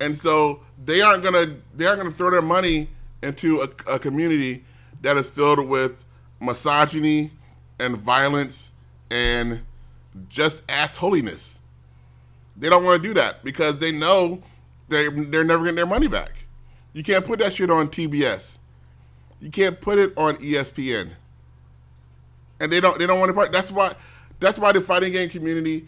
and 0.00 0.18
so 0.18 0.60
they 0.84 1.00
aren't 1.00 1.22
gonna 1.22 1.56
they 1.74 1.86
aren't 1.86 2.00
gonna 2.00 2.14
throw 2.14 2.30
their 2.30 2.42
money 2.42 2.88
into 3.22 3.62
a, 3.62 3.68
a 3.86 3.98
community 3.98 4.64
that 5.02 5.16
is 5.16 5.30
filled 5.30 5.66
with 5.66 6.04
misogyny 6.40 7.30
and 7.78 7.96
violence 7.96 8.72
and 9.10 9.62
just 10.28 10.62
ass 10.68 10.96
holiness. 10.96 11.58
They 12.56 12.68
don't 12.68 12.84
want 12.84 13.02
to 13.02 13.08
do 13.08 13.14
that 13.14 13.42
because 13.44 13.78
they 13.78 13.92
know 13.92 14.42
they 14.88 15.08
they're 15.08 15.44
never 15.44 15.64
getting 15.64 15.76
their 15.76 15.86
money 15.86 16.08
back. 16.08 16.46
You 16.92 17.02
can't 17.02 17.24
put 17.24 17.40
that 17.40 17.52
shit 17.54 17.70
on 17.70 17.88
TBS. 17.88 18.58
You 19.40 19.50
can't 19.50 19.80
put 19.80 19.98
it 19.98 20.16
on 20.16 20.36
ESPN. 20.36 21.10
And 22.60 22.72
they 22.72 22.80
don't 22.80 22.98
they 22.98 23.06
don't 23.06 23.18
want 23.18 23.30
to 23.30 23.34
part. 23.34 23.52
That's 23.52 23.72
why 23.72 23.94
that's 24.38 24.58
why 24.58 24.72
the 24.72 24.80
fighting 24.80 25.12
game 25.12 25.28
community 25.28 25.86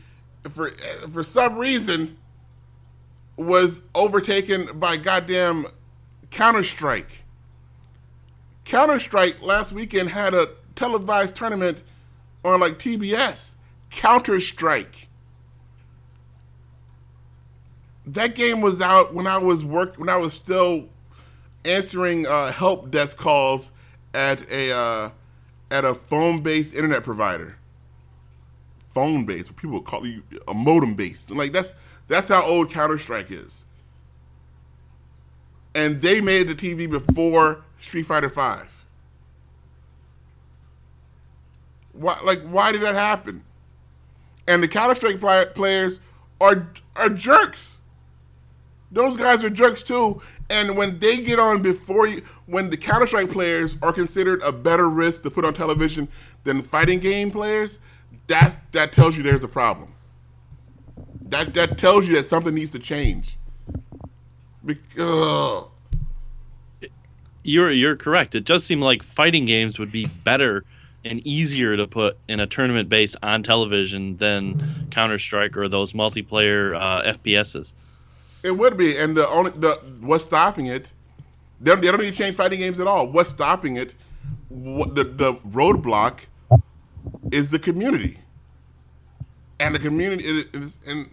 for 0.51 0.71
for 1.13 1.23
some 1.23 1.57
reason 1.57 2.17
was 3.37 3.83
overtaken 3.95 4.79
by 4.79 4.97
goddamn 4.97 5.67
Counter 6.31 6.65
Strike. 6.65 7.25
Counter 8.65 8.99
Strike 8.99 9.43
last 9.43 9.73
weekend 9.73 10.11
had 10.11 10.35
a 10.35 10.49
televised 10.75 11.37
tournament 11.37 11.83
on 12.45 12.61
like 12.61 12.79
TBS. 12.79 13.55
Counter 13.91 14.41
Strike. 14.41 15.09
That 18.07 18.35
game 18.35 18.61
was 18.61 18.81
out 18.81 19.15
when 19.15 19.27
I 19.27 19.39
was 19.39 19.65
work 19.65 19.97
when 19.97 20.09
I 20.09 20.17
was 20.17 20.33
still 20.33 20.89
answering 21.65 22.27
uh, 22.27 22.53
help 22.53 22.91
desk 22.91 23.17
calls 23.17 23.73
at 24.15 24.51
a 24.51 24.73
uh, 24.73 25.11
at 25.71 25.85
a 25.85 25.95
phone 25.95 26.41
based 26.41 26.75
internet 26.75 27.03
provider. 27.03 27.57
Phone 28.91 29.27
based, 29.27 29.55
people 29.57 29.83
call 29.83 30.07
you 30.07 30.23
a 30.49 30.55
modem 30.55 30.95
based. 30.95 31.31
Like 31.31 31.53
that's 31.53 31.75
that's 32.09 32.29
how 32.29 32.45
old 32.45 32.71
Counter 32.71 32.99
Strike 32.99 33.31
is. 33.31 33.65
And 35.75 36.01
they 36.01 36.21
made 36.21 36.49
to 36.49 36.55
TV 36.55 36.89
before 36.91 37.63
Street 37.79 38.05
Fighter 38.05 38.31
Five. 38.31 38.69
Why, 41.93 42.19
like, 42.25 42.41
why 42.43 42.73
did 42.73 42.83
that 42.83 42.95
happen? 42.95 43.43
And 44.47 44.63
the 44.63 44.69
Counter 44.69 44.95
Strike 44.95 45.21
play- 45.21 45.47
players 45.55 46.01
are 46.41 46.69
are 46.95 47.09
jerks. 47.11 47.79
Those 48.91 49.17
guys 49.17 49.43
are 49.45 49.51
jerks 49.51 49.83
too. 49.83 50.23
And 50.49 50.77
when 50.77 50.99
they 51.01 51.19
get 51.19 51.39
on 51.41 51.61
before 51.61 52.07
you, 52.07 52.23
when 52.47 52.71
the 52.71 52.77
Counter 52.77 53.07
Strike 53.07 53.31
players 53.31 53.77
are 53.83 53.93
considered 53.93 54.41
a 54.43 54.53
better 54.53 54.89
risk 54.89 55.23
to 55.23 55.31
put 55.31 55.45
on 55.45 55.55
television 55.55 56.09
than 56.45 56.63
fighting 56.63 57.01
game 57.01 57.31
players, 57.31 57.81
that 58.29 58.57
that 58.73 58.93
tells 58.93 59.17
you 59.17 59.23
there's 59.23 59.43
a 59.43 59.49
problem. 59.49 59.93
That 61.27 61.55
that 61.55 61.79
tells 61.79 62.07
you 62.07 62.15
that 62.17 62.27
something 62.27 62.55
needs 62.55 62.71
to 62.73 62.79
change. 62.79 63.37
Because, 64.65 65.65
you're 67.43 67.71
you're 67.71 67.97
correct. 67.97 68.35
It 68.35 68.45
does 68.45 68.65
seem 68.65 68.81
like 68.81 69.03
fighting 69.03 69.45
games 69.45 69.79
would 69.79 69.93
be 69.93 70.07
better 70.25 70.65
and 71.05 71.25
easier 71.27 71.77
to 71.77 71.87
put 71.87 72.19
in 72.29 72.41
a 72.41 72.47
tournament 72.47 72.89
based 72.89 73.17
on 73.23 73.43
television 73.43 74.17
than 74.17 74.89
Counter 74.91 75.19
Strike 75.19 75.57
or 75.57 75.69
those 75.69 75.93
multiplayer 75.93 76.77
uh, 76.77 77.13
FPSs. 77.13 77.75
It 78.43 78.53
would 78.53 78.77
be, 78.77 78.97
and 78.97 79.17
the 79.17 79.29
only 79.29 79.53
the 79.53 79.81
what's 80.01 80.25
stopping 80.25 80.67
it? 80.67 80.89
They 81.61 81.71
don't, 81.71 81.81
they 81.81 81.91
don't 81.91 82.01
need 82.01 82.13
to 82.13 82.17
change 82.17 82.37
fighting 82.37 82.59
games 82.59 82.81
at 82.81 82.87
all. 82.87 83.07
What's 83.07 83.31
stopping 83.31 83.77
it? 83.77 83.95
What, 84.49 84.95
the 84.95 85.05
the 85.05 85.35
roadblock 85.35 86.27
is 87.33 87.51
the 87.51 87.59
community, 87.59 88.19
and 89.59 89.75
the 89.75 89.79
community 89.79 90.25
is, 90.25 90.79
and 90.87 91.09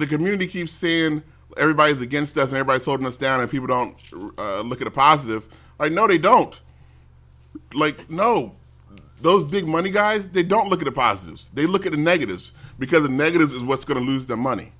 the 0.00 0.06
community 0.06 0.46
keeps 0.46 0.72
saying 0.72 1.22
everybody's 1.56 2.00
against 2.00 2.36
us 2.38 2.48
and 2.48 2.54
everybody's 2.56 2.84
holding 2.84 3.06
us 3.06 3.16
down, 3.16 3.40
and 3.40 3.50
people 3.50 3.66
don't 3.66 3.96
uh, 4.38 4.60
look 4.60 4.80
at 4.80 4.84
the 4.84 4.90
positive. 4.90 5.48
Like, 5.78 5.92
no, 5.92 6.06
they 6.06 6.18
don't. 6.18 6.58
Like, 7.74 8.10
no, 8.10 8.54
those 9.20 9.44
big 9.44 9.66
money 9.66 9.90
guys, 9.90 10.28
they 10.28 10.42
don't 10.42 10.68
look 10.68 10.80
at 10.80 10.86
the 10.86 10.92
positives. 10.92 11.50
They 11.54 11.66
look 11.66 11.86
at 11.86 11.92
the 11.92 11.98
negatives 11.98 12.52
because 12.78 13.02
the 13.02 13.08
negatives 13.08 13.52
is 13.52 13.62
what's 13.62 13.84
going 13.84 14.00
to 14.00 14.06
lose 14.06 14.26
them 14.26 14.40
money. 14.40 14.72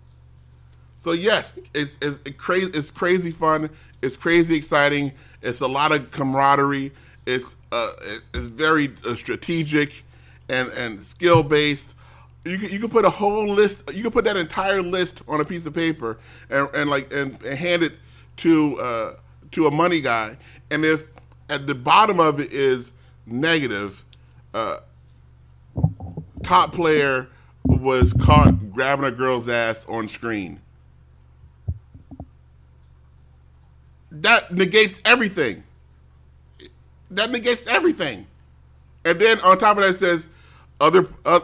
So 0.98 1.12
yes, 1.12 1.54
it's 1.74 1.96
it's 2.02 2.20
it 2.26 2.36
crazy. 2.36 2.70
It's 2.74 2.90
crazy 2.90 3.30
fun. 3.30 3.70
It's 4.02 4.18
crazy 4.18 4.54
exciting. 4.56 5.12
It's 5.40 5.60
a 5.60 5.66
lot 5.66 5.92
of 5.92 6.10
camaraderie. 6.10 6.92
It's 7.24 7.56
uh, 7.72 7.92
it's 8.34 8.48
very 8.48 8.92
uh, 9.06 9.14
strategic 9.14 10.04
and 10.50 10.68
and 10.72 11.02
skill 11.02 11.42
based. 11.42 11.94
You 12.44 12.58
can, 12.58 12.70
you 12.70 12.78
can 12.78 12.88
put 12.88 13.04
a 13.04 13.10
whole 13.10 13.48
list. 13.48 13.82
You 13.92 14.02
can 14.02 14.10
put 14.12 14.24
that 14.24 14.36
entire 14.36 14.82
list 14.82 15.22
on 15.28 15.40
a 15.40 15.44
piece 15.44 15.66
of 15.66 15.74
paper 15.74 16.18
and, 16.48 16.68
and 16.74 16.88
like 16.88 17.12
and, 17.12 17.40
and 17.42 17.58
hand 17.58 17.82
it 17.82 17.92
to 18.38 18.78
uh, 18.78 19.16
to 19.52 19.66
a 19.66 19.70
money 19.70 20.00
guy. 20.00 20.36
And 20.70 20.84
if 20.84 21.04
at 21.50 21.66
the 21.66 21.74
bottom 21.74 22.18
of 22.18 22.40
it 22.40 22.52
is 22.52 22.92
negative, 23.26 24.04
uh, 24.54 24.78
top 26.42 26.72
player 26.72 27.28
was 27.64 28.12
caught 28.14 28.72
grabbing 28.72 29.04
a 29.04 29.10
girl's 29.10 29.48
ass 29.48 29.84
on 29.88 30.08
screen. 30.08 30.60
That 34.10 34.50
negates 34.50 35.00
everything. 35.04 35.62
That 37.10 37.30
negates 37.30 37.66
everything. 37.66 38.26
And 39.04 39.20
then 39.20 39.40
on 39.40 39.58
top 39.58 39.76
of 39.76 39.82
that 39.82 39.96
says 39.96 40.28
other 40.80 41.06
uh, 41.24 41.40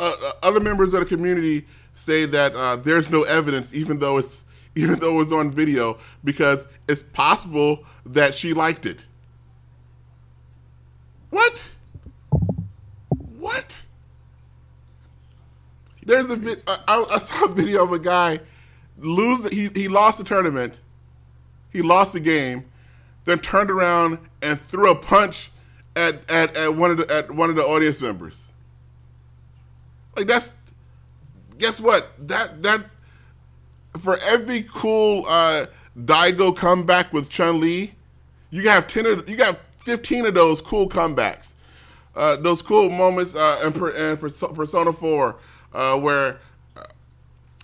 uh, 0.00 0.32
other 0.42 0.60
members 0.60 0.94
of 0.94 1.00
the 1.00 1.06
community 1.06 1.66
say 1.94 2.24
that 2.24 2.54
uh, 2.56 2.76
there's 2.76 3.10
no 3.10 3.22
evidence, 3.22 3.74
even 3.74 3.98
though 3.98 4.18
it's 4.18 4.44
even 4.74 4.98
though 4.98 5.10
it 5.10 5.18
was 5.18 5.32
on 5.32 5.50
video, 5.50 5.98
because 6.24 6.66
it's 6.88 7.02
possible 7.02 7.84
that 8.06 8.34
she 8.34 8.54
liked 8.54 8.86
it. 8.86 9.04
What? 11.30 11.62
What? 13.38 13.76
There's 16.04 16.30
a 16.30 16.36
vid- 16.36 16.62
I, 16.66 17.06
I 17.10 17.18
saw 17.18 17.44
a 17.44 17.48
video 17.48 17.84
of 17.84 17.92
a 17.92 17.98
guy 17.98 18.40
lose. 18.98 19.48
He 19.48 19.70
he 19.74 19.88
lost 19.88 20.18
the 20.18 20.24
tournament. 20.24 20.78
He 21.72 21.82
lost 21.82 22.12
the 22.12 22.20
game, 22.20 22.64
then 23.24 23.38
turned 23.38 23.70
around 23.70 24.18
and 24.42 24.60
threw 24.60 24.90
a 24.90 24.94
punch 24.94 25.52
at, 25.94 26.28
at, 26.28 26.56
at 26.56 26.74
one 26.74 26.90
of 26.90 26.96
the 26.96 27.12
at 27.12 27.30
one 27.30 27.50
of 27.50 27.56
the 27.56 27.62
audience 27.62 28.00
members. 28.00 28.46
Like 30.16 30.26
that's 30.26 30.52
guess 31.58 31.80
what? 31.80 32.08
That 32.26 32.62
that 32.62 32.84
for 34.00 34.18
every 34.18 34.66
cool 34.72 35.24
uh, 35.28 35.66
Daigo 35.96 36.56
comeback 36.56 37.12
with 37.12 37.28
Chun 37.28 37.60
Li, 37.60 37.94
you 38.50 38.68
have 38.68 38.88
ten. 38.88 39.06
Of, 39.06 39.28
you 39.28 39.36
got 39.36 39.58
fifteen 39.76 40.26
of 40.26 40.34
those 40.34 40.60
cool 40.60 40.88
comebacks. 40.88 41.54
Uh, 42.16 42.36
those 42.36 42.60
cool 42.60 42.90
moments 42.90 43.36
uh, 43.36 43.60
in, 43.64 43.72
in, 43.96 44.16
Persona 44.16 44.92
Four, 44.92 45.36
uh, 45.72 45.98
where 45.98 46.40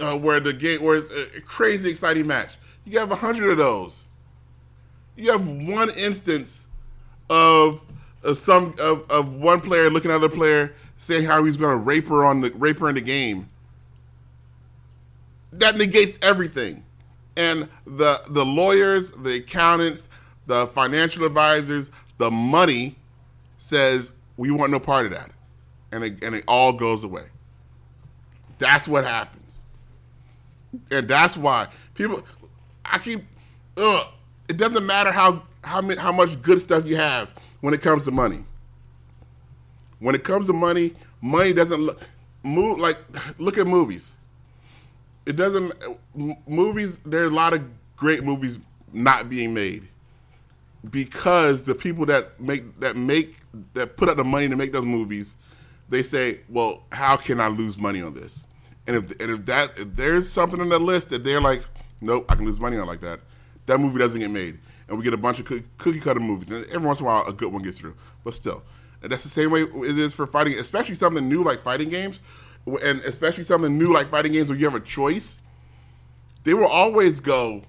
uh, 0.01 0.17
where 0.17 0.41
the 0.41 0.53
game, 0.53 0.83
where 0.83 0.97
it's 0.97 1.37
a 1.37 1.41
crazy 1.41 1.91
exciting 1.91 2.27
match. 2.27 2.57
You 2.85 2.99
have 3.01 3.11
a 3.11 3.17
hundred 3.17 3.51
of 3.51 3.59
those. 3.59 4.05
You 5.17 5.33
have 5.33 5.47
one 5.49 5.91
instance 5.91 6.67
of, 7.31 7.85
of 8.23 8.39
some 8.39 8.75
of, 8.79 9.11
of 9.11 9.35
one 9.35 9.61
player 9.61 9.91
looking 9.91 10.11
at 10.11 10.19
another 10.19 10.35
player 10.35 10.75
saying 10.99 11.25
how 11.25 11.45
he's 11.45 11.57
going 11.57 11.77
to 11.77 11.83
rape 11.83 12.09
her 12.09 12.25
on 12.25 12.41
the 12.41 12.51
rape 12.51 12.79
her 12.79 12.89
in 12.89 12.95
the 12.95 13.01
game. 13.01 13.49
That 15.53 15.77
negates 15.77 16.19
everything, 16.23 16.85
and 17.37 17.69
the 17.87 18.21
the 18.29 18.45
lawyers, 18.45 19.13
the 19.13 19.37
accountants, 19.37 20.09
the 20.47 20.67
financial 20.69 21.25
advisors, 21.25 21.91
the 22.19 22.31
money 22.31 22.97
says 23.59 24.15
we 24.37 24.51
want 24.51 24.73
no 24.73 24.81
part 24.81 25.07
of 25.07 25.13
that, 25.13 25.31
and 25.93 26.05
it, 26.05 26.23
and 26.23 26.35
it 26.35 26.45
all 26.47 26.73
goes 26.73 27.05
away. 27.05 27.25
That's 28.59 28.89
what 28.89 29.05
happens, 29.05 29.63
and 30.91 31.09
that's 31.09 31.37
why 31.37 31.69
people. 31.95 32.23
I 32.85 32.99
keep. 32.99 33.25
Ugh, 33.77 34.07
it 34.49 34.57
doesn't 34.57 34.87
matter 34.87 35.11
how 35.11 35.43
how 35.63 35.83
how 35.97 36.13
much 36.13 36.41
good 36.43 36.63
stuff 36.63 36.87
you 36.87 36.97
have 36.97 37.35
when 37.61 37.75
it 37.75 37.83
comes 37.83 38.05
to 38.05 38.11
money. 38.11 38.45
When 39.99 40.15
it 40.15 40.25
comes 40.25 40.47
to 40.47 40.53
money, 40.53 40.95
money 41.21 41.53
doesn't 41.53 41.81
look 41.81 42.01
move 42.43 42.79
like 42.79 42.99
look 43.39 43.59
at 43.59 43.67
movies. 43.67 44.13
It 45.25 45.37
doesn't 45.37 45.73
movies. 46.47 47.01
There's 47.05 47.31
a 47.31 47.35
lot 47.35 47.55
of 47.55 47.63
great 47.97 48.23
movies 48.23 48.59
not 48.93 49.29
being 49.29 49.55
made 49.55 49.89
because 50.91 51.63
the 51.65 51.75
people 51.75 52.07
that 52.07 52.39
make 52.41 52.79
that 52.81 52.97
make 52.97 53.37
that 53.75 53.97
put 53.97 54.09
up 54.09 54.17
the 54.17 54.25
money 54.25 54.49
to 54.49 54.57
make 54.57 54.73
those 54.73 54.85
movies, 54.85 55.35
they 55.89 56.03
say, 56.03 56.41
"Well, 56.49 56.83
how 56.93 57.17
can 57.17 57.41
I 57.41 57.49
lose 57.49 57.79
money 57.79 58.03
on 58.03 58.15
this?" 58.15 58.45
And 58.87 58.97
if 58.97 59.11
and 59.21 59.31
if 59.31 59.47
that 59.47 59.73
if 59.79 59.97
there's 59.97 60.31
something 60.31 60.61
on 60.61 60.69
the 60.69 60.79
list 60.79 61.09
that 61.09 61.25
they're 61.25 61.41
like, 61.41 61.65
"Nope, 62.01 62.27
I 62.29 62.37
can 62.37 62.45
lose 62.45 62.61
money 62.61 62.77
on 62.77 62.87
like 62.87 63.01
that," 63.01 63.21
that 63.67 63.81
movie 63.81 63.99
doesn't 63.99 64.21
get 64.21 64.31
made, 64.31 64.59
and 64.89 64.97
we 64.97 65.03
get 65.03 65.15
a 65.15 65.19
bunch 65.19 65.41
of 65.41 65.47
cookie 65.79 66.01
cutter 66.01 66.21
movies, 66.21 66.51
and 66.51 66.65
every 66.67 66.87
once 66.87 67.01
in 67.01 67.07
a 67.07 67.09
while 67.09 67.27
a 67.27 67.33
good 67.33 67.53
one 67.53 67.63
gets 67.63 67.79
through, 67.79 67.95
but 68.23 68.35
still, 68.35 68.63
and 69.03 69.13
that's 69.13 69.23
the 69.23 69.29
same 69.29 69.51
way 69.51 69.63
it 69.63 69.99
is 69.99 70.15
for 70.15 70.27
fighting, 70.27 70.55
especially 70.59 70.95
something 70.95 71.29
new 71.29 71.43
like 71.43 71.61
fighting 71.61 71.89
games, 71.89 72.23
and 72.67 73.01
especially 73.01 73.45
something 73.45 73.77
new 73.79 73.93
like 73.93 74.07
fighting 74.09 74.33
games 74.33 74.49
where 74.49 74.59
you 74.59 74.65
have 74.65 74.75
a 74.75 74.81
choice. 74.81 75.41
They 76.45 76.55
will 76.55 76.67
always 76.67 77.21
go 77.21 77.63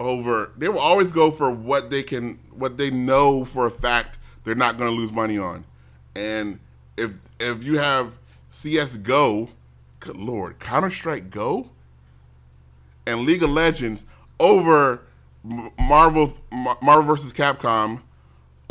over. 0.00 0.52
They 0.56 0.68
will 0.68 0.80
always 0.80 1.12
go 1.12 1.30
for 1.30 1.50
what 1.50 1.90
they 1.90 2.02
can, 2.02 2.38
what 2.50 2.76
they 2.76 2.90
know 2.90 3.44
for 3.44 3.66
a 3.66 3.70
fact 3.70 4.18
they're 4.44 4.54
not 4.54 4.76
going 4.76 4.90
to 4.90 4.96
lose 4.96 5.12
money 5.12 5.38
on. 5.38 5.64
And 6.14 6.58
if 6.96 7.12
if 7.40 7.64
you 7.64 7.78
have 7.78 8.18
CS:GO, 8.50 9.48
good 10.00 10.16
lord, 10.16 10.58
Counter 10.58 10.90
Strike 10.90 11.30
Go, 11.30 11.70
and 13.06 13.20
League 13.20 13.42
of 13.42 13.50
Legends 13.50 14.04
over 14.38 15.02
Marvel 15.42 16.32
Marvel 16.50 17.02
versus 17.02 17.32
Capcom 17.32 18.02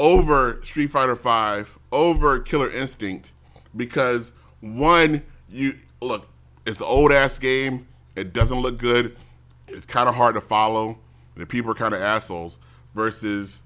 over 0.02 0.60
Street 0.64 0.88
Fighter 0.88 1.16
Five, 1.16 1.78
over 1.91 2.39
Killer 2.39 2.72
Instinct, 2.72 3.30
because 3.78 4.32
one, 4.60 5.22
you 5.47 5.78
look, 6.02 6.28
it's 6.66 6.80
an 6.80 6.88
old 6.88 7.12
ass 7.12 7.38
game. 7.38 7.88
It 8.16 8.34
doesn't 8.34 8.60
look 8.60 8.80
good. 8.80 9.16
It's 9.68 9.86
kind 9.86 10.10
of 10.10 10.16
hard 10.16 10.34
to 10.36 10.41
follow. 10.41 10.97
The 11.36 11.45
people 11.45 11.72
are 11.72 11.76
kind 11.76 11.93
of 11.93 12.02
assholes. 12.02 12.58
Versus 12.95 13.62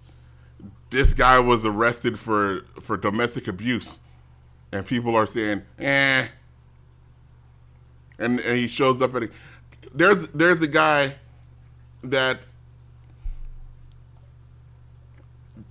this 0.89 1.13
guy 1.13 1.39
was 1.39 1.65
arrested 1.65 2.19
for 2.19 2.65
for 2.81 2.97
domestic 2.97 3.47
abuse, 3.47 4.01
and 4.73 4.86
people 4.86 5.15
are 5.15 5.25
saying, 5.25 5.63
eh. 5.79 6.27
And 8.19 8.39
and 8.41 8.57
he 8.57 8.67
shows 8.67 9.01
up 9.01 9.15
at 9.15 9.23
a, 9.23 9.29
there's 9.93 10.27
there's 10.27 10.61
a 10.61 10.67
guy 10.67 11.15
that 12.03 12.39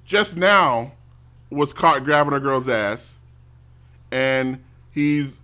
just 0.05 0.37
now 0.37 0.93
was 1.51 1.73
caught 1.73 2.05
grabbing 2.05 2.33
a 2.33 2.41
girl's 2.41 2.69
ass, 2.69 3.19
and 4.13 4.63
he's 4.93 5.41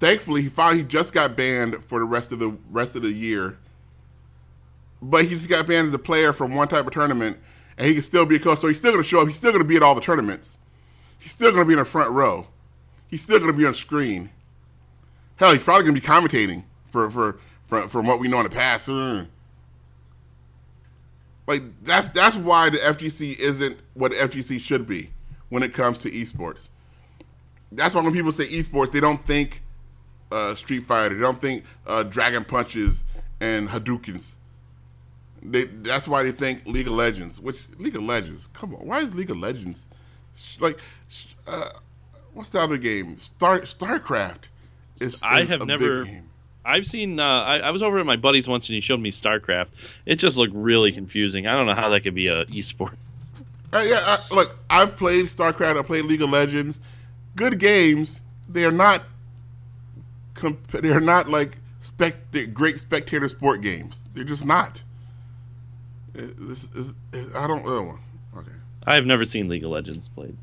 thankfully 0.00 0.42
he 0.42 0.48
finally 0.48 0.84
just 0.84 1.12
got 1.12 1.36
banned 1.36 1.82
for 1.84 1.98
the 1.98 2.04
rest 2.04 2.32
of 2.32 2.38
the 2.38 2.56
rest 2.70 2.96
of 2.96 3.02
the 3.02 3.12
year. 3.12 3.58
But 5.00 5.24
he 5.24 5.30
just 5.30 5.48
got 5.48 5.66
banned 5.66 5.88
as 5.88 5.94
a 5.94 5.98
player 5.98 6.32
from 6.32 6.54
one 6.54 6.68
type 6.68 6.86
of 6.86 6.92
tournament, 6.92 7.38
and 7.76 7.86
he 7.86 7.94
can 7.94 8.02
still 8.02 8.26
be 8.26 8.36
a 8.36 8.40
coach. 8.40 8.58
So 8.58 8.68
he's 8.68 8.78
still 8.78 8.92
going 8.92 9.02
to 9.02 9.08
show 9.08 9.20
up. 9.20 9.28
He's 9.28 9.36
still 9.36 9.52
going 9.52 9.62
to 9.62 9.68
be 9.68 9.76
at 9.76 9.82
all 9.82 9.94
the 9.94 10.00
tournaments. 10.00 10.58
He's 11.18 11.32
still 11.32 11.50
going 11.50 11.62
to 11.62 11.66
be 11.66 11.74
in 11.74 11.78
the 11.78 11.84
front 11.84 12.10
row. 12.10 12.46
He's 13.08 13.22
still 13.22 13.38
going 13.38 13.52
to 13.52 13.56
be 13.56 13.64
on 13.64 13.74
screen. 13.74 14.30
Hell, 15.36 15.52
he's 15.52 15.64
probably 15.64 15.84
going 15.84 15.94
to 15.94 16.00
be 16.00 16.06
commentating 16.06 16.64
for 16.90 17.10
for, 17.10 17.38
for 17.66 17.88
from 17.88 18.06
what 18.06 18.18
we 18.18 18.28
know 18.28 18.38
in 18.38 18.44
the 18.44 18.50
past. 18.50 18.88
Mm. 18.88 19.28
Like 21.48 21.62
that's 21.82 22.10
that's 22.10 22.36
why 22.36 22.68
the 22.68 22.76
FGC 22.76 23.38
isn't 23.38 23.80
what 23.94 24.10
the 24.10 24.18
FGC 24.18 24.60
should 24.60 24.86
be 24.86 25.10
when 25.48 25.62
it 25.62 25.72
comes 25.72 26.00
to 26.00 26.10
esports. 26.10 26.68
That's 27.72 27.94
why 27.94 28.02
when 28.02 28.12
people 28.12 28.32
say 28.32 28.46
esports, 28.46 28.92
they 28.92 29.00
don't 29.00 29.24
think 29.24 29.62
uh, 30.30 30.54
Street 30.54 30.80
Fighter, 30.80 31.14
they 31.14 31.20
don't 31.22 31.40
think 31.40 31.64
uh, 31.86 32.02
Dragon 32.02 32.44
Punches 32.44 33.02
and 33.40 33.66
Hadoukens. 33.66 34.32
They, 35.42 35.64
that's 35.64 36.06
why 36.06 36.22
they 36.22 36.32
think 36.32 36.66
League 36.66 36.86
of 36.86 36.92
Legends. 36.92 37.40
Which 37.40 37.66
League 37.78 37.96
of 37.96 38.02
Legends? 38.02 38.48
Come 38.52 38.74
on, 38.74 38.86
why 38.86 39.00
is 39.00 39.14
League 39.14 39.30
of 39.30 39.38
Legends 39.38 39.88
like? 40.60 40.78
Uh, 41.46 41.70
what's 42.34 42.50
the 42.50 42.60
other 42.60 42.76
game? 42.76 43.18
Star 43.18 43.60
Starcraft. 43.60 44.48
Is, 45.00 45.22
I 45.22 45.44
have 45.44 45.64
never. 45.64 46.04
I've 46.68 46.86
seen. 46.86 47.18
Uh, 47.18 47.24
I, 47.24 47.58
I, 47.60 47.70
was 47.70 47.82
over 47.82 47.98
at 47.98 48.04
my 48.04 48.16
buddy's 48.16 48.46
once, 48.46 48.68
and 48.68 48.74
he 48.74 48.80
showed 48.80 49.00
me 49.00 49.10
StarCraft. 49.10 49.68
It 50.04 50.16
just 50.16 50.36
looked 50.36 50.54
really 50.54 50.92
confusing. 50.92 51.46
I 51.46 51.56
don't 51.56 51.66
know 51.66 51.74
how 51.74 51.88
that 51.88 52.02
could 52.02 52.14
be 52.14 52.28
a 52.28 52.44
esport. 52.46 52.94
Uh, 53.72 53.84
yeah, 53.86 54.02
uh, 54.04 54.18
look, 54.30 54.56
I've 54.68 54.96
played 54.96 55.26
StarCraft. 55.26 55.78
I 55.78 55.82
played 55.82 56.04
League 56.04 56.22
of 56.22 56.30
Legends. 56.30 56.78
Good 57.36 57.58
games. 57.58 58.20
They 58.48 58.64
are 58.64 58.72
not. 58.72 59.02
Comp- 60.34 60.68
they 60.68 60.90
are 60.90 61.00
not 61.00 61.28
like 61.28 61.58
spect- 61.80 62.36
great 62.52 62.78
spectator 62.78 63.28
sport 63.28 63.62
games. 63.62 64.06
They're 64.14 64.24
just 64.24 64.44
not. 64.44 64.82
It, 66.14 66.34
this 66.48 66.68
is, 66.74 66.92
it, 67.12 67.34
I 67.34 67.46
don't. 67.46 67.64
know. 67.64 67.98
okay. 68.36 68.52
I 68.86 68.94
have 68.94 69.06
never 69.06 69.24
seen 69.24 69.48
League 69.48 69.64
of 69.64 69.70
Legends 69.70 70.08
played. 70.08 70.36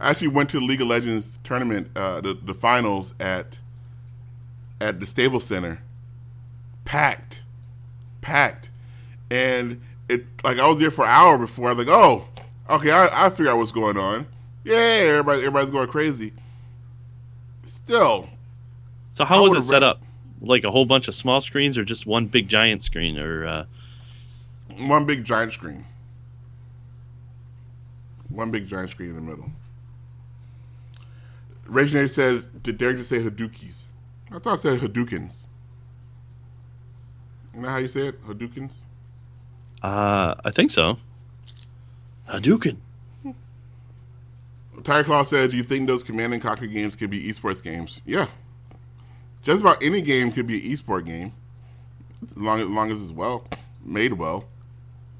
I 0.00 0.10
actually 0.10 0.28
went 0.28 0.50
to 0.50 0.58
the 0.58 0.64
League 0.64 0.80
of 0.80 0.88
Legends 0.88 1.38
tournament, 1.44 1.90
uh, 1.94 2.20
the 2.22 2.34
the 2.34 2.54
finals 2.54 3.14
at 3.20 3.58
at 4.82 4.98
the 4.98 5.06
Staples 5.06 5.44
Center, 5.44 5.80
packed, 6.84 7.42
packed, 8.20 8.68
and 9.30 9.80
it 10.08 10.26
like 10.42 10.58
I 10.58 10.66
was 10.66 10.78
there 10.78 10.90
for 10.90 11.04
an 11.04 11.10
hour 11.10 11.38
before. 11.38 11.68
I 11.68 11.72
was 11.72 11.86
like, 11.86 11.96
oh, 11.96 12.26
okay, 12.68 12.90
I, 12.90 13.26
I 13.26 13.30
figure 13.30 13.52
out 13.52 13.58
what's 13.58 13.72
going 13.72 13.96
on. 13.96 14.26
Yeah, 14.64 14.76
everybody, 14.76 15.40
everybody's 15.40 15.70
going 15.70 15.88
crazy. 15.88 16.32
Still. 17.62 18.28
So 19.12 19.24
how 19.24 19.44
I 19.44 19.48
was 19.48 19.66
it 19.66 19.68
set 19.68 19.82
up? 19.82 20.02
Like 20.40 20.64
a 20.64 20.70
whole 20.70 20.84
bunch 20.84 21.06
of 21.06 21.14
small 21.14 21.40
screens, 21.40 21.78
or 21.78 21.84
just 21.84 22.04
one 22.04 22.26
big 22.26 22.48
giant 22.48 22.82
screen, 22.82 23.16
or 23.18 23.46
uh... 23.46 23.64
one 24.76 25.04
big 25.04 25.22
giant 25.22 25.52
screen? 25.52 25.86
One 28.28 28.50
big 28.50 28.66
giant 28.66 28.90
screen 28.90 29.10
in 29.10 29.14
the 29.14 29.22
middle. 29.22 29.50
Reginald 31.66 32.10
says, 32.10 32.48
"Did 32.48 32.78
Derrick 32.78 32.96
just 32.96 33.10
say 33.10 33.22
Hadoukens?" 33.22 33.84
I 34.34 34.38
thought 34.38 34.54
it 34.54 34.60
said 34.60 34.80
Hadoukens. 34.80 35.46
You 37.54 37.60
know 37.60 37.68
how 37.68 37.76
you 37.76 37.88
say 37.88 38.08
it? 38.08 38.26
Hadoukens? 38.26 38.80
Uh, 39.82 40.34
I 40.44 40.50
think 40.50 40.70
so. 40.70 40.96
Hadouken. 42.28 42.78
Tiger 44.84 45.04
Claw 45.04 45.22
says, 45.22 45.52
you 45.52 45.62
think 45.62 45.86
those 45.86 46.02
Command 46.02 46.32
and 46.32 46.42
Conquer 46.42 46.66
games 46.66 46.96
could 46.96 47.10
be 47.10 47.28
esports 47.28 47.62
games? 47.62 48.00
Yeah. 48.06 48.26
Just 49.42 49.60
about 49.60 49.82
any 49.82 50.02
game 50.02 50.32
could 50.32 50.46
be 50.46 50.64
an 50.64 50.72
esport 50.72 51.04
game. 51.04 51.32
As 52.30 52.36
long, 52.36 52.60
as 52.60 52.68
long 52.68 52.90
as 52.90 53.02
it's 53.02 53.12
well 53.12 53.46
made 53.84 54.14
well. 54.14 54.46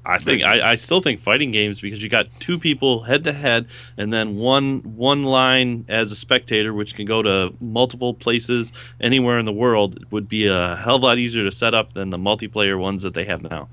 I 0.05 0.19
think 0.19 0.43
I, 0.43 0.71
I 0.71 0.75
still 0.75 1.01
think 1.01 1.21
fighting 1.21 1.51
games 1.51 1.79
because 1.79 2.03
you 2.03 2.09
got 2.09 2.27
two 2.39 2.59
people 2.59 3.03
head 3.03 3.23
to 3.23 3.31
head, 3.31 3.67
and 3.97 4.11
then 4.11 4.35
one 4.35 4.79
one 4.79 5.23
line 5.23 5.85
as 5.87 6.11
a 6.11 6.15
spectator, 6.15 6.73
which 6.73 6.95
can 6.95 7.05
go 7.05 7.21
to 7.21 7.53
multiple 7.61 8.13
places 8.13 8.73
anywhere 8.99 9.39
in 9.39 9.45
the 9.45 9.53
world, 9.53 10.05
would 10.11 10.27
be 10.27 10.47
a 10.47 10.75
hell 10.75 10.97
of 10.97 11.03
a 11.03 11.05
lot 11.05 11.19
easier 11.19 11.45
to 11.45 11.51
set 11.51 11.73
up 11.73 11.93
than 11.93 12.09
the 12.09 12.17
multiplayer 12.17 12.77
ones 12.77 13.01
that 13.03 13.13
they 13.13 13.23
have 13.23 13.43
now. 13.43 13.69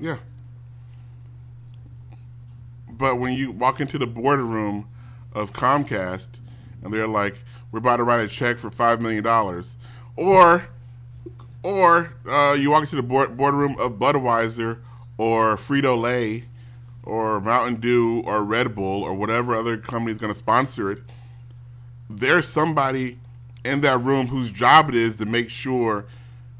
Yeah. 0.00 0.16
But 2.90 3.20
when 3.20 3.34
you 3.34 3.52
walk 3.52 3.80
into 3.80 3.98
the 3.98 4.06
boardroom 4.06 4.88
of 5.32 5.52
Comcast, 5.52 6.28
and 6.82 6.92
they're 6.92 7.06
like, 7.06 7.44
we're 7.70 7.78
about 7.78 7.98
to 7.98 8.04
write 8.04 8.24
a 8.24 8.28
check 8.28 8.58
for 8.58 8.70
five 8.70 9.00
million 9.00 9.22
dollars, 9.22 9.76
or 10.16 10.66
or 11.62 12.16
uh, 12.28 12.56
you 12.58 12.70
walk 12.70 12.82
into 12.82 12.96
the 12.96 13.02
board, 13.04 13.36
boardroom 13.36 13.78
of 13.78 13.92
Budweiser 14.00 14.80
or 15.18 15.56
Frito 15.56 15.98
Lay 16.00 16.44
or 17.02 17.40
Mountain 17.40 17.76
Dew 17.76 18.22
or 18.26 18.44
Red 18.44 18.74
Bull 18.74 19.02
or 19.02 19.14
whatever 19.14 19.54
other 19.54 19.76
company 19.76 20.12
is 20.12 20.18
going 20.18 20.32
to 20.32 20.38
sponsor 20.38 20.90
it. 20.90 20.98
There's 22.10 22.48
somebody 22.48 23.18
in 23.64 23.80
that 23.80 24.00
room 24.00 24.28
whose 24.28 24.50
job 24.50 24.88
it 24.88 24.94
is 24.94 25.16
to 25.16 25.26
make 25.26 25.50
sure 25.50 26.06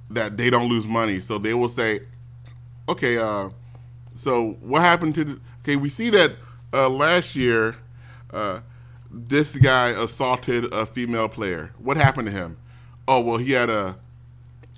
that 0.09 0.37
they 0.37 0.51
don't 0.51 0.69
lose 0.69 0.87
money. 0.87 1.21
So 1.21 1.39
they 1.39 1.55
will 1.55 1.69
say, 1.69 2.01
okay, 2.89 3.19
uh, 3.19 3.51
so 4.15 4.57
what 4.61 4.83
happened 4.83 5.15
to 5.17 5.25
the, 5.25 5.41
okay, 5.63 5.77
we 5.77 5.89
see 5.89 6.11
that 6.11 6.33
uh, 6.73 6.89
last 6.89 7.37
year 7.37 7.77
uh, 8.33 8.61
this 9.11 9.57
guy 9.57 9.89
assaulted 9.89 10.73
a 10.73 10.87
female 10.87 11.29
player. 11.29 11.73
What 11.79 11.97
happened 11.97 12.29
to 12.29 12.33
him? 12.33 12.57
Oh, 13.09 13.21
well, 13.21 13.39
he 13.39 13.53
had 13.53 13.71
a, 13.71 13.97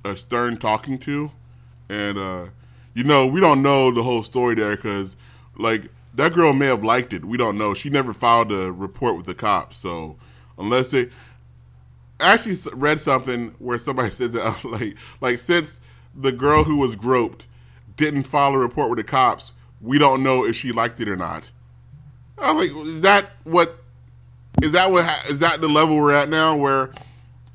a 0.05 0.17
stern 0.17 0.57
talking 0.57 0.99
to. 1.01 1.31
And, 1.89 2.19
uh, 2.19 2.47
you 2.99 3.05
know, 3.05 3.27
we 3.27 3.41
don't 3.41 3.63
know 3.63 3.93
the 3.93 4.03
whole 4.03 4.23
story 4.23 4.57
there 4.57 4.75
because, 4.75 5.17
like, 5.57 5.89
that 6.15 6.33
girl 6.33 6.53
may 6.53 6.67
have 6.67 6.83
liked 6.83 7.13
it. 7.13 7.25
We 7.25 7.37
don't 7.37 7.57
know. 7.57 7.73
She 7.75 7.91
never 7.91 8.13
filed 8.13 8.51
a 8.51 8.73
report 8.73 9.17
with 9.17 9.27
the 9.27 9.35
cops. 9.35 9.77
So, 9.77 10.17
unless 10.59 10.89
they, 10.89 11.09
actually 12.21 12.59
read 12.75 13.01
something 13.01 13.55
where 13.59 13.79
somebody 13.79 14.11
says 14.19 14.33
that 14.33 14.65
like 14.65 14.97
like 15.21 15.39
since 15.39 15.79
the 16.15 16.33
girl 16.33 16.65
who 16.65 16.77
was 16.77 16.97
groped 16.97 17.47
didn't 17.97 18.25
file 18.25 18.55
a 18.55 18.59
report 18.59 18.91
with 18.91 18.97
the 18.97 19.05
cops, 19.05 19.53
we 19.81 19.99
don't 19.99 20.23
know 20.23 20.45
if 20.45 20.57
she 20.57 20.73
liked 20.73 21.01
it 21.01 21.09
or 21.09 21.17
not. 21.17 21.51
I'm 22.39 22.57
like, 22.57 22.71
is 22.71 23.01
that 23.03 23.31
what? 23.45 23.79
Is 24.63 24.73
that 24.73 24.91
what? 24.91 25.05
Is 25.29 25.39
that 25.41 25.61
the 25.61 25.69
level 25.69 25.97
we're 25.97 26.13
at 26.13 26.29
now, 26.29 26.57
where 26.57 26.91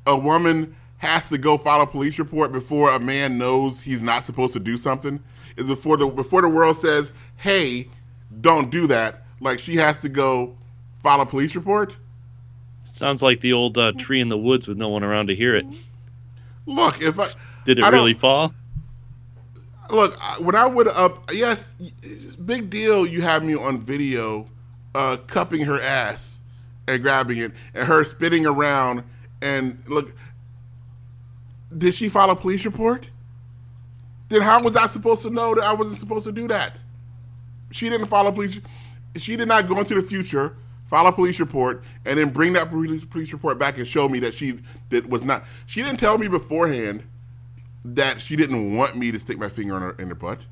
a 0.06 0.16
woman 0.16 0.74
has 0.98 1.28
to 1.28 1.36
go 1.36 1.58
file 1.58 1.82
a 1.82 1.86
police 1.86 2.18
report 2.18 2.52
before 2.52 2.90
a 2.90 2.98
man 2.98 3.36
knows 3.36 3.82
he's 3.82 4.00
not 4.00 4.24
supposed 4.24 4.54
to 4.54 4.60
do 4.60 4.76
something? 4.76 5.22
Is 5.56 5.66
before 5.66 5.96
the 5.96 6.06
before 6.06 6.42
the 6.42 6.48
world 6.48 6.76
says, 6.76 7.12
"Hey, 7.36 7.88
don't 8.40 8.70
do 8.70 8.86
that." 8.88 9.22
Like 9.40 9.58
she 9.58 9.76
has 9.76 10.00
to 10.00 10.08
go 10.08 10.56
file 11.02 11.20
a 11.20 11.26
police 11.26 11.54
report. 11.54 11.96
Sounds 12.84 13.22
like 13.22 13.40
the 13.40 13.52
old 13.52 13.76
uh, 13.76 13.92
tree 13.92 14.20
in 14.20 14.28
the 14.28 14.38
woods 14.38 14.66
with 14.66 14.78
no 14.78 14.88
one 14.88 15.02
around 15.02 15.26
to 15.26 15.34
hear 15.34 15.54
it. 15.54 15.66
Look, 16.66 17.00
if 17.02 17.18
I 17.18 17.28
did 17.64 17.78
it 17.78 17.84
I 17.84 17.88
really 17.90 18.14
fall? 18.14 18.54
Look, 19.90 20.18
when 20.40 20.54
I 20.54 20.66
would 20.66 20.88
up, 20.88 21.30
yes, 21.32 21.70
big 22.44 22.70
deal. 22.70 23.06
You 23.06 23.20
have 23.20 23.44
me 23.44 23.54
on 23.54 23.80
video, 23.80 24.48
uh, 24.94 25.18
cupping 25.26 25.62
her 25.64 25.80
ass 25.80 26.38
and 26.88 27.02
grabbing 27.02 27.38
it, 27.38 27.52
and 27.74 27.86
her 27.86 28.04
spinning 28.04 28.46
around. 28.46 29.04
And 29.42 29.82
look, 29.86 30.12
did 31.76 31.94
she 31.94 32.08
file 32.08 32.30
a 32.30 32.36
police 32.36 32.64
report? 32.64 33.10
Then 34.28 34.42
how 34.42 34.62
was 34.62 34.76
I 34.76 34.86
supposed 34.86 35.22
to 35.22 35.30
know 35.30 35.54
that 35.54 35.64
I 35.64 35.72
wasn't 35.72 35.98
supposed 35.98 36.26
to 36.26 36.32
do 36.32 36.48
that? 36.48 36.76
She 37.70 37.88
didn't 37.88 38.06
follow 38.06 38.32
police. 38.32 38.60
She 39.16 39.36
did 39.36 39.48
not 39.48 39.68
go 39.68 39.78
into 39.78 39.94
the 39.94 40.02
future 40.02 40.56
file 40.94 41.06
a 41.06 41.12
police 41.12 41.40
report, 41.40 41.82
and 42.04 42.18
then 42.18 42.30
bring 42.30 42.52
that 42.52 42.70
police, 42.70 43.04
police 43.04 43.32
report 43.32 43.58
back 43.58 43.78
and 43.78 43.88
show 43.88 44.08
me 44.08 44.20
that 44.20 44.34
she 44.34 44.60
that 44.90 45.08
was 45.08 45.22
not. 45.22 45.44
She 45.66 45.82
didn't 45.82 45.98
tell 45.98 46.18
me 46.18 46.28
beforehand 46.28 47.02
that 47.84 48.20
she 48.20 48.36
didn't 48.36 48.76
want 48.76 48.96
me 48.96 49.10
to 49.10 49.18
stick 49.18 49.38
my 49.38 49.48
finger 49.48 49.76
in 49.76 49.82
her 49.82 49.90
in 49.98 50.08
her 50.08 50.14
butt. 50.14 50.46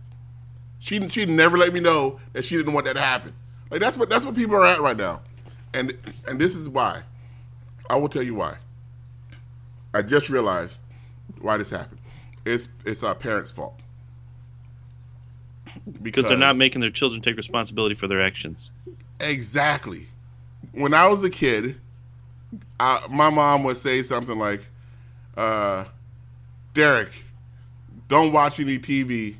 She 0.81 1.09
she 1.09 1.27
never 1.27 1.57
let 1.57 1.73
me 1.73 1.81
know 1.81 2.19
that 2.33 2.45
she 2.45 2.57
didn't 2.57 2.73
want 2.73 2.87
that 2.87 2.97
to 2.97 3.01
happen. 3.01 3.33
Like 3.71 3.81
that's 3.81 3.97
what 3.97 4.11
that's 4.11 4.25
what 4.25 4.35
people 4.35 4.57
are 4.57 4.67
at 4.67 4.81
right 4.81 4.97
now, 4.97 5.21
and 5.75 5.97
and 6.27 6.41
this 6.41 6.57
is 6.57 6.69
why. 6.69 7.03
I 7.89 7.97
will 7.97 8.09
tell 8.09 8.23
you 8.23 8.35
why. 8.35 8.57
I 9.93 10.03
just 10.03 10.31
realized 10.31 10.79
why 11.41 11.59
this 11.59 11.71
happened. 11.71 12.01
It's 12.45 12.69
it's 12.85 13.03
our 13.03 13.15
parents' 13.15 13.51
fault. 13.51 13.81
Because 16.03 16.27
they're 16.29 16.37
not 16.37 16.57
making 16.57 16.81
their 16.81 16.91
children 16.91 17.23
take 17.23 17.37
responsibility 17.37 17.95
for 17.95 18.07
their 18.07 18.23
actions. 18.23 18.71
Exactly 19.21 20.09
when 20.73 20.95
I 20.95 21.07
was 21.07 21.23
a 21.23 21.31
kid, 21.31 21.77
I, 22.81 23.07
my 23.11 23.31
mom 23.31 23.65
would 23.65 23.77
say 23.77 24.03
something 24.03 24.39
like, 24.39 24.67
uh, 25.37 25.85
"Derrick, 26.75 27.11
don't 28.09 28.33
watch 28.33 28.61
any 28.61 28.79
TV 28.79 29.37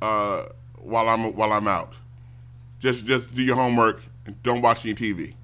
uh, 0.00 0.44
while 0.76 1.08
I'm 1.08 1.34
while 1.34 1.52
I'm 1.52 1.68
out. 1.68 1.94
Just 2.78 3.06
just 3.06 3.34
do 3.34 3.42
your 3.42 3.56
homework 3.56 4.02
and 4.26 4.40
don't 4.42 4.62
watch 4.62 4.84
any 4.84 4.94
TV." 4.94 5.34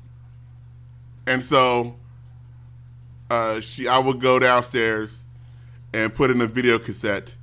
And 1.26 1.44
so, 1.44 1.96
uh, 3.30 3.60
she 3.60 3.88
I 3.88 3.98
would 3.98 4.20
go 4.20 4.38
downstairs 4.38 5.23
and 5.94 6.14
put 6.14 6.30
in 6.30 6.40
a 6.40 6.46
video 6.46 6.78
cassette 6.78 7.34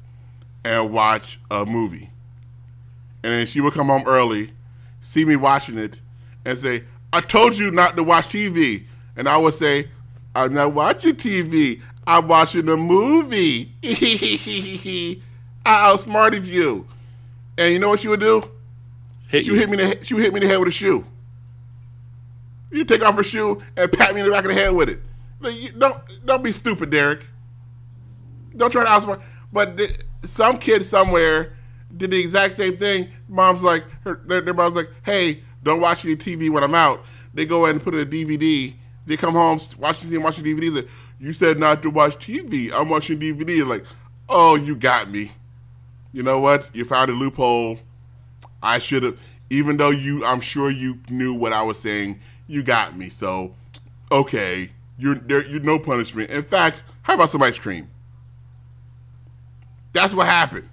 and 0.64 0.92
watch 0.92 1.40
a 1.50 1.66
movie, 1.66 2.12
and 3.24 3.32
then 3.34 3.46
she 3.48 3.62
would 3.62 3.74
come 3.74 3.88
home 3.88 4.04
early, 4.06 4.52
see 5.00 5.26
me 5.26 5.36
watching 5.36 5.78
it, 5.78 6.00
and 6.46 6.58
say, 6.58 6.84
I 7.14 7.22
told 7.22 7.58
you 7.58 7.72
not 7.72 7.96
to 7.96 8.04
watch 8.04 8.28
TV. 8.28 8.84
And 9.16 9.28
I 9.28 9.38
would 9.38 9.54
say, 9.54 9.90
I'm 10.36 10.54
not 10.54 10.74
watching 10.74 11.16
TV. 11.16 11.82
I'm 12.08 12.28
watching 12.28 12.68
a 12.70 12.78
movie. 12.78 13.72
I 15.66 15.90
outsmarted 15.92 16.46
you. 16.46 16.88
And 17.58 17.74
you 17.74 17.80
know 17.80 17.90
what 17.90 18.00
she 18.00 18.08
would 18.08 18.20
do? 18.20 18.50
Hit 19.28 19.46
she 19.46 19.52
would 19.52 19.60
hit 19.60 19.70
me. 19.70 19.82
In 19.82 19.90
the, 19.90 20.04
she 20.04 20.14
would 20.14 20.24
hit 20.24 20.34
me 20.34 20.42
in 20.42 20.48
the 20.48 20.50
head 20.50 20.60
with 20.60 20.70
a 20.70 20.72
shoe. 20.72 21.06
You 22.72 22.86
take 22.86 23.04
off 23.04 23.16
her 23.16 23.24
shoe 23.24 23.62
and 23.78 23.92
pat 23.92 24.16
me 24.16 24.22
in 24.22 24.28
the 24.28 24.32
back 24.32 24.46
of 24.46 24.50
the 24.50 24.56
head 24.56 24.74
with 24.74 24.90
it. 24.90 25.02
Like, 25.42 25.56
you, 25.56 25.72
don't 25.72 25.98
don't 26.26 26.44
be 26.44 26.52
stupid, 26.52 26.90
Derrick. 26.90 27.22
Don't 28.56 28.72
try 28.72 28.84
to 28.84 28.90
outsmart. 28.90 29.22
But 29.52 29.78
th- 29.78 30.00
some 30.24 30.58
kid 30.58 30.86
somewhere 30.86 31.54
did 31.96 32.12
the 32.12 32.20
exact 32.20 32.56
same 32.56 32.78
thing. 32.78 33.10
Mom's 33.28 33.64
like, 33.64 33.84
her, 34.04 34.22
their, 34.26 34.42
their 34.42 34.54
mom's 34.54 34.76
like, 34.76 34.90
hey, 35.04 35.42
don't 35.64 35.82
watch 35.82 36.06
any 36.06 36.16
TV 36.16 36.50
when 36.50 36.64
I'm 36.64 36.76
out. 36.76 37.04
They 37.34 37.46
go 37.46 37.66
ahead 37.66 37.76
and 37.76 37.84
put 37.84 37.94
a 37.94 38.06
DVD. 38.06 38.74
They 39.06 39.18
come 39.18 39.34
home, 39.34 39.60
watch 39.78 40.02
the 40.02 40.16
TV, 40.16 40.22
watching 40.22 40.44
DVD. 40.44 40.76
Like, 40.76 40.88
you 41.20 41.34
said 41.34 41.60
not 41.60 41.84
to 41.84 41.90
watch 41.90 42.18
TV. 42.18 42.72
I'm 42.74 42.90
watching 42.90 43.20
DVD. 43.20 43.66
Like, 43.66 43.86
oh, 44.28 44.56
you 44.56 44.76
got 44.76 45.10
me. 45.10 45.32
You 46.14 46.24
know 46.24 46.40
what? 46.40 46.68
You 46.74 46.84
found 46.84 47.10
a 47.10 47.14
loophole. 47.14 47.78
I 48.64 48.80
should 48.80 49.04
have, 49.04 49.20
even 49.50 49.78
though 49.78 49.92
you, 49.92 50.26
I'm 50.26 50.42
sure 50.42 50.70
you 50.70 51.00
knew 51.10 51.34
what 51.34 51.54
I 51.54 51.62
was 51.62 51.80
saying. 51.80 52.20
You 52.48 52.64
got 52.64 52.98
me. 52.98 53.10
So, 53.10 53.56
okay, 54.12 54.72
you're 54.98 55.16
there. 55.16 55.46
You 55.46 55.60
no 55.60 55.80
punishment. 55.80 56.32
In 56.32 56.44
fact, 56.44 56.84
how 57.04 57.14
about 57.14 57.30
some 57.30 57.44
ice 57.44 57.60
cream? 57.60 57.90
That's 59.94 60.14
what 60.14 60.28
happened. 60.28 60.70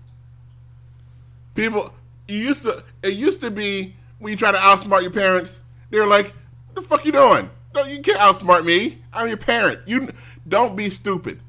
People, 1.54 1.92
you 2.28 2.38
used 2.38 2.62
to. 2.62 2.84
It 3.02 3.14
used 3.14 3.40
to 3.40 3.50
be 3.50 3.94
when 4.18 4.30
you 4.30 4.36
try 4.36 4.52
to 4.52 4.58
outsmart 4.58 5.02
your 5.02 5.10
parents, 5.10 5.62
they're 5.90 6.06
like, 6.06 6.26
"What 6.66 6.76
the 6.76 6.82
fuck 6.82 7.04
you 7.04 7.12
doing? 7.12 7.50
No, 7.74 7.84
you 7.84 8.00
can't 8.00 8.18
outsmart 8.18 8.64
me. 8.64 8.98
I'm 9.12 9.28
your 9.28 9.36
parent. 9.36 9.80
You 9.86 10.08
don't 10.46 10.76
be 10.76 10.90
stupid. 10.90 11.40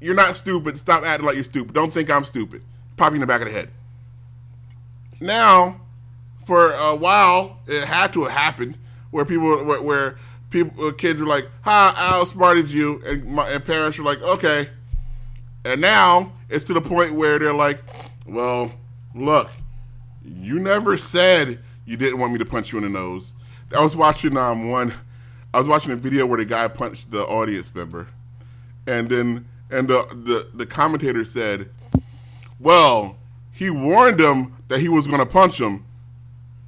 You're 0.00 0.14
not 0.14 0.36
stupid. 0.36 0.78
Stop 0.78 1.04
acting 1.04 1.26
like 1.26 1.34
you're 1.34 1.44
stupid. 1.44 1.74
Don't 1.74 1.92
think 1.92 2.08
I'm 2.08 2.24
stupid. 2.24 2.62
Pop 2.96 3.10
you 3.10 3.16
in 3.16 3.20
the 3.20 3.26
back 3.26 3.40
of 3.40 3.48
the 3.48 3.52
head." 3.52 3.70
Now, 5.20 5.80
for 6.46 6.72
a 6.72 6.94
while, 6.94 7.58
it 7.66 7.84
had 7.84 8.12
to 8.14 8.22
have 8.24 8.32
happened 8.32 8.78
where 9.10 9.24
people, 9.24 9.64
where, 9.64 9.82
where 9.82 10.18
people, 10.50 10.92
kids 10.92 11.20
were 11.20 11.26
like, 11.26 11.48
"Ha, 11.62 11.94
I 11.96 12.18
outsmarted 12.20 12.70
you," 12.70 13.02
and, 13.04 13.26
my, 13.26 13.48
and 13.50 13.64
parents 13.64 13.98
were 13.98 14.04
like, 14.04 14.22
"Okay." 14.22 14.68
And 15.64 15.80
now 15.80 16.32
it's 16.48 16.64
to 16.66 16.72
the 16.72 16.80
point 16.80 17.14
where 17.14 17.38
they're 17.38 17.52
like, 17.52 17.82
"Well, 18.26 18.72
look, 19.14 19.50
you 20.24 20.58
never 20.58 20.96
said 20.96 21.58
you 21.84 21.96
didn't 21.96 22.18
want 22.18 22.32
me 22.32 22.38
to 22.38 22.46
punch 22.46 22.72
you 22.72 22.78
in 22.78 22.84
the 22.84 22.90
nose. 22.90 23.32
I 23.74 23.80
was 23.80 23.94
watching 23.94 24.36
um 24.36 24.70
one, 24.70 24.94
I 25.52 25.58
was 25.58 25.68
watching 25.68 25.92
a 25.92 25.96
video 25.96 26.26
where 26.26 26.38
the 26.38 26.44
guy 26.44 26.66
punched 26.68 27.10
the 27.10 27.24
audience 27.24 27.74
member, 27.74 28.08
and 28.86 29.08
then 29.08 29.46
and 29.70 29.88
the 29.88 30.06
the, 30.24 30.48
the 30.54 30.66
commentator 30.66 31.24
said, 31.24 31.70
"Well, 32.58 33.16
he 33.52 33.70
warned 33.70 34.20
him 34.20 34.56
that 34.68 34.80
he 34.80 34.88
was 34.88 35.06
going 35.06 35.18
to 35.18 35.26
punch 35.26 35.60
him. 35.60 35.84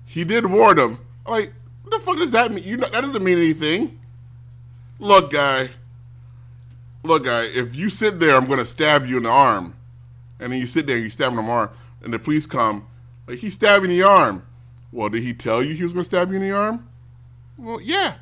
He 0.04 0.24
did 0.24 0.44
warn 0.44 0.78
him. 0.78 0.98
I'm 1.24 1.32
like, 1.32 1.52
what 1.82 1.92
the 1.92 2.04
fuck 2.04 2.16
does 2.18 2.32
that 2.32 2.52
mean? 2.52 2.64
You 2.64 2.76
know, 2.76 2.88
that 2.88 3.00
doesn't 3.00 3.24
mean 3.24 3.38
anything. 3.38 3.98
Look, 4.98 5.32
guy. 5.32 5.70
Look, 7.04 7.24
guy. 7.24 7.44
If 7.44 7.74
you 7.76 7.90
sit 7.90 8.20
there, 8.20 8.36
I'm 8.36 8.46
going 8.46 8.58
to 8.58 8.66
stab 8.66 9.06
you 9.06 9.16
in 9.16 9.24
the 9.24 9.28
arm, 9.30 9.74
and 10.38 10.52
then 10.52 10.60
you 10.60 10.66
sit 10.66 10.86
there, 10.86 10.96
and 10.96 11.04
you 11.04 11.10
stab 11.10 11.32
him 11.32 11.38
in 11.38 11.46
the 11.46 11.50
arm, 11.50 11.70
and 12.02 12.12
the 12.12 12.18
police 12.18 12.46
come 12.46 12.86
like 13.26 13.38
he's 13.38 13.54
stabbing 13.54 13.90
the 13.90 14.02
arm. 14.02 14.44
Well, 14.92 15.08
did 15.08 15.22
he 15.22 15.32
tell 15.32 15.62
you 15.62 15.74
he 15.74 15.82
was 15.84 15.92
going 15.92 16.04
to 16.04 16.08
stab 16.08 16.30
you 16.30 16.36
in 16.36 16.42
the 16.42 16.52
arm? 16.52 16.88
Well, 17.56 17.80
yeah. 17.80 18.14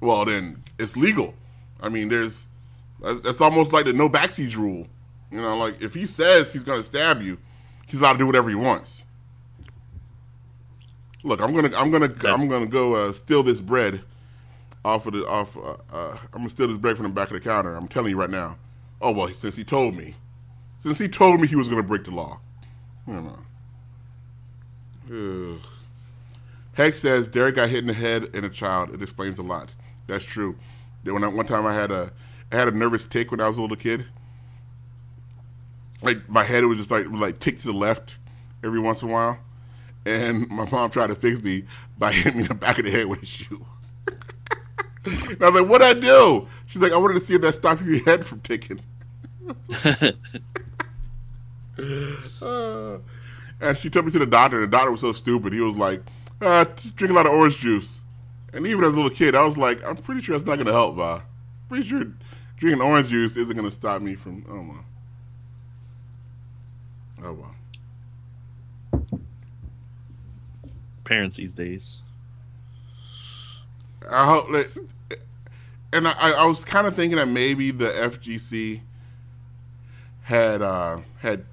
Well, 0.00 0.24
then 0.24 0.62
it's 0.78 0.96
legal. 0.96 1.34
I 1.80 1.88
mean, 1.88 2.08
there's 2.08 2.46
that's 3.00 3.40
almost 3.40 3.72
like 3.72 3.84
the 3.84 3.92
no 3.92 4.08
backseas 4.08 4.56
rule. 4.56 4.86
You 5.30 5.40
know, 5.40 5.56
like 5.56 5.82
if 5.82 5.94
he 5.94 6.06
says 6.06 6.52
he's 6.52 6.62
going 6.62 6.80
to 6.80 6.86
stab 6.86 7.20
you, 7.20 7.38
he's 7.86 8.00
allowed 8.00 8.12
to 8.12 8.18
do 8.18 8.26
whatever 8.26 8.48
he 8.48 8.54
wants. 8.54 9.04
Look, 11.22 11.40
I'm 11.40 11.54
gonna, 11.54 11.74
I'm 11.76 11.90
gonna, 11.90 12.08
that's... 12.08 12.42
I'm 12.42 12.48
gonna 12.48 12.66
go 12.66 12.94
uh, 12.94 13.12
steal 13.12 13.42
this 13.42 13.60
bread. 13.60 14.02
Off 14.84 15.06
of 15.06 15.14
the 15.14 15.26
off. 15.26 15.56
Uh, 15.56 15.76
uh, 15.92 16.18
I'm 16.32 16.40
gonna 16.40 16.50
steal 16.50 16.68
this 16.68 16.78
break 16.78 16.96
from 16.96 17.06
the 17.06 17.12
back 17.12 17.28
of 17.28 17.34
the 17.34 17.40
counter. 17.40 17.74
I'm 17.74 17.88
telling 17.88 18.10
you 18.10 18.18
right 18.18 18.30
now. 18.30 18.58
Oh 19.00 19.12
well, 19.12 19.28
since 19.28 19.56
he 19.56 19.64
told 19.64 19.94
me, 19.94 20.14
since 20.78 20.98
he 20.98 21.08
told 21.08 21.40
me 21.40 21.46
he 21.46 21.56
was 21.56 21.68
gonna 21.68 21.82
break 21.82 22.04
the 22.04 22.10
law, 22.10 22.40
don't 23.06 23.24
know. 23.24 23.38
Ugh. 25.54 25.60
Heck 26.74 26.94
says 26.94 27.28
Derrick 27.28 27.54
got 27.54 27.68
hit 27.68 27.78
in 27.80 27.86
the 27.86 27.94
head 27.94 28.28
and 28.34 28.44
a 28.44 28.48
child. 28.48 28.92
It 28.92 29.00
explains 29.00 29.38
a 29.38 29.42
lot. 29.42 29.74
That's 30.06 30.24
true. 30.24 30.56
When 31.04 31.22
I, 31.22 31.28
one 31.28 31.46
time 31.46 31.66
I 31.66 31.74
had 31.74 31.90
a 31.90 32.12
I 32.52 32.56
had 32.56 32.68
a 32.68 32.72
nervous 32.72 33.06
tick 33.06 33.30
when 33.30 33.40
I 33.40 33.46
was 33.46 33.58
a 33.58 33.62
little 33.62 33.76
kid. 33.76 34.06
Like 36.02 36.28
my 36.28 36.42
head 36.42 36.64
was 36.64 36.78
just 36.78 36.90
like 36.90 37.06
like 37.10 37.38
tick 37.38 37.58
to 37.60 37.66
the 37.66 37.72
left 37.72 38.16
every 38.62 38.80
once 38.80 39.02
in 39.02 39.08
a 39.08 39.12
while, 39.12 39.38
and 40.04 40.48
my 40.50 40.68
mom 40.70 40.90
tried 40.90 41.08
to 41.08 41.14
fix 41.14 41.42
me 41.42 41.64
by 41.96 42.12
hitting 42.14 42.36
me 42.36 42.42
in 42.42 42.48
the 42.48 42.54
back 42.54 42.78
of 42.78 42.84
the 42.84 42.90
head 42.90 43.06
with 43.06 43.22
a 43.22 43.26
shoe. 43.26 43.64
And 45.04 45.42
I 45.42 45.50
was 45.50 45.60
like, 45.60 45.70
"What'd 45.70 45.86
I 45.86 46.00
do?" 46.00 46.48
She's 46.66 46.80
like, 46.80 46.92
"I 46.92 46.96
wanted 46.96 47.14
to 47.14 47.20
see 47.20 47.34
if 47.34 47.42
that 47.42 47.54
stopped 47.54 47.82
your 47.82 48.02
head 48.04 48.24
from 48.24 48.40
ticking." 48.40 48.80
uh, 52.40 52.98
and 53.60 53.76
she 53.76 53.90
took 53.90 54.04
me 54.04 54.10
to 54.12 54.18
the 54.18 54.26
doctor. 54.26 54.62
And 54.62 54.72
the 54.72 54.76
doctor 54.76 54.90
was 54.90 55.00
so 55.00 55.12
stupid. 55.12 55.52
He 55.52 55.60
was 55.60 55.76
like, 55.76 56.02
uh, 56.40 56.64
"Drink 56.96 57.10
a 57.10 57.14
lot 57.14 57.26
of 57.26 57.32
orange 57.32 57.58
juice." 57.58 58.02
And 58.52 58.66
even 58.66 58.84
as 58.84 58.92
a 58.92 58.96
little 58.96 59.10
kid, 59.10 59.34
I 59.34 59.42
was 59.42 59.58
like, 59.58 59.82
"I'm 59.84 59.96
pretty 59.96 60.20
sure 60.20 60.38
that's 60.38 60.46
not 60.46 60.56
going 60.56 60.66
to 60.66 60.72
help, 60.72 60.96
Bob. 60.96 61.22
Pretty 61.68 61.86
sure 61.86 62.04
drinking 62.56 62.82
orange 62.82 63.08
juice 63.08 63.36
isn't 63.36 63.56
going 63.56 63.68
to 63.68 63.74
stop 63.74 64.00
me 64.00 64.14
from." 64.14 64.44
Oh 64.48 64.62
my. 64.62 64.80
Oh 67.26 67.32
well. 67.32 67.54
Parents 71.04 71.36
these 71.36 71.52
days. 71.52 72.00
I 74.10 74.26
hope 74.26 74.50
that, 74.52 74.66
and 75.94 76.08
I, 76.08 76.32
I 76.32 76.46
was 76.46 76.64
kind 76.64 76.86
of 76.86 76.94
thinking 76.94 77.16
that 77.18 77.28
maybe 77.28 77.70
the 77.70 77.86
FGC 77.86 78.80
had 80.22 80.60
uh, 80.60 80.98
had 81.18 81.44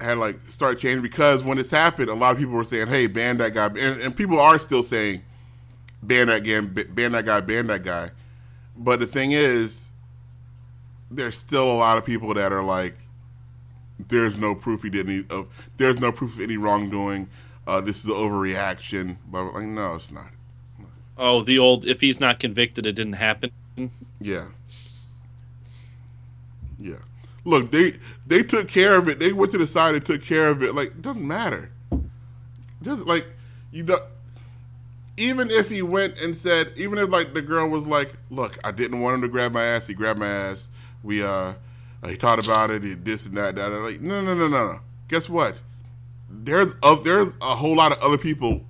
had 0.00 0.18
like 0.18 0.38
started 0.48 0.78
changing 0.78 1.02
because 1.02 1.44
when 1.44 1.58
this 1.58 1.70
happened, 1.70 2.08
a 2.08 2.14
lot 2.14 2.32
of 2.32 2.38
people 2.38 2.54
were 2.54 2.64
saying, 2.64 2.86
"Hey, 2.86 3.06
ban 3.06 3.36
that 3.38 3.54
guy," 3.54 3.66
and, 3.66 4.00
and 4.00 4.16
people 4.16 4.40
are 4.40 4.58
still 4.58 4.82
saying, 4.82 5.22
"Ban 6.02 6.28
that 6.28 6.44
guy, 6.44 6.60
ban 6.60 7.12
that 7.12 7.26
guy, 7.26 7.40
ban 7.40 7.66
that 7.66 7.84
guy." 7.84 8.10
But 8.76 9.00
the 9.00 9.06
thing 9.06 9.32
is, 9.32 9.88
there's 11.10 11.36
still 11.36 11.70
a 11.70 11.74
lot 11.74 11.98
of 11.98 12.06
people 12.06 12.32
that 12.34 12.52
are 12.52 12.64
like, 12.64 12.96
"There's 13.98 14.38
no 14.38 14.54
proof 14.54 14.82
he 14.82 14.90
did 14.90 15.08
any 15.08 15.24
of. 15.28 15.48
There's 15.76 16.00
no 16.00 16.10
proof 16.10 16.36
of 16.36 16.40
any 16.40 16.56
wrongdoing. 16.56 17.28
Uh, 17.66 17.82
this 17.82 17.98
is 17.98 18.06
an 18.06 18.12
overreaction." 18.12 19.16
But 19.30 19.52
like, 19.52 19.66
no, 19.66 19.96
it's 19.96 20.10
not. 20.10 20.30
Oh, 21.18 21.42
the 21.42 21.58
old 21.58 21.84
if 21.84 22.00
he's 22.00 22.20
not 22.20 22.38
convicted, 22.38 22.86
it 22.86 22.92
didn't 22.92 23.14
happen. 23.14 23.50
Yeah. 24.20 24.46
Yeah. 26.78 26.96
Look, 27.44 27.70
they 27.70 27.94
they 28.26 28.42
took 28.42 28.68
care 28.68 28.96
of 28.96 29.08
it. 29.08 29.18
They 29.18 29.32
went 29.32 29.52
to 29.52 29.58
the 29.58 29.66
side 29.66 29.94
and 29.94 30.04
took 30.04 30.22
care 30.22 30.48
of 30.48 30.62
it. 30.62 30.74
Like, 30.74 30.88
it 30.88 31.02
doesn't 31.02 31.26
matter. 31.26 31.70
It 31.92 32.84
doesn't 32.84 33.06
like 33.06 33.26
you 33.72 33.82
don't 33.84 34.02
even 35.18 35.50
if 35.50 35.68
he 35.68 35.82
went 35.82 36.20
and 36.20 36.36
said, 36.36 36.72
even 36.76 36.98
if 36.98 37.08
like 37.10 37.34
the 37.34 37.42
girl 37.42 37.68
was 37.68 37.86
like, 37.86 38.14
"Look, 38.30 38.58
I 38.64 38.70
didn't 38.70 39.00
want 39.00 39.16
him 39.16 39.22
to 39.22 39.28
grab 39.28 39.52
my 39.52 39.64
ass. 39.64 39.86
He 39.86 39.94
grabbed 39.94 40.20
my 40.20 40.28
ass. 40.28 40.68
We 41.02 41.22
uh, 41.22 41.54
he 42.06 42.14
thought 42.14 42.38
about 42.38 42.70
it. 42.70 42.82
He 42.82 42.94
this 42.94 43.26
and 43.26 43.36
that. 43.36 43.56
that. 43.56 43.72
and 43.72 43.84
Like, 43.84 44.00
no, 44.00 44.20
no, 44.20 44.34
no, 44.34 44.48
no, 44.48 44.66
no. 44.72 44.80
Guess 45.08 45.28
what? 45.28 45.60
There's 46.30 46.74
a, 46.82 46.96
there's 47.02 47.34
a 47.40 47.56
whole 47.56 47.74
lot 47.74 47.92
of 47.92 47.98
other 47.98 48.18
people 48.18 48.62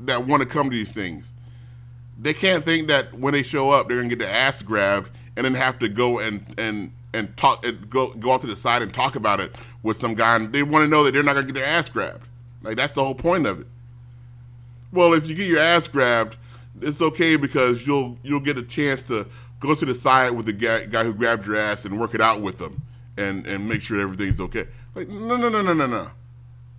that 0.00 0.26
want 0.26 0.42
to 0.42 0.48
come 0.48 0.68
to 0.68 0.76
these 0.76 0.92
things 0.92 1.35
they 2.18 2.32
can't 2.34 2.64
think 2.64 2.88
that 2.88 3.12
when 3.14 3.32
they 3.32 3.42
show 3.42 3.70
up 3.70 3.88
they're 3.88 3.98
gonna 3.98 4.08
get 4.08 4.18
their 4.18 4.32
ass 4.32 4.62
grabbed 4.62 5.10
and 5.36 5.44
then 5.44 5.54
have 5.54 5.78
to 5.78 5.88
go 5.88 6.18
and 6.18 6.54
and 6.58 6.90
and 7.14 7.36
talk 7.36 7.64
and 7.64 7.88
go 7.88 8.08
go 8.14 8.30
off 8.30 8.42
to 8.42 8.46
the 8.46 8.56
side 8.56 8.82
and 8.82 8.92
talk 8.92 9.16
about 9.16 9.40
it 9.40 9.54
with 9.82 9.96
some 9.96 10.14
guy. 10.14 10.36
And 10.36 10.52
they 10.52 10.62
want 10.62 10.84
to 10.84 10.88
know 10.88 11.04
that 11.04 11.12
they're 11.12 11.22
not 11.22 11.34
gonna 11.34 11.46
get 11.46 11.54
their 11.54 11.64
ass 11.64 11.88
grabbed. 11.88 12.26
Like 12.62 12.76
that's 12.76 12.92
the 12.92 13.02
whole 13.02 13.14
point 13.14 13.46
of 13.46 13.60
it. 13.60 13.66
Well, 14.92 15.14
if 15.14 15.26
you 15.26 15.34
get 15.34 15.48
your 15.48 15.60
ass 15.60 15.88
grabbed, 15.88 16.36
it's 16.80 17.00
okay 17.00 17.36
because 17.36 17.86
you'll 17.86 18.18
you'll 18.22 18.40
get 18.40 18.58
a 18.58 18.62
chance 18.62 19.02
to 19.04 19.26
go 19.60 19.74
to 19.74 19.84
the 19.84 19.94
side 19.94 20.30
with 20.30 20.46
the 20.46 20.52
guy, 20.52 20.86
guy 20.86 21.04
who 21.04 21.14
grabbed 21.14 21.46
your 21.46 21.56
ass 21.56 21.84
and 21.84 21.98
work 21.98 22.14
it 22.14 22.20
out 22.20 22.42
with 22.42 22.58
them 22.58 22.82
and 23.16 23.46
and 23.46 23.68
make 23.68 23.82
sure 23.82 24.00
everything's 24.00 24.40
okay. 24.40 24.66
Like 24.94 25.08
no 25.08 25.36
no 25.36 25.48
no 25.48 25.62
no 25.62 25.72
no 25.72 25.86
no. 25.86 26.10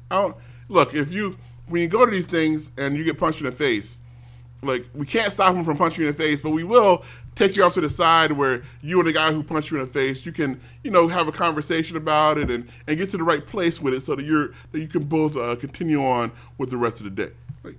I 0.09 0.21
don't, 0.21 0.37
look 0.69 0.93
if 0.93 1.13
you 1.13 1.37
when 1.67 1.81
you 1.81 1.87
go 1.87 2.05
to 2.05 2.11
these 2.11 2.27
things 2.27 2.71
and 2.77 2.95
you 2.95 3.03
get 3.03 3.17
punched 3.17 3.39
in 3.39 3.45
the 3.45 3.51
face 3.51 3.99
like 4.67 4.85
we 4.93 5.05
can't 5.05 5.31
stop 5.33 5.55
him 5.55 5.63
from 5.63 5.77
punching 5.77 6.01
you 6.01 6.09
in 6.09 6.15
the 6.15 6.17
face, 6.21 6.41
but 6.41 6.51
we 6.51 6.63
will 6.63 7.03
take 7.35 7.55
you 7.55 7.63
off 7.63 7.73
to 7.75 7.81
the 7.81 7.89
side 7.89 8.31
where 8.31 8.63
you 8.81 8.99
and 8.99 9.07
the 9.07 9.13
guy 9.13 9.31
who 9.31 9.43
punched 9.43 9.71
you 9.71 9.79
in 9.79 9.85
the 9.85 9.91
face, 9.91 10.25
you 10.25 10.31
can, 10.31 10.59
you 10.83 10.89
know, 10.89 11.07
have 11.07 11.27
a 11.27 11.31
conversation 11.31 11.95
about 11.95 12.37
it 12.37 12.49
and, 12.49 12.67
and 12.87 12.97
get 12.97 13.09
to 13.11 13.17
the 13.17 13.23
right 13.23 13.45
place 13.45 13.79
with 13.79 13.93
it 13.93 14.01
so 14.01 14.15
that 14.15 14.25
you're 14.25 14.53
that 14.71 14.79
you 14.79 14.87
can 14.87 15.03
both 15.03 15.37
uh, 15.37 15.55
continue 15.55 16.03
on 16.03 16.31
with 16.57 16.69
the 16.69 16.77
rest 16.77 16.99
of 16.99 17.03
the 17.03 17.09
day. 17.11 17.31
Like, 17.63 17.77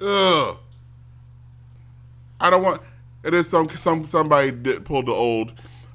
ugh. 0.00 0.58
I 2.40 2.50
don't 2.50 2.62
want. 2.62 2.80
And 3.24 3.34
then 3.34 3.44
some 3.44 3.68
some 3.70 4.06
somebody 4.06 4.50
did 4.50 4.84
pull 4.84 5.02
the 5.02 5.12
old. 5.12 5.52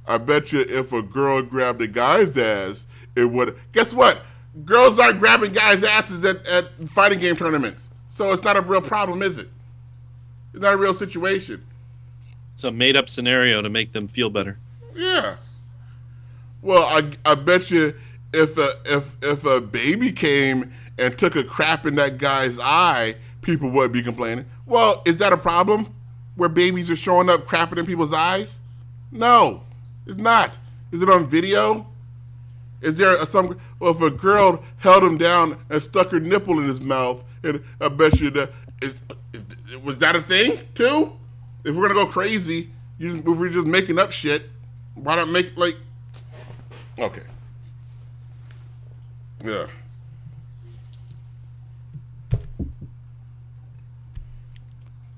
I 0.07 0.17
bet 0.17 0.51
you 0.51 0.61
if 0.61 0.91
a 0.93 1.01
girl 1.01 1.41
grabbed 1.41 1.81
a 1.81 1.87
guy's 1.87 2.37
ass, 2.37 2.87
it 3.15 3.25
would. 3.25 3.57
Guess 3.71 3.93
what? 3.93 4.21
Girls 4.65 4.99
aren't 4.99 5.19
grabbing 5.19 5.53
guys' 5.53 5.83
asses 5.83 6.25
at, 6.25 6.45
at 6.45 6.65
fighting 6.89 7.19
game 7.19 7.35
tournaments. 7.35 7.90
So 8.21 8.31
it's 8.31 8.43
not 8.43 8.55
a 8.55 8.61
real 8.61 8.81
problem, 8.81 9.23
is 9.23 9.39
it? 9.39 9.49
It's 10.53 10.61
not 10.61 10.75
a 10.75 10.77
real 10.77 10.93
situation. 10.93 11.65
It's 12.53 12.63
a 12.63 12.69
made 12.69 12.95
up 12.95 13.09
scenario 13.09 13.63
to 13.63 13.67
make 13.67 13.93
them 13.93 14.07
feel 14.07 14.29
better. 14.29 14.59
Yeah. 14.93 15.37
Well, 16.61 16.83
I, 16.83 17.09
I 17.25 17.33
bet 17.33 17.71
you 17.71 17.95
if 18.31 18.59
a 18.59 18.73
if 18.85 19.17
if 19.23 19.43
a 19.43 19.59
baby 19.59 20.11
came 20.11 20.71
and 20.99 21.17
took 21.17 21.35
a 21.35 21.43
crap 21.43 21.87
in 21.87 21.95
that 21.95 22.19
guy's 22.19 22.59
eye, 22.59 23.15
people 23.41 23.71
would 23.71 23.91
be 23.91 24.03
complaining. 24.03 24.45
Well, 24.67 25.01
is 25.07 25.17
that 25.17 25.33
a 25.33 25.37
problem? 25.37 25.91
Where 26.35 26.47
babies 26.47 26.91
are 26.91 26.95
showing 26.95 27.27
up 27.27 27.47
crapping 27.47 27.79
in 27.79 27.87
people's 27.87 28.13
eyes? 28.13 28.59
No, 29.11 29.63
it's 30.05 30.19
not. 30.19 30.55
Is 30.91 31.01
it 31.01 31.09
on 31.09 31.25
video? 31.25 31.87
Is 32.81 32.97
there 32.97 33.15
a, 33.15 33.25
some? 33.25 33.57
Well, 33.79 33.95
if 33.95 34.01
a 34.01 34.11
girl 34.11 34.63
held 34.77 35.03
him 35.03 35.17
down 35.17 35.57
and 35.71 35.81
stuck 35.81 36.11
her 36.11 36.19
nipple 36.19 36.59
in 36.59 36.65
his 36.65 36.81
mouth, 36.81 37.23
and 37.43 37.63
I 37.79 37.87
bet 37.89 38.19
you 38.19 38.29
that 38.31 38.51
is, 38.81 39.01
is 39.33 39.45
was 39.83 39.97
that 39.99 40.15
a 40.15 40.21
thing 40.21 40.59
too? 40.75 41.13
If 41.63 41.75
we're 41.75 41.87
gonna 41.87 41.93
go 41.93 42.05
crazy, 42.05 42.69
just, 42.99 43.19
if 43.19 43.25
we're 43.25 43.49
just 43.49 43.67
making 43.67 43.99
up 43.99 44.11
shit, 44.11 44.49
why 44.95 45.15
not 45.15 45.29
make 45.29 45.55
like? 45.57 45.75
Okay. 46.97 47.23
Yeah. 49.43 49.67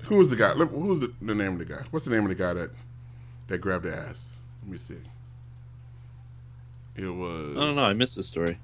Who 0.04 0.16
was 0.16 0.30
the 0.30 0.36
guy? 0.36 0.52
Who's 0.52 1.00
the, 1.00 1.12
the 1.22 1.34
name 1.34 1.54
of 1.54 1.58
the 1.58 1.64
guy? 1.64 1.82
What's 1.90 2.04
the 2.04 2.10
name 2.10 2.22
of 2.24 2.28
the 2.28 2.34
guy 2.34 2.52
that 2.54 2.70
that 3.48 3.58
grabbed 3.58 3.84
the 3.84 3.94
ass? 3.94 4.30
Let 4.62 4.72
me 4.72 4.78
see. 4.78 4.96
It 6.96 7.06
was. 7.06 7.56
I 7.56 7.60
don't 7.60 7.76
know. 7.76 7.84
I 7.84 7.94
missed 7.94 8.16
the 8.16 8.22
story. 8.22 8.58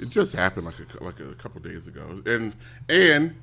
It 0.00 0.08
just 0.08 0.34
happened 0.34 0.64
like 0.64 0.76
a 0.78 1.04
like 1.04 1.20
a 1.20 1.34
couple 1.34 1.60
days 1.60 1.86
ago, 1.86 2.22
and 2.24 2.54
and 2.88 3.36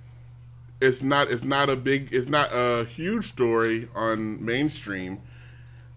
it's 0.82 1.04
not 1.04 1.30
it's 1.30 1.44
not 1.44 1.70
a 1.70 1.76
big 1.76 2.10
it's 2.12 2.30
not 2.30 2.50
a 2.52 2.86
huge 2.86 3.26
story 3.28 3.88
on 3.94 4.44
mainstream 4.44 5.22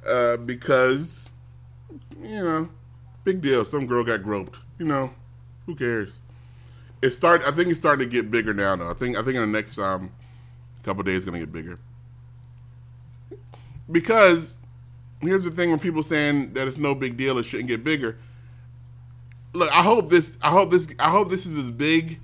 uh, 0.06 0.36
because 0.36 1.30
you 2.22 2.42
know 2.42 2.68
big 3.24 3.40
deal. 3.40 3.64
Some 3.64 3.86
girl 3.86 4.04
got 4.04 4.22
groped. 4.22 4.58
You 4.78 4.84
know, 4.84 5.14
who 5.64 5.74
cares? 5.74 6.18
It 7.00 7.12
start. 7.12 7.42
I 7.46 7.52
think 7.52 7.68
it's 7.68 7.78
starting 7.78 8.06
to 8.06 8.12
get 8.12 8.30
bigger 8.30 8.52
now. 8.52 8.76
Though 8.76 8.90
I 8.90 8.94
think 8.94 9.16
I 9.16 9.22
think 9.22 9.36
in 9.36 9.40
the 9.40 9.46
next 9.46 9.78
um 9.78 10.12
couple 10.82 11.02
days 11.02 11.18
it's 11.18 11.24
gonna 11.24 11.38
get 11.38 11.52
bigger 11.52 11.78
because 13.90 14.58
here's 15.22 15.44
the 15.44 15.50
thing: 15.50 15.70
when 15.70 15.78
people 15.78 16.02
saying 16.02 16.52
that 16.52 16.68
it's 16.68 16.76
no 16.76 16.94
big 16.94 17.16
deal, 17.16 17.38
it 17.38 17.44
shouldn't 17.44 17.68
get 17.68 17.82
bigger 17.82 18.18
look, 19.52 19.70
I 19.72 19.82
hope 19.82 20.10
this. 20.10 20.38
I 20.42 20.50
hope 20.50 20.70
this. 20.70 20.86
I 20.98 21.10
hope 21.10 21.30
this 21.30 21.46
is 21.46 21.56
as 21.56 21.70
big 21.70 22.20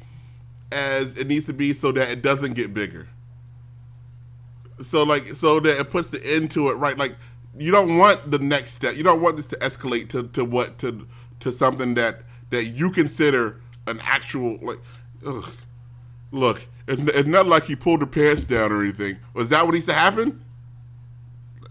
as 0.73 1.17
it 1.17 1.27
needs 1.27 1.47
to 1.47 1.53
be, 1.53 1.73
so 1.73 1.93
that 1.93 2.09
it 2.11 2.23
doesn't 2.23 2.55
get 2.55 2.75
bigger. 2.75 3.09
So 4.83 5.03
like, 5.03 5.35
so 5.35 5.61
that 5.61 5.79
it 5.79 5.91
puts 5.91 6.11
the 6.11 6.25
end 6.25 6.51
to 6.53 6.69
it, 6.69 6.75
right? 6.75 6.99
Like, 6.99 7.17
you 7.59 7.73
don't 7.73 7.99
want 7.99 8.31
the 8.31 8.39
next 8.39 8.75
step. 8.75 8.97
You 8.97 9.03
don't 9.03 9.23
want 9.23 9.37
this 9.37 9.47
to 9.49 9.57
escalate 9.57 10.11
to, 10.11 10.29
to 10.29 10.45
what 10.45 10.79
to 10.79 11.07
to 11.41 11.53
something 11.53 11.95
that 11.95 12.23
that 12.51 12.65
you 12.67 12.91
consider 12.91 13.61
an 13.87 14.01
actual 14.03 14.59
like. 14.63 14.79
Ugh. 15.27 15.51
Look, 16.33 16.67
it's, 16.89 17.01
it's 17.03 17.29
not 17.29 17.47
like 17.47 17.65
he 17.65 17.77
pulled 17.77 18.01
the 18.01 18.07
pants 18.07 18.43
down 18.45 18.73
or 18.73 18.83
anything. 18.83 19.17
Was 19.33 19.49
that 19.51 19.65
what 19.65 19.75
needs 19.75 19.87
to 19.87 19.93
happen? 19.93 20.45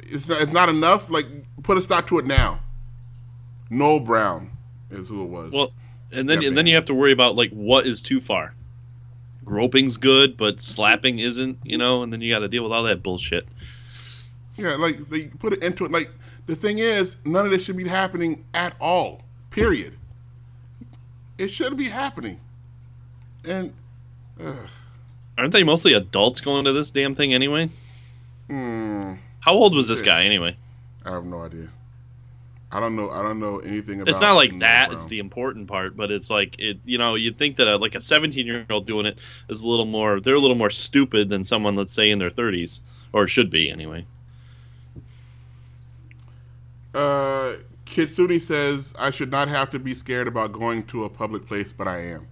It's 0.02 0.27
not, 0.27 0.41
it's 0.41 0.52
not 0.53 0.69
enough. 0.69 1.10
Like, 1.10 1.27
put 1.61 1.77
a 1.77 1.82
stop 1.82 2.07
to 2.07 2.19
it 2.19 2.26
now. 2.26 2.61
Noel 3.69 3.99
Brown 3.99 4.55
is 4.91 5.07
who 5.07 5.24
it 5.24 5.28
was. 5.28 5.52
Well, 5.52 5.72
and 6.12 6.30
then 6.30 6.44
and 6.44 6.57
then 6.57 6.68
you 6.68 6.76
have 6.76 6.86
to 6.86 6.94
worry 6.94 7.12
about 7.12 7.36
like 7.36 7.52
what 7.52 7.86
is 7.86 8.02
too 8.02 8.20
far. 8.22 8.53
groping's 9.44 9.98
good, 9.98 10.38
but 10.38 10.62
slapping 10.62 11.20
isn't, 11.20 11.60
you 11.64 11.78
know, 11.78 12.02
and 12.03 12.12
then 12.12 12.22
you 12.22 12.32
got 12.32 12.40
to 12.40 12.48
deal 12.48 12.64
with 12.64 12.72
all 12.72 12.84
that 12.84 13.03
bullshit. 13.03 13.48
Yeah, 14.56 14.76
like 14.76 15.10
they 15.10 15.26
put 15.26 15.53
it 15.53 15.64
into 15.64 15.86
it. 15.86 15.91
Like 15.91 16.10
the 16.45 16.56
thing 16.56 16.80
is, 16.80 17.18
none 17.26 17.45
of 17.45 17.52
this 17.52 17.64
should 17.66 17.78
be 17.78 17.88
happening 17.88 18.45
at 18.53 18.76
all. 18.80 19.22
Period. 19.52 19.98
It 21.38 21.49
shouldn't 21.49 21.78
be 21.78 21.86
happening. 21.90 22.40
And 23.44 23.74
uh, 24.41 24.68
aren't 25.38 25.53
they 25.53 25.64
mostly 25.64 25.94
adults 25.94 26.41
going 26.41 26.66
to 26.66 26.74
this 26.74 26.90
damn 26.90 27.14
thing 27.14 27.34
anyway? 27.34 27.70
Hmm. 28.49 29.14
How 29.41 29.53
old 29.53 29.76
was 29.76 29.88
this 29.88 30.02
guy 30.02 30.24
anyway? 30.24 30.57
I 31.03 31.12
have 31.12 31.26
no 31.26 31.44
idea. 31.44 31.68
I 32.71 32.79
don't 32.79 32.95
know. 32.95 33.09
I 33.09 33.21
don't 33.21 33.39
know 33.39 33.59
anything 33.59 34.01
about. 34.01 34.09
It. 34.09 34.11
It's 34.11 34.21
not 34.21 34.33
like 34.33 34.59
that. 34.59 34.91
It's 34.91 35.05
the 35.05 35.19
important 35.19 35.67
part, 35.67 35.95
but 35.95 36.11
it's 36.11 36.29
like 36.29 36.55
it. 36.59 36.79
You 36.83 36.97
know, 36.97 37.15
you'd 37.15 37.37
think 37.37 37.57
that 37.57 37.67
a, 37.67 37.77
like 37.77 37.95
a 37.95 38.01
17 38.01 38.45
year 38.45 38.65
old 38.69 38.85
doing 38.85 39.05
it 39.05 39.17
is 39.49 39.61
a 39.63 39.69
little 39.69 39.85
more. 39.85 40.19
They're 40.19 40.35
a 40.35 40.39
little 40.39 40.57
more 40.57 40.69
stupid 40.69 41.29
than 41.29 41.45
someone, 41.45 41.75
let's 41.75 41.93
say, 41.93 42.09
in 42.09 42.19
their 42.19 42.31
30s, 42.31 42.81
or 43.13 43.27
should 43.27 43.49
be 43.49 43.69
anyway. 43.69 44.05
Uh, 46.93 47.57
Kitsune 47.85 48.39
says 48.39 48.93
I 48.97 49.11
should 49.11 49.31
not 49.31 49.47
have 49.47 49.69
to 49.71 49.79
be 49.79 49.93
scared 49.93 50.27
about 50.27 50.51
going 50.51 50.83
to 50.87 51.03
a 51.03 51.09
public 51.09 51.45
place, 51.45 51.71
but 51.71 51.87
I 51.87 51.99
am. 51.99 52.27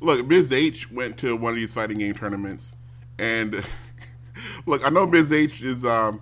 Look, 0.00 0.26
Ms. 0.26 0.52
H 0.52 0.90
went 0.90 1.16
to 1.18 1.36
one 1.36 1.50
of 1.50 1.56
these 1.56 1.72
fighting 1.72 1.98
game 1.98 2.14
tournaments, 2.14 2.74
and 3.18 3.62
look, 4.66 4.84
I 4.84 4.90
know 4.90 5.06
Ms. 5.06 5.32
H 5.32 5.62
is 5.62 5.84
um 5.84 6.20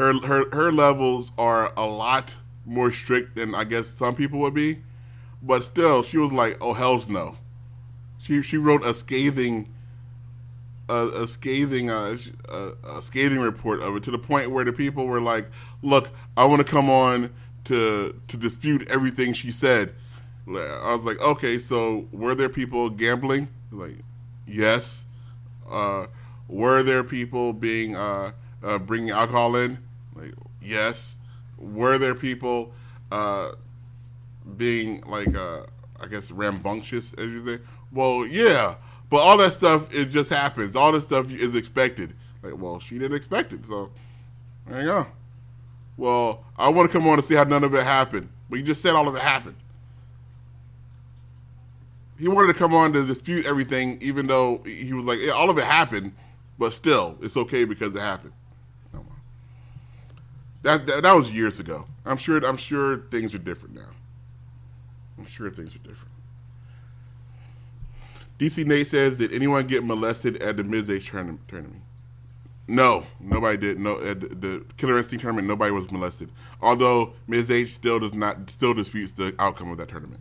her 0.00 0.26
her 0.26 0.50
her 0.52 0.72
levels 0.72 1.30
are 1.36 1.72
a 1.76 1.86
lot 1.86 2.34
more 2.64 2.90
strict 2.90 3.36
than 3.36 3.54
I 3.54 3.64
guess 3.64 3.88
some 3.88 4.16
people 4.16 4.40
would 4.40 4.54
be, 4.54 4.78
but 5.42 5.62
still, 5.62 6.02
she 6.02 6.16
was 6.16 6.32
like, 6.32 6.56
"Oh 6.60 6.72
hell's 6.72 7.08
no." 7.08 7.36
She 8.18 8.42
she 8.42 8.56
wrote 8.56 8.84
a 8.84 8.94
scathing 8.94 9.68
a, 10.88 11.22
a 11.22 11.28
scathing 11.28 11.90
uh, 11.90 12.16
a, 12.48 12.96
a 12.96 13.02
scathing 13.02 13.40
report 13.40 13.80
of 13.80 13.94
it 13.96 14.02
to 14.04 14.10
the 14.10 14.18
point 14.18 14.50
where 14.50 14.64
the 14.64 14.72
people 14.72 15.06
were 15.06 15.20
like, 15.20 15.50
"Look, 15.82 16.08
I 16.36 16.46
want 16.46 16.60
to 16.60 16.70
come 16.70 16.88
on 16.88 17.30
to 17.64 18.18
to 18.28 18.36
dispute 18.36 18.88
everything 18.88 19.32
she 19.34 19.50
said." 19.50 19.94
I 20.48 20.94
was 20.94 21.04
like, 21.04 21.20
"Okay, 21.20 21.58
so 21.58 22.08
were 22.10 22.34
there 22.34 22.48
people 22.48 22.88
gambling?" 22.90 23.48
Like, 23.70 23.98
yes. 24.46 25.04
Uh, 25.70 26.06
were 26.48 26.82
there 26.82 27.04
people 27.04 27.52
being 27.52 27.94
uh, 27.94 28.32
uh, 28.62 28.78
bringing 28.78 29.10
alcohol 29.10 29.54
in? 29.54 29.78
Yes. 30.62 31.16
Were 31.58 31.98
there 31.98 32.14
people 32.14 32.72
uh, 33.12 33.52
being 34.56 35.02
like, 35.06 35.36
uh, 35.36 35.62
I 36.00 36.06
guess, 36.06 36.30
rambunctious, 36.30 37.14
as 37.14 37.28
you 37.28 37.44
say? 37.44 37.58
Well, 37.92 38.26
yeah. 38.26 38.76
But 39.08 39.18
all 39.18 39.36
that 39.38 39.52
stuff, 39.54 39.92
it 39.94 40.06
just 40.06 40.30
happens. 40.30 40.76
All 40.76 40.92
this 40.92 41.04
stuff 41.04 41.32
is 41.32 41.54
expected. 41.54 42.14
Like, 42.42 42.56
well, 42.56 42.78
she 42.78 42.98
didn't 42.98 43.16
expect 43.16 43.52
it, 43.52 43.66
so 43.66 43.90
there 44.66 44.80
you 44.80 44.86
go. 44.86 45.06
Well, 45.96 46.44
I 46.56 46.68
want 46.70 46.90
to 46.90 46.96
come 46.96 47.06
on 47.06 47.14
and 47.14 47.24
see 47.24 47.34
how 47.34 47.44
none 47.44 47.64
of 47.64 47.74
it 47.74 47.82
happened. 47.82 48.30
But 48.48 48.58
you 48.58 48.64
just 48.64 48.80
said 48.80 48.94
all 48.94 49.08
of 49.08 49.14
it 49.14 49.20
happened. 49.20 49.56
He 52.18 52.28
wanted 52.28 52.52
to 52.52 52.58
come 52.58 52.74
on 52.74 52.92
to 52.92 53.04
dispute 53.04 53.46
everything, 53.46 53.98
even 54.00 54.26
though 54.26 54.62
he 54.64 54.92
was 54.92 55.04
like, 55.04 55.18
yeah, 55.20 55.32
all 55.32 55.50
of 55.50 55.58
it 55.58 55.64
happened, 55.64 56.12
but 56.58 56.72
still, 56.72 57.16
it's 57.22 57.36
okay 57.36 57.64
because 57.64 57.94
it 57.94 58.00
happened. 58.00 58.32
That, 60.62 60.86
that 60.86 61.02
that 61.02 61.12
was 61.14 61.32
years 61.32 61.58
ago. 61.58 61.86
I'm 62.04 62.16
sure. 62.16 62.38
I'm 62.44 62.56
sure 62.56 62.98
things 63.10 63.34
are 63.34 63.38
different 63.38 63.74
now. 63.74 63.88
I'm 65.18 65.26
sure 65.26 65.50
things 65.50 65.74
are 65.74 65.78
different. 65.78 66.12
DC 68.38 68.66
Nate 68.66 68.86
says, 68.86 69.16
"Did 69.16 69.32
anyone 69.32 69.66
get 69.66 69.84
molested 69.84 70.42
at 70.42 70.56
the 70.56 70.64
Miz 70.64 70.86
tournament?" 71.06 71.82
No, 72.66 73.04
nobody 73.18 73.56
did. 73.56 73.80
No, 73.80 74.00
at 74.00 74.20
the 74.20 74.64
Killer 74.76 74.98
Instinct 74.98 75.22
tournament, 75.22 75.48
nobody 75.48 75.72
was 75.72 75.90
molested. 75.90 76.30
Although 76.60 77.14
Miz 77.26 77.50
H 77.50 77.68
still 77.68 77.98
does 77.98 78.14
not 78.14 78.50
still 78.50 78.74
disputes 78.74 79.12
the 79.14 79.34
outcome 79.38 79.70
of 79.70 79.78
that 79.78 79.88
tournament. 79.88 80.20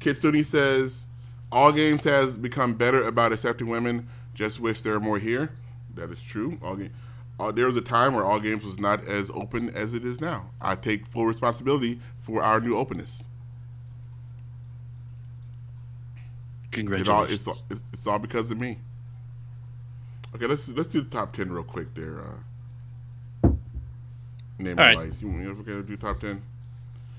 Kitsune 0.00 0.44
says, 0.44 1.06
"All 1.50 1.72
games 1.72 2.04
has 2.04 2.36
become 2.36 2.74
better 2.74 3.02
about 3.02 3.32
accepting 3.32 3.68
women. 3.68 4.08
Just 4.34 4.60
wish 4.60 4.82
there 4.82 4.92
were 4.92 5.00
more 5.00 5.18
here." 5.18 5.50
That 5.94 6.10
is 6.10 6.22
true. 6.22 6.58
All 6.62 6.76
game, 6.76 6.92
uh, 7.38 7.50
there 7.52 7.66
was 7.66 7.76
a 7.76 7.80
time 7.80 8.14
where 8.14 8.24
all 8.24 8.38
games 8.38 8.64
was 8.64 8.78
not 8.78 9.06
as 9.06 9.30
open 9.30 9.70
as 9.70 9.94
it 9.94 10.04
is 10.04 10.20
now. 10.20 10.50
I 10.60 10.76
take 10.76 11.06
full 11.08 11.26
responsibility 11.26 12.00
for 12.20 12.42
our 12.42 12.60
new 12.60 12.76
openness. 12.76 13.24
Congratulations. 16.70 17.08
It 17.46 17.48
all, 17.48 17.54
it's, 17.54 17.60
it's, 17.70 17.84
it's, 17.92 18.06
all 18.06 18.18
because 18.18 18.50
of 18.50 18.58
me. 18.58 18.78
Okay, 20.34 20.46
let's 20.46 20.68
let's 20.68 20.88
do 20.88 21.00
the 21.00 21.10
top 21.10 21.32
ten 21.32 21.50
real 21.50 21.62
quick 21.62 21.94
there. 21.94 22.20
Uh, 22.20 23.48
name 24.58 24.78
all 24.78 24.84
right. 24.84 24.96
lights. 24.96 25.22
You, 25.22 25.30
you 25.30 25.50
okay 25.50 25.64
to 25.64 25.82
do 25.82 25.96
top 25.96 26.20
ten? 26.20 26.42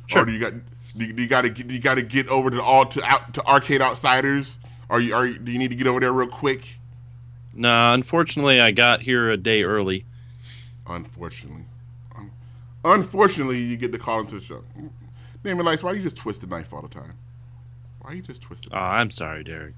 Sure. 0.07 0.23
Or 0.23 0.25
do 0.25 0.33
you 0.33 0.39
got 0.39 0.53
do 0.97 1.05
you, 1.05 1.13
you 1.15 1.27
got 1.27 1.43
to 1.43 1.73
you 1.73 1.79
got 1.79 1.95
to 1.95 2.03
get 2.03 2.27
over 2.27 2.49
to 2.49 2.61
all 2.61 2.85
to 2.85 3.03
out 3.03 3.33
to 3.33 3.45
arcade 3.45 3.81
outsiders? 3.81 4.59
Are 4.89 4.99
you 4.99 5.15
are 5.15 5.25
you, 5.25 5.39
do 5.39 5.51
you 5.51 5.57
need 5.57 5.71
to 5.71 5.77
get 5.77 5.87
over 5.87 5.99
there 5.99 6.13
real 6.13 6.27
quick? 6.27 6.77
Nah, 7.55 7.93
unfortunately, 7.93 8.59
I 8.59 8.71
got 8.71 9.01
here 9.01 9.29
a 9.29 9.37
day 9.37 9.63
early. 9.63 10.05
Unfortunately, 10.85 11.63
unfortunately, 12.83 13.59
you 13.59 13.77
get 13.77 13.91
to 13.93 13.97
call 13.97 14.19
into 14.19 14.35
the 14.35 14.41
show. 14.41 14.63
Name 15.43 15.57
lights. 15.59 15.81
Why 15.81 15.91
do 15.91 15.97
you 15.97 16.03
just 16.03 16.17
twist 16.17 16.41
the 16.41 16.47
knife 16.47 16.73
all 16.73 16.81
the 16.81 16.89
time? 16.89 17.13
Why 18.01 18.13
you 18.13 18.21
just 18.21 18.41
twist 18.41 18.65
it? 18.65 18.71
Oh, 18.73 18.77
I'm 18.77 19.09
sorry, 19.09 19.43
Derrick. 19.43 19.73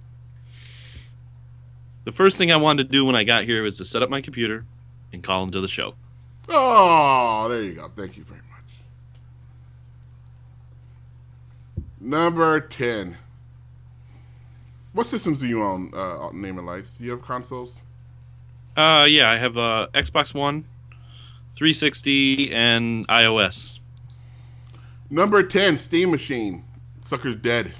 The 2.03 2.11
first 2.11 2.37
thing 2.37 2.51
I 2.51 2.57
wanted 2.57 2.87
to 2.87 2.89
do 2.91 3.05
when 3.05 3.15
I 3.15 3.23
got 3.23 3.45
here 3.45 3.63
was 3.63 3.77
to 3.77 3.85
set 3.85 4.01
up 4.01 4.09
my 4.09 4.21
computer 4.21 4.65
and 5.13 5.23
call 5.23 5.43
into 5.43 5.61
the 5.61 5.67
show. 5.67 5.95
Oh, 6.49 7.47
there 7.49 7.63
you 7.63 7.73
go. 7.73 7.91
Thank 7.95 8.17
you 8.17 8.23
very 8.23 8.39
much. 8.39 8.47
Number 11.99 12.59
10. 12.59 13.17
What 14.93 15.07
systems 15.07 15.39
do 15.39 15.47
you 15.47 15.63
own, 15.63 15.91
uh, 15.93 16.29
Name 16.33 16.57
and 16.57 16.67
Lights? 16.67 16.93
Do 16.93 17.03
you 17.03 17.11
have 17.11 17.21
consoles? 17.21 17.83
Uh, 18.75 19.05
yeah, 19.09 19.29
I 19.29 19.37
have 19.37 19.57
uh, 19.57 19.87
Xbox 19.93 20.33
One, 20.33 20.65
360, 21.51 22.53
and 22.53 23.07
iOS. 23.07 23.79
Number 25.09 25.43
10, 25.43 25.77
Steam 25.77 26.11
Machine. 26.11 26.63
Sucker's 27.05 27.35
dead. 27.37 27.73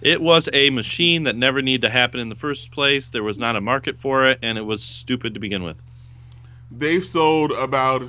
It 0.00 0.20
was 0.20 0.48
a 0.52 0.70
machine 0.70 1.24
that 1.24 1.36
never 1.36 1.62
needed 1.62 1.82
to 1.82 1.90
happen 1.90 2.18
in 2.18 2.28
the 2.28 2.34
first 2.34 2.70
place. 2.72 3.10
There 3.10 3.22
was 3.22 3.38
not 3.38 3.56
a 3.56 3.60
market 3.60 3.98
for 3.98 4.28
it, 4.28 4.38
and 4.42 4.58
it 4.58 4.62
was 4.62 4.82
stupid 4.82 5.34
to 5.34 5.40
begin 5.40 5.62
with. 5.62 5.82
They've 6.70 7.04
sold 7.04 7.52
about 7.52 8.02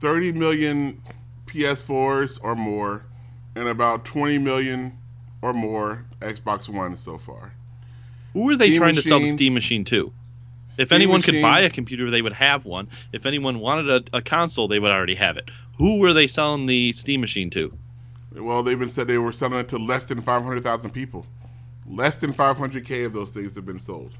30 0.00 0.32
million 0.32 1.02
PS4s 1.46 2.38
or 2.42 2.54
more, 2.54 3.04
and 3.54 3.68
about 3.68 4.04
20 4.04 4.38
million 4.38 4.98
or 5.46 5.52
more 5.52 6.04
Xbox 6.20 6.68
One 6.68 6.96
so 6.96 7.18
far. 7.18 7.52
Who 8.32 8.50
are 8.50 8.56
they 8.56 8.68
Steam 8.68 8.78
trying 8.78 8.94
to 8.96 9.02
sell 9.02 9.20
the 9.20 9.30
Steam 9.30 9.54
machine 9.54 9.84
to? 9.84 10.12
Steam 10.68 10.82
if 10.82 10.92
anyone 10.92 11.18
machine, 11.20 11.34
could 11.34 11.42
buy 11.42 11.60
a 11.60 11.70
computer, 11.70 12.10
they 12.10 12.20
would 12.20 12.34
have 12.34 12.64
one. 12.64 12.88
If 13.12 13.24
anyone 13.24 13.60
wanted 13.60 13.88
a, 14.12 14.16
a 14.16 14.22
console, 14.22 14.66
they 14.66 14.80
would 14.80 14.90
already 14.90 15.14
have 15.14 15.36
it. 15.36 15.48
Who 15.78 16.00
were 16.00 16.12
they 16.12 16.26
selling 16.26 16.66
the 16.66 16.92
Steam 16.94 17.20
machine 17.20 17.48
to? 17.50 17.72
Well, 18.34 18.62
they've 18.62 18.76
even 18.76 18.90
said 18.90 19.06
they 19.06 19.18
were 19.18 19.32
selling 19.32 19.60
it 19.60 19.68
to 19.68 19.78
less 19.78 20.04
than 20.04 20.20
500,000 20.20 20.90
people. 20.90 21.26
Less 21.88 22.16
than 22.16 22.32
500K 22.32 23.06
of 23.06 23.12
those 23.12 23.30
things 23.30 23.54
have 23.54 23.64
been 23.64 23.78
sold. 23.78 24.12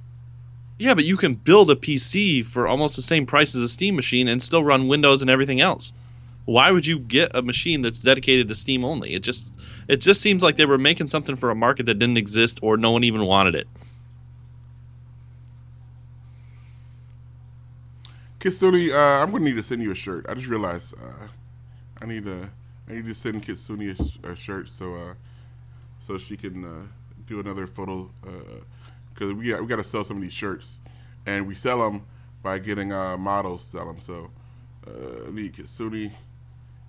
Yeah, 0.78 0.94
but 0.94 1.04
you 1.04 1.16
can 1.16 1.34
build 1.34 1.70
a 1.70 1.74
PC 1.74 2.46
for 2.46 2.68
almost 2.68 2.96
the 2.96 3.02
same 3.02 3.26
price 3.26 3.54
as 3.54 3.62
a 3.62 3.68
Steam 3.68 3.96
machine 3.96 4.28
and 4.28 4.42
still 4.42 4.62
run 4.62 4.88
Windows 4.88 5.22
and 5.22 5.30
everything 5.30 5.60
else. 5.60 5.92
Why 6.44 6.70
would 6.70 6.86
you 6.86 7.00
get 7.00 7.34
a 7.34 7.42
machine 7.42 7.82
that's 7.82 7.98
dedicated 7.98 8.48
to 8.48 8.54
Steam 8.54 8.84
only? 8.84 9.14
It 9.14 9.22
just 9.22 9.52
it 9.88 9.96
just 9.96 10.20
seems 10.20 10.42
like 10.42 10.56
they 10.56 10.66
were 10.66 10.78
making 10.78 11.08
something 11.08 11.36
for 11.36 11.50
a 11.50 11.54
market 11.54 11.86
that 11.86 11.94
didn't 11.98 12.16
exist 12.16 12.58
or 12.62 12.76
no 12.76 12.90
one 12.90 13.04
even 13.04 13.24
wanted 13.24 13.54
it. 13.54 13.68
Kitsune, 18.38 18.92
uh, 18.92 19.22
I'm 19.22 19.32
gonna 19.32 19.44
need 19.44 19.56
to 19.56 19.62
send 19.62 19.82
you 19.82 19.90
a 19.90 19.94
shirt. 19.94 20.26
I 20.28 20.34
just 20.34 20.46
realized 20.46 20.94
uh, 20.94 21.28
I 22.00 22.06
need 22.06 22.24
to 22.24 22.50
I 22.88 22.92
need 22.92 23.06
to 23.06 23.14
send 23.14 23.42
Kitsune 23.42 23.90
a, 24.24 24.30
a 24.30 24.36
shirt 24.36 24.68
so 24.68 24.94
uh, 24.94 25.14
so 26.00 26.18
she 26.18 26.36
can 26.36 26.64
uh, 26.64 26.86
do 27.26 27.40
another 27.40 27.66
photo 27.66 28.08
because 29.12 29.32
uh, 29.32 29.34
we 29.34 29.48
got, 29.48 29.60
we 29.62 29.66
got 29.66 29.76
to 29.76 29.84
sell 29.84 30.04
some 30.04 30.18
of 30.18 30.22
these 30.22 30.32
shirts, 30.32 30.78
and 31.26 31.46
we 31.46 31.54
sell 31.54 31.78
them 31.78 32.06
by 32.42 32.58
getting 32.58 32.92
uh, 32.92 33.16
models 33.16 33.64
to 33.64 33.70
sell 33.78 33.86
them. 33.86 34.00
So 34.00 34.30
uh, 34.86 35.26
I 35.26 35.30
need 35.30 35.54
Kitsune 35.54 36.12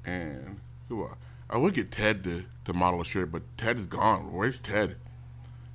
and 0.05 0.59
who 0.89 1.01
are 1.01 1.17
I 1.49 1.57
would 1.57 1.73
get 1.73 1.91
Ted 1.91 2.23
to, 2.25 2.45
to 2.65 2.73
model 2.73 3.01
a 3.01 3.05
shirt, 3.05 3.31
but 3.31 3.43
Ted 3.57 3.77
is 3.77 3.85
gone. 3.85 4.33
Where's 4.33 4.59
Ted? 4.59 4.97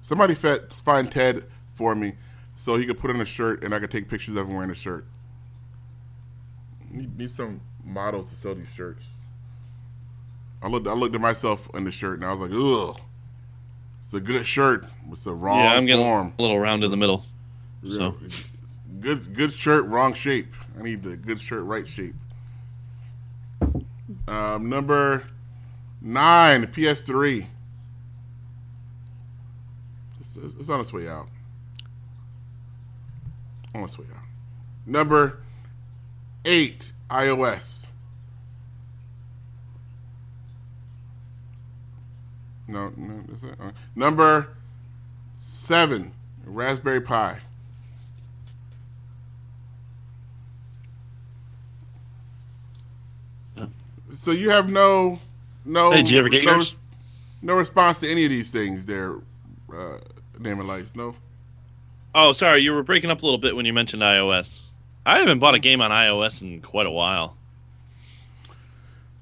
Somebody 0.02 0.34
find 0.34 1.10
Ted 1.10 1.44
for 1.74 1.94
me 1.94 2.14
so 2.56 2.76
he 2.76 2.86
could 2.86 2.98
put 2.98 3.10
on 3.10 3.20
a 3.20 3.24
shirt 3.24 3.64
and 3.64 3.74
I 3.74 3.78
could 3.78 3.90
take 3.90 4.08
pictures 4.08 4.36
of 4.36 4.48
him 4.48 4.54
wearing 4.54 4.70
a 4.70 4.74
shirt. 4.74 5.06
Need, 6.90 7.16
need 7.16 7.30
some 7.30 7.60
models 7.84 8.30
to 8.30 8.36
sell 8.36 8.54
these 8.54 8.68
shirts. 8.74 9.04
I 10.62 10.68
looked 10.68 10.86
I 10.86 10.92
looked 10.92 11.14
at 11.14 11.20
myself 11.20 11.68
in 11.74 11.84
the 11.84 11.90
shirt 11.90 12.16
and 12.16 12.24
I 12.24 12.32
was 12.32 12.50
like, 12.50 12.58
ugh. 12.58 13.00
It's 14.02 14.14
a 14.14 14.20
good 14.20 14.46
shirt. 14.46 14.86
It's 15.10 15.24
the 15.24 15.32
wrong 15.32 15.58
yeah, 15.58 15.74
I'm 15.74 15.86
getting 15.86 16.04
form. 16.04 16.34
a 16.38 16.42
little 16.42 16.58
round 16.58 16.84
in 16.84 16.90
the 16.90 16.96
middle. 16.96 17.24
So 17.88 18.16
good 19.00 19.34
good 19.34 19.52
shirt, 19.52 19.86
wrong 19.86 20.12
shape. 20.14 20.54
I 20.78 20.82
need 20.82 21.02
the 21.02 21.16
good 21.16 21.40
shirt, 21.40 21.64
right 21.64 21.86
shape. 21.88 22.14
Um, 24.28 24.68
number 24.68 25.24
nine, 26.02 26.66
PS3. 26.66 27.46
It's, 30.20 30.36
it's 30.36 30.68
on 30.68 30.80
its 30.80 30.92
way 30.92 31.08
out. 31.08 31.28
On 33.74 33.84
its 33.84 33.98
way 33.98 34.06
out. 34.12 34.22
Number 34.86 35.38
eight, 36.44 36.92
iOS. 37.10 37.86
No, 42.66 42.92
no, 42.96 43.22
that's 43.28 43.42
it. 43.42 43.58
Number 43.94 44.56
seven, 45.36 46.12
Raspberry 46.44 47.00
Pi. 47.00 47.40
So 54.10 54.30
you 54.30 54.50
have 54.50 54.68
no, 54.68 55.18
no. 55.64 55.90
Hey, 55.90 55.98
did 55.98 56.10
you 56.10 56.18
ever 56.18 56.28
get 56.28 56.44
no, 56.44 56.52
yours? 56.52 56.74
No 57.42 57.54
response 57.54 58.00
to 58.00 58.10
any 58.10 58.24
of 58.24 58.30
these 58.30 58.50
things. 58.50 58.86
There, 58.86 59.16
uh, 59.74 59.98
name 60.38 60.58
and 60.60 60.68
lights. 60.68 60.92
No. 60.94 61.14
Oh, 62.14 62.32
sorry, 62.32 62.60
you 62.60 62.72
were 62.72 62.82
breaking 62.82 63.10
up 63.10 63.22
a 63.22 63.24
little 63.24 63.38
bit 63.38 63.56
when 63.56 63.64
you 63.64 63.72
mentioned 63.72 64.02
iOS. 64.02 64.72
I 65.06 65.18
haven't 65.18 65.38
bought 65.38 65.54
a 65.54 65.58
game 65.58 65.80
on 65.80 65.90
iOS 65.90 66.42
in 66.42 66.60
quite 66.60 66.86
a 66.86 66.90
while. 66.90 67.36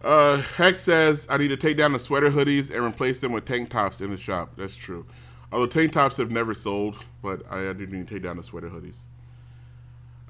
Uh, 0.03 0.41
Hex 0.57 0.81
says 0.83 1.27
I 1.31 1.37
need 1.37 1.49
to 1.49 1.57
take 1.57 1.77
down 1.77 1.93
the 1.93 1.99
sweater 1.99 2.31
hoodies 2.31 2.71
and 2.75 2.85
replace 2.85 3.21
them 3.21 3.33
with 3.33 3.45
tank 3.45 3.71
tops 3.71 4.01
in 4.01 4.11
the 4.11 4.17
shop. 4.17 4.53
That's 4.57 4.75
true. 4.75 5.07
Although 5.53 5.67
tank 5.67 5.93
tops 5.93 6.17
have 6.17 6.31
never 6.31 6.55
sold, 6.55 6.99
but 7.23 7.43
I 7.53 7.73
do 7.73 7.87
need 7.87 8.09
to 8.09 8.15
take 8.15 8.23
down 8.23 8.37
the 8.37 8.43
sweater 8.43 8.71
hoodies. 8.71 8.99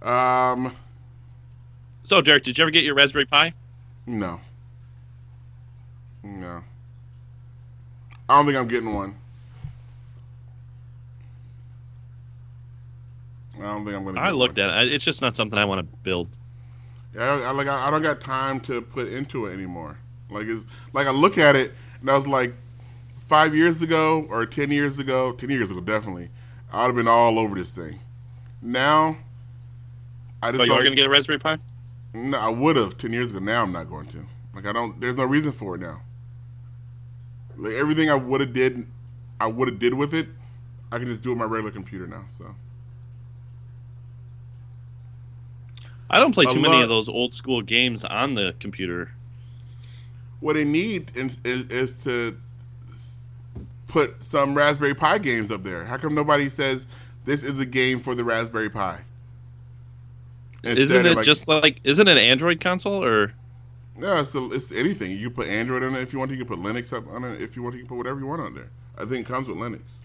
Um, 0.07 0.75
So, 2.05 2.21
Derrick, 2.21 2.43
did 2.43 2.59
you 2.59 2.63
ever 2.63 2.71
get 2.71 2.85
your 2.85 2.95
Raspberry 2.95 3.27
Pi? 3.27 3.53
no, 4.07 4.41
no. 6.23 6.63
I 8.29 8.37
don't 8.37 8.47
think 8.47 8.57
I'm 8.59 8.69
getting 8.69 8.95
one. 8.95 9.15
I 13.59 13.63
don't 13.63 13.85
think 13.85 13.97
I'm 13.97 14.05
gonna. 14.05 14.15
Get 14.15 14.25
I 14.25 14.31
looked 14.31 14.59
one. 14.59 14.71
at 14.71 14.87
it. 14.87 14.93
It's 14.93 15.05
just 15.05 15.21
not 15.21 15.37
something 15.37 15.59
I 15.59 15.65
want 15.65 15.81
to 15.81 15.97
build. 16.03 16.29
Yeah, 17.15 17.25
I, 17.35 17.41
I 17.49 17.51
like 17.51 17.67
I, 17.67 17.89
I 17.89 17.91
don't 17.91 18.03
got 18.03 18.21
time 18.21 18.61
to 18.61 18.81
put 18.81 19.09
into 19.09 19.47
it 19.47 19.53
anymore. 19.53 19.99
Like 20.31 20.47
it's 20.47 20.65
like 20.93 21.07
I 21.07 21.11
look 21.11 21.39
at 21.39 21.57
it 21.57 21.75
and 22.01 22.09
I 22.09 22.17
was 22.17 22.27
like, 22.27 22.55
five 23.27 23.55
years 23.55 23.83
ago 23.83 24.27
or 24.31 24.47
ten 24.47 24.71
years 24.71 24.99
ago, 24.99 25.33
ten 25.33 25.51
years 25.51 25.71
ago 25.71 25.81
definitely, 25.81 26.31
I 26.73 26.83
would 26.83 26.87
have 26.89 26.97
been 26.97 27.09
all 27.09 27.39
over 27.39 27.57
this 27.57 27.75
thing. 27.75 27.99
Now, 28.63 29.17
I 30.43 30.53
just 30.53 30.61
Oh, 30.61 30.65
you 30.65 30.73
are 30.73 30.79
going 30.79 30.93
to 30.93 30.97
get 30.97 31.07
a 31.07 31.11
Raspberry 31.11 31.39
Pi? 31.39 31.59
no, 32.15 32.39
I 32.39 32.49
would 32.49 32.77
have 32.77 32.97
ten 32.97 33.13
years 33.13 33.31
ago. 33.31 33.41
Now 33.41 33.63
I'm 33.65 33.73
not 33.73 33.89
going 33.91 34.07
to. 34.09 34.25
Like 34.55 34.67
I 34.67 34.73
don't. 34.73 35.01
There's 35.01 35.17
no 35.17 35.25
reason 35.25 35.53
for 35.53 35.75
it 35.75 35.81
now. 35.81 36.03
Like 37.61 37.75
everything 37.75 38.11
I 38.11 38.15
would 38.15 38.41
have 38.41 38.53
did, 38.53 38.87
I 39.39 39.47
would 39.47 39.69
have 39.69 39.79
did 39.79 39.95
with 39.95 40.15
it. 40.15 40.29
I 40.91 40.99
can 40.99 41.07
just 41.07 41.21
do 41.21 41.31
it 41.31 41.33
with 41.35 41.39
my 41.41 41.45
regular 41.45 41.71
computer 41.71 42.07
now. 42.07 42.25
So 42.39 42.55
I 46.09 46.19
don't 46.19 46.33
play 46.33 46.47
too 46.47 46.61
many 46.61 46.83
of 46.83 46.89
those 46.89 47.09
old 47.09 47.35
school 47.35 47.63
games 47.63 48.05
on 48.05 48.35
the 48.35 48.55
computer. 48.59 49.13
what 50.41 50.55
they 50.55 50.65
need 50.65 51.13
is, 51.15 51.39
is, 51.45 51.63
is 51.71 51.95
to 52.05 52.37
put 53.87 54.23
some 54.23 54.55
Raspberry 54.55 54.95
Pi 54.95 55.19
games 55.19 55.53
up 55.53 55.63
there. 55.63 55.85
How 55.85 55.99
come 55.99 56.15
nobody 56.15 56.49
says 56.49 56.87
this 57.27 57.45
is 57.45 57.59
a 57.59 57.67
game 57.67 58.01
for 58.01 58.15
the 58.15 58.25
Raspberry 58.25 58.71
Pi? 58.71 59.01
Instead 60.63 60.79
isn't 60.79 61.07
it 61.07 61.17
like- 61.17 61.25
just 61.27 61.47
like 61.47 61.81
isn't 61.85 62.09
it 62.09 62.13
an 62.13 62.19
Android 62.19 62.61
console 62.61 63.05
or 63.05 63.35
No, 64.01 64.17
it's, 64.19 64.35
it's 64.35 64.73
anything. 64.73 65.11
You 65.11 65.29
can 65.29 65.35
put 65.35 65.49
Android 65.49 65.83
on 65.83 65.95
it 65.95 66.01
if 66.01 66.13
you 66.13 66.19
want. 66.19 66.31
You 66.31 66.39
can 66.39 66.47
put 66.47 66.59
Linux 66.59 66.93
up 66.97 67.07
on 67.09 67.23
it 67.25 67.43
if 67.43 67.55
you 67.55 67.63
want. 67.63 67.75
You 67.75 67.83
can 67.83 67.89
put 67.89 67.99
whatever 67.99 68.19
you 68.19 68.27
want 68.27 68.41
on 68.41 68.55
there. 68.55 68.71
I 68.97 69.05
think 69.05 69.27
it 69.27 69.31
comes 69.31 69.47
with 69.47 69.59
Linux. 69.59 69.99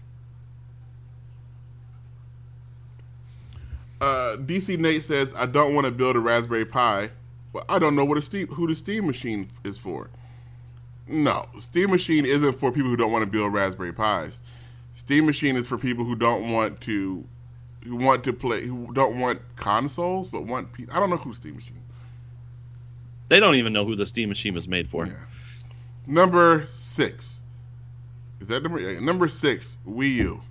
Uh, 3.98 4.36
DC 4.36 4.78
Nate 4.78 5.02
says, 5.02 5.32
"I 5.34 5.46
don't 5.46 5.74
want 5.74 5.86
to 5.86 5.90
build 5.90 6.16
a 6.16 6.20
Raspberry 6.20 6.66
Pi, 6.66 7.10
but 7.54 7.64
I 7.70 7.78
don't 7.78 7.96
know 7.96 8.04
what 8.04 8.18
a 8.18 8.22
Steam 8.22 8.48
who 8.48 8.66
the 8.66 8.74
Steam 8.74 9.06
machine 9.06 9.48
is 9.64 9.78
for." 9.78 10.10
No, 11.08 11.46
Steam 11.58 11.90
machine 11.90 12.26
isn't 12.26 12.54
for 12.58 12.70
people 12.70 12.90
who 12.90 12.96
don't 12.96 13.12
want 13.12 13.24
to 13.24 13.30
build 13.30 13.54
Raspberry 13.54 13.94
Pis. 13.94 14.40
Steam 14.92 15.24
machine 15.24 15.56
is 15.56 15.66
for 15.66 15.78
people 15.78 16.04
who 16.04 16.16
don't 16.16 16.52
want 16.52 16.82
to, 16.82 17.24
who 17.84 17.96
want 17.96 18.24
to 18.24 18.32
play, 18.34 18.66
who 18.66 18.92
don't 18.92 19.18
want 19.18 19.40
consoles, 19.56 20.28
but 20.28 20.44
want. 20.44 20.74
Pe- 20.74 20.86
I 20.92 21.00
don't 21.00 21.08
know 21.08 21.16
who 21.16 21.32
Steam 21.32 21.54
machine. 21.54 21.80
They 23.28 23.40
don't 23.40 23.54
even 23.56 23.72
know 23.72 23.84
who 23.84 23.96
the 23.96 24.06
Steam 24.06 24.28
machine 24.28 24.54
was 24.54 24.68
made 24.68 24.88
for? 24.88 25.06
Yeah. 25.06 25.12
Number 26.06 26.66
six. 26.70 27.40
Is 28.40 28.46
that 28.48 28.62
number 28.62 28.78
eight? 28.78 29.00
Number 29.02 29.28
six, 29.28 29.78
Wii 29.88 30.14
U. 30.16 30.42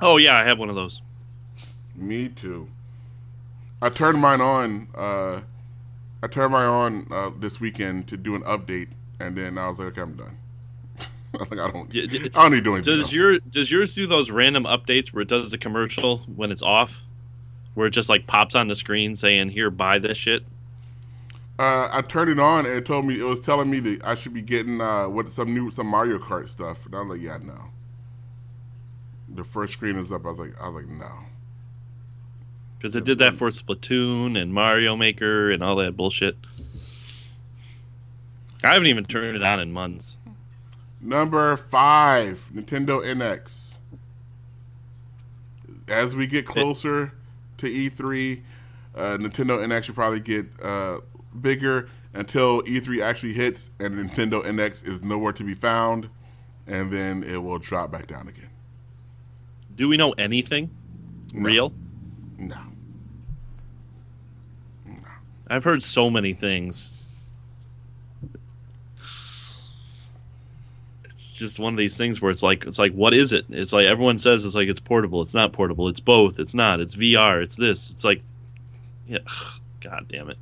Oh 0.00 0.16
yeah, 0.16 0.36
I 0.36 0.44
have 0.44 0.58
one 0.58 0.68
of 0.70 0.76
those. 0.76 1.02
Me 1.94 2.28
too. 2.28 2.68
I 3.82 3.88
turned 3.88 4.20
mine 4.20 4.40
on. 4.40 4.88
Uh, 4.94 5.40
I 6.22 6.26
turned 6.28 6.52
mine 6.52 6.66
on 6.66 7.06
uh, 7.10 7.30
this 7.38 7.60
weekend 7.60 8.08
to 8.08 8.16
do 8.16 8.34
an 8.34 8.42
update, 8.42 8.88
and 9.20 9.36
then 9.36 9.58
I 9.58 9.68
was 9.68 9.78
like, 9.78 9.88
okay, 9.88 10.02
I'm 10.02 10.14
done. 10.16 10.36
Like, 11.38 11.52
I 11.60 11.70
don't. 11.70 11.92
Yeah, 11.92 12.06
d- 12.06 12.30
I 12.34 12.42
don't 12.42 12.52
need 12.52 12.58
to 12.58 12.62
do 12.62 12.74
anything. 12.74 12.94
Does 12.94 13.00
else. 13.02 13.12
your 13.12 13.38
does 13.40 13.70
yours 13.70 13.94
do 13.94 14.06
those 14.06 14.30
random 14.30 14.64
updates 14.64 15.08
where 15.12 15.20
it 15.20 15.28
does 15.28 15.50
the 15.50 15.58
commercial 15.58 16.18
when 16.34 16.50
it's 16.50 16.62
off, 16.62 17.02
where 17.74 17.88
it 17.88 17.90
just 17.90 18.08
like 18.08 18.26
pops 18.26 18.54
on 18.54 18.68
the 18.68 18.74
screen 18.74 19.14
saying 19.16 19.50
"Here, 19.50 19.70
buy 19.70 19.98
this 19.98 20.16
shit"? 20.16 20.44
Uh, 21.58 21.88
I 21.90 22.02
turned 22.02 22.30
it 22.30 22.38
on, 22.38 22.66
and 22.66 22.74
it 22.74 22.84
told 22.84 23.06
me 23.06 23.18
it 23.18 23.24
was 23.24 23.40
telling 23.40 23.70
me 23.70 23.80
that 23.80 24.04
I 24.04 24.14
should 24.14 24.34
be 24.34 24.42
getting 24.42 24.80
uh, 24.80 25.08
what 25.08 25.32
some 25.32 25.54
new 25.54 25.70
some 25.70 25.86
Mario 25.86 26.18
Kart 26.18 26.48
stuff, 26.48 26.84
and 26.84 26.94
I 26.94 27.00
was 27.00 27.16
like, 27.16 27.20
yeah, 27.20 27.38
no. 27.42 27.70
The 29.28 29.42
first 29.42 29.72
screen 29.72 29.96
is 29.96 30.12
up. 30.12 30.26
I 30.26 30.28
was 30.28 30.38
like, 30.38 30.54
I 30.60 30.68
was 30.68 30.82
like, 30.82 30.88
no. 30.88 31.10
Because 32.78 32.94
it 32.94 33.04
did 33.04 33.18
that 33.18 33.34
for 33.34 33.48
Splatoon 33.50 34.40
and 34.40 34.52
Mario 34.52 34.96
Maker 34.96 35.50
and 35.50 35.62
all 35.62 35.76
that 35.76 35.96
bullshit. 35.96 36.36
I 38.62 38.74
haven't 38.74 38.88
even 38.88 39.06
turned 39.06 39.36
it 39.36 39.42
on 39.42 39.60
in 39.60 39.72
months. 39.72 40.18
Number 41.00 41.56
five, 41.56 42.50
Nintendo 42.54 43.02
NX. 43.02 43.74
As 45.88 46.16
we 46.16 46.26
get 46.26 46.46
closer 46.46 47.12
to 47.58 47.66
E3, 47.66 48.42
uh, 48.94 49.00
Nintendo 49.18 49.64
NX 49.64 49.84
should 49.84 49.94
probably 49.94 50.20
get 50.20 50.46
uh, 50.62 50.98
bigger 51.42 51.88
until 52.14 52.62
E3 52.62 53.02
actually 53.02 53.34
hits 53.34 53.70
and 53.78 53.94
Nintendo 53.94 54.42
NX 54.44 54.86
is 54.86 55.02
nowhere 55.02 55.32
to 55.32 55.44
be 55.44 55.54
found, 55.54 56.08
and 56.66 56.90
then 56.92 57.22
it 57.24 57.42
will 57.42 57.58
drop 57.58 57.90
back 57.92 58.06
down 58.06 58.28
again. 58.28 58.50
Do 59.74 59.88
we 59.88 59.96
know 59.96 60.12
anything 60.12 60.70
No. 61.34 61.42
real? 61.48 61.72
No. 62.38 62.56
I've 65.48 65.64
heard 65.64 65.82
so 65.82 66.10
many 66.10 66.32
things. 66.32 67.02
It's 71.04 71.32
just 71.32 71.58
one 71.58 71.72
of 71.72 71.78
these 71.78 71.96
things 71.96 72.20
where 72.20 72.30
it's 72.30 72.42
like 72.42 72.64
it's 72.66 72.78
like 72.78 72.92
what 72.92 73.14
is 73.14 73.32
it? 73.32 73.44
It's 73.50 73.72
like 73.72 73.86
everyone 73.86 74.18
says 74.18 74.44
it's 74.44 74.54
like 74.54 74.68
it's 74.68 74.80
portable. 74.80 75.22
It's 75.22 75.34
not 75.34 75.52
portable. 75.52 75.88
It's 75.88 76.00
both. 76.00 76.38
It's 76.38 76.54
not. 76.54 76.80
It's 76.80 76.96
VR. 76.96 77.42
It's 77.42 77.56
this. 77.56 77.90
It's 77.90 78.04
like 78.04 78.22
yeah. 79.06 79.18
God 79.80 80.06
damn 80.08 80.30
it. 80.30 80.38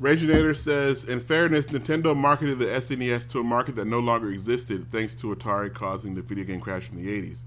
Reginator 0.00 0.54
says, 0.54 1.04
in 1.04 1.20
fairness, 1.20 1.66
Nintendo 1.66 2.16
marketed 2.16 2.58
the 2.58 2.64
SNES 2.64 3.28
to 3.32 3.40
a 3.40 3.44
market 3.44 3.76
that 3.76 3.84
no 3.84 3.98
longer 3.98 4.32
existed 4.32 4.88
thanks 4.88 5.14
to 5.16 5.34
Atari 5.34 5.72
causing 5.72 6.14
the 6.14 6.22
video 6.22 6.44
game 6.44 6.58
crash 6.58 6.88
in 6.90 6.96
the 6.96 7.06
80s. 7.06 7.42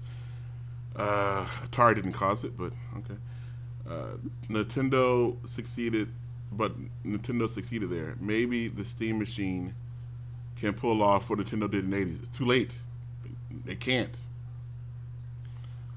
Uh, 0.94 1.44
Atari 1.66 1.96
didn't 1.96 2.12
cause 2.12 2.44
it, 2.44 2.56
but 2.56 2.72
okay. 2.98 3.18
Uh, 3.90 4.16
Nintendo 4.48 5.36
succeeded, 5.48 6.10
but 6.52 6.72
Nintendo 7.04 7.50
succeeded 7.50 7.90
there. 7.90 8.14
Maybe 8.20 8.68
the 8.68 8.84
Steam 8.84 9.18
machine 9.18 9.74
can 10.54 10.74
pull 10.74 11.02
off 11.02 11.28
what 11.28 11.40
Nintendo 11.40 11.68
did 11.68 11.84
in 11.84 11.90
the 11.90 11.96
80s. 11.96 12.22
It's 12.22 12.38
too 12.38 12.44
late. 12.44 12.70
They 13.64 13.74
can't. 13.74 14.14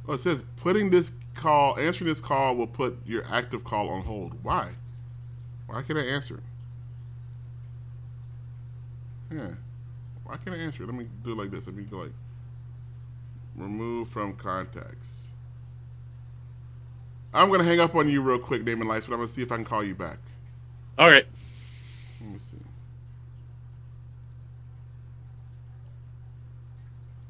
Oh, 0.07 0.13
it 0.13 0.21
says 0.21 0.43
putting 0.55 0.89
this 0.89 1.11
call, 1.35 1.77
answering 1.77 2.09
this 2.09 2.19
call 2.19 2.55
will 2.55 2.65
put 2.65 2.97
your 3.05 3.25
active 3.29 3.63
call 3.63 3.89
on 3.89 4.01
hold. 4.01 4.43
Why? 4.43 4.71
Why 5.67 5.83
can't 5.83 5.99
I 5.99 6.03
answer? 6.03 6.41
Yeah. 9.31 9.51
Why 10.23 10.37
can't 10.37 10.55
I 10.55 10.59
answer 10.59 10.83
it? 10.83 10.87
Let 10.87 10.95
me 10.95 11.07
do 11.23 11.31
it 11.31 11.37
like 11.37 11.51
this. 11.51 11.65
Let 11.67 11.75
me 11.75 11.83
go 11.83 11.99
like 11.99 12.11
remove 13.55 14.09
from 14.09 14.33
contacts. 14.33 15.27
I'm 17.33 17.51
gonna 17.51 17.63
hang 17.63 17.79
up 17.79 17.95
on 17.95 18.09
you 18.09 18.21
real 18.21 18.39
quick, 18.39 18.65
Damon 18.65 18.87
Lights, 18.87 19.05
but 19.05 19.13
I'm 19.13 19.19
gonna 19.19 19.31
see 19.31 19.41
if 19.41 19.51
I 19.51 19.55
can 19.55 19.65
call 19.65 19.83
you 19.83 19.95
back. 19.95 20.17
All 20.97 21.09
right. 21.09 21.25
Let 22.21 22.29
me 22.29 22.39
see. 22.39 22.57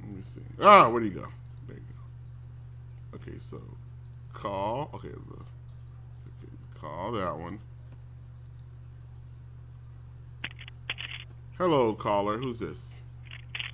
Let 0.02 0.10
me 0.10 0.22
see. 0.24 0.42
Ah, 0.62 0.90
where 0.90 1.02
do 1.02 1.08
you 1.08 1.14
go? 1.14 1.28
There 1.68 1.78
you 1.78 1.84
go. 3.12 3.18
Okay, 3.18 3.38
so 3.40 3.62
call. 4.34 4.90
Okay, 4.94 5.10
the, 5.10 5.34
okay 5.34 6.54
call 6.80 7.12
that 7.14 7.38
one. 7.38 7.60
Hello, 11.58 11.94
caller. 11.94 12.38
Who's 12.38 12.60
this? 12.60 12.94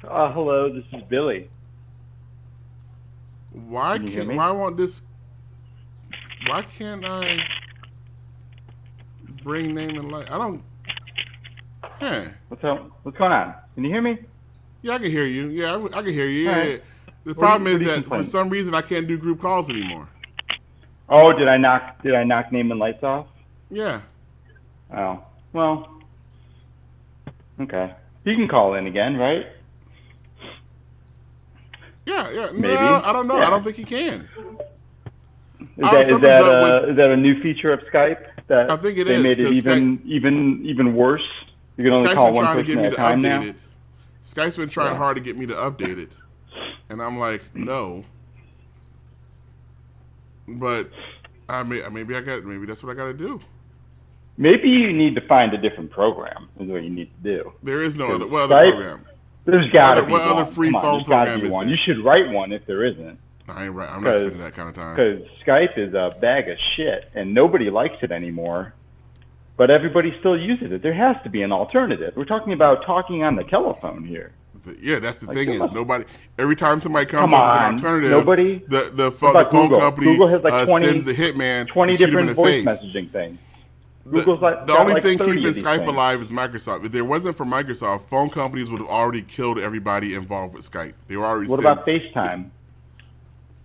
Uh, 0.07 0.31
hello, 0.31 0.73
this 0.73 0.83
is 0.93 1.01
Billy. 1.09 1.49
Why 3.51 3.97
can 3.97 4.07
can't? 4.07 4.33
Why 4.35 4.51
won't 4.51 4.77
this? 4.77 5.01
Why 6.47 6.61
can't 6.63 7.05
I 7.05 7.37
bring 9.43 9.73
name 9.73 9.97
and 9.97 10.11
light? 10.11 10.31
I 10.31 10.37
don't. 10.37 10.63
Huh. 11.83 12.23
What's 12.47 12.63
up? 12.63 12.89
What's 13.03 13.17
going 13.17 13.31
on? 13.31 13.53
Can 13.75 13.83
you 13.83 13.89
hear 13.91 14.01
me? 14.01 14.17
Yeah, 14.81 14.93
I 14.93 14.97
can 14.99 15.11
hear 15.11 15.25
you. 15.25 15.47
Yeah, 15.49 15.75
I, 15.75 15.99
I 15.99 16.01
can 16.03 16.13
hear 16.13 16.27
you. 16.27 16.49
Right. 16.49 16.69
yeah. 16.71 16.77
The 17.25 17.33
What 17.33 17.37
problem 17.39 17.67
you- 17.67 17.73
is 17.75 17.79
what 17.81 17.85
do 17.85 17.95
you 17.95 18.01
that 18.01 18.07
for 18.09 18.23
some 18.23 18.49
reason 18.49 18.73
I 18.73 18.81
can't 18.81 19.07
do 19.07 19.17
group 19.17 19.41
calls 19.41 19.69
anymore. 19.69 20.07
Oh, 21.09 21.31
did 21.33 21.47
I 21.47 21.57
knock? 21.57 22.01
Did 22.01 22.15
I 22.15 22.23
knock 22.23 22.51
name 22.51 22.71
and 22.71 22.79
lights 22.79 23.03
off? 23.03 23.27
Yeah. 23.69 24.01
Oh, 24.95 25.23
well. 25.53 25.89
Okay. 27.61 27.93
You 28.25 28.35
can 28.35 28.47
call 28.47 28.73
in 28.75 28.87
again, 28.87 29.17
right? 29.17 29.45
Yeah, 32.05 32.29
yeah. 32.31 32.45
No, 32.47 32.53
Maybe. 32.53 32.75
I 32.77 33.13
don't 33.13 33.27
know. 33.27 33.37
Yeah. 33.37 33.47
I 33.47 33.49
don't 33.49 33.63
think 33.63 33.77
he 33.77 33.83
can. 33.83 34.27
Is 35.77 35.91
that 35.91 36.09
is 36.09 36.19
that, 36.19 36.43
uh, 36.43 36.81
with- 36.81 36.91
is 36.91 36.97
that 36.97 37.09
a 37.11 37.17
new 37.17 37.41
feature 37.41 37.71
of 37.71 37.79
Skype 37.91 38.25
that 38.47 38.69
I 38.69 38.75
think 38.77 38.97
it 38.97 39.05
they 39.05 39.15
is, 39.15 39.23
made 39.23 39.39
it 39.39 39.53
even 39.53 40.01
even 40.05 40.61
even 40.65 40.95
worse? 40.95 41.23
You 41.77 41.85
can 41.85 41.93
only 41.93 42.09
Skype's 42.09 42.15
call 42.15 42.33
one 42.33 42.45
person 42.45 42.79
at 42.79 42.93
a 42.93 42.95
time 42.95 43.21
now. 43.21 43.41
it. 43.41 43.55
Skype's 44.25 44.57
been 44.57 44.69
trying 44.69 44.91
Yeah. 44.91 44.97
hard 44.97 45.15
to 45.17 45.21
get 45.23 45.37
me 45.37 45.45
to 45.47 45.53
update 45.53 45.97
it, 45.97 46.11
and 46.89 47.01
I'm 47.01 47.17
like, 47.17 47.41
no. 47.55 48.03
But 50.47 50.89
I 51.47 51.63
may, 51.63 51.81
maybe 51.89 52.15
I 52.15 52.21
got 52.21 52.43
maybe 52.43 52.65
that's 52.65 52.83
what 52.83 52.91
I 52.91 52.95
got 52.95 53.05
to 53.05 53.13
do. 53.13 53.39
Maybe 54.37 54.67
you 54.69 54.91
need 54.93 55.15
to 55.15 55.21
find 55.21 55.53
a 55.53 55.57
different 55.57 55.91
program. 55.91 56.49
Is 56.59 56.67
what 56.67 56.83
you 56.83 56.89
need 56.89 57.11
to 57.23 57.23
do. 57.37 57.53
There 57.61 57.81
is 57.83 57.95
no 57.95 58.11
other 58.13 58.27
well 58.27 58.45
other 58.45 58.55
Skype- 58.55 58.71
program. 58.71 59.05
There's 59.45 59.69
got 59.71 59.95
to 59.95 60.05
be 60.05 60.11
what 60.13 60.21
one. 60.21 60.29
other 60.31 60.45
free 60.45 60.71
Come 60.71 60.81
phone 60.81 61.03
program 61.03 61.43
is 61.45 61.51
one. 61.51 61.65
there? 61.67 61.75
You 61.75 61.81
should 61.85 62.03
write 62.03 62.29
one 62.29 62.51
if 62.53 62.65
there 62.65 62.83
isn't. 62.85 63.19
I 63.49 63.65
ain't 63.65 63.73
right. 63.73 63.89
I'm 63.89 64.01
not 64.03 64.15
spending 64.15 64.39
that 64.39 64.53
kind 64.53 64.69
of 64.69 64.75
time. 64.75 64.95
because 64.95 65.27
Skype 65.45 65.77
is 65.77 65.93
a 65.93 66.15
bag 66.21 66.47
of 66.47 66.57
shit 66.75 67.09
and 67.13 67.33
nobody 67.33 67.69
likes 67.69 67.97
it 68.01 68.11
anymore. 68.11 68.73
But 69.57 69.69
everybody 69.69 70.15
still 70.19 70.39
uses 70.39 70.71
it. 70.71 70.81
There 70.81 70.93
has 70.93 71.17
to 71.23 71.29
be 71.29 71.41
an 71.43 71.51
alternative. 71.51 72.13
We're 72.15 72.23
talking 72.25 72.53
about 72.53 72.85
talking 72.85 73.23
on 73.23 73.35
the 73.35 73.43
telephone 73.43 74.03
here. 74.05 74.31
The- 74.63 74.77
Yeah, 74.81 74.99
that's 74.99 75.19
the 75.19 75.27
Like, 75.27 75.35
thing 75.37 75.49
is 75.49 75.59
nobody. 75.73 76.05
Every 76.39 76.55
time 76.55 76.79
somebody 76.79 77.05
comes 77.05 77.19
Come 77.29 77.33
up 77.33 77.53
with 77.53 77.61
an 77.63 77.73
alternative, 77.75 78.11
nobody- 78.11 78.61
the 78.67 78.91
the, 78.95 79.03
What 79.11 79.13
phone, 79.19 79.33
the 79.33 79.45
phone 79.45 79.69
company 79.79 80.07
Google 80.07 80.29
has 80.29 80.41
like 80.41 80.53
uh, 80.53 80.65
20 80.65 80.85
sends 80.85 81.05
the 81.05 81.13
hitman 81.13 81.67
Twenty 81.67 81.93
to 81.93 81.99
shoot 81.99 82.09
him 82.13 82.19
in 82.19 82.27
different 82.27 82.35
voice 82.37 82.63
face. 82.81 82.81
messaging 82.95 83.11
things. 83.11 83.37
The- 84.05 84.33
like 84.33 84.67
the 84.67 84.77
only 84.77 84.95
like 84.95 85.03
thing 85.03 85.17
keeping 85.17 85.41
Skype 85.53 85.77
things. 85.77 85.89
alive 85.89 86.21
is 86.21 86.29
Microsoft. 86.29 86.83
If 86.85 86.91
there 86.91 87.05
wasn't 87.05 87.37
for 87.37 87.45
Microsoft, 87.45 88.01
phone 88.09 88.29
companies 88.29 88.69
would 88.69 88.81
have 88.81 88.89
already 88.89 89.21
killed 89.21 89.57
everybody 89.59 90.13
involved 90.13 90.53
with 90.55 90.69
Skype. 90.69 90.93
They 91.07 91.15
were 91.15 91.25
already. 91.25 91.49
What 91.49 91.61
said- 91.61 91.71
about 91.71 91.85
FaceTime? 91.85 92.49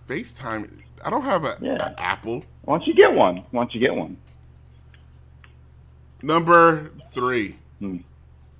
FaceTime? 0.06 0.70
I 1.04 1.10
don't 1.10 1.22
have 1.22 1.44
a, 1.44 1.56
Yeah. 1.60 1.76
a 1.96 2.00
Apple. 2.00 2.44
Why 2.62 2.78
don't 2.78 2.86
you 2.86 2.94
get 2.94 3.12
one? 3.12 3.44
Why 3.50 3.62
don't 3.64 3.74
you 3.74 3.80
get 3.80 3.94
one? 3.94 4.16
Number 6.22 6.90
three. 7.10 7.56
Hmm. 7.80 7.98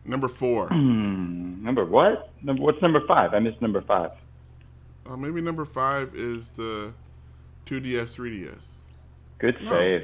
Number 0.04 0.28
four. 0.28 0.68
Hmm. 0.68 1.62
Number 1.64 1.84
what? 1.84 2.30
Number 2.42 2.62
what's 2.62 2.80
number 2.80 3.02
five? 3.06 3.34
I 3.34 3.38
missed 3.40 3.60
number 3.60 3.82
five. 3.82 4.12
Uh, 5.08 5.16
maybe 5.16 5.40
number 5.40 5.64
five 5.64 6.14
is 6.14 6.50
the 6.50 6.92
2DS, 7.66 8.14
3DS. 8.16 8.78
Good 9.38 9.56
No. 9.62 9.70
save. 9.70 10.02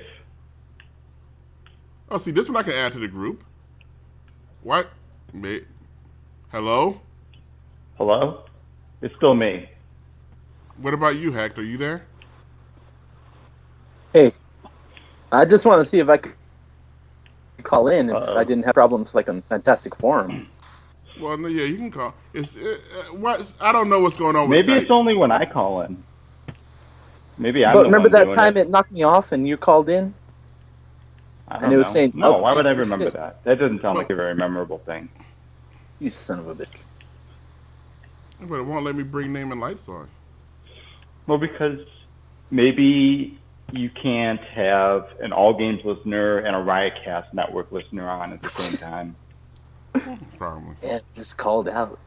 Oh, 2.11 2.19
see, 2.19 2.31
this 2.31 2.49
one 2.49 2.57
I 2.57 2.63
can 2.63 2.75
add 2.75 2.93
to 2.93 2.99
the 2.99 3.09
group. 3.09 3.43
What? 4.63 4.89
Ma- 5.33 5.59
Hello? 6.51 7.01
Hello? 7.97 8.45
It's 9.03 9.15
still 9.17 9.35
me. 9.35 9.69
What 10.79 10.95
about 10.95 11.17
you, 11.17 11.33
Hacked? 11.33 11.59
Are 11.59 11.63
you 11.65 11.77
there? 11.77 12.07
Hey, 14.13 14.33
I 15.33 15.45
just 15.45 15.65
want 15.65 15.85
to 15.85 15.91
see 15.91 15.99
if 15.99 16.09
I 16.09 16.17
could 16.19 16.33
call 17.63 17.89
in 17.89 18.11
if 18.11 18.15
Uh-oh. 18.15 18.37
I 18.37 18.45
didn't 18.45 18.65
have 18.65 18.75
problems 18.75 19.15
like 19.15 19.29
on 19.29 19.43
Fantastic 19.43 19.97
Forum. 19.97 20.49
Well, 21.21 21.37
no, 21.39 21.49
yeah, 21.49 21.65
you 21.65 21.77
can 21.77 21.91
call. 21.91 22.15
It's 22.33 22.57
uh, 22.57 22.77
uh, 22.99 23.15
what? 23.15 23.53
I 23.61 23.73
don't 23.73 23.89
know 23.89 24.01
what's 24.01 24.17
going 24.17 24.37
on 24.37 24.49
with 24.49 24.67
Maybe 24.67 24.73
Skype. 24.79 24.83
it's 24.83 24.91
only 24.91 25.15
when 25.17 25.31
I 25.33 25.45
call 25.45 25.83
in. 25.83 26.03
Maybe 27.39 27.65
I'm 27.65 27.73
but 27.73 27.81
the 27.81 27.85
remember 27.87 28.09
one 28.09 28.13
that 28.13 28.25
doing 28.25 28.35
time 28.37 28.57
it. 28.57 28.63
it 28.63 28.71
knocked 28.71 28.93
me 28.93 29.03
off 29.03 29.33
and 29.33 29.47
you 29.47 29.57
called 29.57 29.89
in? 29.89 30.15
I 31.49 31.57
and 31.57 31.63
don't 31.65 31.73
it 31.73 31.77
was 31.77 31.87
know. 31.89 31.93
saying, 31.93 32.13
no. 32.15 32.37
"Oh, 32.37 32.39
Why 32.43 32.55
would 32.55 32.67
I 32.67 32.71
shit." 32.71 32.79
remember 32.79 33.11
that? 33.11 33.45
That 33.45 33.59
doesn't 33.59 33.83
sound 33.83 33.99
like 33.99 34.11
a 34.11 34.15
very 34.15 34.35
memorable 34.35 34.79
thing. 34.79 35.09
You 36.01 36.11
son 36.11 36.39
of 36.39 36.49
a 36.49 36.55
bitch. 36.55 36.67
But 38.41 38.57
it 38.61 38.63
won't 38.63 38.85
let 38.85 38.95
me 38.95 39.03
bring 39.03 39.33
name 39.33 39.53
and 39.53 39.61
lights 39.61 39.89
on. 39.89 40.09
Well, 41.27 41.39
because 41.39 41.81
maybe 42.51 43.39
you 43.73 43.91
can't 43.91 44.41
have 44.41 45.07
an 45.21 45.33
All 45.33 45.55
Games 45.55 45.81
listener 45.85 46.39
and 46.39 46.55
a 46.55 46.59
Riotcast 46.59 47.33
network 47.33 47.73
listener 47.73 48.09
on 48.09 48.33
at 48.33 48.43
the 48.43 48.51
same 48.51 48.77
time. 48.79 49.15
Probably. 50.39 50.75
Yeah, 50.83 50.99
just 51.15 51.39
called 51.39 51.69
out. 51.69 51.99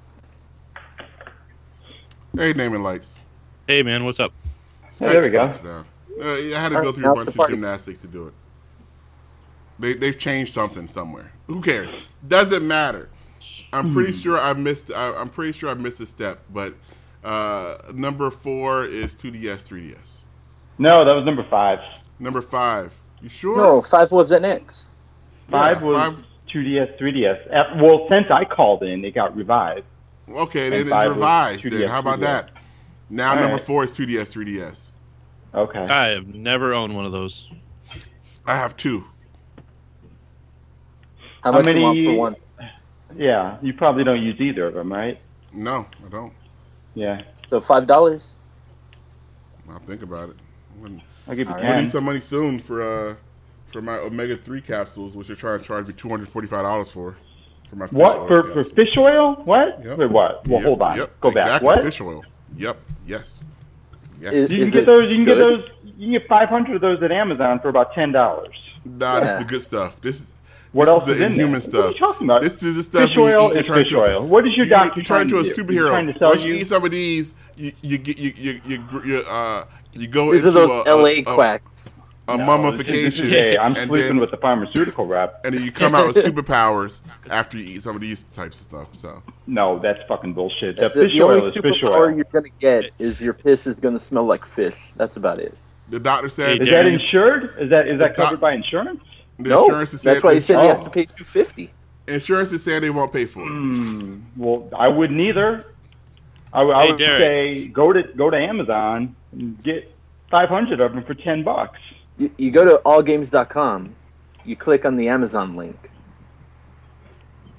Hey, 2.35 2.53
name 2.53 2.73
and 2.75 2.83
lights. 2.83 3.17
Hey 3.67 3.81
man, 3.83 4.05
what's 4.05 4.19
up? 4.19 4.31
Yeah, 4.99 5.07
there 5.07 5.21
we 5.21 5.29
go. 5.29 5.41
Uh, 5.41 5.83
I 6.23 6.59
had 6.59 6.69
to 6.69 6.81
go 6.81 6.91
through 6.91 7.11
a 7.11 7.15
bunch 7.15 7.35
of 7.35 7.49
gymnastics 7.49 7.99
to 7.99 8.07
do 8.07 8.27
it. 8.27 8.33
They 9.79 9.93
they've 9.93 10.17
changed 10.17 10.53
something 10.53 10.87
somewhere. 10.87 11.31
Who 11.47 11.61
cares? 11.61 11.89
Doesn't 12.27 12.67
matter. 12.67 13.09
I'm 13.73 13.93
pretty 13.93 14.11
Hmm. 14.13 14.19
sure 14.19 14.39
I 14.39 14.53
missed. 14.53 14.91
I, 14.91 15.13
I'm 15.15 15.29
pretty 15.29 15.51
sure 15.51 15.69
I 15.69 15.73
missed 15.75 15.99
a 15.99 16.05
step. 16.05 16.39
But 16.51 16.73
uh, 17.23 17.77
number 17.93 18.29
four 18.31 18.85
is 18.85 19.15
2DS, 19.15 19.63
3DS. 19.63 20.21
No, 20.77 21.03
that 21.05 21.11
was 21.13 21.25
number 21.25 21.45
five. 21.49 21.79
Number 22.19 22.41
five. 22.41 22.93
You 23.21 23.29
sure? 23.29 23.57
No, 23.57 23.81
five 23.81 24.11
was 24.11 24.31
an 24.31 24.45
X. 24.45 24.89
Five 25.49 25.81
Yeah, 25.81 25.87
was 25.87 25.97
five- 25.97 26.23
2DS, 26.53 26.97
3DS. 26.99 27.53
At, 27.53 27.77
well, 27.77 28.05
since 28.09 28.27
I 28.31 28.45
called 28.45 28.83
in, 28.83 29.03
it 29.03 29.11
got 29.13 29.35
revived. 29.35 29.85
Okay, 30.29 30.69
then 30.69 30.81
it's 30.87 31.07
revised. 31.15 31.63
Then 31.63 31.71
2DS, 31.81 31.89
how 31.89 31.99
about 31.99 32.19
3DS. 32.19 32.21
that? 32.21 32.49
Now 33.09 33.29
All 33.31 33.35
number 33.37 33.55
right. 33.57 33.61
four 33.65 33.83
is 33.83 33.91
2DS, 33.91 34.31
3DS. 34.33 34.91
Okay. 35.53 35.79
I 35.79 36.07
have 36.09 36.27
never 36.27 36.73
owned 36.73 36.95
one 36.95 37.05
of 37.05 37.11
those. 37.11 37.49
I 38.45 38.55
have 38.55 38.77
two. 38.77 39.05
How, 41.47 41.53
How 41.53 41.59
much 41.61 41.75
you 41.75 41.81
want 41.81 41.95
many- 41.97 42.05
for 42.05 42.13
one? 42.17 42.35
Yeah, 43.15 43.57
you 43.61 43.73
probably 43.73 44.03
don't 44.03 44.21
use 44.21 44.39
either 44.41 44.65
of 44.67 44.73
them, 44.73 44.91
right? 44.91 45.17
No, 45.53 45.85
I 46.05 46.09
don't. 46.09 46.33
Yeah, 46.93 47.21
So 47.47 47.59
five 47.61 47.87
dollars. 47.87 48.37
I'll 49.69 49.79
think 49.79 50.01
about 50.01 50.29
it. 50.29 50.35
When- 50.79 51.01
I'll 51.27 51.35
give 51.35 51.47
you 51.47 51.53
All 51.53 51.59
I 51.61 51.81
need 51.81 51.91
some 51.91 52.03
money 52.05 52.19
soon 52.21 52.59
for 52.59 52.81
uh 52.81 53.15
for 53.71 53.81
my 53.81 53.97
omega 53.97 54.35
three 54.37 54.61
capsules, 54.61 55.13
which 55.15 55.27
they're 55.27 55.35
trying 55.35 55.59
to 55.59 55.63
charge 55.65 55.87
me 55.87 55.93
two 55.93 56.09
hundred 56.09 56.27
forty 56.29 56.47
five 56.47 56.63
dollars 56.63 56.91
for. 56.91 57.15
For 57.69 57.75
my 57.75 57.87
fish 57.87 57.97
What 57.97 58.17
oil 58.19 58.27
for? 58.27 58.43
For 58.53 58.63
fish 58.63 58.95
oil? 58.97 59.35
What? 59.43 59.83
Yep. 59.83 59.97
Wait, 59.97 60.09
what? 60.11 60.47
Well, 60.47 60.59
Yep, 60.59 60.67
hold 60.67 60.81
on. 60.81 60.97
Yep, 60.97 61.19
Go 61.19 61.31
back. 61.31 61.45
exactly, 61.47 61.65
What? 61.65 61.81
Fish 61.83 61.99
oil. 62.01 62.23
Yep. 62.55 62.77
Yes. 63.05 63.43
Yes. 64.21 64.33
Is- 64.33 64.51
You 64.53 64.63
can 64.63 64.71
get 64.71 64.85
those. 64.85 65.09
You 65.09 65.15
can 65.17 65.25
get 65.25 65.35
those. 65.35 65.63
You 65.83 65.93
can 66.05 66.11
get 66.11 66.27
500 66.29 66.75
of 66.75 66.81
those 66.81 67.03
at 67.03 67.11
Amazon 67.11 67.59
for 67.59 67.67
about 67.69 67.93
ten 67.93 68.11
dollars. 68.11 68.55
nah, 68.85 69.19
this 69.19 69.31
is 69.31 69.39
the 69.39 69.45
good 69.45 69.63
stuff. 69.63 69.99
This 70.01 70.19
is 70.21 70.31
What 70.73 70.85
this 70.85 70.89
else 70.91 71.03
is 71.03 71.09
is 71.15 71.19
the 71.19 71.25
in 71.25 71.31
inhuman 71.33 71.51
there? 71.53 71.61
stuff. 71.61 71.73
What 71.73 71.85
are 71.85 71.91
you 71.91 71.97
talking 71.99 72.27
about? 72.27 72.41
This 72.41 72.63
is 72.63 72.75
the 72.75 72.83
stuff 72.83 73.01
Fish 73.07 73.15
you 73.15 73.23
oil 73.23 73.49
eat, 73.51 73.53
you 73.53 73.59
is 73.61 73.67
fish 73.67 73.89
to- 73.89 73.99
oil. 73.99 74.25
What 74.27 74.47
is 74.47 74.55
your 74.55 74.65
you, 74.65 74.69
doctor 74.69 74.99
you 74.99 75.05
turn 75.05 75.27
trying 75.29 75.43
into 75.45 75.51
a 75.51 75.55
superhero. 75.55 75.69
He's 75.71 75.89
trying 75.89 76.07
to 76.13 76.19
sell 76.19 76.29
Once 76.29 76.43
you 76.43 76.53
you- 76.53 76.61
eat 76.61 76.67
some 76.67 76.83
of 76.85 76.91
these, 76.91 77.33
you 77.55 77.71
you 77.81 77.97
get 77.97 78.17
you 78.17 78.33
you 78.35 78.61
you, 78.65 78.83
you, 78.91 79.01
you 79.05 79.17
uh 79.21 79.65
you 79.93 80.07
go 80.07 80.31
These 80.33 80.45
into 80.45 80.59
are 80.59 80.67
those 80.67 80.87
a, 80.87 80.95
LA 80.95 81.05
a, 81.05 81.19
a, 81.21 81.23
quacks. 81.23 81.95
a 82.27 82.37
No, 82.37 82.45
mummification. 82.45 83.03
This 83.05 83.13
is, 83.19 83.31
this 83.31 83.45
is 83.49 83.55
a, 83.55 83.59
I'm 83.59 83.73
sleeping 83.75 83.93
then- 83.95 84.17
with 84.19 84.29
the 84.31 84.37
pharmaceutical 84.37 85.07
rep. 85.07 85.41
and 85.45 85.55
then 85.55 85.63
you 85.63 85.71
come 85.71 85.95
out 85.95 86.07
with 86.07 86.17
superpowers 86.25 86.99
after 87.29 87.57
you 87.57 87.63
eat 87.77 87.83
some 87.83 87.95
of 87.95 88.01
these 88.01 88.25
types 88.35 88.59
of 88.59 88.63
stuff. 88.67 88.89
So 89.01 89.23
No, 89.47 89.79
that's 89.79 89.99
fucking 90.07 90.33
bullshit. 90.33 90.75
The, 90.75 90.89
The, 90.89 91.05
fish 91.05 91.13
the 91.13 91.21
oil 91.23 91.31
only 91.35 91.47
is 91.47 91.53
fish 91.53 91.63
superpower 91.63 91.97
oil. 92.09 92.15
you're 92.15 92.25
gonna 92.25 92.49
get 92.59 92.91
is 92.99 93.21
your 93.21 93.33
piss 93.33 93.65
is 93.65 93.79
gonna 93.79 93.97
smell 93.99 94.25
like 94.25 94.45
fish. 94.45 94.77
That's 94.97 95.15
about 95.17 95.39
it. 95.39 95.57
the 95.89 95.99
doctor 95.99 96.27
said 96.29 96.61
Is 96.61 96.69
that 96.69 96.85
insured? 96.85 97.55
Is 97.59 97.69
that 97.69 97.87
is 97.87 97.97
that 97.99 98.15
The 98.15 98.21
doc- 98.21 98.25
covered 98.31 98.41
by 98.41 98.51
insurance? 98.53 99.01
The 99.39 99.49
no, 99.49 99.65
insurance 99.65 99.93
is 99.93 100.01
that's 100.01 100.21
saying 100.21 100.29
why 100.29 100.33
he 100.35 100.39
said 100.41 100.61
you 100.63 100.69
have 100.69 100.83
to 100.83 100.89
pay 100.89 101.05
two 101.05 101.23
fifty. 101.23 101.71
insurance 102.07 102.51
is 102.51 102.63
saying 102.63 102.81
they 102.81 102.89
won't 102.89 103.13
pay 103.13 103.25
for 103.25 103.41
it. 103.43 103.47
Hmm. 103.49 104.19
Well, 104.35 104.69
I 104.77 104.87
wouldn't 104.87 105.19
either. 105.19 105.65
I, 106.53 106.63
would- 106.63 106.73
I 106.75 106.83
Hey, 106.85 106.91
would 106.91 106.97
Derek. 106.97 107.19
say 107.21 107.67
go 107.67 107.93
to 107.93 108.03
go 108.03 108.29
to 108.29 108.37
Amazon 108.37 109.15
and 109.33 109.61
get 109.63 109.91
500 110.31 110.79
of 110.81 110.93
them 110.93 111.03
for 111.03 111.13
10 111.13 111.43
bucks. 111.43 111.79
You, 112.17 112.31
you 112.37 112.51
go 112.51 112.65
to 112.65 112.81
allgames.com, 112.85 113.93
you 114.45 114.55
click 114.55 114.85
on 114.85 114.95
the 114.97 115.07
Amazon 115.09 115.55
link. 115.55 115.89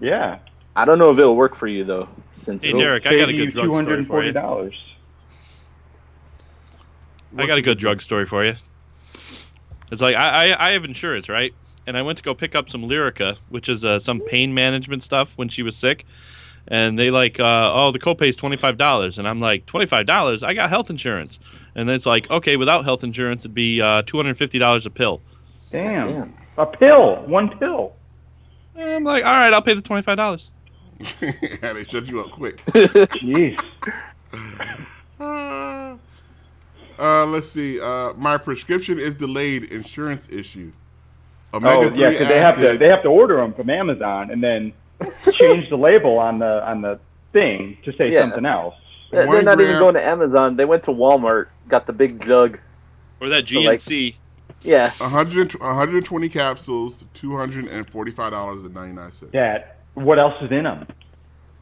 Yeah. 0.00 0.38
I 0.74 0.84
don't 0.84 0.98
know 0.98 1.10
if 1.10 1.18
it'll 1.18 1.36
work 1.36 1.54
for 1.54 1.66
you 1.68 1.84
though, 1.84 2.08
since 2.32 2.64
Hey, 2.64 2.72
Derek, 2.72 3.06
I 3.06 3.16
got 3.16 3.28
a 3.28 3.32
you 3.32 3.46
good 3.46 3.52
drug 3.52 3.74
story 3.84 4.04
for 4.04 4.24
you. 4.24 4.32
$240. 4.32 4.72
I 7.36 7.46
got 7.46 7.58
a 7.58 7.62
good 7.62 7.78
drug 7.78 8.00
story 8.00 8.26
for 8.26 8.44
you. 8.44 8.54
It's 9.92 10.00
like 10.00 10.16
I, 10.16 10.50
I, 10.52 10.68
I 10.68 10.70
have 10.72 10.84
insurance, 10.84 11.28
right? 11.28 11.54
And 11.88 11.96
I 11.96 12.02
went 12.02 12.18
to 12.18 12.22
go 12.22 12.34
pick 12.34 12.54
up 12.54 12.68
some 12.68 12.82
Lyrica, 12.82 13.38
which 13.48 13.66
is 13.66 13.82
uh, 13.82 13.98
some 13.98 14.20
pain 14.20 14.52
management 14.52 15.02
stuff 15.02 15.32
when 15.36 15.48
she 15.48 15.62
was 15.62 15.74
sick. 15.74 16.04
And 16.66 16.98
they 16.98 17.10
like, 17.10 17.40
uh, 17.40 17.72
oh, 17.74 17.92
the 17.92 17.98
copay 17.98 18.28
is 18.28 18.36
twenty 18.36 18.58
five 18.58 18.76
dollars, 18.76 19.18
and 19.18 19.26
I'm 19.26 19.40
like, 19.40 19.64
twenty 19.64 19.86
five 19.86 20.04
dollars? 20.04 20.42
I 20.42 20.52
got 20.52 20.68
health 20.68 20.90
insurance. 20.90 21.40
And 21.74 21.88
then 21.88 21.96
it's 21.96 22.04
like, 22.04 22.30
okay, 22.30 22.58
without 22.58 22.84
health 22.84 23.04
insurance, 23.04 23.40
it'd 23.40 23.54
be 23.54 23.80
uh, 23.80 24.02
two 24.02 24.18
hundred 24.18 24.36
fifty 24.36 24.58
dollars 24.58 24.84
a 24.84 24.90
pill. 24.90 25.22
Damn. 25.72 26.08
Damn. 26.08 26.34
A 26.58 26.66
pill. 26.66 27.22
One 27.24 27.58
pill. 27.58 27.94
And 28.76 28.90
I'm 28.90 29.04
like, 29.04 29.24
all 29.24 29.32
right, 29.32 29.54
I'll 29.54 29.62
pay 29.62 29.72
the 29.72 29.80
twenty 29.80 30.02
five 30.02 30.18
dollars. 30.18 30.50
yeah, 31.22 31.72
they 31.72 31.84
shut 31.84 32.06
you 32.06 32.20
up 32.20 32.32
quick. 32.32 32.62
Jeez. 32.66 33.58
Uh, 35.20 35.96
uh, 36.96 37.26
let's 37.26 37.48
see. 37.48 37.80
Uh, 37.80 38.12
my 38.12 38.38
prescription 38.38 39.00
is 39.00 39.16
delayed. 39.16 39.64
Insurance 39.64 40.28
issue. 40.30 40.70
Omega 41.54 41.76
Oh 41.76 41.94
yeah, 41.94 42.12
'cause 42.18 42.28
they 42.28 42.38
have 42.40 42.56
to 42.58 42.76
they 42.78 42.88
have 42.88 43.02
to 43.02 43.08
order 43.08 43.36
them 43.36 43.54
from 43.54 43.70
Amazon 43.70 44.30
and 44.30 44.42
then 44.42 44.72
change 45.32 45.68
the 45.70 45.76
label 45.76 46.18
on 46.18 46.38
the 46.38 46.66
on 46.68 46.82
the 46.82 46.98
thing 47.32 47.78
to 47.84 47.92
say 47.96 48.10
Yeah. 48.12 48.20
something 48.22 48.44
else. 48.46 48.74
They're 49.10 49.26
One 49.26 49.44
not 49.44 49.58
even 49.60 49.78
going 49.78 49.94
to 49.94 50.04
Amazon. 50.04 50.56
They 50.56 50.66
went 50.66 50.82
to 50.84 50.90
Walmart, 50.90 51.46
got 51.68 51.86
the 51.86 51.92
big 51.94 52.22
jug. 52.24 52.58
Or 53.20 53.28
that 53.30 53.48
So, 53.48 53.60
like- 53.60 53.78
GNC. 53.80 54.16
Yeah, 54.62 54.90
100, 54.98 55.52
120 55.60 56.28
capsules, 56.28 57.04
two 57.14 57.36
hundred 57.36 57.68
and 57.68 57.88
forty-five 57.88 58.32
dollars 58.32 58.64
and 58.64 58.74
ninety-nine 58.74 59.12
cents. 59.12 59.32
That 59.32 59.76
what 59.94 60.18
else 60.18 60.34
is 60.42 60.50
in 60.50 60.64
them 60.64 60.84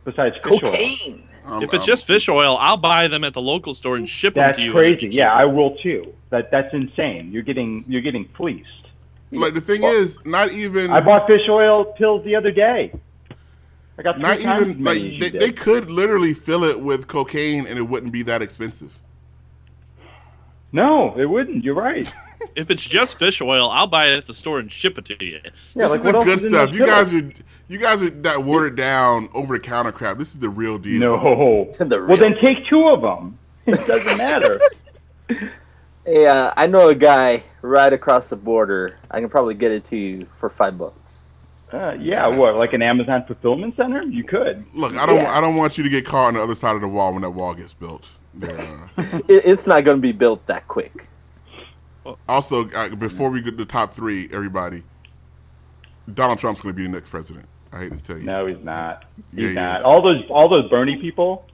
besides 0.05 0.35
fish 0.43 0.53
oil? 0.53 0.61
cocaine. 0.61 1.23
Um, 1.45 1.63
if 1.63 1.75
it's 1.75 1.85
um, 1.85 1.87
just 1.87 2.07
fish 2.07 2.27
oil, 2.29 2.57
I'll 2.59 2.79
buy 2.79 3.07
them 3.07 3.23
at 3.23 3.35
the 3.35 3.43
local 3.43 3.75
store 3.75 3.97
and 3.97 4.09
ship 4.09 4.35
That's 4.35 4.57
them 4.57 4.63
to 4.63 4.67
you. 4.67 4.73
That's 4.73 4.99
crazy. 5.01 5.15
Yeah, 5.15 5.31
I 5.33 5.45
will 5.45 5.77
too. 5.77 6.13
That 6.31 6.51
that's 6.51 6.73
insane. 6.73 7.31
You're 7.33 7.43
getting 7.43 7.85
you're 7.87 8.01
getting 8.01 8.27
fleeced. 8.35 8.86
Like 9.33 9.55
the 9.55 9.61
thing 9.61 9.83
Well, 9.83 9.95
is, 9.95 10.19
not 10.25 10.53
even, 10.53 10.91
I 10.91 11.01
bought 11.01 11.27
fish 11.27 11.49
oil 11.49 11.85
pills 11.85 12.25
the 12.25 12.35
other 12.37 12.51
day. 12.51 12.93
I 13.99 14.03
got 14.03 14.17
three 14.17 14.23
not 14.23 14.41
times 14.41 14.69
even 14.69 14.87
as 14.87 14.99
like 14.99 15.21
they, 15.21 15.39
they 15.39 15.53
could 15.53 15.91
literally 15.91 16.35
fill 16.35 16.65
it 16.65 16.81
with 16.81 17.07
cocaine 17.07 17.67
and 17.67 17.79
it 17.79 17.83
wouldn't 17.83 18.13
be 18.13 18.23
that 18.25 18.43
expensive. 18.43 18.99
No, 20.73 21.19
it 21.19 21.25
wouldn't. 21.25 21.65
You're 21.65 21.75
right. 21.75 22.13
If 22.55 22.71
it's 22.71 22.85
just 22.85 23.19
fish 23.19 23.41
oil, 23.41 23.71
I'll 23.71 23.87
buy 23.87 24.09
it 24.09 24.19
at 24.19 24.27
the 24.27 24.35
store 24.35 24.59
and 24.59 24.71
ship 24.71 24.99
it 24.99 25.07
to 25.07 25.25
you. 25.25 25.41
Yeah, 25.75 25.89
this 25.89 25.91
like 25.91 26.01
is 26.01 26.07
what 26.07 26.13
the 26.13 26.25
good 26.25 26.45
is 26.45 26.53
stuff. 26.53 26.73
You 26.73 26.87
guys 26.87 27.13
are 27.13 27.33
you 27.69 27.79
guys 27.79 28.03
are 28.03 28.11
that 28.11 28.45
watered 28.45 28.77
down 28.77 29.29
over 29.35 29.55
the 29.55 29.61
counter 29.61 29.91
crap. 29.91 30.19
This 30.19 30.35
is 30.35 30.39
the 30.39 30.51
real 30.51 30.79
deal. 30.79 31.01
No. 31.01 31.73
The 31.79 32.05
well, 32.07 32.17
then 32.17 32.35
take 32.35 32.67
two 32.67 32.89
of 32.89 33.01
them. 33.01 33.39
It 33.67 33.87
doesn't 33.87 34.17
matter. 34.19 34.61
Hey, 36.07 36.27
uh, 36.27 36.53
I 36.57 36.69
know 36.69 36.89
a 36.89 36.95
guy 36.95 37.43
right 37.63 37.93
across 37.93 38.29
the 38.31 38.37
border. 38.37 38.97
I 39.11 39.19
can 39.21 39.29
probably 39.29 39.55
get 39.55 39.73
it 39.73 39.85
to 39.87 39.97
you 39.97 40.27
for 40.37 40.49
five 40.49 40.79
bucks. 40.79 41.25
Uh, 41.73 41.97
yeah, 41.99 42.29
what? 42.29 42.55
Like 42.55 42.73
an 42.75 42.83
Amazon 42.83 43.25
fulfillment 43.27 43.75
center? 43.77 44.03
You 44.03 44.23
could. 44.23 44.65
Look, 44.73 44.95
I 44.95 45.05
don't 45.05 45.17
Yeah. 45.17 45.37
I 45.37 45.41
don't 45.41 45.57
want 45.57 45.77
you 45.77 45.83
to 45.83 45.91
get 45.91 46.07
caught 46.07 46.29
on 46.29 46.35
the 46.35 46.41
other 46.41 46.55
side 46.55 46.77
of 46.77 46.81
the 46.81 46.87
wall 46.89 47.13
when 47.13 47.23
that 47.23 47.31
wall 47.31 47.55
gets 47.55 47.75
built. 47.75 48.09
Yeah. 48.39 48.89
It, 49.29 49.45
it's 49.45 49.67
not 49.67 49.83
going 49.85 49.97
to 49.97 50.01
be 50.01 50.13
built 50.13 50.47
that 50.47 50.69
quick. 50.69 51.09
also, 52.29 52.71
uh, 52.71 52.95
before 52.95 53.31
we 53.31 53.43
get 53.43 53.53
to 53.53 53.57
the 53.57 53.65
top 53.65 53.93
three, 53.93 54.29
everybody, 54.33 54.85
Donald 56.15 56.39
Trump's 56.39 56.61
going 56.61 56.73
to 56.73 56.77
be 56.77 56.85
the 56.85 56.89
next 56.93 57.09
president. 57.09 57.47
I 57.73 57.81
hate 57.81 57.93
to 57.99 58.05
tell 58.05 58.17
you. 58.17 58.23
No, 58.23 58.47
he's 58.47 58.63
not. 58.63 59.05
He's 59.35 59.43
Yeah, 59.43 59.49
he 59.49 59.55
not. 59.55 59.81
is. 59.81 59.85
All 59.85 60.01
those 60.03 60.23
all 60.31 60.49
those 60.49 60.71
Bernie 60.71 60.97
people, 60.97 61.47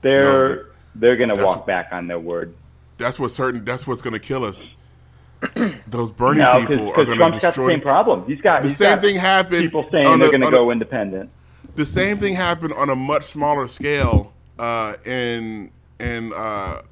they're 0.00 0.56
No, 0.56 0.64
they're 0.94 1.16
gonna 1.16 1.44
walk 1.44 1.66
back 1.66 1.90
on 1.92 2.06
their 2.06 2.18
word. 2.18 2.54
That's 3.00 3.18
what's 3.18 3.34
certain. 3.34 3.64
That's 3.64 3.86
what's 3.86 4.02
going 4.02 4.12
to 4.12 4.20
kill 4.20 4.44
us. 4.44 4.72
Those 5.86 6.10
Bernie 6.10 6.40
No, 6.40 6.60
people 6.60 6.90
are 6.90 6.96
going 6.96 7.06
to 7.08 7.16
Trump's 7.16 7.40
got 7.40 7.54
the 7.54 7.66
same 7.66 7.80
problem. 7.80 8.24
He's 8.26 8.40
got 8.42 8.62
The 8.62 8.68
he's 8.68 8.78
same 8.78 8.94
got 8.96 9.00
thing 9.02 9.16
happened 9.16 9.62
People 9.62 9.88
saying 9.90 10.06
on 10.06 10.18
they're 10.18 10.28
going 10.30 10.42
to 10.42 10.46
on 10.48 10.52
a- 10.54 10.56
go 10.58 10.70
independent. 10.70 11.30
the 11.76 11.86
same 11.86 12.18
thing 12.18 12.34
happened 12.34 12.74
on 12.74 12.90
a 12.90 12.94
much 12.94 13.24
smaller 13.24 13.66
scale 13.66 14.32
uh, 14.58 14.96
in 15.06 15.70
in 15.98 16.32
uh, 16.34 16.82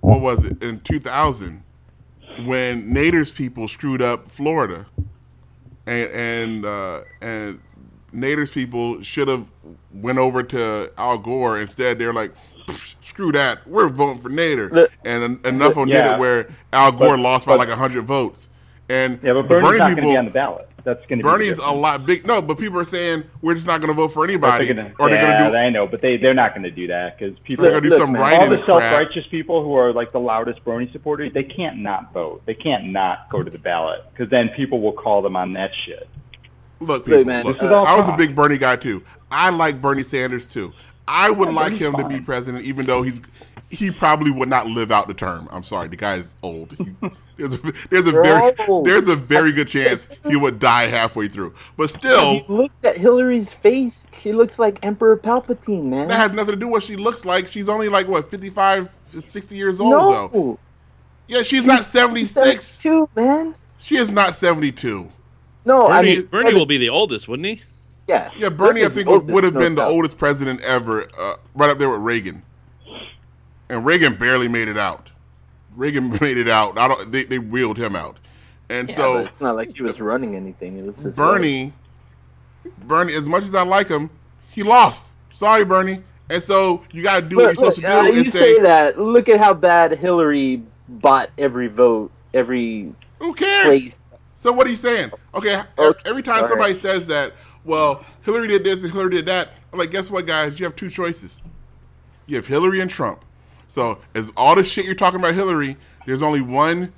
what 0.00 0.20
was 0.20 0.44
it 0.46 0.62
in 0.62 0.80
2000 0.80 1.62
when 2.46 2.90
Nader's 2.94 3.30
people 3.32 3.68
screwed 3.68 4.00
up 4.00 4.30
Florida, 4.30 4.86
and 5.86 6.10
and 6.10 6.64
uh, 6.64 7.02
and 7.20 7.60
Nader's 8.14 8.50
people 8.50 9.02
should 9.02 9.28
have 9.28 9.46
went 9.92 10.18
over 10.18 10.42
to 10.42 10.90
Al 10.96 11.18
Gore 11.18 11.60
instead. 11.60 11.98
They're 11.98 12.14
like. 12.14 12.32
"Pfft, 13.20 13.22
Screw 13.22 13.32
that! 13.32 13.66
We're 13.66 13.88
voting 13.88 14.22
for 14.22 14.30
Nader, 14.30 14.70
The- 14.70 14.88
and 15.04 15.22
en- 15.44 15.54
enough 15.54 15.76
of 15.76 15.88
Yeah. 15.88 16.14
Nader 16.14 16.18
where 16.18 16.48
Al 16.72 16.92
Gore 16.92 17.16
But- 17.16 17.20
lost 17.20 17.46
by 17.46 17.56
but- 17.56 17.68
like 17.68 17.76
hundred 17.76 18.04
votes. 18.04 18.48
And 18.88 19.20
Yeah, 19.22 19.34
but 19.34 19.48
Bernie's 19.48 19.62
Bernie 19.62 19.78
not 19.78 19.84
going 19.84 19.90
to 19.90 19.94
people, 19.96 20.10
be 20.10 20.16
on 20.16 20.24
the 20.24 20.30
ballot. 20.32 20.66
That's 20.82 21.06
going 21.06 21.18
to 21.20 21.24
be 21.24 21.30
Bernie's 21.30 21.58
a 21.58 21.70
lot 21.70 22.06
big. 22.06 22.26
No, 22.26 22.40
but 22.42 22.58
people 22.58 22.80
are 22.80 22.84
saying 22.84 23.22
we're 23.42 23.54
just 23.54 23.66
not 23.66 23.80
going 23.80 23.88
to 23.88 23.94
vote 23.94 24.08
for 24.08 24.24
anybody, 24.24 24.64
they're 24.66 24.74
gonna, 24.74 24.92
or 24.98 25.08
they're 25.10 25.20
yeah, 25.20 25.38
going 25.38 25.52
to 25.52 25.56
do. 25.56 25.56
I 25.56 25.70
know, 25.70 25.86
but 25.86 26.00
they 26.00 26.16
they're 26.16 26.34
not 26.34 26.54
going 26.54 26.64
to 26.64 26.70
do 26.72 26.86
that 26.88 27.16
because 27.18 27.38
people 27.40 27.64
They're 27.64 27.72
gonna 27.74 27.82
do 27.82 27.90
Look, 27.90 28.00
some 28.00 28.12
man, 28.12 28.22
writing 28.22 28.40
all 28.50 28.56
the 28.56 28.64
self-righteous 28.64 29.26
people 29.30 29.62
who 29.62 29.76
are 29.76 29.92
like 29.92 30.10
the 30.12 30.18
loudest 30.18 30.64
Bernie 30.64 30.90
supporters, 30.90 31.32
they 31.34 31.44
can't 31.44 31.78
not 31.78 32.12
vote. 32.12 32.42
They 32.46 32.54
can't 32.54 32.86
not 32.86 33.28
go 33.30 33.42
to 33.42 33.50
the 33.50 33.58
ballot 33.58 34.00
because 34.12 34.30
then 34.30 34.48
people 34.56 34.80
will 34.80 34.92
call 34.92 35.22
them 35.22 35.36
on 35.36 35.52
that 35.52 35.70
shit. 35.86 36.08
Look, 36.80 37.04
people, 37.04 37.24
man, 37.26 37.44
look, 37.44 37.60
this 37.60 37.70
I 37.70 37.96
was 37.96 38.08
a 38.08 38.16
big 38.16 38.34
Bernie 38.34 38.56
guy 38.58 38.74
too. 38.76 39.02
I 39.30 39.50
like 39.50 39.80
Bernie 39.80 40.02
Sanders 40.02 40.46
too. 40.46 40.72
I 41.10 41.30
would 41.30 41.52
like 41.52 41.72
Bernie's 41.72 41.80
him 41.80 41.96
to 41.96 42.08
be 42.08 42.20
president, 42.20 42.64
even 42.64 42.86
though 42.86 43.02
he's 43.02 43.20
he 43.70 43.90
probably 43.90 44.30
would 44.30 44.48
not 44.48 44.66
live 44.66 44.90
out 44.90 45.06
the 45.06 45.14
term. 45.14 45.48
I'm 45.50 45.62
sorry, 45.62 45.88
the 45.88 45.96
guy 45.96 46.16
is 46.16 46.34
old. 46.42 46.72
He- 46.72 46.94
there's 47.36 47.54
a, 47.54 47.72
there's 47.88 48.08
a 48.08 48.12
very 48.12 48.52
Bro. 48.52 48.82
there's 48.84 49.08
a 49.08 49.16
very 49.16 49.52
good 49.52 49.68
chance 49.68 50.08
he 50.28 50.36
would 50.36 50.58
die 50.58 50.86
halfway 50.86 51.28
through. 51.28 51.54
But 51.76 51.90
still, 51.90 52.34
you 52.34 52.44
looked 52.48 52.84
at 52.84 52.96
Hillary's 52.96 53.52
face? 53.54 54.06
She 54.20 54.32
looks 54.32 54.58
like 54.58 54.78
Emperor 54.84 55.16
Palpatine, 55.16 55.84
man. 55.84 56.08
that 56.08 56.16
has 56.16 56.32
nothing 56.32 56.52
to 56.54 56.60
do 56.60 56.66
with 56.66 56.72
what 56.72 56.82
she 56.82 56.96
looks 56.96 57.24
like. 57.24 57.46
She's 57.48 57.68
only 57.68 57.88
like 57.88 58.08
what 58.08 58.30
55, 58.30 58.90
60 59.12 59.56
years 59.56 59.80
old 59.80 59.92
though. 59.92 60.58
Yeah, 61.28 61.42
she's 61.42 61.64
not 61.64 61.84
76. 61.84 62.78
Two 62.78 63.08
man. 63.14 63.54
She 63.78 63.96
is 63.96 64.10
not 64.10 64.34
72. 64.34 65.08
No, 65.64 65.88
I 65.88 66.02
mean 66.02 66.26
Bernie 66.26 66.54
will 66.54 66.66
be 66.66 66.78
the 66.78 66.88
oldest, 66.88 67.28
wouldn't 67.28 67.46
he? 67.46 67.62
Yeah, 68.10 68.30
Yeah, 68.36 68.48
Bernie, 68.48 68.84
I 68.84 68.88
think, 68.88 69.08
would, 69.08 69.26
would 69.28 69.44
have 69.44 69.54
been 69.54 69.74
the 69.76 69.82
doubt. 69.82 69.92
oldest 69.92 70.18
president 70.18 70.60
ever, 70.62 71.06
uh, 71.18 71.36
right 71.54 71.70
up 71.70 71.78
there 71.78 71.88
with 71.88 72.00
Reagan. 72.00 72.42
And 73.68 73.84
Reagan 73.86 74.14
barely 74.14 74.48
made 74.48 74.66
it 74.68 74.76
out. 74.76 75.10
Reagan 75.76 76.10
made 76.20 76.36
it 76.36 76.48
out. 76.48 76.76
I 76.76 76.88
don't. 76.88 77.12
They, 77.12 77.22
they 77.24 77.38
wheeled 77.38 77.78
him 77.78 77.94
out, 77.94 78.16
and 78.68 78.88
Yeah, 78.88 78.96
so 78.96 79.16
it's 79.18 79.40
not 79.40 79.54
like 79.54 79.76
he 79.76 79.82
was 79.84 80.00
running 80.00 80.34
anything. 80.34 80.76
It 80.78 80.84
was 80.84 81.00
just 81.02 81.16
Bernie, 81.16 81.72
Bernie, 82.84 83.14
as 83.14 83.26
much 83.28 83.44
as 83.44 83.54
I 83.54 83.62
like 83.62 83.86
him, 83.88 84.10
he 84.50 84.62
lost. 84.64 85.04
Sorry, 85.32 85.64
Bernie. 85.64 86.02
And 86.28 86.42
so 86.42 86.82
you 86.92 87.02
got 87.02 87.20
to 87.20 87.28
do 87.28 87.36
what 87.36 87.42
you're 87.42 87.64
Look, 87.66 87.74
supposed 87.74 87.80
to 87.80 87.88
uh, 87.88 88.02
do 88.10 88.16
you 88.16 88.30
say, 88.30 88.56
say, 88.56 88.60
that. 88.62 88.98
Look 88.98 89.28
at 89.28 89.38
how 89.38 89.54
bad 89.54 89.92
Hillary 89.92 90.62
bought 90.88 91.30
every 91.38 91.68
vote, 91.68 92.10
every 92.34 92.92
"Who 93.20 93.32
cares?" 93.34 93.66
place. 93.66 94.04
So 94.34 94.50
what 94.52 94.66
are 94.66 94.70
you 94.70 94.76
saying? 94.76 95.12
Okay, 95.34 95.60
Okay, 95.78 95.98
every 96.08 96.22
time 96.22 96.42
all 96.42 96.48
somebody 96.48 96.72
right. 96.72 96.80
says 96.80 97.06
that, 97.08 97.34
well, 97.64 98.04
Hillary 98.22 98.48
did 98.48 98.64
this 98.64 98.82
and 98.82 98.92
Hillary 98.92 99.10
did 99.10 99.26
that, 99.26 99.50
I'm 99.72 99.78
like, 99.78 99.90
guess 99.90 100.10
what, 100.10 100.26
guys? 100.26 100.58
You 100.58 100.64
have 100.66 100.76
two 100.76 100.90
choices. 100.90 101.40
You 102.26 102.36
have 102.36 102.46
Hillary 102.46 102.80
and 102.80 102.90
Trump. 102.90 103.24
So 103.68 103.98
as 104.14 104.30
all 104.36 104.54
the 104.56 104.64
shit 104.64 104.84
you're 104.84 104.94
talking 104.94 105.20
about 105.20 105.34
Hillary, 105.34 105.76
there's 106.06 106.22
only 106.22 106.40
one 106.40 106.92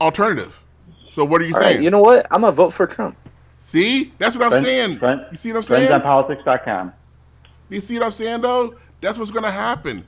alternative. 0.00 0.62
So 1.10 1.24
what 1.24 1.40
are 1.40 1.44
you 1.44 1.54
All 1.54 1.60
saying? 1.60 1.76
right, 1.76 1.82
you 1.84 1.90
know 1.90 2.00
what? 2.00 2.26
I'm 2.30 2.40
gonna 2.42 2.52
vote 2.52 2.70
for 2.72 2.86
Trump. 2.86 3.16
see, 3.58 4.12
that's 4.18 4.36
what 4.36 4.44
I'm 4.44 4.50
Friends- 4.50 4.66
saying. 4.66 4.98
friend- 4.98 5.26
you 5.30 5.36
see 5.36 5.52
what 5.52 5.58
I'm 5.58 5.62
saying? 5.64 5.90
FriendsOnPolitics.com. 5.90 6.92
You 7.70 7.80
see 7.80 7.94
what 7.98 8.04
I'm 8.06 8.12
saying, 8.12 8.40
though? 8.40 8.74
That's 9.00 9.18
what's 9.18 9.30
going 9.30 9.44
to 9.44 9.50
happen. 9.50 10.04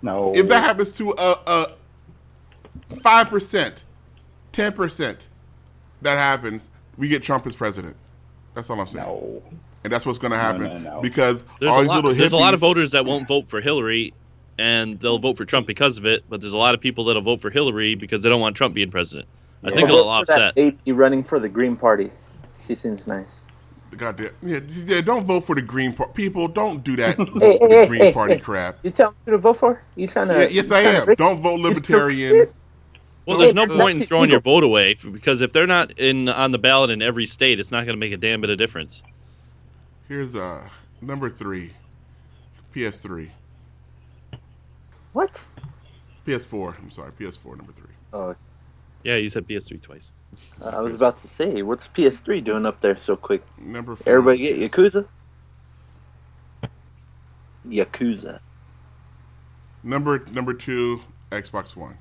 No. 0.00 0.32
If 0.34 0.48
that 0.48 0.62
happens 0.64 0.90
to 0.92 1.10
a 1.12 1.38
a 1.46 1.66
five 3.02 3.28
percent, 3.28 3.82
ten 4.52 4.72
percent, 4.72 5.18
that 6.02 6.16
happens, 6.16 6.70
we 6.96 7.08
get 7.08 7.22
Trump 7.22 7.46
as 7.46 7.56
president. 7.56 7.96
That's 8.58 8.70
all 8.70 8.80
I'm 8.80 8.88
saying. 8.88 9.06
no. 9.06 9.42
and 9.84 9.92
that's 9.92 10.04
what's 10.04 10.18
going 10.18 10.32
to 10.32 10.38
happen 10.38 10.64
no, 10.64 10.78
no. 10.78 11.00
because 11.00 11.44
There's 11.60 11.72
all 11.72 11.78
a 11.78 11.82
these 11.82 11.88
lot. 11.88 11.96
little 12.04 12.14
There's 12.14 12.32
a 12.32 12.36
lot 12.36 12.54
of 12.54 12.60
voters 12.60 12.90
that 12.90 13.06
won't 13.06 13.28
vote 13.28 13.48
for 13.48 13.60
Hillary, 13.60 14.14
and 14.58 14.98
they'll 15.00 15.20
vote 15.20 15.36
for 15.36 15.44
Trump 15.44 15.66
because 15.68 15.96
of 15.98 16.06
it. 16.06 16.24
But 16.28 16.40
there's 16.40 16.52
a 16.54 16.58
lot 16.58 16.74
of 16.74 16.80
people 16.80 17.04
that'll 17.04 17.22
vote 17.22 17.40
for 17.40 17.50
Hillary 17.50 17.94
because 17.94 18.22
they 18.24 18.28
don't 18.28 18.40
want 18.40 18.56
Trump 18.56 18.74
being 18.74 18.90
president. 18.90 19.28
I 19.64 19.70
think 19.70 19.88
Or 19.88 19.92
it'll 19.92 20.04
vote 20.04 20.26
that 20.26 20.40
offset. 20.40 20.56
lady 20.56 20.92
running 20.92 21.22
for 21.24 21.38
the 21.40 21.48
Green 21.48 21.76
Party. 21.76 22.10
She 22.66 22.74
seems 22.74 23.06
nice. 23.06 23.46
Goddamn, 23.96 24.30
yeah, 24.42 24.60
yeah. 24.68 25.00
Don't 25.00 25.24
vote 25.24 25.46
for 25.46 25.54
the 25.54 25.62
Green 25.62 25.94
Party. 25.94 26.12
People, 26.14 26.48
don't 26.48 26.84
do 26.84 26.96
that. 26.96 27.16
Hey, 27.40 27.58
hey, 27.60 27.86
Green 27.86 28.00
hey, 28.00 28.12
Party 28.12 28.34
hey. 28.34 28.40
crap. 28.40 28.78
You 28.82 28.90
tell 28.90 29.10
me 29.12 29.16
who 29.26 29.32
to 29.32 29.38
vote 29.38 29.56
for? 29.56 29.82
You 29.96 30.08
trying 30.08 30.28
to? 30.28 30.34
Yeah, 30.42 30.48
yes, 30.50 30.70
I 30.70 30.80
am. 30.80 31.14
Don't 31.16 31.40
vote 31.40 31.60
libertarian. 31.60 32.48
Well, 33.28 33.36
there's 33.36 33.54
no 33.54 33.66
point 33.66 34.00
in 34.00 34.06
throwing 34.06 34.30
your 34.30 34.40
vote 34.40 34.64
away 34.64 34.94
because 34.94 35.42
if 35.42 35.52
they're 35.52 35.66
not 35.66 35.90
in 35.98 36.30
on 36.30 36.50
the 36.50 36.58
ballot 36.58 36.88
in 36.88 37.02
every 37.02 37.26
state, 37.26 37.60
it's 37.60 37.70
not 37.70 37.84
going 37.84 37.94
to 37.94 38.00
make 38.00 38.12
a 38.12 38.16
damn 38.16 38.40
bit 38.40 38.48
of 38.48 38.56
difference. 38.56 39.02
Here's 40.08 40.34
uh 40.34 40.66
number 41.02 41.28
three, 41.28 41.72
PS3, 42.74 43.28
What? 45.12 45.46
PS4. 46.26 46.78
I'm 46.78 46.90
sorry, 46.90 47.12
PS4 47.12 47.58
number 47.58 47.72
three. 47.72 47.92
Oh, 48.14 48.34
Yeah, 49.04 49.16
you 49.16 49.28
said 49.28 49.46
PS3 49.46 49.82
twice. 49.82 50.10
I 50.64 50.80
was 50.80 50.94
about 50.94 51.18
to 51.18 51.28
say, 51.28 51.60
what's 51.60 51.86
PS3 51.88 52.42
doing 52.42 52.64
up 52.64 52.80
there 52.80 52.96
so 52.96 53.14
quick? 53.14 53.42
Number 53.58 53.94
four. 53.94 54.10
Everybody 54.10 54.38
get 54.38 54.58
Yakuza? 54.72 55.06
Yakuza. 57.68 58.40
Number 59.82 60.24
number 60.32 60.54
two, 60.54 61.02
Xbox 61.30 61.76
One. 61.76 61.98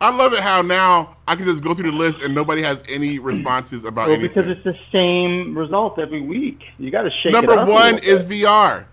I 0.00 0.08
love 0.14 0.32
it 0.32 0.40
how 0.40 0.62
now 0.62 1.16
I 1.28 1.36
can 1.36 1.44
just 1.44 1.62
go 1.62 1.74
through 1.74 1.90
the 1.90 1.96
list 1.96 2.22
and 2.22 2.34
nobody 2.34 2.62
has 2.62 2.82
any 2.88 3.18
responses 3.18 3.84
about 3.84 4.08
Well, 4.08 4.18
anything. 4.18 4.28
because 4.28 4.48
it's 4.48 4.64
the 4.64 4.76
same 4.90 5.56
result 5.56 5.98
every 5.98 6.22
week. 6.22 6.60
You 6.78 6.90
got 6.90 7.02
to 7.02 7.10
shake 7.22 7.32
number 7.32 7.52
it 7.52 7.58
up 7.58 7.68
a 7.68 7.70
one 7.70 7.94
little 7.96 8.08
is 8.08 8.24
bit. 8.24 8.44
VR. 8.46 8.86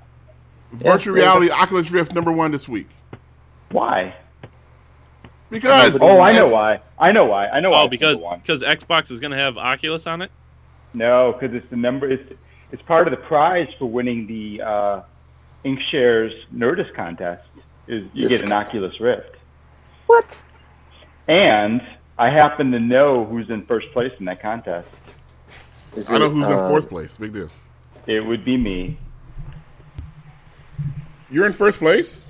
Virtual 0.73 1.15
Yeah. 1.17 1.23
reality, 1.23 1.49
Oculus 1.49 1.89
Rift, 1.91 2.13
number 2.13 2.31
one 2.31 2.51
this 2.51 2.67
week. 2.67 2.89
why? 3.71 4.13
Because 5.49 5.97
Oh, 6.01 6.19
I 6.19 6.33
know 6.33 6.49
why. 6.49 6.81
I 6.99 7.13
know 7.13 7.23
why. 7.25 7.47
I 7.47 7.61
know 7.61 7.69
why. 7.69 7.83
Oh, 7.83 7.87
because 7.87 8.17
because 8.41 8.63
Xbox 8.63 9.09
is 9.11 9.21
gonna 9.21 9.37
have 9.37 9.57
Oculus 9.57 10.05
on 10.05 10.21
it. 10.21 10.29
No, 10.93 11.31
because 11.39 11.55
it's 11.55 11.69
the 11.69 11.77
number. 11.77 12.09
It's 12.11 12.33
it's 12.73 12.81
part 12.81 13.07
of 13.07 13.11
the 13.11 13.17
prize 13.25 13.69
for 13.79 13.85
winning 13.85 14.27
the 14.27 14.61
uh, 14.61 15.01
InkShares 15.63 16.33
Nerdist 16.53 16.93
contest. 16.93 17.47
Is 17.87 18.03
you 18.13 18.23
Yes. 18.23 18.29
get 18.29 18.41
an 18.41 18.51
Oculus 18.51 18.99
Rift, 18.99 19.37
What? 20.07 20.43
And 21.27 21.81
I 22.17 22.29
happen 22.29 22.71
to 22.71 22.79
know 22.79 23.25
who's 23.25 23.49
in 23.49 23.65
first 23.65 23.91
place 23.93 24.11
in 24.19 24.25
that 24.25 24.41
contest. 24.41 24.87
Is 25.95 26.09
I 26.09 26.17
know 26.17 26.29
who's 26.29 26.45
uh, 26.45 26.51
in 26.51 26.69
fourth 26.69 26.89
place. 26.89 27.17
Big 27.17 27.33
deal. 27.33 27.49
It 28.05 28.21
would 28.21 28.45
be 28.45 28.57
me. 28.57 28.97
You're 31.29 31.45
in 31.45 31.53
first 31.53 31.79
place. 31.79 32.23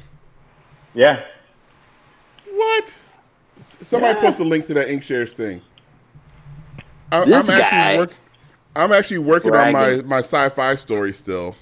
Yeah. 0.94 1.22
What? 2.52 2.94
Somebody 3.60 4.16
Yeah. 4.18 4.22
post 4.26 4.40
a 4.40 4.44
link 4.44 4.66
to 4.68 4.74
that 4.76 4.88
InkShares 4.88 5.34
thing. 5.34 5.62
I, 7.12 7.26
This 7.26 7.36
I'm 7.36 7.50
actually 7.50 7.78
guy. 7.78 7.98
work. 7.98 8.14
I'm 8.76 8.92
actually 8.92 9.20
working 9.20 9.56
on 9.56 9.74
my, 9.74 10.02
my 10.06 10.20
sci-fi 10.20 10.76
story 10.76 11.14
still. 11.14 11.56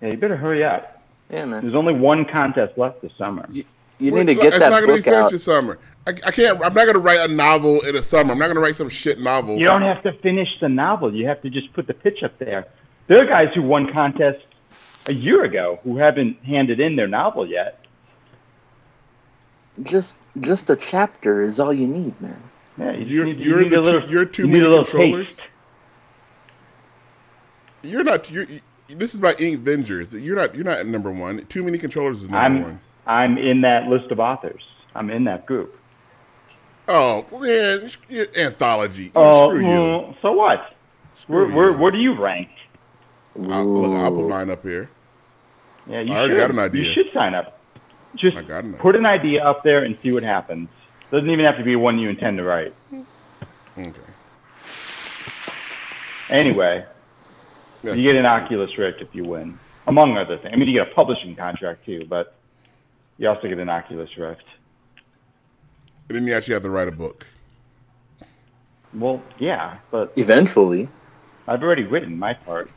Yeah, 0.00 0.08
you 0.10 0.16
better 0.16 0.36
hurry 0.36 0.64
up. 0.64 1.02
Yeah, 1.30 1.44
man. 1.46 1.62
There's 1.62 1.74
only 1.74 1.94
one 1.94 2.24
contest 2.24 2.76
left 2.78 3.02
this 3.02 3.12
summer. 3.18 3.46
You, 3.50 3.64
you 3.98 4.10
need 4.10 4.26
to 4.26 4.34
get 4.34 4.46
it's 4.46 4.58
that 4.58 4.70
not 4.70 4.80
gonna 4.80 4.94
be 4.94 5.02
finished 5.02 5.24
out. 5.24 5.30
this 5.30 5.44
summer. 5.44 5.78
I, 6.06 6.10
I 6.10 6.30
can't. 6.32 6.56
I'm 6.62 6.74
not 6.74 6.84
going 6.84 6.92
to 6.92 6.98
write 6.98 7.30
a 7.30 7.32
novel 7.32 7.80
in 7.80 7.94
the 7.94 8.02
summer. 8.02 8.32
I'm 8.32 8.38
not 8.38 8.44
going 8.46 8.56
to 8.56 8.60
write 8.60 8.76
some 8.76 8.90
shit 8.90 9.18
novel. 9.18 9.56
You 9.56 9.64
don't 9.64 9.80
have 9.80 10.02
to 10.02 10.12
finish 10.18 10.48
the 10.60 10.68
novel. 10.68 11.14
You 11.14 11.26
have 11.28 11.40
to 11.40 11.48
just 11.48 11.72
put 11.72 11.86
the 11.86 11.94
pitch 11.94 12.22
up 12.22 12.38
there. 12.38 12.66
There 13.06 13.22
are 13.22 13.26
guys 13.26 13.54
who 13.54 13.62
won 13.62 13.90
contests 13.90 14.42
a 15.06 15.14
year 15.14 15.44
ago 15.44 15.78
who 15.82 15.96
haven't 15.96 16.44
handed 16.44 16.78
in 16.78 16.96
their 16.96 17.08
novel 17.08 17.46
yet. 17.48 17.80
Just 19.82 20.16
just 20.40 20.68
a 20.68 20.76
chapter 20.76 21.40
is 21.42 21.58
all 21.58 21.72
you 21.72 21.86
need, 21.86 22.20
man. 22.20 22.42
Yeah, 22.76 22.92
you 22.92 23.04
you're, 23.06 23.24
need, 23.24 23.38
you 23.38 23.50
you're 23.50 23.62
need 23.62 23.70
the 23.70 23.80
a 23.80 23.80
little, 23.80 24.10
you're 24.10 24.24
too 24.26 24.42
you 24.42 24.48
many 24.48 24.64
controllers. 24.76 25.28
taste. 25.36 25.46
You're 27.82 28.04
not. 28.04 28.30
You're, 28.30 28.44
you- 28.44 28.60
this 28.88 29.14
is 29.14 29.20
by 29.20 29.32
Ink 29.38 29.64
Vengers. 29.64 30.12
You're 30.22 30.36
not. 30.36 30.54
You're 30.54 30.64
not 30.64 30.86
number 30.86 31.10
one. 31.10 31.46
Too 31.46 31.62
many 31.62 31.78
controllers 31.78 32.18
is 32.22 32.28
number 32.28 32.36
I'm 32.38 32.62
one. 32.62 32.80
I'm 33.06 33.36
in 33.38 33.60
that 33.62 33.88
list 33.88 34.10
of 34.10 34.20
authors. 34.20 34.62
I'm 34.94 35.10
in 35.10 35.24
that 35.24 35.46
group. 35.46 35.78
Oh 36.88 37.24
man, 37.40 37.88
anthology. 38.36 39.10
Oh, 39.14 39.48
Screw 39.50 39.60
you. 39.60 39.66
mm, 39.66 40.16
so 40.22 40.32
what? 40.32 40.74
Screw 41.14 41.46
Where, 41.46 41.56
where, 41.56 41.70
you. 41.70 41.76
where 41.78 41.90
do 41.90 41.98
you 41.98 42.14
rank? 42.20 42.48
I'll, 43.48 43.64
look, 43.66 43.92
I'll 43.92 44.10
put 44.12 44.28
mine 44.28 44.50
up 44.50 44.62
here. 44.62 44.90
Yeah, 45.86 46.00
you 46.00 46.12
I 46.12 46.18
already 46.18 46.34
should. 46.34 46.38
got 46.40 46.50
an 46.50 46.58
idea. 46.58 46.84
You 46.84 46.92
should 46.92 47.12
sign 47.12 47.34
up. 47.34 47.58
Just 48.16 48.36
I 48.36 48.42
got 48.42 48.64
an 48.64 48.74
put 48.74 48.94
an 48.96 49.06
idea 49.06 49.42
up 49.44 49.64
there 49.64 49.82
and 49.84 49.96
see 50.02 50.12
what 50.12 50.22
happens. 50.22 50.68
Doesn't 51.10 51.28
even 51.28 51.44
have 51.44 51.56
to 51.58 51.64
be 51.64 51.74
one 51.76 51.98
you 51.98 52.08
intend 52.10 52.38
to 52.38 52.44
write. 52.44 52.74
Okay. 53.76 53.90
Anyway, 56.30 56.84
Yes. 57.82 57.96
you 57.96 58.02
get 58.02 58.16
an 58.16 58.24
Oculus 58.26 58.76
Rift 58.78 59.02
if 59.02 59.14
you 59.14 59.24
win, 59.24 59.58
among 59.86 60.16
other 60.16 60.38
things. 60.38 60.52
I 60.52 60.56
mean, 60.56 60.68
you 60.68 60.78
get 60.80 60.90
a 60.90 60.94
publishing 60.94 61.36
contract 61.36 61.84
too, 61.84 62.06
but 62.08 62.34
you 63.18 63.28
also 63.28 63.48
get 63.48 63.58
an 63.58 63.68
Oculus 63.68 64.10
Rift. 64.18 64.44
And 66.08 66.16
then 66.16 66.26
you 66.26 66.34
actually 66.34 66.54
have 66.54 66.62
to 66.64 66.70
write 66.70 66.88
a 66.88 66.92
book. 66.92 67.26
Well, 68.92 69.22
yeah, 69.38 69.78
but 69.90 70.12
Eventually, 70.16 70.88
I've 71.48 71.62
already 71.62 71.82
written 71.84 72.16
my 72.18 72.34
part. 72.34 72.70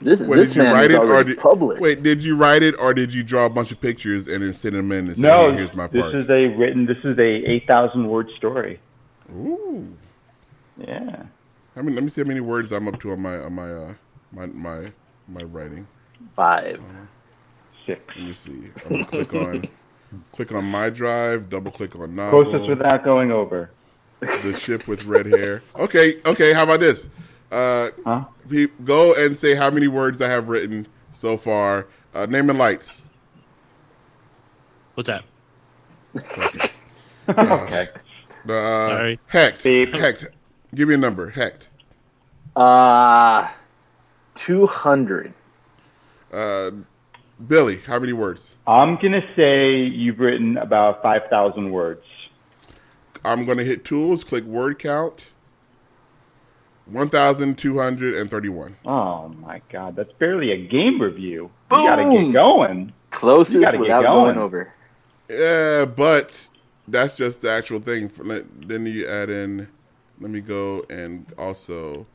this 0.00 0.22
Wait, 0.22 0.36
this 0.36 0.48
did 0.50 0.56
you 0.56 0.62
man 0.64 0.74
write 0.74 0.84
is 0.86 0.92
it 0.92 0.96
or 0.96 1.06
already 1.10 1.34
did, 1.34 1.38
published. 1.38 1.80
wait? 1.82 2.02
Did 2.02 2.24
you 2.24 2.36
write 2.36 2.62
it 2.62 2.74
or 2.80 2.94
did 2.94 3.12
you 3.12 3.22
draw 3.22 3.46
a 3.46 3.50
bunch 3.50 3.70
of 3.70 3.80
pictures 3.80 4.26
and 4.28 4.42
then 4.42 4.52
send 4.52 4.74
them 4.74 4.90
in 4.92 5.08
and 5.08 5.16
say, 5.16 5.22
No, 5.22 5.50
"Hey, 5.50 5.56
"Here's 5.58 5.74
my 5.74 5.86
part? 5.86 6.12
this 6.12 6.24
is 6.24 6.30
a 6.30 6.46
written. 6.56 6.86
This 6.86 6.98
is 7.04 7.18
a 7.18 7.22
eight 7.22 7.66
thousand 7.66 8.08
word 8.08 8.28
story. 8.36 8.80
Ooh. 9.32 9.86
Yeah. 10.78 11.24
I 11.76 11.82
mean, 11.82 11.94
let 11.94 12.02
me 12.02 12.10
see 12.10 12.22
how 12.22 12.26
many 12.26 12.40
words 12.40 12.72
I'm 12.72 12.88
up 12.88 12.98
to 13.00 13.12
on 13.12 13.20
my 13.20 13.38
on 13.38 13.52
my 13.52 13.70
uh 13.72 13.94
my 14.32 14.46
my 14.46 14.92
my 15.28 15.42
writing. 15.42 15.86
Five. 16.32 16.82
Six. 17.86 18.00
Let 18.16 18.24
me 18.24 18.32
see. 18.32 18.68
I'm 18.86 18.90
gonna 18.90 19.04
click 19.04 19.34
on 19.34 19.68
click 20.32 20.52
on 20.52 20.64
my 20.64 20.90
drive. 20.90 21.48
Double 21.48 21.70
click 21.70 21.96
on 21.96 22.14
novel. 22.14 22.44
Post 22.44 22.58
this 22.58 22.68
without 22.68 23.04
going 23.04 23.30
over. 23.30 23.70
the 24.20 24.54
ship 24.54 24.86
with 24.86 25.04
red 25.04 25.26
hair. 25.26 25.62
Okay, 25.76 26.20
okay. 26.26 26.52
How 26.52 26.64
about 26.64 26.80
this? 26.80 27.08
Uh, 27.50 27.90
Huh? 28.04 28.24
go 28.84 29.14
and 29.14 29.36
say 29.36 29.54
how 29.54 29.70
many 29.70 29.88
words 29.88 30.20
I 30.20 30.28
have 30.28 30.48
written 30.48 30.86
so 31.12 31.36
far. 31.36 31.86
Uh, 32.14 32.26
name 32.26 32.50
and 32.50 32.58
lights. 32.58 33.02
What's 34.94 35.06
that? 35.06 35.24
okay. 37.28 37.88
Uh, 38.48 38.88
Sorry. 38.88 39.18
Hecht. 39.26 39.64
Beep. 39.64 39.92
Hecht. 39.94 40.26
Give 40.74 40.88
me 40.88 40.94
a 40.94 40.98
number. 40.98 41.30
Hecht. 41.30 41.68
Uh 42.56 43.48
two 44.34 44.66
hundred. 44.66 45.32
Uh, 46.32 46.70
Billy. 47.46 47.78
How 47.86 47.98
many 47.98 48.12
words? 48.12 48.54
I'm 48.66 48.96
gonna 48.96 49.22
say 49.36 49.80
you've 49.82 50.18
written 50.18 50.56
about 50.58 51.02
five 51.02 51.22
thousand 51.30 51.70
words. 51.70 52.04
I'm 53.24 53.44
gonna 53.46 53.64
hit 53.64 53.84
tools. 53.84 54.24
Click 54.24 54.44
word 54.44 54.78
count. 54.78 55.26
One 56.86 57.08
thousand 57.08 57.56
two 57.58 57.78
hundred 57.78 58.16
and 58.16 58.28
thirty-one. 58.30 58.76
Oh 58.84 59.28
my 59.28 59.62
god, 59.70 59.96
that's 59.96 60.12
barely 60.14 60.50
a 60.52 60.56
game 60.66 61.00
review. 61.00 61.50
You 61.70 61.76
gotta 61.86 62.02
get 62.10 62.32
going. 62.32 62.92
Closest 63.10 63.54
You 63.54 63.60
gotta 63.60 63.76
get 63.78 63.82
without 63.82 64.02
going. 64.02 64.34
going 64.34 64.38
over. 64.44 64.72
Yeah, 65.28 65.84
but 65.84 66.32
that's 66.88 67.16
just 67.16 67.42
the 67.42 67.50
actual 67.50 67.78
thing. 67.78 68.10
Then 68.66 68.86
you 68.86 69.06
add 69.06 69.30
in. 69.30 69.68
Let 70.20 70.30
me 70.30 70.40
go 70.40 70.84
and 70.90 71.26
also. 71.38 72.06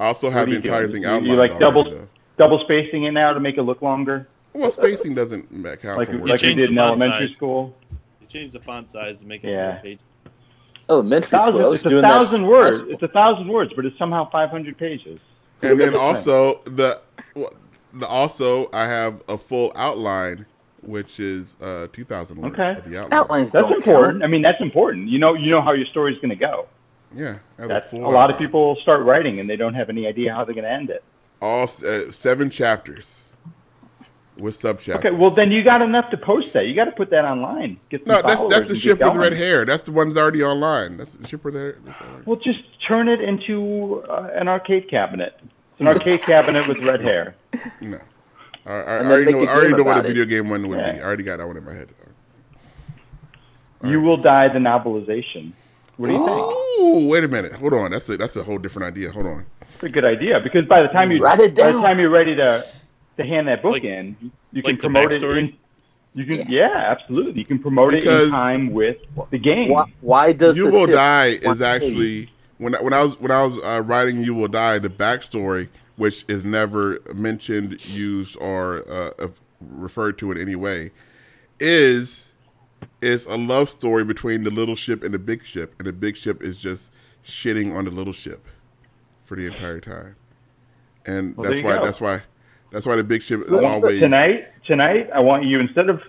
I 0.00 0.06
also 0.06 0.30
have 0.30 0.48
the 0.48 0.56
entire 0.56 0.88
doing? 0.88 0.92
thing 0.92 1.02
You- 1.02 1.08
outlined. 1.08 1.26
You 1.26 1.34
like 1.34 1.58
double 1.60 1.84
though. 1.84 2.08
double 2.38 2.58
spacing 2.64 3.04
it 3.04 3.12
now 3.12 3.32
to 3.34 3.38
make 3.40 3.56
it 3.58 3.62
look 3.62 3.82
longer, 3.82 4.26
Well, 4.54 4.70
spacing 4.70 5.14
doesn't 5.14 5.50
ma- 5.52 5.76
count 5.76 5.98
like 5.98 6.08
for 6.08 6.14
like 6.14 6.22
words. 6.30 6.42
we 6.42 6.54
did 6.54 6.70
in 6.70 6.78
elementary 6.78 7.28
size. 7.28 7.36
school. 7.36 7.74
You 8.20 8.26
change 8.28 8.52
the 8.52 8.60
font 8.60 8.90
size 8.90 9.20
to 9.20 9.26
make 9.26 9.44
it 9.44 9.50
Yeah. 9.50 9.72
more 9.72 9.80
pages. 9.82 10.04
Elementary 10.88 11.28
school. 11.28 11.38
Thousand, 11.40 11.54
was 11.62 11.74
it's 11.78 11.86
a 11.86 11.88
doing 11.88 12.02
thousand 12.02 12.40
in 12.42 12.46
words. 12.46 12.80
It's 12.82 13.02
a 13.02 13.08
thousand 13.08 13.48
words, 13.48 13.72
but 13.74 13.86
it's 13.86 13.96
somehow 13.98 14.28
five 14.30 14.50
hundred 14.50 14.76
pages. 14.76 15.18
and 15.62 15.80
then 15.80 15.94
also 15.94 16.60
the, 16.64 17.00
the 17.94 18.06
also 18.06 18.68
I 18.72 18.86
have 18.86 19.22
a 19.28 19.38
full 19.38 19.72
outline, 19.74 20.44
which 20.82 21.18
is 21.20 21.56
uh, 21.62 21.86
two 21.92 22.04
thousand 22.04 22.40
words. 22.42 22.58
Okay. 22.58 22.76
of 22.78 22.84
the 22.90 22.98
outline. 22.98 23.18
Outlines 23.20 23.52
That's 23.52 23.62
don't 23.62 23.76
important. 23.76 24.14
count. 24.20 24.24
I 24.24 24.26
mean, 24.26 24.42
that's 24.42 24.60
important. 24.60 25.08
You 25.08 25.18
know, 25.18 25.34
you 25.34 25.50
know 25.50 25.62
how 25.62 25.72
your 25.72 25.86
story's 25.86 26.16
going 26.18 26.30
to 26.30 26.36
go. 26.36 26.66
Yeah, 27.14 27.38
That's 27.58 27.86
a 27.86 27.88
full 27.90 28.10
lot 28.10 28.30
of 28.30 28.38
people 28.38 28.76
start 28.80 29.02
writing 29.04 29.38
and 29.38 29.48
they 29.48 29.56
don't 29.56 29.74
have 29.74 29.90
any 29.90 30.06
idea 30.06 30.32
how 30.34 30.44
they're 30.44 30.54
going 30.54 30.64
to 30.64 30.70
end 30.70 30.88
it. 30.88 31.04
All 31.42 31.64
uh, 31.64 32.10
seven 32.10 32.48
chapters 32.48 33.21
with 34.38 34.54
sub 34.56 34.78
chapters. 34.80 35.12
Okay, 35.12 35.16
well 35.16 35.30
then 35.30 35.50
you 35.52 35.62
got 35.62 35.82
enough 35.82 36.10
to 36.10 36.16
post 36.16 36.52
that. 36.54 36.66
You 36.66 36.74
got 36.74 36.86
to 36.86 36.92
put 36.92 37.10
that 37.10 37.24
online. 37.24 37.78
Get 37.90 38.06
some 38.06 38.16
no, 38.16 38.22
that's 38.22 38.40
that's 38.54 38.68
the 38.68 38.76
ship 38.76 38.98
with 39.00 39.16
red 39.16 39.32
hair. 39.34 39.64
That's 39.64 39.82
the 39.82 39.92
one 39.92 40.08
that's 40.08 40.18
already 40.18 40.42
online. 40.42 40.96
That's 40.96 41.14
the 41.14 41.26
ship 41.28 41.44
with 41.44 41.54
hair. 41.54 41.76
that's 41.84 42.00
already- 42.00 42.22
Well, 42.24 42.36
just 42.40 42.60
turn 42.86 43.08
it 43.08 43.20
into 43.20 44.02
uh, 44.08 44.30
an 44.34 44.48
arcade 44.48 44.88
cabinet. 44.88 45.38
It's 45.42 45.80
an 45.80 45.88
arcade 45.88 46.22
cabinet 46.32 46.66
with 46.68 46.78
red 46.84 47.00
hair. 47.02 47.34
No, 47.80 47.98
I, 48.66 48.72
I, 48.72 48.76
I 48.76 49.04
already 49.04 49.32
know. 49.32 49.40
a 49.40 49.44
I 49.44 49.54
already 49.54 49.70
know 49.74 49.82
what 49.82 49.96
a 49.96 50.00
about 50.00 50.04
it. 50.06 50.08
video 50.08 50.24
game 50.24 50.48
one 50.48 50.66
would 50.68 50.78
Yeah. 50.78 50.92
be. 50.92 51.00
I 51.00 51.04
already 51.04 51.22
got 51.24 51.38
that 51.38 51.46
one 51.46 51.56
in 51.56 51.64
my 51.64 51.74
head. 51.74 51.88
You 53.84 54.00
will 54.00 54.16
die 54.16 54.48
the 54.48 54.58
novelization. 54.60 55.52
What 55.96 56.06
do 56.08 56.12
you 56.14 56.24
think? 56.24 56.30
Ooh, 56.80 57.08
wait 57.08 57.24
a 57.24 57.28
minute. 57.28 57.52
Hold 57.54 57.74
on. 57.74 57.90
That's 57.90 58.08
a 58.08 58.16
that's 58.16 58.36
a 58.36 58.42
whole 58.44 58.58
different 58.58 58.86
idea. 58.86 59.10
Hold 59.10 59.26
on. 59.26 59.46
It's 59.74 59.82
a 59.82 59.88
good 59.88 60.04
idea 60.04 60.40
because 60.40 60.64
by 60.66 60.82
the 60.82 60.88
time 60.88 61.10
you 61.10 61.20
by 61.20 61.36
the 61.36 61.50
time 61.50 61.98
you're 61.98 62.08
ready 62.10 62.34
to 62.36 62.64
to 63.16 63.24
hand 63.24 63.48
that 63.48 63.62
book 63.62 63.72
Like- 63.72 63.84
in, 63.84 64.16
you 64.20 64.30
like 64.62 64.64
can 64.64 64.76
the 64.76 64.80
promote 64.80 65.12
it. 65.12 65.22
In, 65.22 65.54
You 66.14 66.26
can, 66.26 66.50
yeah, 66.50 66.68
absolutely. 66.74 67.40
You 67.40 67.46
can 67.46 67.58
promote 67.58 67.94
it 67.94 68.04
in 68.04 68.30
time 68.30 68.70
with 68.72 68.98
the 69.30 69.38
game. 69.38 69.70
Why, 69.70 69.84
why 70.02 70.32
does 70.32 70.56
You 70.58 70.70
Will 70.70 70.86
Die 70.86 71.26
is 71.42 71.62
actually 71.62 72.28
when 72.58 72.74
I- 72.74 72.82
when 72.82 72.92
I 72.92 73.00
was 73.02 73.18
when 73.18 73.30
I 73.30 73.42
was 73.42 73.58
uh, 73.58 73.82
writing 73.82 74.18
You 74.22 74.34
Will 74.34 74.48
Die, 74.48 74.78
the 74.78 74.90
backstory, 74.90 75.68
which 75.96 76.24
is 76.28 76.44
never 76.44 76.98
mentioned, 77.14 77.82
used, 77.86 78.36
or 78.40 78.84
uh, 78.90 79.10
uh, 79.18 79.28
referred 79.60 80.18
to 80.18 80.30
in 80.32 80.38
any 80.38 80.54
way, 80.54 80.90
is 81.60 82.30
is 83.00 83.24
a 83.26 83.36
love 83.36 83.68
story 83.70 84.04
between 84.04 84.44
the 84.44 84.50
little 84.50 84.74
ship 84.74 85.02
and 85.02 85.14
the 85.14 85.18
big 85.18 85.42
ship, 85.44 85.74
and 85.78 85.86
the 85.88 85.92
big 85.92 86.16
ship 86.16 86.42
is 86.42 86.60
just 86.60 86.92
shitting 87.24 87.74
on 87.74 87.84
the 87.86 87.90
little 87.90 88.12
ship 88.12 88.44
for 89.22 89.36
the 89.36 89.46
entire 89.46 89.80
time, 89.80 90.14
and 91.06 91.36
Well, 91.36 91.50
that's 91.50 91.62
why 91.62 91.76
go. 91.78 91.84
that's 91.84 92.00
why 92.02 92.22
that's 92.72 92.86
why 92.86 92.96
the 92.96 93.04
big 93.04 93.22
ship 93.22 93.42
is 93.42 93.52
always 93.52 94.00
tonight, 94.00 94.48
tonight, 94.66 95.10
I 95.14 95.20
want 95.20 95.44
you 95.44 95.60
instead 95.60 95.88
of 95.88 96.02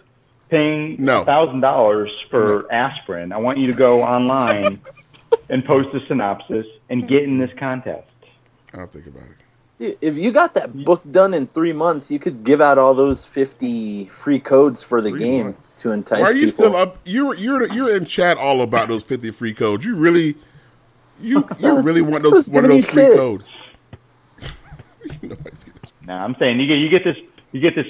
paying 0.49 0.95
No. 0.99 1.23
thousand 1.23 1.59
dollars 1.61 2.11
for 2.29 2.71
aspirin, 2.71 3.31
I 3.31 3.37
want 3.37 3.57
you 3.59 3.67
to 3.67 3.73
go 3.77 4.01
online 4.03 4.81
and 5.49 5.63
post 5.65 5.93
a 5.93 6.05
synopsis 6.07 6.65
and 6.89 7.07
get 7.07 7.23
in 7.23 7.37
this 7.37 7.51
contest. 7.57 8.07
I'll 8.73 8.87
think 8.87 9.07
about 9.07 9.23
it. 9.79 9.97
If 10.01 10.17
you 10.17 10.31
got 10.31 10.53
that 10.53 10.71
book 10.85 11.01
done 11.11 11.33
in 11.33 11.47
three 11.47 11.73
months, 11.73 12.09
you 12.09 12.17
could 12.19 12.43
give 12.43 12.61
out 12.61 12.77
all 12.77 12.93
those 12.93 13.25
fifty 13.25 14.05
free 14.05 14.39
codes 14.39 14.81
for 14.81 15.01
the 15.01 15.09
Three 15.09 15.19
game 15.19 15.45
months. 15.47 15.71
to 15.81 15.91
entice 15.91 16.21
Why 16.21 16.27
are 16.29 16.33
you 16.33 16.45
people. 16.45 16.65
still 16.65 16.75
up? 16.77 16.97
You're 17.03 17.33
you're 17.35 17.67
you're 17.73 17.95
in 17.97 18.05
chat 18.05 18.37
all 18.37 18.61
about 18.61 18.87
those 18.87 19.03
fifty 19.03 19.31
free 19.31 19.53
codes. 19.53 19.83
You 19.83 19.95
really, 19.97 20.35
you 21.19 21.43
you 21.59 21.79
really 21.81 22.01
want 22.01 22.23
those 22.23 22.49
one 22.49 22.63
of 22.63 22.69
gonna 22.69 22.75
those 22.81 22.85
be 22.85 22.91
free 22.91 23.03
fit. 23.07 23.17
codes. 23.17 23.55
Nobody's 25.21 25.63
getting 25.65 25.81
this. 26.03 26.07
Now 26.07 26.23
I'm 26.23 26.35
saying 26.39 26.59
you 26.59 26.67
get 26.67 26.75
you 26.79 26.89
get 26.89 27.03
this 27.03 27.17
you 27.51 27.59
get 27.59 27.75
this 27.75 27.87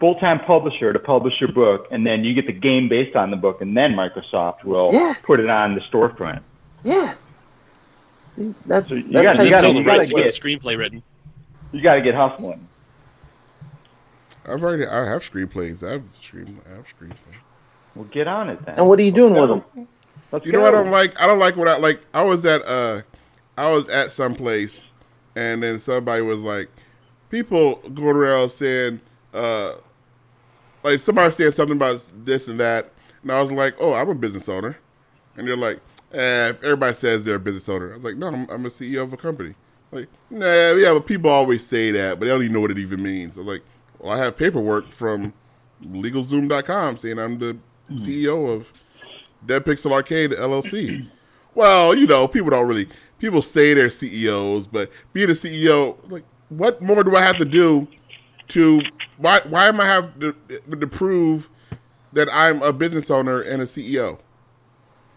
full 0.00 0.16
time 0.16 0.40
publisher 0.40 0.92
to 0.92 0.98
publish 0.98 1.34
your 1.40 1.52
book, 1.52 1.86
and 1.90 2.06
then 2.06 2.24
you 2.24 2.34
get 2.34 2.46
the 2.46 2.52
game 2.52 2.88
based 2.88 3.14
on 3.16 3.30
the 3.30 3.36
book, 3.36 3.60
and 3.62 3.76
then 3.76 3.94
Microsoft 3.94 4.64
will 4.64 4.92
Yeah. 4.92 5.14
put 5.22 5.38
it 5.40 5.48
on 5.48 5.74
the 5.74 5.80
storefront. 5.82 6.40
Yeah. 6.84 7.14
That's, 8.66 8.88
So 8.88 8.94
you 8.96 9.02
that's 9.04 9.34
gotta- 9.34 9.36
how 9.36 9.42
you 9.44 9.48
you 9.48 9.54
gotta- 9.54 9.66
Sell 9.66 9.74
the 9.74 9.84
gotta 9.84 10.22
get 10.24 10.34
screenplay 10.34 10.76
written. 10.78 11.02
You 11.70 11.82
got 11.82 11.94
to 11.96 12.00
get 12.02 12.14
hustling. 12.14 12.66
I've 14.46 14.62
already 14.62 14.86
I 14.86 15.04
have 15.08 15.22
screenplays. 15.22 15.86
I 15.86 15.92
have 15.92 16.02
screen 16.20 16.60
I 16.70 16.76
have 16.76 16.86
screenplays. 16.86 17.36
Well, 17.94 18.06
get 18.06 18.26
on 18.26 18.48
it 18.50 18.64
then. 18.64 18.74
And 18.76 18.88
what 18.88 18.98
are 18.98 19.02
you 19.02 19.12
doing 19.12 19.34
with 19.34 19.48
them? 19.48 19.86
Let's 20.32 20.44
You 20.46 20.52
know 20.52 20.60
what 20.62 20.74
I 20.74 20.82
don't 20.82 20.90
like? 20.90 21.20
I 21.20 21.26
don't 21.26 21.38
like 21.38 21.56
what 21.56 21.68
I 21.68 21.76
like. 21.78 22.00
I 22.12 22.22
was 22.24 22.44
at 22.44 22.66
uh, 22.66 23.02
I 23.56 23.70
was 23.70 23.88
at 23.88 24.10
some 24.10 24.34
place, 24.34 24.84
and 25.36 25.62
then 25.62 25.78
somebody 25.78 26.22
was 26.22 26.40
like, 26.40 26.68
people 27.32 27.76
going 27.94 28.14
around 28.14 28.50
saying, 28.50 29.00
uh, 29.34 29.72
like 30.84 31.00
somebody 31.00 31.32
saying 31.32 31.52
something 31.52 31.76
about 31.76 32.04
this 32.24 32.46
and 32.46 32.60
that, 32.60 32.92
and 33.22 33.32
I 33.32 33.40
was 33.42 33.50
like, 33.50 33.74
oh, 33.80 33.94
I'm 33.94 34.10
a 34.10 34.14
business 34.14 34.48
owner, 34.48 34.78
and 35.36 35.48
they're 35.48 35.56
like, 35.56 35.80
eh, 36.12 36.52
everybody 36.62 36.94
says 36.94 37.24
they're 37.24 37.36
a 37.36 37.40
business 37.40 37.68
owner. 37.68 37.92
I 37.92 37.96
was 37.96 38.04
like, 38.04 38.16
no, 38.16 38.28
I'm, 38.28 38.48
I'm 38.50 38.66
a 38.66 38.68
CEO 38.68 39.02
of 39.02 39.12
a 39.12 39.16
company. 39.16 39.54
Like, 39.90 40.08
nah, 40.30 40.72
yeah, 40.72 40.92
but 40.92 41.06
people 41.06 41.30
always 41.30 41.66
say 41.66 41.90
that, 41.90 42.18
but 42.18 42.26
they 42.26 42.30
don't 42.30 42.42
even 42.42 42.52
know 42.52 42.60
what 42.60 42.70
it 42.70 42.78
even 42.78 43.02
means. 43.02 43.36
I'm 43.36 43.46
like, 43.46 43.62
well, 43.98 44.12
I 44.12 44.18
have 44.18 44.36
paperwork 44.36 44.90
from 44.90 45.32
LegalZoom.com 45.84 46.98
saying 46.98 47.18
I'm 47.18 47.38
the 47.38 47.56
CEO 47.92 48.54
of 48.54 48.72
Dead 49.44 49.64
Pixel 49.64 49.92
Arcade 49.92 50.32
LLC. 50.32 51.08
Well, 51.54 51.94
you 51.94 52.06
know, 52.06 52.26
people 52.26 52.50
don't 52.50 52.66
really 52.66 52.88
people 53.18 53.40
say 53.40 53.72
they're 53.72 53.88
CEOs, 53.88 54.66
but 54.66 54.90
being 55.12 55.30
a 55.30 55.34
CEO, 55.34 55.96
like, 56.10 56.24
what 56.56 56.82
more 56.82 57.02
do 57.02 57.16
I 57.16 57.22
have 57.22 57.38
to 57.38 57.44
do 57.44 57.88
to 58.48 58.82
why 59.16 59.40
why 59.48 59.66
am 59.66 59.80
I 59.80 59.86
have 59.86 60.18
to, 60.20 60.34
to 60.70 60.86
prove 60.86 61.48
that 62.12 62.28
I'm 62.32 62.62
a 62.62 62.72
business 62.72 63.10
owner 63.10 63.40
and 63.40 63.62
a 63.62 63.64
CEO? 63.64 64.18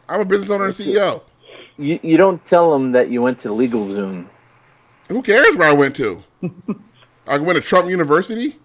I'm 0.08 0.22
a 0.22 0.26
business 0.26 0.50
owner 0.50 0.66
and 0.66 0.74
CEO. 0.74 1.22
You, 1.78 2.00
you 2.02 2.16
don't 2.16 2.44
tell 2.46 2.72
them 2.72 2.94
that 2.94 3.10
you 3.10 3.22
went 3.22 3.40
to 3.40 3.52
Legal 3.52 3.88
Zoom. 3.90 4.30
Who 5.10 5.22
cares 5.22 5.58
where 5.58 5.70
I 5.70 5.74
went 5.74 5.96
to? 5.98 6.22
I 7.28 7.38
went 7.38 7.58
to 7.58 7.62
Trump 7.62 7.90
University. 7.90 8.56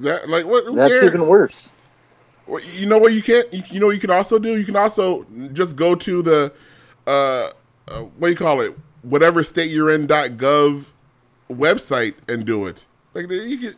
That 0.00 0.28
like 0.28 0.44
what? 0.44 0.64
Who 0.64 0.76
That's 0.76 0.92
cares? 0.92 1.04
even 1.06 1.26
worse. 1.26 1.70
You 2.74 2.86
know 2.86 2.98
what 2.98 3.12
you 3.12 3.22
can't. 3.22 3.52
You, 3.52 3.62
you 3.70 3.80
know 3.80 3.86
what 3.86 3.94
you 3.94 4.00
can 4.00 4.10
also 4.10 4.38
do. 4.38 4.56
You 4.58 4.64
can 4.64 4.76
also 4.76 5.24
just 5.52 5.76
go 5.76 5.94
to 5.94 6.22
the 6.22 6.52
uh, 7.06 7.50
uh 7.88 8.02
what 8.18 8.28
do 8.28 8.30
you 8.30 8.36
call 8.36 8.60
it? 8.60 8.76
Whatever 9.02 9.42
state 9.42 9.70
you're 9.70 9.90
in 9.90 10.06
.gov 10.06 10.92
website 11.50 12.14
and 12.28 12.44
do 12.44 12.66
it. 12.66 12.84
Like 13.14 13.30
you 13.30 13.58
can. 13.58 13.74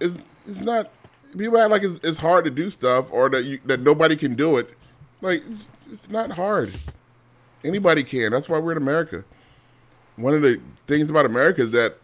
It's, 0.00 0.24
it's 0.46 0.60
not. 0.60 0.90
People 1.36 1.58
act 1.58 1.70
like 1.70 1.82
it's, 1.82 2.00
it's 2.02 2.18
hard 2.18 2.44
to 2.44 2.50
do 2.50 2.70
stuff 2.70 3.12
or 3.12 3.28
that 3.30 3.44
you, 3.44 3.60
that 3.66 3.80
nobody 3.80 4.16
can 4.16 4.34
do 4.34 4.56
it. 4.56 4.70
Like 5.20 5.42
it's, 5.50 5.68
it's 5.90 6.10
not 6.10 6.30
hard. 6.32 6.72
Anybody 7.64 8.02
can. 8.02 8.32
That's 8.32 8.48
why 8.48 8.58
we're 8.58 8.72
in 8.72 8.78
America. 8.78 9.24
One 10.16 10.34
of 10.34 10.42
the 10.42 10.60
things 10.86 11.08
about 11.08 11.26
America 11.26 11.62
is 11.62 11.70
that 11.72 11.98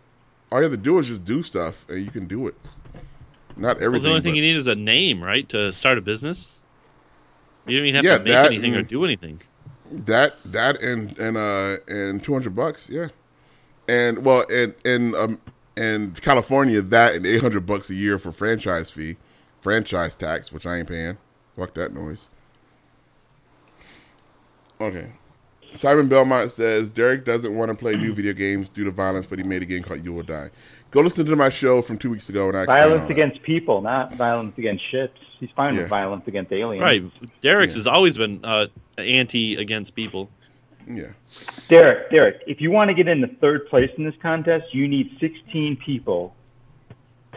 all 0.53 0.59
you 0.59 0.65
have 0.65 0.73
to 0.73 0.77
do 0.77 0.99
is 0.99 1.09
just 1.09 1.25
do 1.25 1.43
stuff 1.43 1.85
and 1.89 2.05
you 2.05 2.11
can 2.11 2.27
do 2.27 2.47
it. 2.47 2.55
Not 3.57 3.77
everything. 3.81 3.93
Well, 3.93 4.01
the 4.01 4.09
only 4.11 4.21
thing 4.21 4.33
but- 4.33 4.37
you 4.37 4.43
need 4.43 4.57
is 4.57 4.67
a 4.67 4.75
name, 4.75 5.23
right, 5.23 5.49
to 5.49 5.73
start 5.73 5.99
a 5.99 6.03
business. 6.03 6.61
You 7.67 7.79
don't 7.79 7.89
even 7.89 7.97
have 7.97 8.05
Yeah, 8.05 8.19
to 8.19 8.25
make 8.25 8.33
that 8.33 8.47
anything 8.53 8.75
or 8.77 8.83
do 8.83 9.05
anything. 9.05 9.41
That 9.91 10.35
that 10.47 10.83
and 10.83 11.19
and 11.19 11.37
uh 11.37 11.77
and 11.89 12.23
two 12.23 12.33
hundred 12.33 12.55
bucks, 12.55 12.89
yeah. 12.91 13.09
And 13.89 14.25
well, 14.25 14.45
and 14.51 14.75
and 14.85 15.15
um 15.15 15.41
and 15.77 16.21
California, 16.23 16.81
that 16.83 17.15
and 17.15 17.27
eight 17.27 17.41
hundred 17.41 17.67
bucks 17.67 17.89
a 17.91 17.95
year 17.95 18.19
for 18.19 18.33
franchise 18.33 18.91
fee, 18.91 19.17
franchise 19.61 20.15
tax, 20.15 20.53
which 20.53 20.67
I 20.67 20.79
ain't 20.79 20.89
paying. 20.89 21.19
Fuck 21.57 21.75
that 21.75 21.93
noise. 21.95 22.29
Okay. 24.81 25.11
Simon 25.75 26.09
Belmont 26.09 26.51
says 26.51 26.89
Derrick 26.89 27.25
doesn't 27.25 27.55
want 27.55 27.71
to 27.71 27.75
play 27.75 27.97
new 27.97 28.15
video 28.15 28.33
games 28.33 28.69
due 28.69 28.85
to 28.85 28.91
violence, 28.91 29.27
but 29.27 29.39
he 29.39 29.45
made 29.45 29.63
a 29.63 29.67
game 29.67 29.83
called 29.83 30.05
You 30.05 30.13
Will 30.13 30.23
Die. 30.23 30.51
Go 30.91 31.01
listen 31.03 31.27
to 31.27 31.37
my 31.37 31.51
show 31.51 31.83
from 31.83 31.99
two 31.99 32.11
weeks 32.11 32.29
ago, 32.29 32.49
and 32.49 32.57
I 32.57 32.63
explained 32.63 32.81
all 32.83 32.89
Violence 32.91 33.09
that. 33.09 33.13
against 33.13 33.43
people, 33.43 33.83
not 33.83 34.15
violence 34.15 34.57
against 34.57 34.89
ships. 34.91 35.21
He's 35.41 35.51
fine 35.55 35.75
Yeah. 35.75 35.81
with 35.83 35.89
violence 35.91 36.23
against 36.27 36.53
aliens. 36.53 36.83
Right. 36.83 37.03
Derrick's 37.43 37.75
Yeah. 37.75 37.81
has 37.81 37.87
always 37.87 38.17
been 38.17 38.41
uh, 38.45 38.69
anti 38.97 39.57
against 39.57 39.95
people. 39.95 40.31
Yeah. 40.87 41.13
Derrick, 41.69 42.11
Derrick, 42.11 42.43
if 42.47 42.61
you 42.61 42.71
want 42.71 42.89
to 42.89 42.95
get 42.95 43.09
into 43.09 43.27
third 43.27 43.69
place 43.69 43.91
in 43.99 44.05
this 44.05 44.15
contest, 44.23 44.73
you 44.73 44.87
need 44.87 45.17
16 45.21 45.77
people 45.77 46.35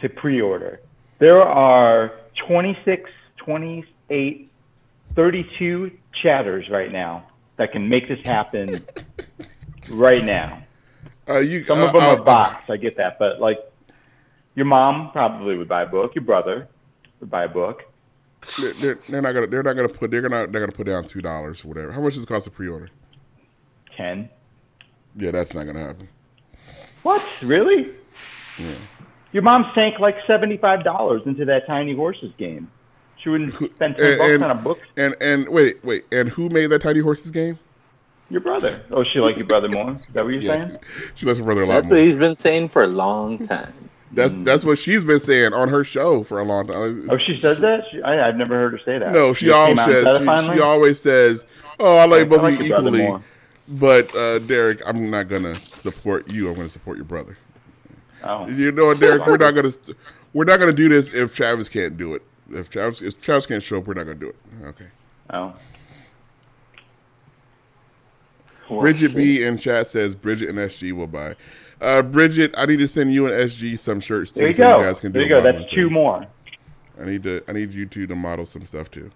to 0.01 0.09
pre-order. 0.09 0.79
There 1.17 1.41
are 1.41 2.13
26, 2.47 3.09
28, 3.37 4.51
32 5.15 5.91
chatters 6.21 6.69
right 6.69 6.91
now 6.91 7.25
that 7.57 7.71
can 7.71 7.89
make 7.89 8.07
this 8.07 8.21
happen 8.21 8.85
right 9.89 10.23
now. 10.23 10.63
Uh, 11.27 11.39
you, 11.39 11.63
Some 11.65 11.79
uh, 11.79 11.87
of 11.87 11.93
them 11.93 12.01
uh, 12.01 12.13
are 12.13 12.17
bots, 12.17 12.69
I 12.69 12.77
get 12.77 12.97
that, 12.97 13.19
but 13.19 13.39
like 13.39 13.59
your 14.55 14.65
mom 14.65 15.11
probably 15.11 15.57
would 15.57 15.67
buy 15.67 15.83
a 15.83 15.87
book, 15.87 16.15
your 16.15 16.23
brother 16.23 16.67
would 17.19 17.29
buy 17.29 17.43
a 17.43 17.49
book. 17.49 17.83
They're, 18.59 18.73
they're, 18.73 18.95
they're 18.95 19.21
not 19.21 19.33
gonna. 19.33 19.47
They're 19.47 19.63
not 19.63 19.75
gonna 19.75 19.89
put. 19.89 20.11
They're 20.11 20.21
gonna. 20.21 20.47
They're 20.47 20.61
gonna 20.61 20.71
put 20.71 20.87
down 20.87 21.03
two 21.03 21.21
dollars 21.21 21.65
or 21.65 21.67
whatever. 21.67 21.91
How 21.91 21.99
much 21.99 22.13
does 22.13 22.23
it 22.23 22.27
cost 22.27 22.45
to 22.45 22.51
pre-order? 22.51 22.89
10. 23.99 24.29
Yeah, 25.17 25.31
that's 25.31 25.53
not 25.53 25.65
gonna 25.65 25.79
happen. 25.79 26.07
What? 27.03 27.25
Really? 27.41 27.89
Yeah. 28.57 28.71
Your 29.33 29.43
mom 29.43 29.69
sank 29.75 29.99
like 29.99 30.15
seventy-five 30.25 30.83
dollars 30.83 31.21
into 31.25 31.45
that 31.45 31.67
Tiny 31.67 31.95
Horses 31.95 32.31
game. 32.37 32.71
She 33.21 33.29
wouldn't 33.29 33.53
spend 33.53 33.97
ten 33.97 34.05
And- 34.05 34.17
bucks 34.17 34.31
and- 34.31 34.43
on 34.43 34.51
a 34.51 34.55
book. 34.55 34.79
And 34.97 35.15
and 35.21 35.49
wait, 35.49 35.83
wait. 35.83 36.05
And 36.11 36.29
who 36.29 36.49
made 36.49 36.67
that 36.67 36.81
Tiny 36.81 36.99
Horses 37.01 37.31
game? 37.31 37.59
Your 38.29 38.41
brother. 38.41 38.83
Oh, 38.91 39.03
she 39.03 39.19
like 39.19 39.37
your 39.37 39.47
brother 39.47 39.67
more? 39.67 39.91
Is 39.93 40.01
that 40.13 40.23
what 40.23 40.33
you're 40.33 40.41
saying? 40.43 40.77
She 41.15 41.25
loves 41.25 41.39
her 41.39 41.45
brother 41.45 41.63
a 41.63 41.65
lot 41.65 41.75
That's 41.75 41.87
more. 41.89 41.97
what 41.97 42.05
he's 42.05 42.15
been 42.15 42.37
saying 42.37 42.69
for 42.69 42.83
a 42.83 42.87
long 42.87 43.45
time. 43.47 43.73
That's 44.11 44.33
mm. 44.33 44.45
that's 44.45 44.63
what 44.63 44.77
she's 44.77 45.03
been 45.03 45.19
saying 45.19 45.53
on 45.53 45.69
her 45.69 45.83
show 45.83 46.23
for 46.23 46.39
a 46.39 46.43
long 46.43 46.67
time. 46.67 47.07
Oh, 47.09 47.17
she 47.17 47.39
says 47.39 47.59
that? 47.59 47.83
She, 47.91 48.01
I, 48.01 48.27
I've 48.27 48.35
never 48.35 48.55
heard 48.55 48.73
her 48.73 48.79
say 48.85 48.97
that. 48.99 49.11
no, 49.11 49.33
she 49.33 49.47
Just 49.47 49.55
always 49.55 49.77
came 49.77 49.79
out 49.79 49.89
and 49.89 50.27
says 50.27 50.45
she, 50.45 50.53
she 50.53 50.61
always 50.61 50.99
says, 50.99 51.45
"Oh, 51.79 51.97
I 51.97 52.05
like 52.05 52.21
I 52.21 52.23
both 52.25 52.41
like 52.41 52.55
of 52.55 52.61
you 52.61 52.67
your 52.67 52.81
brother 52.81 52.97
equally." 52.97 53.23
But 53.69 54.13
uh, 54.15 54.39
Derrick, 54.39 54.81
I'm 54.85 55.09
not 55.11 55.27
gonna 55.27 55.55
support 55.77 56.29
you. 56.31 56.49
I'm 56.49 56.55
gonna 56.55 56.69
support 56.69 56.97
your 56.97 57.05
brother. 57.05 57.37
Oh. 58.23 58.47
You 58.47 58.71
know 58.71 58.87
what, 58.87 58.99
Derrick? 58.99 59.25
We're 59.25 59.37
not 59.37 59.51
gonna 59.51 59.71
we're 60.33 60.45
not 60.45 60.59
gonna 60.59 60.73
do 60.73 60.89
this 60.89 61.13
if 61.13 61.35
Travis 61.35 61.69
can't 61.69 61.95
do 61.95 62.15
it. 62.15 62.23
If 62.51 62.69
Travis 62.69 63.01
if 63.01 63.21
Travis 63.21 63.45
can't 63.45 63.61
show 63.61 63.77
up, 63.77 63.85
we're 63.87 63.93
not 63.93 64.05
gonna 64.05 64.15
do 64.15 64.29
it. 64.29 64.35
Okay. 64.65 64.87
Oh. 65.31 65.53
Bridget 68.69 69.15
B 69.15 69.43
in 69.43 69.57
chat 69.57 69.87
says 69.87 70.13
Bridget 70.15 70.49
and 70.49 70.57
SG 70.57 70.91
will 70.91 71.07
buy. 71.07 71.35
Uh, 71.81 72.01
Bridget, 72.01 72.53
I 72.57 72.65
need 72.65 72.77
to 72.77 72.87
send 72.87 73.13
you 73.13 73.25
and 73.25 73.33
SG 73.33 73.79
some 73.79 73.99
shirts 73.99 74.31
too, 74.31 74.41
There 74.41 74.49
you 74.49 74.53
so 74.53 74.63
go. 74.63 74.77
you 74.79 74.83
guys 74.85 74.99
can 74.99 75.11
do 75.11 75.19
there 75.19 75.27
you 75.27 75.29
go. 75.29 75.41
That's 75.41 75.71
two 75.71 75.85
thing. 75.85 75.93
more. 75.93 76.27
I 77.01 77.05
need 77.05 77.23
to. 77.23 77.41
I 77.47 77.53
need 77.53 77.73
you 77.73 77.85
two 77.85 78.05
to 78.07 78.15
model 78.15 78.45
some 78.45 78.65
stuff 78.65 78.91
too. 78.91 79.09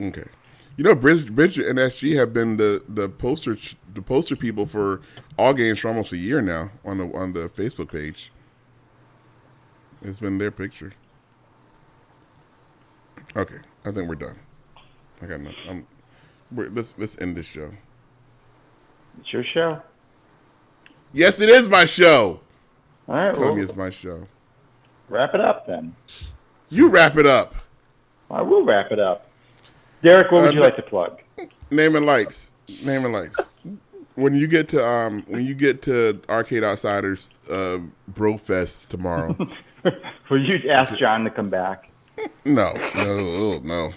Okay. 0.00 0.24
You 0.76 0.84
know, 0.84 0.94
Bridget, 0.94 1.34
Bridget 1.34 1.66
and 1.66 1.78
SG 1.78 2.16
have 2.16 2.32
been 2.34 2.56
the 2.58 2.82
the 2.88 3.08
poster 3.08 3.56
the 3.94 4.02
poster 4.02 4.36
people 4.36 4.66
for 4.66 5.00
all 5.38 5.54
games 5.54 5.78
for 5.80 5.88
almost 5.88 6.12
a 6.12 6.18
year 6.18 6.42
now 6.42 6.70
on 6.84 6.98
the 6.98 7.04
on 7.16 7.32
the 7.32 7.48
Facebook 7.48 7.90
page. 7.90 8.30
It's 10.02 10.18
been 10.18 10.36
their 10.38 10.50
picture. 10.50 10.92
Okay, 13.34 13.58
I 13.84 13.90
think 13.92 14.08
we're 14.08 14.14
done. 14.16 14.38
I 15.22 15.26
got 15.26 15.40
nothing. 15.40 15.56
I'm, 15.68 15.86
we're, 16.52 16.68
let's 16.68 16.94
let's 16.98 17.16
end 17.18 17.36
this 17.36 17.46
show. 17.46 17.70
It's 19.20 19.32
your 19.32 19.44
show. 19.44 19.80
Yes, 21.12 21.40
it 21.40 21.48
is 21.48 21.68
my 21.68 21.86
show. 21.86 22.40
All 23.08 23.14
right, 23.14 23.34
Tell 23.34 23.54
well, 23.54 23.58
it's 23.58 23.74
my 23.74 23.88
show. 23.88 24.28
wrap 25.08 25.34
it 25.34 25.40
up 25.40 25.66
then. 25.66 25.96
You 26.68 26.88
wrap 26.88 27.16
it 27.16 27.26
up. 27.26 27.54
I 28.30 28.42
will 28.42 28.64
wrap 28.64 28.90
it 28.90 28.98
up. 28.98 29.25
Derrick, 30.06 30.30
what 30.30 30.42
would 30.42 30.50
Uh, 30.50 30.54
you 30.54 30.60
like 30.60 30.76
to 30.76 30.82
plug? 30.82 31.18
Name 31.72 31.96
and 31.96 32.06
likes. 32.06 32.52
Name 32.84 33.04
and 33.04 33.12
likes. 33.12 33.36
When 34.14 34.36
you 34.36 34.46
get 34.46 34.68
to 34.68 34.86
um 34.88 35.24
when 35.26 35.44
you 35.44 35.52
get 35.52 35.82
to 35.82 36.20
Arcade 36.28 36.62
Outsiders 36.62 37.36
uh 37.50 37.78
Brofest 38.14 38.86
tomorrow. 38.88 39.36
For 40.28 40.36
you 40.38 40.58
to 40.58 40.68
ask 40.70 40.96
John 40.96 41.24
to 41.24 41.30
come 41.30 41.50
back. 41.50 41.90
no, 42.44 42.72
no, 42.94 43.58
no. 43.64 43.92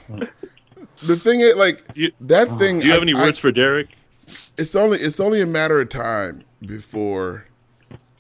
The 1.06 1.16
thing 1.16 1.42
is 1.42 1.56
like 1.56 1.84
You- 1.94 2.12
that 2.22 2.48
thing 2.58 2.80
Do 2.80 2.88
you 2.88 2.92
have 2.94 3.02
I- 3.02 3.04
any 3.04 3.14
I- 3.14 3.22
words 3.22 3.38
for 3.38 3.52
Derrick? 3.52 3.90
it's 4.58 4.74
only 4.74 4.98
it's 5.00 5.20
only 5.20 5.42
a 5.42 5.46
matter 5.48 5.80
of 5.80 5.90
time 5.90 6.44
before 6.66 7.46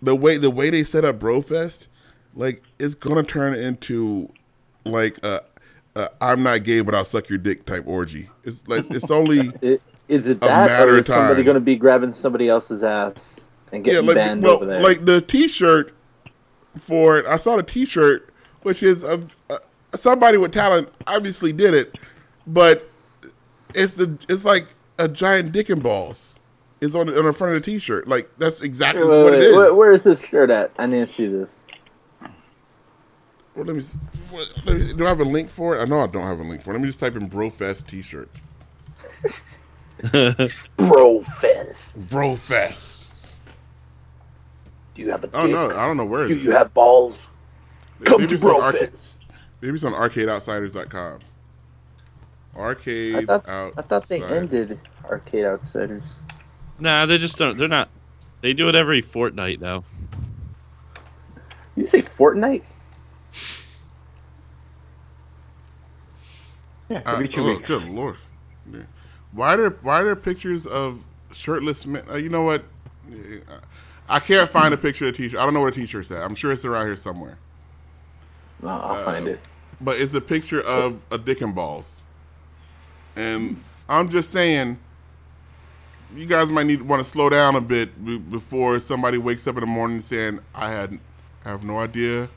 the 0.02 0.16
way 0.16 0.38
the 0.38 0.52
way 0.52 0.70
they 0.70 0.84
set 0.84 1.04
up 1.06 1.18
Brofest, 1.20 1.88
like 2.36 2.62
it's 2.78 2.94
gonna 2.94 3.24
turn 3.24 3.56
into 3.56 4.30
like 4.86 5.18
a, 5.24 5.42
a 6.00 6.10
I'm 6.22 6.44
not 6.44 6.64
gay 6.64 6.82
but 6.82 6.96
I'll 6.96 7.06
suck 7.06 7.30
your 7.30 7.38
dick 7.38 7.66
type 7.66 7.84
orgy. 7.88 8.30
It's 8.44 8.68
like 8.68 8.86
it's 8.92 9.12
only 9.12 9.52
It, 9.62 9.82
is 10.08 10.28
it 10.28 10.38
A 10.38 10.40
that, 10.42 10.68
matter 10.68 10.92
or 10.92 10.94
of 10.96 11.00
is 11.02 11.06
somebody 11.08 11.44
going 11.44 11.56
to 11.56 11.62
be 11.62 11.76
grabbing 11.76 12.12
somebody 12.14 12.48
else's 12.50 12.84
ass 12.84 13.48
and 13.72 13.86
yeah 13.86 13.94
getting 13.94 14.08
like 14.08 14.16
banned 14.16 14.44
well 14.44 14.54
over 14.56 14.66
there? 14.66 14.82
like 14.82 15.06
the 15.06 15.22
T-shirt 15.22 15.94
for 16.78 17.18
it. 17.20 17.26
I 17.26 17.38
saw 17.38 17.58
the 17.58 17.64
T-shirt 17.64 18.34
which 18.64 18.84
is 18.84 19.04
a, 19.04 19.22
a, 19.50 19.54
uh, 19.54 19.58
somebody 19.96 20.38
with 20.38 20.52
talent 20.54 20.90
obviously 21.08 21.54
did 21.54 21.74
it, 21.74 21.96
but 22.48 22.90
it's 23.74 23.94
the 23.96 24.18
it's 24.28 24.44
like 24.46 24.68
a 24.98 25.08
giant 25.08 25.52
dick 25.52 25.70
and 25.70 25.82
balls. 25.84 26.36
Is 26.82 26.96
on 26.96 27.08
the, 27.08 27.20
on 27.20 27.26
the 27.26 27.34
front 27.34 27.58
of 27.58 27.62
the 27.62 27.72
T-shirt. 27.72 28.08
Like 28.08 28.30
that's 28.38 28.62
exactly 28.62 29.04
Wait, 29.04 29.18
what 29.22 29.34
wait, 29.34 29.34
it 29.34 29.44
is. 29.44 29.56
where- 29.56 29.76
where 29.76 29.92
is 29.92 30.04
this 30.04 30.22
shirt 30.26 30.50
at? 30.50 30.72
I 30.80 30.86
need 30.86 31.06
to 31.06 31.14
see 31.14 31.28
this. 31.28 31.68
Well, 33.60 33.68
let 33.68 33.76
me, 33.76 33.82
s- 33.82 33.98
what, 34.30 34.50
let 34.66 34.78
me. 34.78 34.94
Do 34.94 35.06
I 35.06 35.10
have 35.10 35.20
a 35.20 35.26
link 35.26 35.50
for 35.50 35.76
it? 35.78 35.82
I 35.82 35.86
know 35.86 36.00
I 36.00 36.08
don't 36.08 36.24
have 36.24 36.40
a 36.40 36.44
link 36.44 36.62
for 36.62 36.70
it. 36.70 36.74
Let 36.76 36.82
me 36.82 36.88
just 36.88 37.02
type 37.02 37.18
in 37.18 37.30
Brofest 37.30 37.88
T-shirt. 37.88 38.30
Brofest. 40.78 41.98
Brofest. 42.10 42.96
Do 44.94 45.02
you 45.02 45.12
have 45.12 45.26
a 45.26 45.30
Oh 45.34 45.44
dick? 45.44 45.52
no, 45.52 45.70
I 45.72 45.86
don't 45.88 45.98
know 45.98 46.06
where. 46.06 46.26
Do 46.26 46.34
it 46.34 46.38
is. 46.38 46.44
you 46.46 46.52
have 46.52 46.74
balls? 46.74 47.28
Come 48.06 48.22
maybe 48.22 48.30
to 48.30 48.36
it's 48.36 48.44
on 48.46 48.62
Brofest. 48.62 49.18
maybe 49.62 49.76
it's 49.76 49.84
on 49.84 49.92
ArcadeOutsiders.com. 49.94 51.20
Arcade. 52.56 53.16
I 53.16 53.26
thought, 53.26 53.50
out. 53.50 53.74
I 53.78 53.82
thought 53.82 54.08
they 54.08 54.24
ended 54.24 54.80
Arcade 55.04 55.44
Outsiders. 55.46 56.20
Nah, 56.80 57.06
they 57.06 57.18
just 57.18 57.38
don't. 57.38 57.58
They're 57.58 57.68
not. 57.68 57.90
They 58.42 58.54
do 58.54 58.70
it 58.70 58.76
every 58.76 59.02
fortnight 59.02 59.60
now. 59.60 59.84
You 61.76 61.84
say 61.86 62.02
Fortnite? 62.02 62.64
Yeah, 66.90 67.02
Uh, 67.06 67.14
every 67.14 67.30
two 67.30 67.42
oh, 67.42 67.54
weeks. 67.56 67.68
good 67.68 67.84
lord. 67.84 68.18
Yeah. 68.72 68.80
Why 69.32 69.54
are 69.54 69.58
there 69.58 69.70
Why 69.82 70.02
are 70.02 70.04
there 70.06 70.16
pictures 70.16 70.66
of 70.66 71.04
shirtless 71.32 71.86
men? 71.86 72.04
Uh, 72.10 72.16
you 72.18 72.30
know 72.30 72.44
what? 72.44 72.64
I 74.08 74.20
can't 74.20 74.50
find 74.50 74.74
a 74.74 74.78
picture 74.78 75.08
of 75.08 75.14
a 75.14 75.18
T-shirt. 75.18 75.40
I 75.40 75.44
don't 75.46 75.54
know 75.54 75.62
where 75.62 75.72
the 75.72 75.80
T-shirt's 75.82 76.10
at. 76.12 76.24
I'm 76.24 76.36
sure 76.36 76.52
it's 76.52 76.66
around 76.66 76.86
here 76.88 76.96
somewhere. 76.98 77.38
No, 78.62 78.70
I'll 78.70 79.06
find 79.06 79.28
Uh, 79.28 79.32
it. 79.32 79.40
but 79.82 80.00
it's 80.00 80.14
a 80.14 80.22
picture 80.22 80.62
of 80.62 81.00
a 81.12 81.18
dick 81.18 81.42
and 81.42 81.54
balls. 81.54 82.04
And 83.16 83.62
I'm 83.88 84.10
just 84.10 84.32
saying, 84.32 84.78
you 86.16 86.26
guys 86.26 86.50
might 86.50 86.66
need 86.66 86.82
want 86.82 87.04
to 87.04 87.10
slow 87.10 87.30
down 87.30 87.56
a 87.56 87.62
bit 87.62 88.30
before 88.32 88.80
somebody 88.80 89.18
wakes 89.20 89.46
up 89.48 89.56
in 89.56 89.62
the 89.62 89.68
morning 89.68 90.02
saying, 90.02 90.40
"I 90.56 90.72
had, 90.72 91.00
I 91.46 91.50
have 91.50 91.64
no 91.64 91.78
idea 91.80 92.30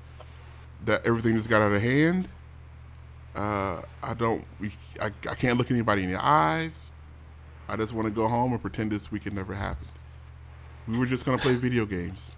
that 0.85 1.07
everything 1.07 1.37
just 1.37 1.49
got 1.49 1.62
out 1.62 1.73
of 1.73 1.81
hand. 1.81 2.29
Uh, 3.35 3.83
I 4.03 4.15
don't, 4.15 4.45
we, 4.61 4.73
I, 5.01 5.07
I 5.29 5.35
can't 5.35 5.57
look 5.59 5.71
anybody 5.71 6.05
in 6.05 6.11
the 6.11 6.23
eyes. 6.23 6.93
I 7.69 7.77
just 7.77 7.93
want 7.93 8.07
to 8.07 8.11
go 8.11 8.29
home 8.29 8.53
and 8.53 8.61
pretend 8.61 8.93
this 8.93 9.11
weekend 9.11 9.37
never 9.37 9.55
happened. 9.55 9.89
We 10.87 10.99
were 10.99 11.07
just 11.07 11.25
gonna 11.25 11.39
play 11.39 11.55
video 11.55 11.87
games. 11.87 12.37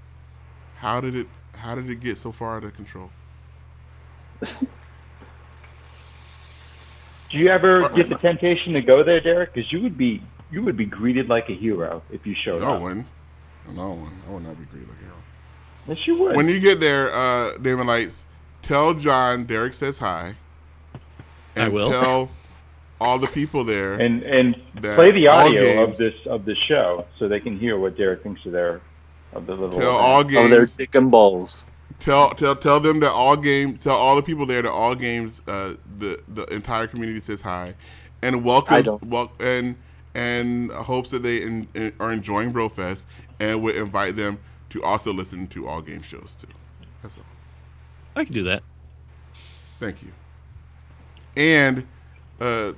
How 0.77 1.01
did 1.01 1.17
it? 1.17 1.27
How 1.55 1.75
did 1.75 1.89
it 1.89 2.01
get 2.01 2.19
so 2.19 2.31
far 2.31 2.57
out 2.57 2.65
of 2.65 2.75
control? 2.75 3.11
Do 7.31 7.39
you 7.39 7.49
ever 7.49 7.89
get 7.89 8.11
the 8.11 8.17
temptation 8.17 8.75
to 8.75 8.83
go 8.83 9.03
there, 9.03 9.21
Derrick? 9.21 9.55
Because 9.55 9.73
you 9.73 9.81
would 9.81 9.97
be 9.97 10.23
you 10.53 10.63
would 10.63 10.77
be 10.77 10.85
greeted 10.85 11.29
like 11.29 11.49
a 11.49 11.55
hero 11.55 12.03
if 12.11 12.27
you 12.27 12.35
showed 12.45 12.61
No 12.61 12.75
up. 12.75 12.79
No 12.79 12.85
one. 12.85 13.07
No 13.75 13.91
one. 13.93 14.23
I 14.29 14.33
would 14.33 14.45
not 14.45 14.59
be 14.59 14.67
great 14.67 14.87
looking. 14.87 15.05
Yes, 15.87 15.99
you 16.07 16.17
would. 16.17 16.37
When 16.37 16.49
you 16.49 16.61
get 16.61 16.81
there, 16.81 17.15
uh, 17.15 17.59
Damon 17.59 17.87
Lights, 17.87 18.25
tell 18.63 18.95
John 18.95 19.45
Derrick 19.45 19.75
says 19.75 19.99
hi. 19.99 20.37
And 21.57 21.65
I 21.65 21.69
will. 21.69 21.91
Tell 21.91 22.31
all 23.01 23.19
the 23.19 23.27
people 23.29 23.65
there. 23.65 23.95
and 23.95 24.23
and 24.23 24.57
That 24.81 24.97
play 24.97 25.11
the 25.13 25.29
audio 25.29 25.61
games- 25.63 25.91
of 25.91 25.97
this 25.99 26.15
of 26.27 26.45
this 26.45 26.59
show 26.69 27.07
so 27.19 27.29
they 27.29 27.41
can 27.41 27.59
hear 27.59 27.79
what 27.79 27.97
Derrick 27.97 28.23
thinks 28.23 28.45
of 28.47 28.53
their 28.53 28.81
of 29.33 29.47
the 29.47 29.55
little. 29.57 29.79
tell 29.79 29.91
all 29.97 30.21
Oh, 30.21 30.23
they're 30.23 30.49
games. 30.61 30.77
dick 30.77 30.95
and 30.95 31.11
balls. 31.11 31.65
tell 32.01 32.31
tell 32.31 32.57
tell 32.57 32.81
them 32.81 33.01
that 33.01 33.11
all 33.13 33.37
game. 33.37 33.77
Tell 33.77 33.97
all 33.97 34.17
the 34.17 34.23
people 34.23 34.47
there 34.47 34.63
that 34.63 34.71
all 34.71 34.95
games. 34.95 35.43
Uh, 35.47 35.75
the 35.99 36.21
the 36.29 36.45
entire 36.55 36.87
community 36.87 37.21
says 37.21 37.43
hi, 37.43 37.75
and 38.23 38.37
I 38.37 38.39
welcomes 38.39 38.89
wel- 39.03 39.33
and 39.41 39.77
and 40.15 40.71
hopes 40.71 41.11
that 41.11 41.23
they 41.25 41.43
in, 41.43 41.67
in- 41.75 41.93
are 41.99 42.13
enjoying 42.13 42.53
Brofest 42.53 43.05
and 43.41 43.61
would 43.63 43.75
invite 43.75 44.15
them 44.17 44.39
to 44.71 44.81
also 44.83 45.13
listen 45.13 45.49
to 45.49 45.67
all 45.67 45.83
game 45.83 46.03
shows 46.03 46.37
too. 46.41 46.47
That's 47.03 47.19
all. 47.19 47.25
I 48.15 48.25
can 48.25 48.33
do 48.33 48.45
that. 48.45 48.63
Thank 49.81 50.03
you. 50.03 50.13
And, 51.37 51.87
uh, 52.41 52.73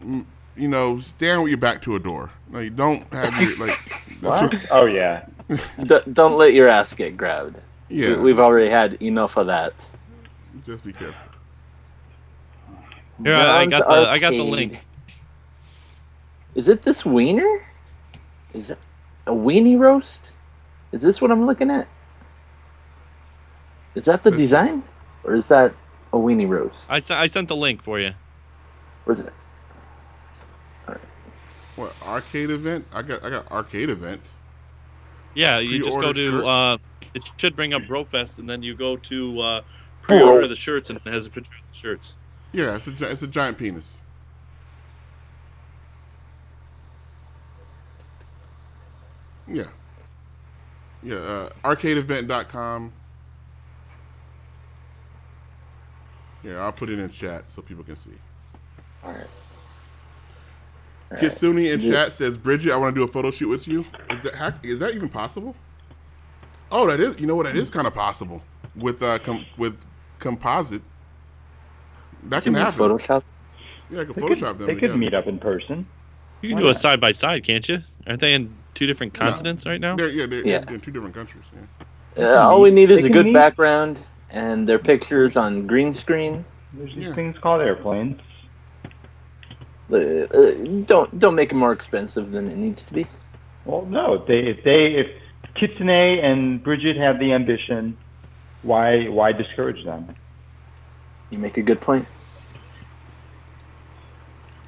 m- 0.00 0.26
you 0.56 0.68
know, 0.68 0.98
stand 1.00 1.42
with 1.42 1.50
your 1.50 1.58
back 1.58 1.82
to 1.82 1.94
a 1.96 1.98
door. 1.98 2.30
Like, 2.50 2.74
don't 2.76 3.10
have 3.12 3.40
your 3.40 3.56
like. 3.58 3.78
What? 4.20 4.52
Oh 4.72 4.86
yeah. 4.86 5.26
D- 5.48 6.00
don't 6.12 6.36
let 6.38 6.52
your 6.52 6.66
ass 6.68 6.92
get 6.92 7.16
grabbed. 7.16 7.56
Yeah, 7.88 8.16
We, 8.16 8.30
have 8.30 8.40
already 8.40 8.68
had 8.68 8.94
enough 9.00 9.36
of 9.36 9.46
that. 9.46 9.72
just 10.66 10.82
be 10.84 10.92
careful. 10.92 11.14
Here, 13.22 13.34
I, 13.34 13.60
I 13.60 13.66
got 13.66 13.86
the. 13.86 13.94
I 14.10 14.18
got 14.18 14.30
the 14.32 14.42
link. 14.42 14.80
Is 16.56 16.66
it 16.68 16.82
this 16.82 17.04
wiener? 17.06 17.64
Is 18.54 18.70
it 18.70 18.78
a 19.26 19.32
weenie 19.32 19.78
roast? 19.78 20.32
Is 20.92 21.00
this 21.02 21.20
what 21.20 21.30
I'm 21.30 21.46
looking 21.46 21.70
at? 21.70 21.86
Is 23.94 24.04
that 24.06 24.22
the 24.24 24.30
This- 24.30 24.40
design, 24.40 24.82
or 25.22 25.34
is 25.34 25.46
that 25.48 25.72
a 26.12 26.16
weenie 26.16 26.48
roast? 26.48 26.90
I, 26.90 26.98
sen- 27.00 27.18
I 27.18 27.26
sent 27.26 27.48
the 27.48 27.56
link 27.56 27.82
for 27.82 27.98
you. 27.98 28.14
Or 29.06 29.12
is 29.12 29.20
it? 29.20 29.32
What 31.76 31.94
arcade 32.02 32.50
event? 32.50 32.86
I 32.92 33.02
got 33.02 33.22
I 33.22 33.30
got 33.30 33.48
arcade 33.52 33.88
event. 33.88 34.20
Yeah, 35.34 35.60
you 35.60 35.84
just 35.84 36.00
go 36.00 36.12
to. 36.12 36.44
Uh, 36.44 36.78
it 37.14 37.22
should 37.36 37.54
bring 37.54 37.72
up 37.72 37.82
Brofest, 37.82 38.38
and 38.38 38.50
then 38.50 38.64
you 38.64 38.74
go 38.74 38.96
to 38.96 39.40
uh, 39.40 39.60
pre-order 40.02 40.48
the 40.48 40.56
shirts, 40.56 40.90
and 40.90 40.98
it 40.98 41.08
has 41.08 41.24
a 41.24 41.30
picture 41.30 41.54
of 41.54 41.72
the 41.72 41.78
shirts. 41.78 42.14
Yeah, 42.52 42.74
it's 42.74 42.88
a 42.88 43.10
it's 43.10 43.22
a 43.22 43.28
giant 43.28 43.58
penis. 43.58 43.98
Yeah. 49.46 49.68
Yeah, 51.02 51.16
uh, 51.16 51.50
arcadeevent.com. 51.64 52.92
Yeah, 56.42 56.62
I'll 56.64 56.72
put 56.72 56.88
it 56.88 56.98
in 56.98 57.08
chat 57.10 57.44
so 57.48 57.62
people 57.62 57.84
can 57.84 57.96
see. 57.96 58.12
All 59.04 59.12
right. 59.12 59.26
Kitsune 61.20 61.58
in 61.58 61.80
Yeah. 61.80 61.90
chat 61.92 62.12
says, 62.12 62.36
Bridget, 62.36 62.72
I 62.72 62.76
want 62.76 62.94
to 62.94 63.00
do 63.00 63.04
a 63.04 63.08
photo 63.08 63.30
shoot 63.30 63.48
with 63.48 63.66
you. 63.66 63.84
Is 64.10 64.22
that, 64.24 64.34
how, 64.34 64.52
is 64.62 64.78
that 64.80 64.94
even 64.94 65.08
possible? 65.08 65.56
Oh, 66.70 66.86
that 66.86 67.00
is. 67.00 67.18
You 67.18 67.26
know 67.26 67.34
what? 67.34 67.46
That 67.46 67.56
is 67.56 67.70
kind 67.70 67.86
of 67.86 67.94
possible 67.94 68.42
with 68.76 69.02
uh 69.02 69.18
com, 69.20 69.44
with 69.56 69.76
composite. 70.18 70.82
That 72.24 72.42
can 72.42 72.52
Can 72.52 72.54
you 72.54 72.58
happen. 72.58 72.78
Photoshop? 72.78 73.22
Yeah, 73.90 74.00
I 74.02 74.04
can 74.04 74.12
They 74.12 74.20
Photoshop 74.20 74.38
could, 74.38 74.58
them. 74.58 74.66
they 74.66 74.74
could 74.74 74.96
meet 74.96 75.14
up 75.14 75.26
in 75.26 75.38
person. 75.38 75.86
You 76.42 76.50
can 76.50 76.56
Why 76.58 76.62
do 76.64 76.68
a 76.68 76.74
side 76.74 77.00
by 77.00 77.12
side, 77.12 77.42
can't 77.42 77.66
you? 77.68 77.78
Aren't 78.06 78.20
they 78.20 78.34
in 78.34 78.54
two 78.74 78.86
different 78.86 79.14
continents 79.14 79.64
right 79.66 79.80
now? 79.80 79.96
They're, 79.96 80.10
yeah, 80.10 80.26
they're, 80.26 80.46
Yeah. 80.46 80.58
they're 80.60 80.74
in 80.74 80.80
two 80.80 80.90
different 80.92 81.14
countries. 81.14 81.44
Yeah. 82.16 82.24
Uh, 82.36 82.48
all 82.48 82.60
we 82.60 82.70
need 82.70 82.90
is 82.90 83.02
They 83.02 83.08
a 83.08 83.12
good 83.12 83.26
meet. 83.26 83.34
background 83.34 83.98
and 84.30 84.68
their 84.68 84.78
pictures 84.78 85.36
on 85.36 85.66
green 85.66 85.94
screen. 85.94 86.44
There's 86.72 86.94
these 86.94 87.04
Yeah. 87.06 87.14
things 87.14 87.36
called 87.38 87.60
airplanes. 87.62 88.20
Uh, 89.90 89.96
uh, 89.96 90.52
don't 90.84 91.18
don't 91.18 91.34
make 91.34 91.50
it 91.50 91.54
more 91.54 91.72
expensive 91.72 92.30
than 92.30 92.48
it 92.50 92.56
needs 92.58 92.82
to 92.82 92.92
be. 92.92 93.06
Well, 93.64 93.86
no, 93.86 94.14
if 94.14 94.26
they 94.26 94.40
if 94.40 94.62
they 94.62 94.94
if 94.94 95.06
Kitsune 95.54 95.88
and 96.22 96.62
Bridget 96.62 96.96
have 96.96 97.18
the 97.18 97.32
ambition 97.32 97.96
Why 98.62 99.06
why 99.08 99.32
discourage 99.32 99.84
them? 99.84 100.14
You 101.30 101.38
make 101.38 101.56
a 101.56 101.62
good 101.62 101.80
point. 101.80 102.06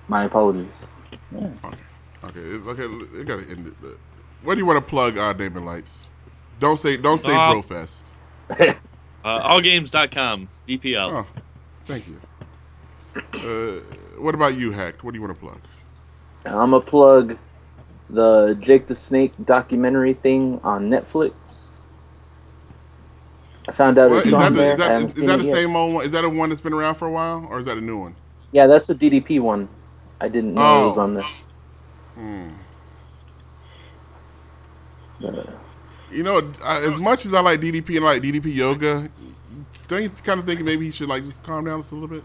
My 0.08 0.24
apologies. 0.24 0.86
Okay, 1.34 1.50
okay, 2.24 2.40
okay, 2.40 2.82
it 3.20 3.26
gotta 3.26 3.42
end 3.50 3.66
it. 3.68 3.74
but- 3.80 3.98
What 4.42 4.54
do 4.54 4.60
you 4.60 4.66
want 4.66 4.78
to 4.78 4.82
plug, 4.90 5.18
uh, 5.18 5.32
Damon 5.32 5.64
Lights? 5.64 6.06
Don't 6.60 6.78
say, 6.78 6.96
don't 6.96 7.20
say, 7.20 7.34
Uh, 7.34 7.52
Brofest. 7.54 8.00
Uh, 9.24 9.48
allgames.com, 9.48 10.48
DPL. 10.68 11.24
Oh, 11.24 11.26
thank 11.84 12.04
you. 12.08 12.20
Uh, 13.34 13.80
what 14.20 14.34
about 14.34 14.54
you, 14.56 14.70
Hacked? 14.72 15.04
What 15.04 15.12
do 15.12 15.18
you 15.18 15.22
want 15.22 15.34
to 15.34 15.40
plug? 15.40 15.58
I'm 16.46 16.70
gonna 16.70 16.80
plug 16.80 17.36
the 18.08 18.56
Jake 18.60 18.86
the 18.86 18.94
Snake 18.94 19.32
documentary 19.44 20.14
thing 20.14 20.58
on 20.64 20.88
Netflix. 20.88 21.66
I 23.68 23.72
found 23.72 23.98
out 23.98 24.10
What, 24.10 24.18
it's 24.20 24.28
is 24.28 24.32
on 24.32 24.54
that, 24.54 24.56
the, 24.56 24.56
there. 24.56 24.74
is 24.74 24.80
I 24.80 24.88
that, 24.88 25.02
is 25.08 25.14
seen 25.14 25.26
that 25.26 25.38
the 25.38 25.44
yet. 25.44 25.54
same 25.54 25.76
old 25.76 25.94
one? 25.94 26.04
Is 26.04 26.10
that 26.12 26.24
a 26.24 26.28
one 26.28 26.48
that's 26.48 26.60
been 26.62 26.72
around 26.72 26.94
for 26.94 27.06
a 27.06 27.10
while, 27.10 27.46
or 27.50 27.58
is 27.58 27.66
that 27.66 27.76
a 27.76 27.80
new 27.80 27.98
one? 27.98 28.14
Yeah, 28.52 28.66
that's 28.66 28.86
the 28.86 28.94
DDP 28.94 29.40
one. 29.40 29.68
I 30.20 30.28
didn't 30.28 30.54
know 30.54 30.84
it 30.84 30.86
was 30.88 30.98
Oh. 30.98 31.02
on 31.02 31.14
there. 31.14 31.24
Hmm. 32.14 32.48
Uh, 35.24 35.42
You 36.10 36.22
know, 36.24 36.38
uh, 36.62 36.80
as 36.82 37.00
much 37.00 37.26
as 37.26 37.34
I 37.34 37.40
like 37.40 37.60
DDP 37.60 37.96
and 37.96 38.06
I 38.06 38.14
like 38.14 38.22
DDP 38.22 38.54
yoga, 38.54 39.10
don't 39.88 40.02
you 40.02 40.10
kind 40.10 40.40
of 40.40 40.46
think 40.46 40.62
maybe 40.62 40.86
he 40.86 40.90
should 40.92 41.08
like 41.08 41.24
just 41.24 41.42
calm 41.42 41.64
down 41.66 41.80
just 41.80 41.92
a 41.92 41.94
little 41.94 42.08
bit? 42.08 42.24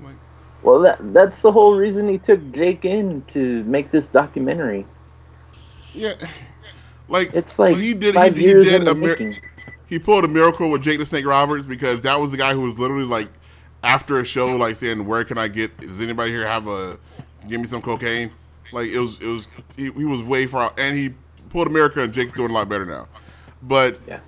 Like, 0.00 0.16
well, 0.62 0.80
that 0.80 0.98
that's 1.14 1.42
the 1.42 1.52
whole 1.52 1.74
reason 1.76 2.08
he 2.08 2.18
took 2.18 2.52
Jake 2.52 2.84
in 2.84 3.22
to 3.26 3.64
make 3.64 3.90
this 3.90 4.08
documentary. 4.08 4.86
yeah, 5.94 6.14
like 7.08 7.32
It's 7.32 7.58
like 7.58 7.78
he 7.78 7.94
did. 7.94 8.14
five 8.14 8.36
he, 8.36 8.44
he 8.44 8.52
years 8.52 8.62
did 8.62 8.82
in 8.82 8.88
the 8.88 8.92
a 8.92 8.94
mir- 8.94 9.20
making. 9.20 9.40
he 9.86 9.98
pulled 9.98 10.24
a 10.24 10.28
miracle 10.28 10.70
with 10.70 10.82
Jake 10.82 10.98
the 10.98 11.06
Snake 11.06 11.26
Roberts 11.26 11.66
because 11.66 12.02
that 12.02 12.20
was 12.20 12.30
the 12.30 12.36
guy 12.36 12.54
who 12.54 12.62
was 12.62 12.78
literally 12.78 13.04
like 13.06 13.28
after 13.82 14.18
a 14.18 14.24
show, 14.24 14.56
like 14.56 14.76
saying, 14.76 15.06
"Where 15.06 15.24
can 15.24 15.38
I 15.38 15.48
get? 15.48 15.78
Does 15.80 16.00
anybody 16.00 16.30
here 16.32 16.46
have 16.46 16.68
a? 16.68 16.98
Give 17.48 17.60
me 17.60 17.66
some 17.66 17.82
cocaine." 17.82 18.32
Like 18.72 18.88
it 18.90 18.98
was, 18.98 19.18
it 19.20 19.26
was. 19.28 19.48
He, 19.76 19.84
he 19.92 20.04
was 20.04 20.22
way 20.22 20.46
far, 20.46 20.72
and 20.78 20.96
he 20.96 21.14
pulled 21.52 21.68
America, 21.68 22.02
and 22.02 22.12
Jake's 22.14 22.32
doing 22.34 22.50
a 22.50 22.54
lot 22.54 22.68
better 22.68 22.86
now. 22.86 23.08
But 23.62 24.00
Yeah. 24.06 24.20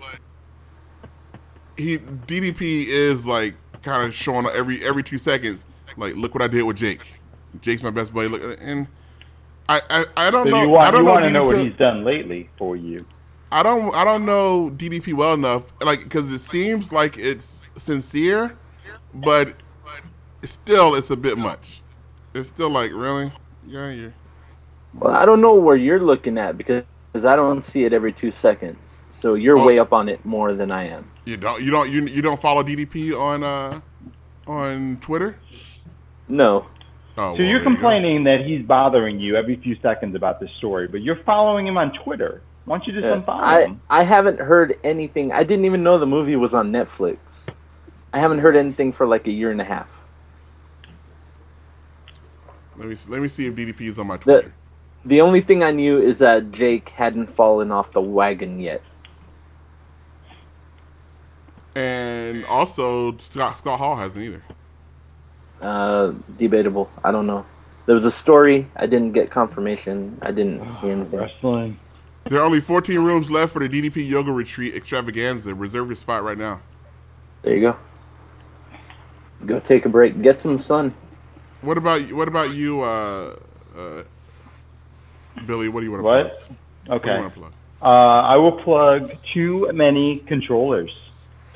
he 1.77 1.99
DDP 1.99 2.87
is 2.89 3.27
like 3.27 3.57
kind 3.83 4.07
of 4.07 4.15
showing 4.15 4.47
every 4.49 4.85
every 4.85 5.03
two 5.05 5.19
seconds, 5.19 5.67
like, 5.97 6.17
look 6.17 6.35
what 6.35 6.43
I 6.43 6.49
did 6.49 6.63
with 6.63 6.77
Jake. 6.79 7.21
Jake's 7.61 7.83
my 7.83 7.91
best 7.91 8.15
buddy. 8.15 8.29
Look, 8.29 8.59
and 8.61 8.89
I 9.69 9.81
I, 9.91 10.05
I 10.17 10.31
don't 10.31 10.51
So 10.51 10.51
know. 10.51 10.65
you 10.65 10.77
I 10.77 10.91
don't 10.91 11.05
you 11.05 11.05
know 11.05 11.13
want 11.13 11.25
to 11.25 11.31
know 11.31 11.45
what 11.45 11.59
he's 11.59 11.77
done 11.77 12.05
lately 12.05 12.51
for 12.59 12.77
you. 12.77 13.07
I 13.53 13.63
don't 13.63 13.95
I 13.95 14.05
don't 14.05 14.25
know 14.27 14.71
DDP 14.77 15.15
well 15.15 15.35
enough, 15.35 15.73
like 15.83 16.05
because 16.05 16.31
it 16.31 16.41
seems 16.41 16.93
like 16.93 17.19
it's 17.19 17.65
sincere, 17.79 18.57
but 19.15 19.57
still 20.45 20.95
it's 20.95 21.11
a 21.11 21.17
bit 21.17 21.39
much. 21.39 21.83
It's 22.35 22.49
still 22.49 22.71
like 22.71 22.93
really, 22.93 23.33
yeah, 23.67 23.91
yeah. 23.91 24.11
Well, 24.95 25.15
I 25.15 25.25
don't 25.27 25.41
know 25.41 25.55
where 25.55 25.77
you're 25.77 26.01
looking 26.01 26.39
at 26.39 26.59
because 26.59 26.85
because 27.15 27.25
I 27.25 27.37
don't 27.37 27.61
see 27.63 27.85
it 27.85 27.93
every 27.93 28.13
two 28.13 28.33
seconds. 28.33 29.01
So 29.13 29.35
you're 29.35 29.57
Oh. 29.57 29.65
way 29.65 29.79
up 29.79 29.93
on 29.93 30.09
it 30.09 30.25
more 30.27 30.53
than 30.53 30.73
I 30.73 30.89
am. 30.89 31.09
You 31.25 31.37
don't 31.37 31.63
you 31.63 31.71
don't 31.71 31.89
you, 31.91 32.07
you 32.07 32.21
don't 32.21 32.41
follow 32.43 32.65
DDP 32.65 33.17
on 33.17 33.45
uh 33.45 33.81
on 34.49 34.99
Twitter? 35.01 35.37
No, 36.29 36.67
Oh, 36.67 36.67
So 37.17 37.21
well, 37.21 37.37
you're 37.37 37.47
there 37.47 37.59
you 37.59 37.61
complaining 37.61 38.25
that 38.25 38.45
he's 38.45 38.67
bothering 38.67 39.21
you 39.21 39.37
every 39.37 39.55
few 39.55 39.77
seconds 39.81 40.17
about 40.17 40.41
this 40.41 40.51
story, 40.59 40.89
but 40.89 41.03
you're 41.03 41.23
following 41.25 41.69
him 41.69 41.77
on 41.79 41.93
Twitter. 42.03 42.43
Why 42.65 42.79
don't 42.79 42.87
you 42.89 42.93
just 42.93 43.05
Yeah. 43.05 43.21
unfollow 43.21 43.41
I 43.41 43.63
him? 43.67 43.81
I 43.89 44.03
haven't 44.03 44.41
heard 44.41 44.77
anything. 44.83 45.31
I 45.31 45.45
didn't 45.45 45.67
even 45.67 45.85
know 45.85 45.99
the 45.99 46.07
movie 46.07 46.35
was 46.35 46.53
on 46.53 46.73
Netflix. 46.73 47.47
I 48.13 48.19
haven't 48.19 48.41
heard 48.41 48.57
anything 48.57 48.91
for 48.91 49.07
like 49.07 49.29
a 49.29 49.31
year 49.31 49.53
and 49.53 49.61
a 49.61 49.65
half. 49.65 50.01
Let 52.77 52.89
me 52.89 52.97
let 53.09 53.23
me 53.23 53.29
see 53.29 53.47
if 53.47 53.55
DDP 53.55 53.83
is 53.83 54.01
on 54.01 54.09
my 54.09 54.17
Twitter. 54.17 54.49
the 54.49 54.64
only 55.21 55.41
thing 55.41 55.63
I 55.63 55.71
knew 55.71 56.01
is 56.01 56.19
that 56.19 56.51
Jake 56.53 56.89
hadn't 56.91 57.27
fallen 57.27 57.71
off 57.71 57.93
the 57.93 58.01
wagon 58.01 58.59
yet. 58.59 58.83
And 61.75 62.45
also 62.47 63.17
Scott 63.19 63.59
Scott 63.59 63.79
Hall 63.79 63.97
hasn't 63.97 64.23
either. 64.23 64.43
Uh, 65.61 66.13
debatable. 66.37 66.91
I 67.03 67.11
don't 67.11 67.27
know. 67.27 67.45
There 67.87 67.95
was 67.95 68.05
a 68.05 68.11
story. 68.11 68.67
I 68.77 68.87
didn't 68.87 69.13
get 69.13 69.31
confirmation. 69.31 70.19
I 70.23 70.31
didn't 70.31 70.71
see 70.71 70.91
anything. 70.91 71.21
Wrestling. 71.21 71.79
There 72.25 72.41
are 72.41 72.45
only 72.45 72.61
14 72.61 72.99
rooms 73.01 73.31
left 73.31 73.53
for 73.53 73.67
the 73.67 73.69
DDP 73.69 74.09
Yoga 74.09 74.33
Retreat 74.33 74.75
Extravaganza. 74.75 75.55
Reserve 75.55 75.89
your 75.89 75.97
spot 75.97 76.23
right 76.23 76.39
now. 76.39 76.61
There 77.43 77.55
you 77.55 77.61
go. 77.61 77.77
Go 79.45 79.61
take 79.61 79.85
a 79.85 79.91
break. 79.91 80.23
Get 80.23 80.41
some 80.41 80.57
sun. 80.57 80.95
What 81.61 81.77
about 81.77 82.11
what 82.13 82.29
about 82.29 82.55
you, 82.55 82.81
uh, 82.81 83.37
uh, 83.77 84.03
Billy? 85.47 85.69
What 85.69 85.81
do 85.81 85.87
you 85.87 85.93
want 85.93 86.01
to 86.01 86.05
What? 86.05 86.37
plug? 86.39 86.49
What 86.49 86.49
do 86.49 86.95
Okay. 87.09 87.15
you 87.17 87.23
want 87.23 87.35
to 87.35 87.41
plug? 87.41 87.53
Uh, 87.83 87.87
I 87.87 88.37
will 88.37 88.53
plug 88.53 89.13
too 89.33 89.71
many 89.73 90.19
controllers. 90.21 90.91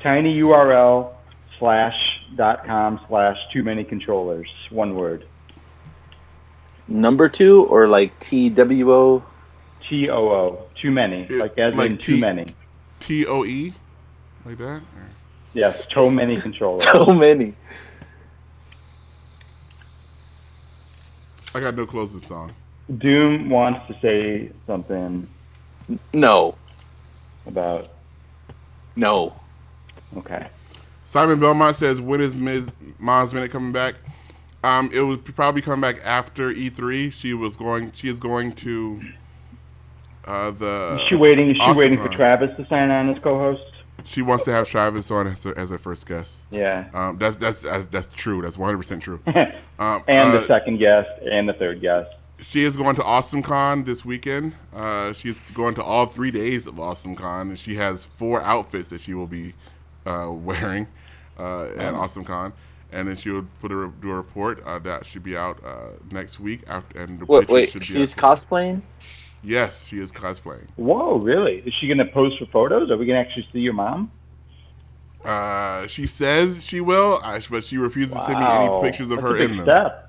tinyurl 0.01 1.11
slash 1.57 1.95
dot 2.35 2.65
com 2.65 2.99
slash 3.07 3.37
too 3.51 3.63
many 3.63 3.83
controllers. 3.83 4.47
One 4.69 4.95
word. 4.95 5.25
Number 6.87 7.27
two 7.29 7.63
or 7.65 7.87
like 7.87 8.17
T 8.19 8.49
W 8.49 8.91
O. 8.93 9.23
T 9.89 10.09
O 10.09 10.29
O. 10.29 10.63
Too 10.79 10.91
many. 10.91 11.27
Yeah, 11.29 11.41
Like 11.41 11.57
as 11.57 11.75
like 11.75 11.91
in 11.91 11.97
too 11.97 12.17
many. 12.17 12.45
T 12.99 13.25
O 13.25 13.43
E, 13.43 13.73
like 14.45 14.57
that. 14.59 14.81
Or- 14.81 15.09
Yes, 15.53 15.87
too 15.87 16.11
many 16.11 16.39
controllers. 16.39 16.83
So 16.93 17.07
many. 17.11 17.55
I 21.55 21.59
got 21.59 21.75
no 21.75 21.87
closing 21.87 22.19
song. 22.19 22.53
Doom 22.97 23.49
wants 23.49 23.85
to 23.87 23.99
say 24.01 24.51
something 24.65 25.27
No. 26.13 26.55
about. 27.45 27.89
No. 28.95 29.33
Okay. 30.17 30.47
Simon 31.05 31.39
Belmont 31.39 31.75
says, 31.75 32.01
"When 32.01 32.19
is 32.21 32.35
Ms. 32.35 32.73
Mom's 32.99 33.33
Minute 33.33 33.51
coming 33.51 33.71
back?" 33.71 33.95
Um, 34.63 34.89
it 34.93 35.01
would 35.01 35.23
probably 35.35 35.61
come 35.61 35.79
back 35.81 35.97
after 36.03 36.51
E3. 36.51 37.11
She 37.11 37.33
was 37.33 37.55
going. 37.55 37.91
She 37.93 38.09
is 38.09 38.19
going 38.19 38.51
to 38.53 39.01
uh, 40.25 40.51
the. 40.51 40.99
Is 41.01 41.07
she 41.07 41.15
waiting? 41.15 41.51
Is 41.51 41.55
she 41.57 41.61
Awesome 41.61 41.77
waiting 41.77 41.97
for 41.97 42.09
Travis 42.09 42.55
to 42.57 42.67
sign 42.67 42.89
on 42.91 43.09
as 43.09 43.21
co-host? 43.23 43.61
She 44.05 44.21
wants 44.21 44.45
to 44.45 44.51
have 44.51 44.67
Travis 44.67 45.11
on 45.11 45.27
as 45.27 45.43
her, 45.43 45.57
as 45.57 45.69
her 45.69 45.77
first 45.77 46.07
guest. 46.07 46.43
Yeah. 46.51 46.87
Um, 46.93 47.17
that's 47.17 47.35
that's 47.37 47.61
that's, 47.61 47.85
that's 47.87 48.13
true. 48.13 48.41
That's 48.41 48.57
100 48.57 48.77
percent 48.77 49.01
true. 49.01 49.19
and 49.27 49.53
Um, 49.79 50.03
the 50.07 50.41
uh, 50.43 50.47
second 50.47 50.77
guest 50.77 51.09
and 51.29 51.47
the 51.47 51.53
third 51.53 51.81
guest. 51.81 52.09
She 52.41 52.63
is 52.63 52.77
going 52.77 52.95
to 52.95 53.03
Awesome 53.03 53.41
Con 53.41 53.83
this 53.83 54.05
weekend. 54.05 54.53
Uh, 54.73 55.11
she's 55.13 55.37
going 55.53 55.75
to 55.75 55.83
all 55.83 56.05
three 56.05 56.31
days 56.31 56.67
of 56.67 56.79
Awesome 56.79 57.15
Con, 57.15 57.49
and 57.49 57.59
she 57.59 57.75
has 57.75 58.05
four 58.05 58.41
outfits 58.41 58.89
that 58.89 59.01
she 59.01 59.13
will 59.13 59.27
be 59.27 59.53
uh, 60.05 60.29
wearing 60.31 60.87
uh, 61.37 61.65
at 61.77 61.93
Awesome 61.93 62.23
Con. 62.23 62.53
And 62.91 63.07
then 63.07 63.15
she 63.17 63.29
will 63.29 63.45
put 63.61 63.71
a, 63.71 63.91
do 64.01 64.09
a 64.09 64.15
report 64.15 64.63
uh, 64.65 64.79
that 64.79 65.05
should 65.05 65.21
be 65.23 65.37
out 65.37 65.63
uh, 65.63 65.89
next 66.11 66.39
week. 66.39 66.61
After 66.67 66.99
and 66.99 67.19
the 67.19 67.25
Wait, 67.25 67.41
pictures 67.41 67.53
wait. 67.53 67.69
should 67.71 67.79
be 67.81 67.85
She's 67.85 68.15
cosplaying. 68.15 68.81
yes, 69.43 69.85
she 69.85 69.99
is 69.99 70.11
cosplaying. 70.11 70.67
Whoa, 70.77 71.17
really? 71.19 71.57
Is 71.65 71.73
she 71.79 71.87
going 71.87 71.99
to 71.99 72.05
pose 72.05 72.35
for 72.37 72.45
photos? 72.47 72.89
Are 72.89 72.97
we 72.97 73.05
going 73.05 73.21
to 73.21 73.27
actually 73.29 73.47
see 73.53 73.59
your 73.59 73.73
mom? 73.73 74.11
Uh, 75.23 75.85
she 75.87 76.07
says 76.07 76.65
she 76.65 76.79
will, 76.79 77.19
but 77.51 77.63
she 77.63 77.77
refuses 77.77 78.13
to 78.15 78.21
send 78.21 78.39
me 78.39 78.45
any 78.45 78.81
pictures 78.81 79.11
of 79.11 79.17
That's 79.21 79.29
her 79.29 79.37
in 79.37 79.57
them. 79.57 79.65
step. 79.65 80.08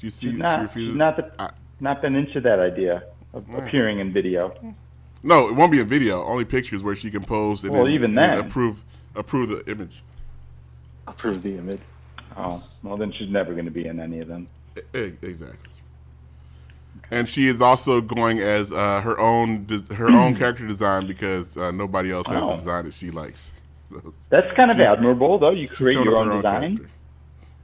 She, 0.00 0.06
she, 0.08 0.10
She's 0.10 0.18
she 0.20 0.32
not. 0.32 0.62
refuses. 0.62 0.90
She's 0.92 0.96
not 0.98 1.16
the, 1.16 1.30
I- 1.38 1.50
not 1.80 2.00
been 2.02 2.14
into 2.14 2.40
that 2.40 2.58
idea 2.58 3.02
of 3.34 3.44
appearing 3.54 3.98
in 4.00 4.12
video. 4.12 4.54
no, 5.22 5.48
it 5.48 5.54
won't 5.54 5.70
be 5.72 5.80
a 5.80 5.84
video. 5.84 6.24
Only 6.24 6.44
pictures 6.44 6.82
where 6.82 6.94
she 6.96 7.10
can 7.10 7.22
pose 7.24 7.62
and 7.64 7.72
Well, 7.72 7.84
then, 7.84 7.92
even 7.92 8.14
then 8.14 8.38
approve 8.38 8.82
approve 9.14 9.48
the 9.50 9.70
image. 9.70 10.02
Approve 11.06 11.42
the 11.42 11.56
image. 11.58 11.80
Oh, 12.36 12.62
well 12.82 12.96
then 12.96 13.12
she's 13.12 13.28
never 13.28 13.52
going 13.52 13.64
to 13.66 13.70
be 13.70 13.86
in 13.86 14.00
any 14.00 14.20
of 14.20 14.28
them. 14.28 14.48
Exactly. 14.94 15.68
And 17.10 17.28
she 17.28 17.48
is 17.48 17.60
also 17.60 18.00
going 18.00 18.38
as 18.40 18.72
uh, 18.72 19.00
her 19.02 19.18
own 19.18 19.66
her 19.94 20.08
own 20.10 20.34
character 20.36 20.66
design 20.66 21.06
because 21.06 21.56
uh, 21.56 21.70
nobody 21.72 22.10
else 22.12 22.26
has 22.28 22.42
Oh. 22.42 22.52
a 22.54 22.56
design 22.56 22.84
that 22.86 22.94
she 22.94 23.10
likes. 23.10 23.52
So 23.90 24.14
That's 24.28 24.52
kind 24.52 24.70
of 24.70 24.78
admirable, 24.78 25.36
though. 25.40 25.50
You 25.50 25.66
create 25.66 25.94
your 25.94 26.04
with 26.04 26.28
own 26.28 26.36
design. 26.36 26.76
character. 26.76 26.90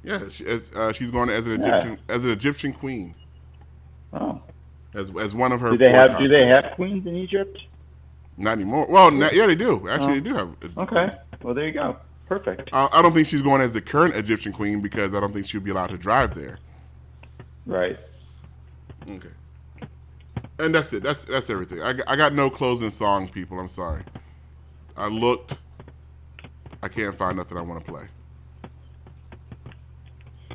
Yeah, 0.07 0.29
she, 0.31 0.47
as, 0.47 0.71
uh, 0.73 0.93
she's 0.93 1.11
going 1.11 1.29
as 1.31 1.47
an 1.49 1.61
Yeah. 1.61 1.69
Egyptian 1.69 1.99
as 2.09 2.25
an 2.25 2.31
Egyptian 2.31 2.73
queen 2.73 3.15
Oh, 4.13 4.41
as 4.95 5.11
as 5.21 5.35
one 5.35 5.51
of 5.51 5.61
her. 5.61 5.73
do 5.73 5.79
they 5.79 5.91
have 5.91 6.17
do 6.19 6.29
they 6.29 6.47
have 6.47 6.71
queens 6.77 7.05
in 7.07 7.17
Egypt? 7.17 7.59
Not 8.39 8.53
anymore. 8.53 8.87
Well, 8.89 9.11
na- 9.11 9.31
yeah, 9.33 9.47
they 9.47 9.57
do. 9.57 9.89
Actually, 9.89 10.13
Oh. 10.13 10.15
they 10.15 10.21
do 10.21 10.35
have. 10.35 10.57
Okay, 10.79 11.09
well 11.43 11.55
there 11.55 11.67
you 11.67 11.73
go. 11.73 11.97
Perfect. 12.29 12.71
I, 12.73 12.89
I 12.93 13.03
don't 13.03 13.13
think 13.13 13.27
she's 13.27 13.43
going 13.43 13.61
as 13.61 13.73
the 13.73 13.81
current 13.81 14.15
Egyptian 14.15 14.53
queen 14.53 14.81
because 14.81 15.13
I 15.15 15.21
don't 15.21 15.33
think 15.33 15.45
she'll 15.47 15.61
be 15.61 15.71
allowed 15.71 15.89
to 15.89 15.99
drive 15.99 16.35
there. 16.35 16.59
Right. 17.67 17.99
Okay. 19.11 19.29
And 20.61 20.73
that's 20.75 20.93
it. 20.93 21.03
That's 21.03 21.25
that's 21.25 21.51
everything. 21.51 21.83
I, 21.83 21.95
I 22.07 22.15
got 22.15 22.33
no 22.33 22.49
closing 22.49 22.91
song, 22.93 23.27
people. 23.29 23.59
I'm 23.59 23.69
sorry. 23.69 24.03
I 24.97 25.09
looked. 25.09 25.55
I 26.83 26.89
can't 26.89 27.15
find 27.17 27.37
nothing 27.37 27.59
I 27.59 27.63
want 27.63 27.85
to 27.85 27.91
play. 27.93 28.05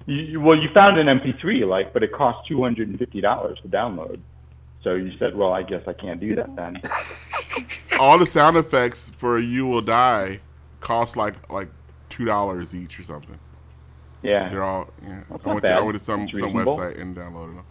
You, 0.05 0.41
well, 0.41 0.57
you 0.57 0.69
found 0.73 0.97
an 0.97 1.07
MP3 1.07 1.67
like, 1.67 1.93
but 1.93 2.03
it 2.03 2.11
cost 2.11 2.47
two 2.47 2.61
hundred 2.61 2.89
and 2.89 2.97
fifty 2.97 3.21
dollars 3.21 3.59
to 3.61 3.67
download. 3.67 4.19
So 4.83 4.95
you 4.95 5.15
said, 5.19 5.35
well, 5.35 5.53
I 5.53 5.61
guess 5.63 5.83
I 5.87 5.93
can't 5.93 6.19
do 6.19 6.35
that 6.35 6.55
then. 6.55 6.81
All 7.99 8.17
the 8.17 8.25
sound 8.25 8.57
effects 8.57 9.11
for 9.15 9.37
"You 9.37 9.67
Will 9.67 9.81
Die" 9.81 10.39
cost 10.79 11.15
like 11.15 11.49
like 11.51 11.69
two 12.09 12.25
dollars 12.25 12.73
each 12.73 12.99
or 12.99 13.03
something. 13.03 13.37
Yeah. 14.23 14.49
They're 14.49 14.63
all. 14.63 14.89
Yeah. 15.03 15.23
That's 15.29 15.45
I 15.45 15.49
went, 15.49 15.63
to, 15.63 15.71
I 15.71 15.81
went 15.81 15.93
to 15.93 15.99
some 15.99 16.27
some 16.29 16.41
reasonable. 16.41 16.77
website 16.77 17.01
and 17.01 17.15
downloaded 17.15 17.55
them. 17.55 17.65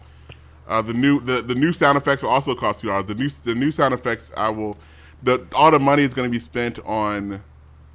Uh, 0.67 0.81
the 0.81 0.93
new 0.93 1.19
the, 1.19 1.41
the 1.41 1.55
new 1.55 1.73
sound 1.73 1.97
effects 1.97 2.23
will 2.23 2.29
also 2.29 2.55
cost 2.55 2.81
two 2.81 2.87
dollars. 2.87 3.05
The 3.05 3.15
new 3.15 3.29
the 3.29 3.55
new 3.55 3.71
sound 3.71 3.93
effects 3.93 4.31
I 4.35 4.49
will. 4.49 4.77
The 5.23 5.45
all 5.53 5.71
the 5.71 5.79
money 5.79 6.03
is 6.03 6.13
going 6.13 6.27
to 6.27 6.31
be 6.31 6.39
spent 6.39 6.79
on 6.85 7.43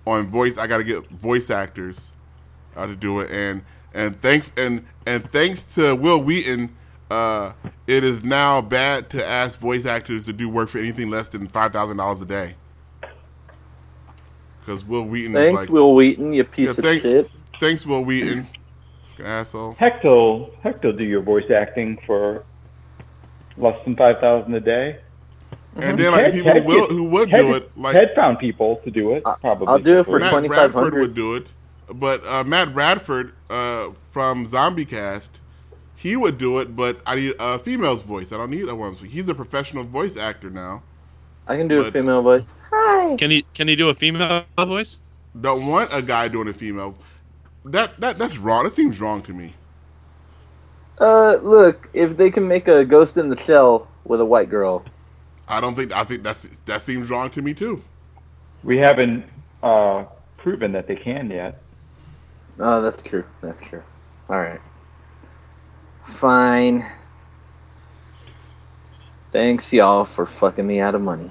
on 0.06 0.26
voice. 0.28 0.58
I 0.58 0.66
got 0.66 0.78
to 0.78 0.84
get 0.84 1.08
voice 1.08 1.50
actors 1.50 2.12
uh, 2.76 2.86
to 2.86 2.96
do 2.96 3.20
it, 3.20 3.30
and 3.30 3.62
and 3.96 4.14
thanks 4.20 4.52
and 4.56 4.84
and 5.06 5.28
thanks 5.32 5.62
to 5.74 5.94
Wil 5.96 6.22
Wheaton, 6.22 6.74
uh, 7.10 7.52
it 7.86 8.04
is 8.04 8.22
now 8.22 8.60
bad 8.60 9.10
to 9.10 9.26
ask 9.26 9.58
voice 9.58 9.86
actors 9.86 10.26
to 10.26 10.32
do 10.32 10.48
work 10.48 10.68
for 10.68 10.78
anything 10.78 11.10
less 11.10 11.28
than 11.30 11.48
five 11.48 11.72
thousand 11.72 11.96
dollars 11.96 12.20
a 12.20 12.26
day. 12.26 12.54
Because 14.60 14.84
Wil 14.84 15.04
Wheaton 15.04 15.32
Thanks, 15.32 15.62
is 15.62 15.68
like, 15.68 15.72
Wil 15.72 15.94
Wheaton, 15.94 16.32
you 16.32 16.44
piece 16.44 16.64
Yeah, 16.66 16.70
of 16.70 16.76
thank- 16.78 17.02
shit. 17.02 17.30
thanks, 17.60 17.86
Wil 17.86 18.04
Wheaton, 18.04 18.46
Fucking 19.12 19.26
asshole. 19.26 19.72
Hector, 19.78 20.44
Hector, 20.62 20.92
do 20.92 21.04
your 21.04 21.22
voice 21.22 21.48
acting 21.50 21.98
for 22.06 22.44
less 23.56 23.76
than 23.84 23.96
five 23.96 24.18
thousand 24.20 24.54
a 24.54 24.60
day. 24.60 24.98
And 25.76 25.98
then 25.98 26.12
like 26.12 26.24
Ted- 26.26 26.32
people 26.34 26.52
Ted 26.52 26.62
who 26.64 26.68
will 26.68 26.86
who 26.88 27.04
would 27.04 27.30
Ted- 27.30 27.42
do 27.42 27.54
it, 27.54 27.70
like 27.78 27.94
Ted 27.94 28.12
found 28.16 28.38
people 28.38 28.76
to 28.84 28.90
do 28.90 29.12
it. 29.12 29.22
Probably. 29.40 29.68
I'll 29.68 29.78
do 29.78 30.00
it 30.00 30.04
for 30.04 30.18
2500. 30.18 30.48
Bradford 30.72 30.94
would 31.00 31.14
do 31.14 31.34
it, 31.34 31.50
but 31.92 32.26
uh, 32.26 32.44
Matt 32.44 32.72
Bradford 32.72 33.34
uh, 33.48 33.90
from 34.10 34.46
ZombieCast, 34.46 35.28
he 35.94 36.16
would 36.16 36.38
do 36.38 36.58
it. 36.58 36.76
But 36.76 37.00
I 37.06 37.16
need 37.16 37.34
a 37.38 37.58
female's 37.58 38.02
voice. 38.02 38.32
I 38.32 38.36
don't 38.36 38.50
need 38.50 38.68
a 38.68 38.74
woman's. 38.74 39.00
voice. 39.00 39.10
He's 39.10 39.28
a 39.28 39.34
professional 39.34 39.84
voice 39.84 40.16
actor 40.16 40.50
now. 40.50 40.82
I 41.46 41.56
can 41.56 41.68
do 41.68 41.80
a 41.80 41.90
female 41.90 42.22
voice. 42.22 42.52
Hi. 42.72 43.16
Can 43.16 43.30
he 43.30 43.44
can 43.54 43.68
he 43.68 43.76
do 43.76 43.88
a 43.88 43.94
female 43.94 44.44
voice? 44.58 44.98
Don't 45.40 45.66
want 45.66 45.90
a 45.92 46.02
guy 46.02 46.28
doing 46.28 46.48
a 46.48 46.52
female. 46.52 46.96
That 47.64 48.00
that 48.00 48.18
that's 48.18 48.38
wrong. 48.38 48.64
That 48.64 48.72
seems 48.72 49.00
wrong 49.00 49.22
to 49.22 49.32
me. 49.32 49.54
Uh, 50.98 51.36
look, 51.42 51.90
if 51.92 52.16
they 52.16 52.30
can 52.30 52.48
make 52.48 52.68
a 52.68 52.84
Ghost 52.84 53.16
in 53.16 53.28
the 53.28 53.36
Shell 53.36 53.86
with 54.04 54.20
a 54.20 54.24
white 54.24 54.48
girl, 54.48 54.84
I 55.46 55.60
don't 55.60 55.74
think. 55.74 55.92
I 55.92 56.04
think 56.04 56.22
that's 56.22 56.48
that 56.64 56.82
seems 56.82 57.10
wrong 57.10 57.30
to 57.30 57.42
me 57.42 57.54
too. 57.54 57.82
We 58.64 58.78
haven't 58.78 59.24
uh, 59.62 60.04
proven 60.36 60.72
that 60.72 60.88
they 60.88 60.96
can 60.96 61.30
yet. 61.30 61.62
Oh, 62.58 62.80
that's 62.80 63.02
true. 63.02 63.24
That's 63.42 63.60
true. 63.60 63.82
All 64.28 64.40
right. 64.40 64.60
Fine. 66.02 66.84
Thanks, 69.32 69.72
y'all, 69.72 70.04
for 70.04 70.24
fucking 70.24 70.66
me 70.66 70.80
out 70.80 70.94
of 70.94 71.02
money. 71.02 71.30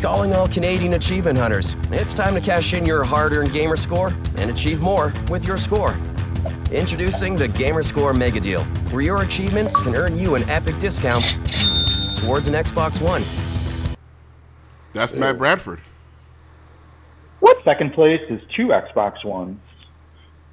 Calling 0.00 0.34
all 0.34 0.46
Canadian 0.48 0.94
achievement 0.94 1.38
hunters. 1.38 1.76
It's 1.90 2.14
time 2.14 2.34
to 2.34 2.40
cash 2.40 2.72
in 2.72 2.86
your 2.86 3.04
hard 3.04 3.32
earned 3.32 3.52
gamer 3.52 3.76
score 3.76 4.12
and 4.36 4.50
achieve 4.50 4.80
more 4.80 5.12
with 5.30 5.46
your 5.46 5.58
score. 5.58 5.94
Introducing 6.72 7.36
the 7.36 7.46
Gamer 7.46 7.82
Score 7.82 8.14
Mega 8.14 8.40
Deal, 8.40 8.64
where 8.90 9.02
your 9.02 9.22
achievements 9.22 9.78
can 9.78 9.94
earn 9.94 10.16
you 10.18 10.34
an 10.34 10.48
epic 10.48 10.78
discount 10.78 11.22
towards 12.16 12.48
an 12.48 12.54
Xbox 12.54 13.00
One. 13.00 13.22
That's 14.94 15.14
Matt 15.14 15.38
Bradford. 15.38 15.82
Second 17.64 17.92
place 17.94 18.20
is 18.28 18.40
two 18.56 18.68
Xbox 18.68 19.24
Ones. 19.24 19.60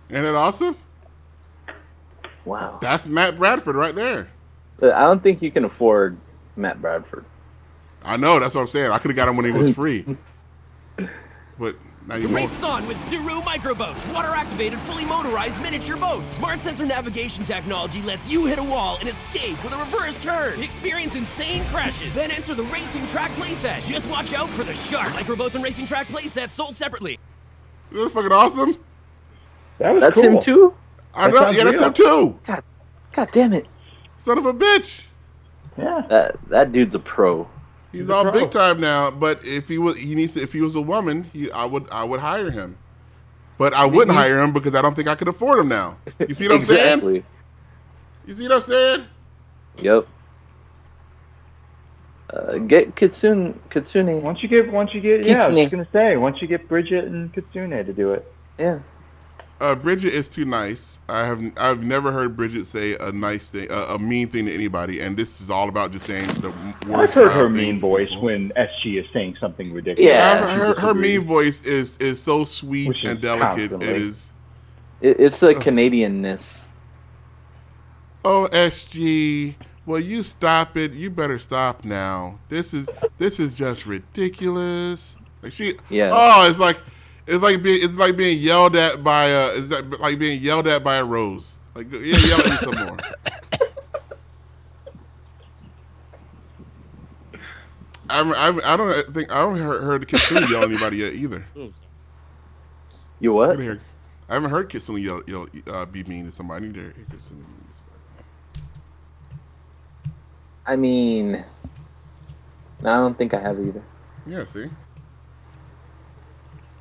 Isn't 0.09 0.25
it 0.25 0.35
awesome? 0.35 0.75
Wow. 2.45 2.77
That's 2.81 3.05
Matt 3.07 3.37
Bradford 3.37 3.75
right 3.75 3.95
there. 3.95 4.29
I 4.81 5.03
don't 5.03 5.21
think 5.21 5.41
you 5.41 5.49
can 5.51 5.65
afford 5.65 6.17
Matt 6.55 6.81
Bradford. 6.81 7.25
I 8.03 8.15
know. 8.17 8.39
That's 8.39 8.53
what 8.55 8.61
I'm 8.61 8.67
saying. 8.67 8.91
I 8.91 8.99
could 8.99 9.09
have 9.09 9.15
got 9.15 9.27
him 9.27 9.35
when 9.37 9.45
he 9.45 9.51
was 9.51 9.71
free. 9.75 10.05
But 11.57 11.75
now 12.09 12.15
you 12.15 12.27
The 12.27 12.33
race 12.33 12.57
is 12.57 12.63
on 12.63 12.85
with 12.87 12.97
Zuru 13.09 13.41
microboats, 13.43 14.11
water-activated, 14.13 14.79
fully 14.79 15.05
motorized 15.05 15.61
miniature 15.61 15.95
boats. 15.95 16.33
Smart 16.33 16.59
sensor 16.59 16.85
navigation 16.85 17.43
technology 17.43 18.01
lets 18.01 18.29
you 18.31 18.45
hit 18.47 18.57
a 18.57 18.63
wall 18.63 18.97
and 18.99 19.07
escape 19.07 19.63
with 19.63 19.73
a 19.73 19.77
reverse 19.77 20.17
turn. 20.17 20.59
Experience 20.61 21.15
insane 21.15 21.63
crashes, 21.65 22.13
then 22.15 22.31
enter 22.31 22.55
the 22.55 22.63
racing 22.63 23.05
track 23.07 23.29
playset. 23.31 23.87
Just 23.87 24.09
watch 24.09 24.33
out 24.33 24.49
for 24.49 24.63
the 24.63 24.73
shark. 24.73 25.13
Microboats 25.13 25.53
and 25.55 25.63
racing 25.63 25.85
track 25.85 26.07
playsets 26.07 26.51
sold 26.51 26.75
separately. 26.75 27.19
That's 27.91 28.11
fucking 28.11 28.31
awesome. 28.31 28.77
That 29.77 29.91
was 29.91 30.01
That's 30.01 30.15
cool. 30.15 30.23
him 30.23 30.39
too? 30.41 30.73
I 31.13 31.29
know. 31.29 31.35
sounds 31.37 31.57
Yeah, 31.57 31.63
that's 31.63 31.77
real. 31.77 31.87
him 31.87 31.93
too. 31.93 32.39
God 33.11 33.29
damn 33.31 33.53
it. 33.53 33.67
Son 34.17 34.37
of 34.37 34.45
a 34.45 34.53
bitch. 34.53 35.05
Yeah. 35.77 36.05
That 36.09 36.49
that 36.49 36.71
dude's 36.71 36.95
a 36.95 36.99
pro. 36.99 37.47
He's 37.91 38.09
a 38.09 38.13
all 38.13 38.23
pro. 38.23 38.31
big 38.33 38.51
time 38.51 38.79
now. 38.79 39.11
But 39.11 39.39
if 39.43 39.67
he 39.67 39.77
was, 39.77 39.97
he 39.97 40.15
needs 40.15 40.33
to. 40.33 40.41
If 40.41 40.53
he 40.53 40.61
was 40.61 40.75
a 40.75 40.81
woman, 40.81 41.23
he, 41.33 41.51
I 41.51 41.65
would, 41.65 41.89
I 41.91 42.03
would 42.03 42.19
hire 42.19 42.51
him. 42.51 42.77
But 43.57 43.73
I 43.73 43.85
wouldn't 43.85 44.15
hire 44.15 44.41
him 44.41 44.53
because 44.53 44.73
I 44.73 44.81
don't 44.81 44.95
think 44.95 45.07
I 45.07 45.15
could 45.15 45.27
afford 45.27 45.59
him 45.59 45.67
now. 45.67 45.97
You 46.19 46.33
see 46.33 46.47
what 46.47 46.55
I'm 46.55 46.61
saying? 46.61 47.23
You 48.25 48.35
see 48.35 48.43
what 48.43 48.51
I'm 48.51 48.61
saying? 48.61 49.05
Yep. 49.81 50.07
Uh, 52.31 52.57
get 52.59 52.95
Kitsune 52.95 53.59
Kitsune. 53.71 54.21
Once 54.21 54.43
you 54.43 54.49
get, 54.49 54.71
once 54.71 54.93
you 54.93 55.01
get, 55.01 55.25
yeah, 55.25 55.47
I 55.47 55.49
was 55.49 55.69
gonna 55.71 55.87
say, 55.91 56.15
once 56.15 56.39
you 56.39 56.47
get 56.47 56.69
Bridget 56.69 57.05
and 57.05 57.33
Kitsune 57.33 57.71
to 57.71 57.91
do 57.91 58.13
it. 58.13 58.31
Yeah. 58.59 58.79
Uh, 59.59 59.75
Bridget 59.75 60.13
is 60.13 60.29
too 60.29 60.45
nice. 60.45 60.99
I 61.09 61.25
have, 61.25 61.43
I've 61.57 61.83
never 61.83 62.13
heard 62.13 62.37
Bridget 62.37 62.65
say 62.65 62.95
a 62.97 63.11
nice 63.11 63.49
thing, 63.49 63.67
a, 63.69 63.95
a 63.95 63.99
mean 63.99 64.29
thing 64.29 64.45
to 64.45 64.53
anybody. 64.53 65.01
And 65.01 65.17
this 65.17 65.41
is 65.41 65.49
all 65.49 65.67
about 65.67 65.91
just 65.91 66.05
saying 66.05 66.27
the 66.39 66.51
worst. 66.87 67.17
I've 67.17 67.23
heard 67.25 67.31
her 67.33 67.49
mean 67.49 67.77
voice 67.77 68.07
people. 68.07 68.23
when 68.23 68.49
SG 68.51 69.03
is 69.03 69.05
saying 69.11 69.35
something 69.39 69.73
ridiculous. 69.73 70.09
Yeah. 70.09 70.37
Her, 70.37 70.73
her, 70.73 70.79
her 70.79 70.93
mean 70.93 71.25
voice 71.25 71.61
is 71.65 71.97
is 71.97 72.21
so 72.21 72.45
sweet 72.45 72.87
Which 72.87 73.03
and 73.03 73.19
delicate. 73.19 73.71
constantly. 73.71 73.87
It 73.87 73.97
is. 73.97 74.29
It, 75.01 75.19
it's 75.19 75.43
a 75.43 75.53
Canadianness. 75.53 76.67
Oh, 78.23 78.47
SG. 78.51 79.55
Well, 79.85 79.99
you 79.99 80.23
stop 80.23 80.77
it. 80.77 80.93
You 80.93 81.09
better 81.09 81.39
stop 81.39 81.83
now. 81.83 82.39
This 82.47 82.73
is 82.73 82.87
this 83.17 83.41
is 83.41 83.57
just 83.57 83.85
ridiculous. 83.85 85.17
Like 85.41 85.51
she. 85.51 85.75
Yeah. 85.89 86.11
Oh, 86.13 86.47
it's 86.49 86.59
like 86.59 86.77
it's 87.29 87.43
like 87.43 87.61
being 87.61 87.83
it's 87.83 87.95
like 87.95 88.17
being 88.17 88.39
yelled 88.39 88.75
at 88.75 89.03
by 89.03 89.25
a 89.25 89.57
it's 89.57 89.71
like, 89.71 89.99
like 89.99 90.17
being 90.17 90.41
yelled 90.41 90.65
at 90.65 90.83
by 90.83 90.95
a 90.95 91.05
rose. 91.05 91.57
Like 91.75 91.91
yeah, 91.91 92.17
yell 92.25 92.39
at 92.39 92.49
me 92.49 92.57
some 92.57 92.87
more. 92.87 92.97
I 98.09 98.21
I 98.21 98.73
I 98.73 98.77
don't 98.77 99.13
think 99.13 99.31
I 99.31 99.41
haven't 99.41 99.61
heard, 99.61 99.83
heard 99.83 100.07
Kitsune 100.07 100.43
yell 100.49 100.63
at 100.63 100.69
anybody 100.69 100.97
yet 100.97 101.13
either. 101.13 101.45
You 103.19 103.33
I 103.33 103.35
what? 103.35 103.49
haven't 103.51 103.65
heard, 103.67 103.81
I 104.27 104.33
haven't 104.33 104.49
heard 104.49 104.69
Kitsune 104.69 104.97
yell, 104.97 105.21
yell 105.27 105.47
uh, 105.67 105.85
be 105.85 106.03
mean 106.05 106.25
to 106.25 106.31
somebody. 106.31 106.65
I 106.65 106.67
need 106.67 106.73
to 106.75 106.81
hear 106.81 106.93
Kitsune. 107.11 107.45
I 110.65 110.75
mean, 110.75 111.35
I 112.79 112.97
don't 112.97 113.15
think 113.17 113.35
I 113.35 113.39
have 113.39 113.59
either. 113.59 113.83
Yeah, 114.25 114.45
see. 114.45 114.65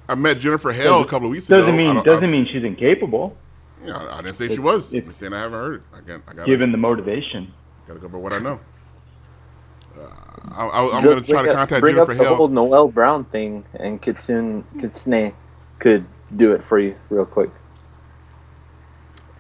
I 0.09 0.15
met 0.15 0.39
Jennifer 0.39 0.73
Hale 0.73 1.03
a 1.03 1.07
couple 1.07 1.27
of 1.27 1.33
weeks 1.33 1.47
ago. 1.49 1.59
Doesn't 1.59 1.75
I 1.75 1.77
mean 1.77 2.03
doesn't 2.03 2.25
I, 2.25 2.31
mean 2.33 2.47
she's 2.51 2.65
incapable, 2.65 3.37
Yeah, 3.85 4.09
I 4.11 4.23
didn't 4.23 4.37
say 4.37 4.49
she 4.49 4.59
was. 4.59 4.95
If- 4.95 5.07
I'm 5.07 5.13
saying 5.13 5.33
I 5.35 5.39
haven't 5.41 5.59
heard 5.59 5.75
it. 5.75 5.83
I 5.95 6.01
got. 6.01 6.21
I 6.29 6.33
got. 6.35 6.47
given 6.47 6.73
the 6.73 6.79
motivation. 6.79 7.53
Got 7.87 7.95
to 7.95 8.01
go 8.01 8.09
by 8.09 8.19
what 8.19 8.33
I 8.33 8.39
know. 8.39 8.61
Uh, 9.99 10.03
I, 10.53 10.67
I, 10.67 10.97
I'm 10.99 11.05
going 11.05 11.21
to 11.23 11.25
try 11.27 11.43
bring 11.43 11.45
to 11.45 11.51
up- 11.51 11.57
contact 11.57 11.81
bring 11.81 11.95
Jennifer 11.97 12.13
up 12.13 12.19
the 12.19 12.25
Hale. 12.25 12.35
whole 12.37 12.49
Noel 12.49 12.89
Brown 12.89 13.25
thing, 13.25 13.65
and 13.75 14.01
Kitsune 14.01 14.65
Kitsune 14.79 15.35
could 15.79 16.07
do 16.37 16.53
it 16.53 16.63
for 16.63 16.79
you 16.79 16.95
real 17.11 17.25
quick. 17.27 17.51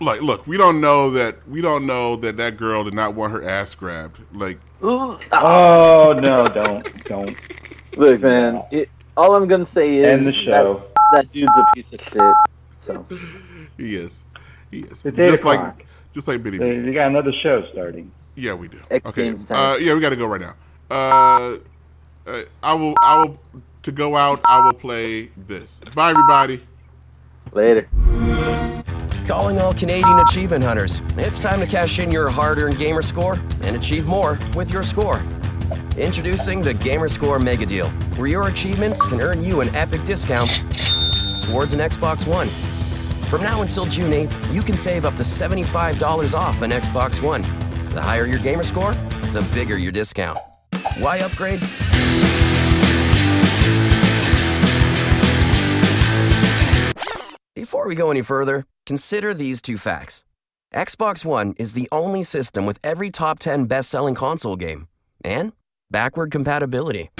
Like, 0.01 0.23
look, 0.23 0.47
we 0.47 0.57
don't 0.57 0.81
know 0.81 1.11
that. 1.11 1.47
We 1.49 1.61
don't 1.61 1.85
know 1.86 2.15
that 2.16 2.36
that 2.36 2.57
girl 2.57 2.85
did 2.85 2.95
not 2.95 3.15
want 3.15 3.32
her 3.32 3.43
ass 3.43 3.74
grabbed. 3.74 4.20
Like, 4.32 4.61
Oh 4.81 6.16
no! 6.23 6.47
Don't 6.47 7.05
don't 7.05 7.36
Look, 7.97 8.20
man. 8.23 8.62
It, 8.70 8.89
all 9.19 9.35
I'm 9.35 9.49
gonna 9.49 9.66
say 9.66 9.97
is 9.97 10.07
end 10.07 10.27
the 10.27 10.32
show. 10.32 10.82
That, 11.11 11.24
that 11.24 11.31
dude's 11.31 11.59
a 11.59 11.65
piece 11.74 11.93
of 11.93 12.01
shit. 12.01 12.35
So 12.78 13.05
he 13.77 13.97
is. 13.97 14.24
He 14.70 14.81
is. 14.81 15.05
It's 15.05 15.19
eight 15.19 15.31
just 15.32 15.45
like, 15.45 15.86
just 16.15 16.28
like 16.28 16.43
Bitty. 16.43 16.59
They, 16.59 16.77
B. 16.77 16.82
they 16.86 16.93
got 16.93 17.09
another 17.09 17.32
show 17.32 17.66
starting. 17.73 18.11
Yeah, 18.36 18.55
we 18.55 18.69
do. 18.69 18.81
X 18.90 19.05
Okay. 19.05 19.35
Uh, 19.51 19.77
yeah, 19.78 19.93
we 19.95 20.01
got 20.01 20.11
to 20.11 20.16
go 20.16 20.27
right 20.27 20.40
now. 20.40 20.55
Uh, 20.90 21.59
uh, 22.27 22.43
I 22.62 22.74
will. 22.74 22.95
I 23.03 23.24
will. 23.24 23.39
To 23.82 23.93
go 23.93 24.16
out, 24.16 24.40
I 24.45 24.61
will 24.61 24.74
play 24.74 25.31
this. 25.47 25.81
Bye, 25.95 26.11
everybody. 26.11 26.61
later. 27.53 27.89
Calling 29.27 29.59
all 29.59 29.73
Canadian 29.73 30.19
achievement 30.19 30.65
hunters. 30.65 31.01
It's 31.16 31.39
time 31.39 31.61
to 31.61 31.66
cash 31.66 31.99
in 31.99 32.11
your 32.11 32.28
hard 32.28 32.59
earned 32.59 32.77
gamer 32.77 33.03
score 33.03 33.39
and 33.62 33.77
achieve 33.77 34.07
more 34.07 34.39
with 34.55 34.73
your 34.73 34.82
score. 34.82 35.23
Introducing 35.98 36.62
the 36.62 36.72
Gamerscore 36.72 37.42
Mega 37.42 37.66
Deal, 37.66 37.88
where 38.16 38.28
your 38.28 38.46
achievements 38.46 39.04
can 39.04 39.20
earn 39.20 39.42
you 39.42 39.62
an 39.62 39.74
epic 39.74 40.04
discount 40.04 40.48
towards 41.42 41.72
an 41.74 41.80
Xbox 41.80 42.24
One. 42.24 42.46
From 43.28 43.42
now 43.42 43.62
until 43.62 43.84
June 43.84 44.12
8th, 44.12 44.54
you 44.54 44.62
can 44.62 44.76
save 44.76 45.04
up 45.04 45.16
to 45.16 45.24
$75 45.24 46.34
off 46.34 46.62
an 46.62 46.70
Xbox 46.70 47.20
One. 47.20 47.42
The 47.90 48.00
higher 48.00 48.26
your 48.26 48.38
gamer 48.38 48.62
score, 48.62 48.92
the 49.32 49.44
bigger 49.52 49.76
your 49.76 49.90
discount. 49.90 50.38
Why 50.98 51.18
upgrade? 51.18 51.58
Before 57.56 57.88
we 57.88 57.96
go 57.96 58.12
any 58.12 58.22
further, 58.22 58.66
consider 58.86 59.34
these 59.34 59.60
two 59.60 59.76
facts. 59.76 60.22
Xbox 60.72 61.24
One 61.24 61.54
is 61.58 61.72
the 61.72 61.88
only 61.90 62.22
system 62.22 62.66
with 62.66 62.78
every 62.84 63.10
top 63.10 63.40
10 63.40 63.64
best 63.64 63.90
selling 63.90 64.14
console 64.14 64.54
game 64.54 64.86
and 65.24 65.52
backward 65.90 66.31
compatibility. 66.31 67.10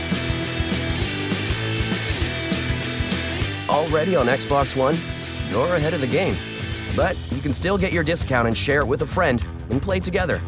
Already 3.69 4.17
on 4.17 4.27
Xbox 4.27 4.77
One? 4.77 4.99
You're 5.51 5.77
ahead 5.77 5.95
of 5.95 6.01
the 6.01 6.07
game. 6.07 6.37
But 6.95 7.17
you 7.31 7.41
can 7.41 7.53
still 7.53 7.79
get 7.79 7.93
your 7.93 8.05
discount 8.05 8.49
and 8.49 8.57
share 8.57 8.81
it 8.81 8.87
with 8.87 9.03
a 9.03 9.07
friend 9.07 9.45
and 9.71 9.81
play 9.81 10.01
together. 10.01 10.43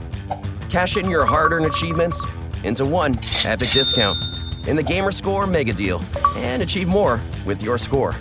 Cash 0.69 0.97
in 0.97 1.09
your 1.09 1.25
hard 1.25 1.53
earned 1.53 1.67
achievements 1.67 2.27
into 2.65 2.85
one 2.85 3.19
epic 3.45 3.71
discount 3.71 4.23
in 4.67 4.77
the 4.77 4.83
Gamer 4.83 5.13
Score 5.13 5.47
Mega 5.47 5.73
Deal 5.73 6.03
and 6.37 6.63
achieve 6.63 6.89
more 6.89 7.21
with 7.47 7.63
your 7.63 7.79
score. 7.79 8.15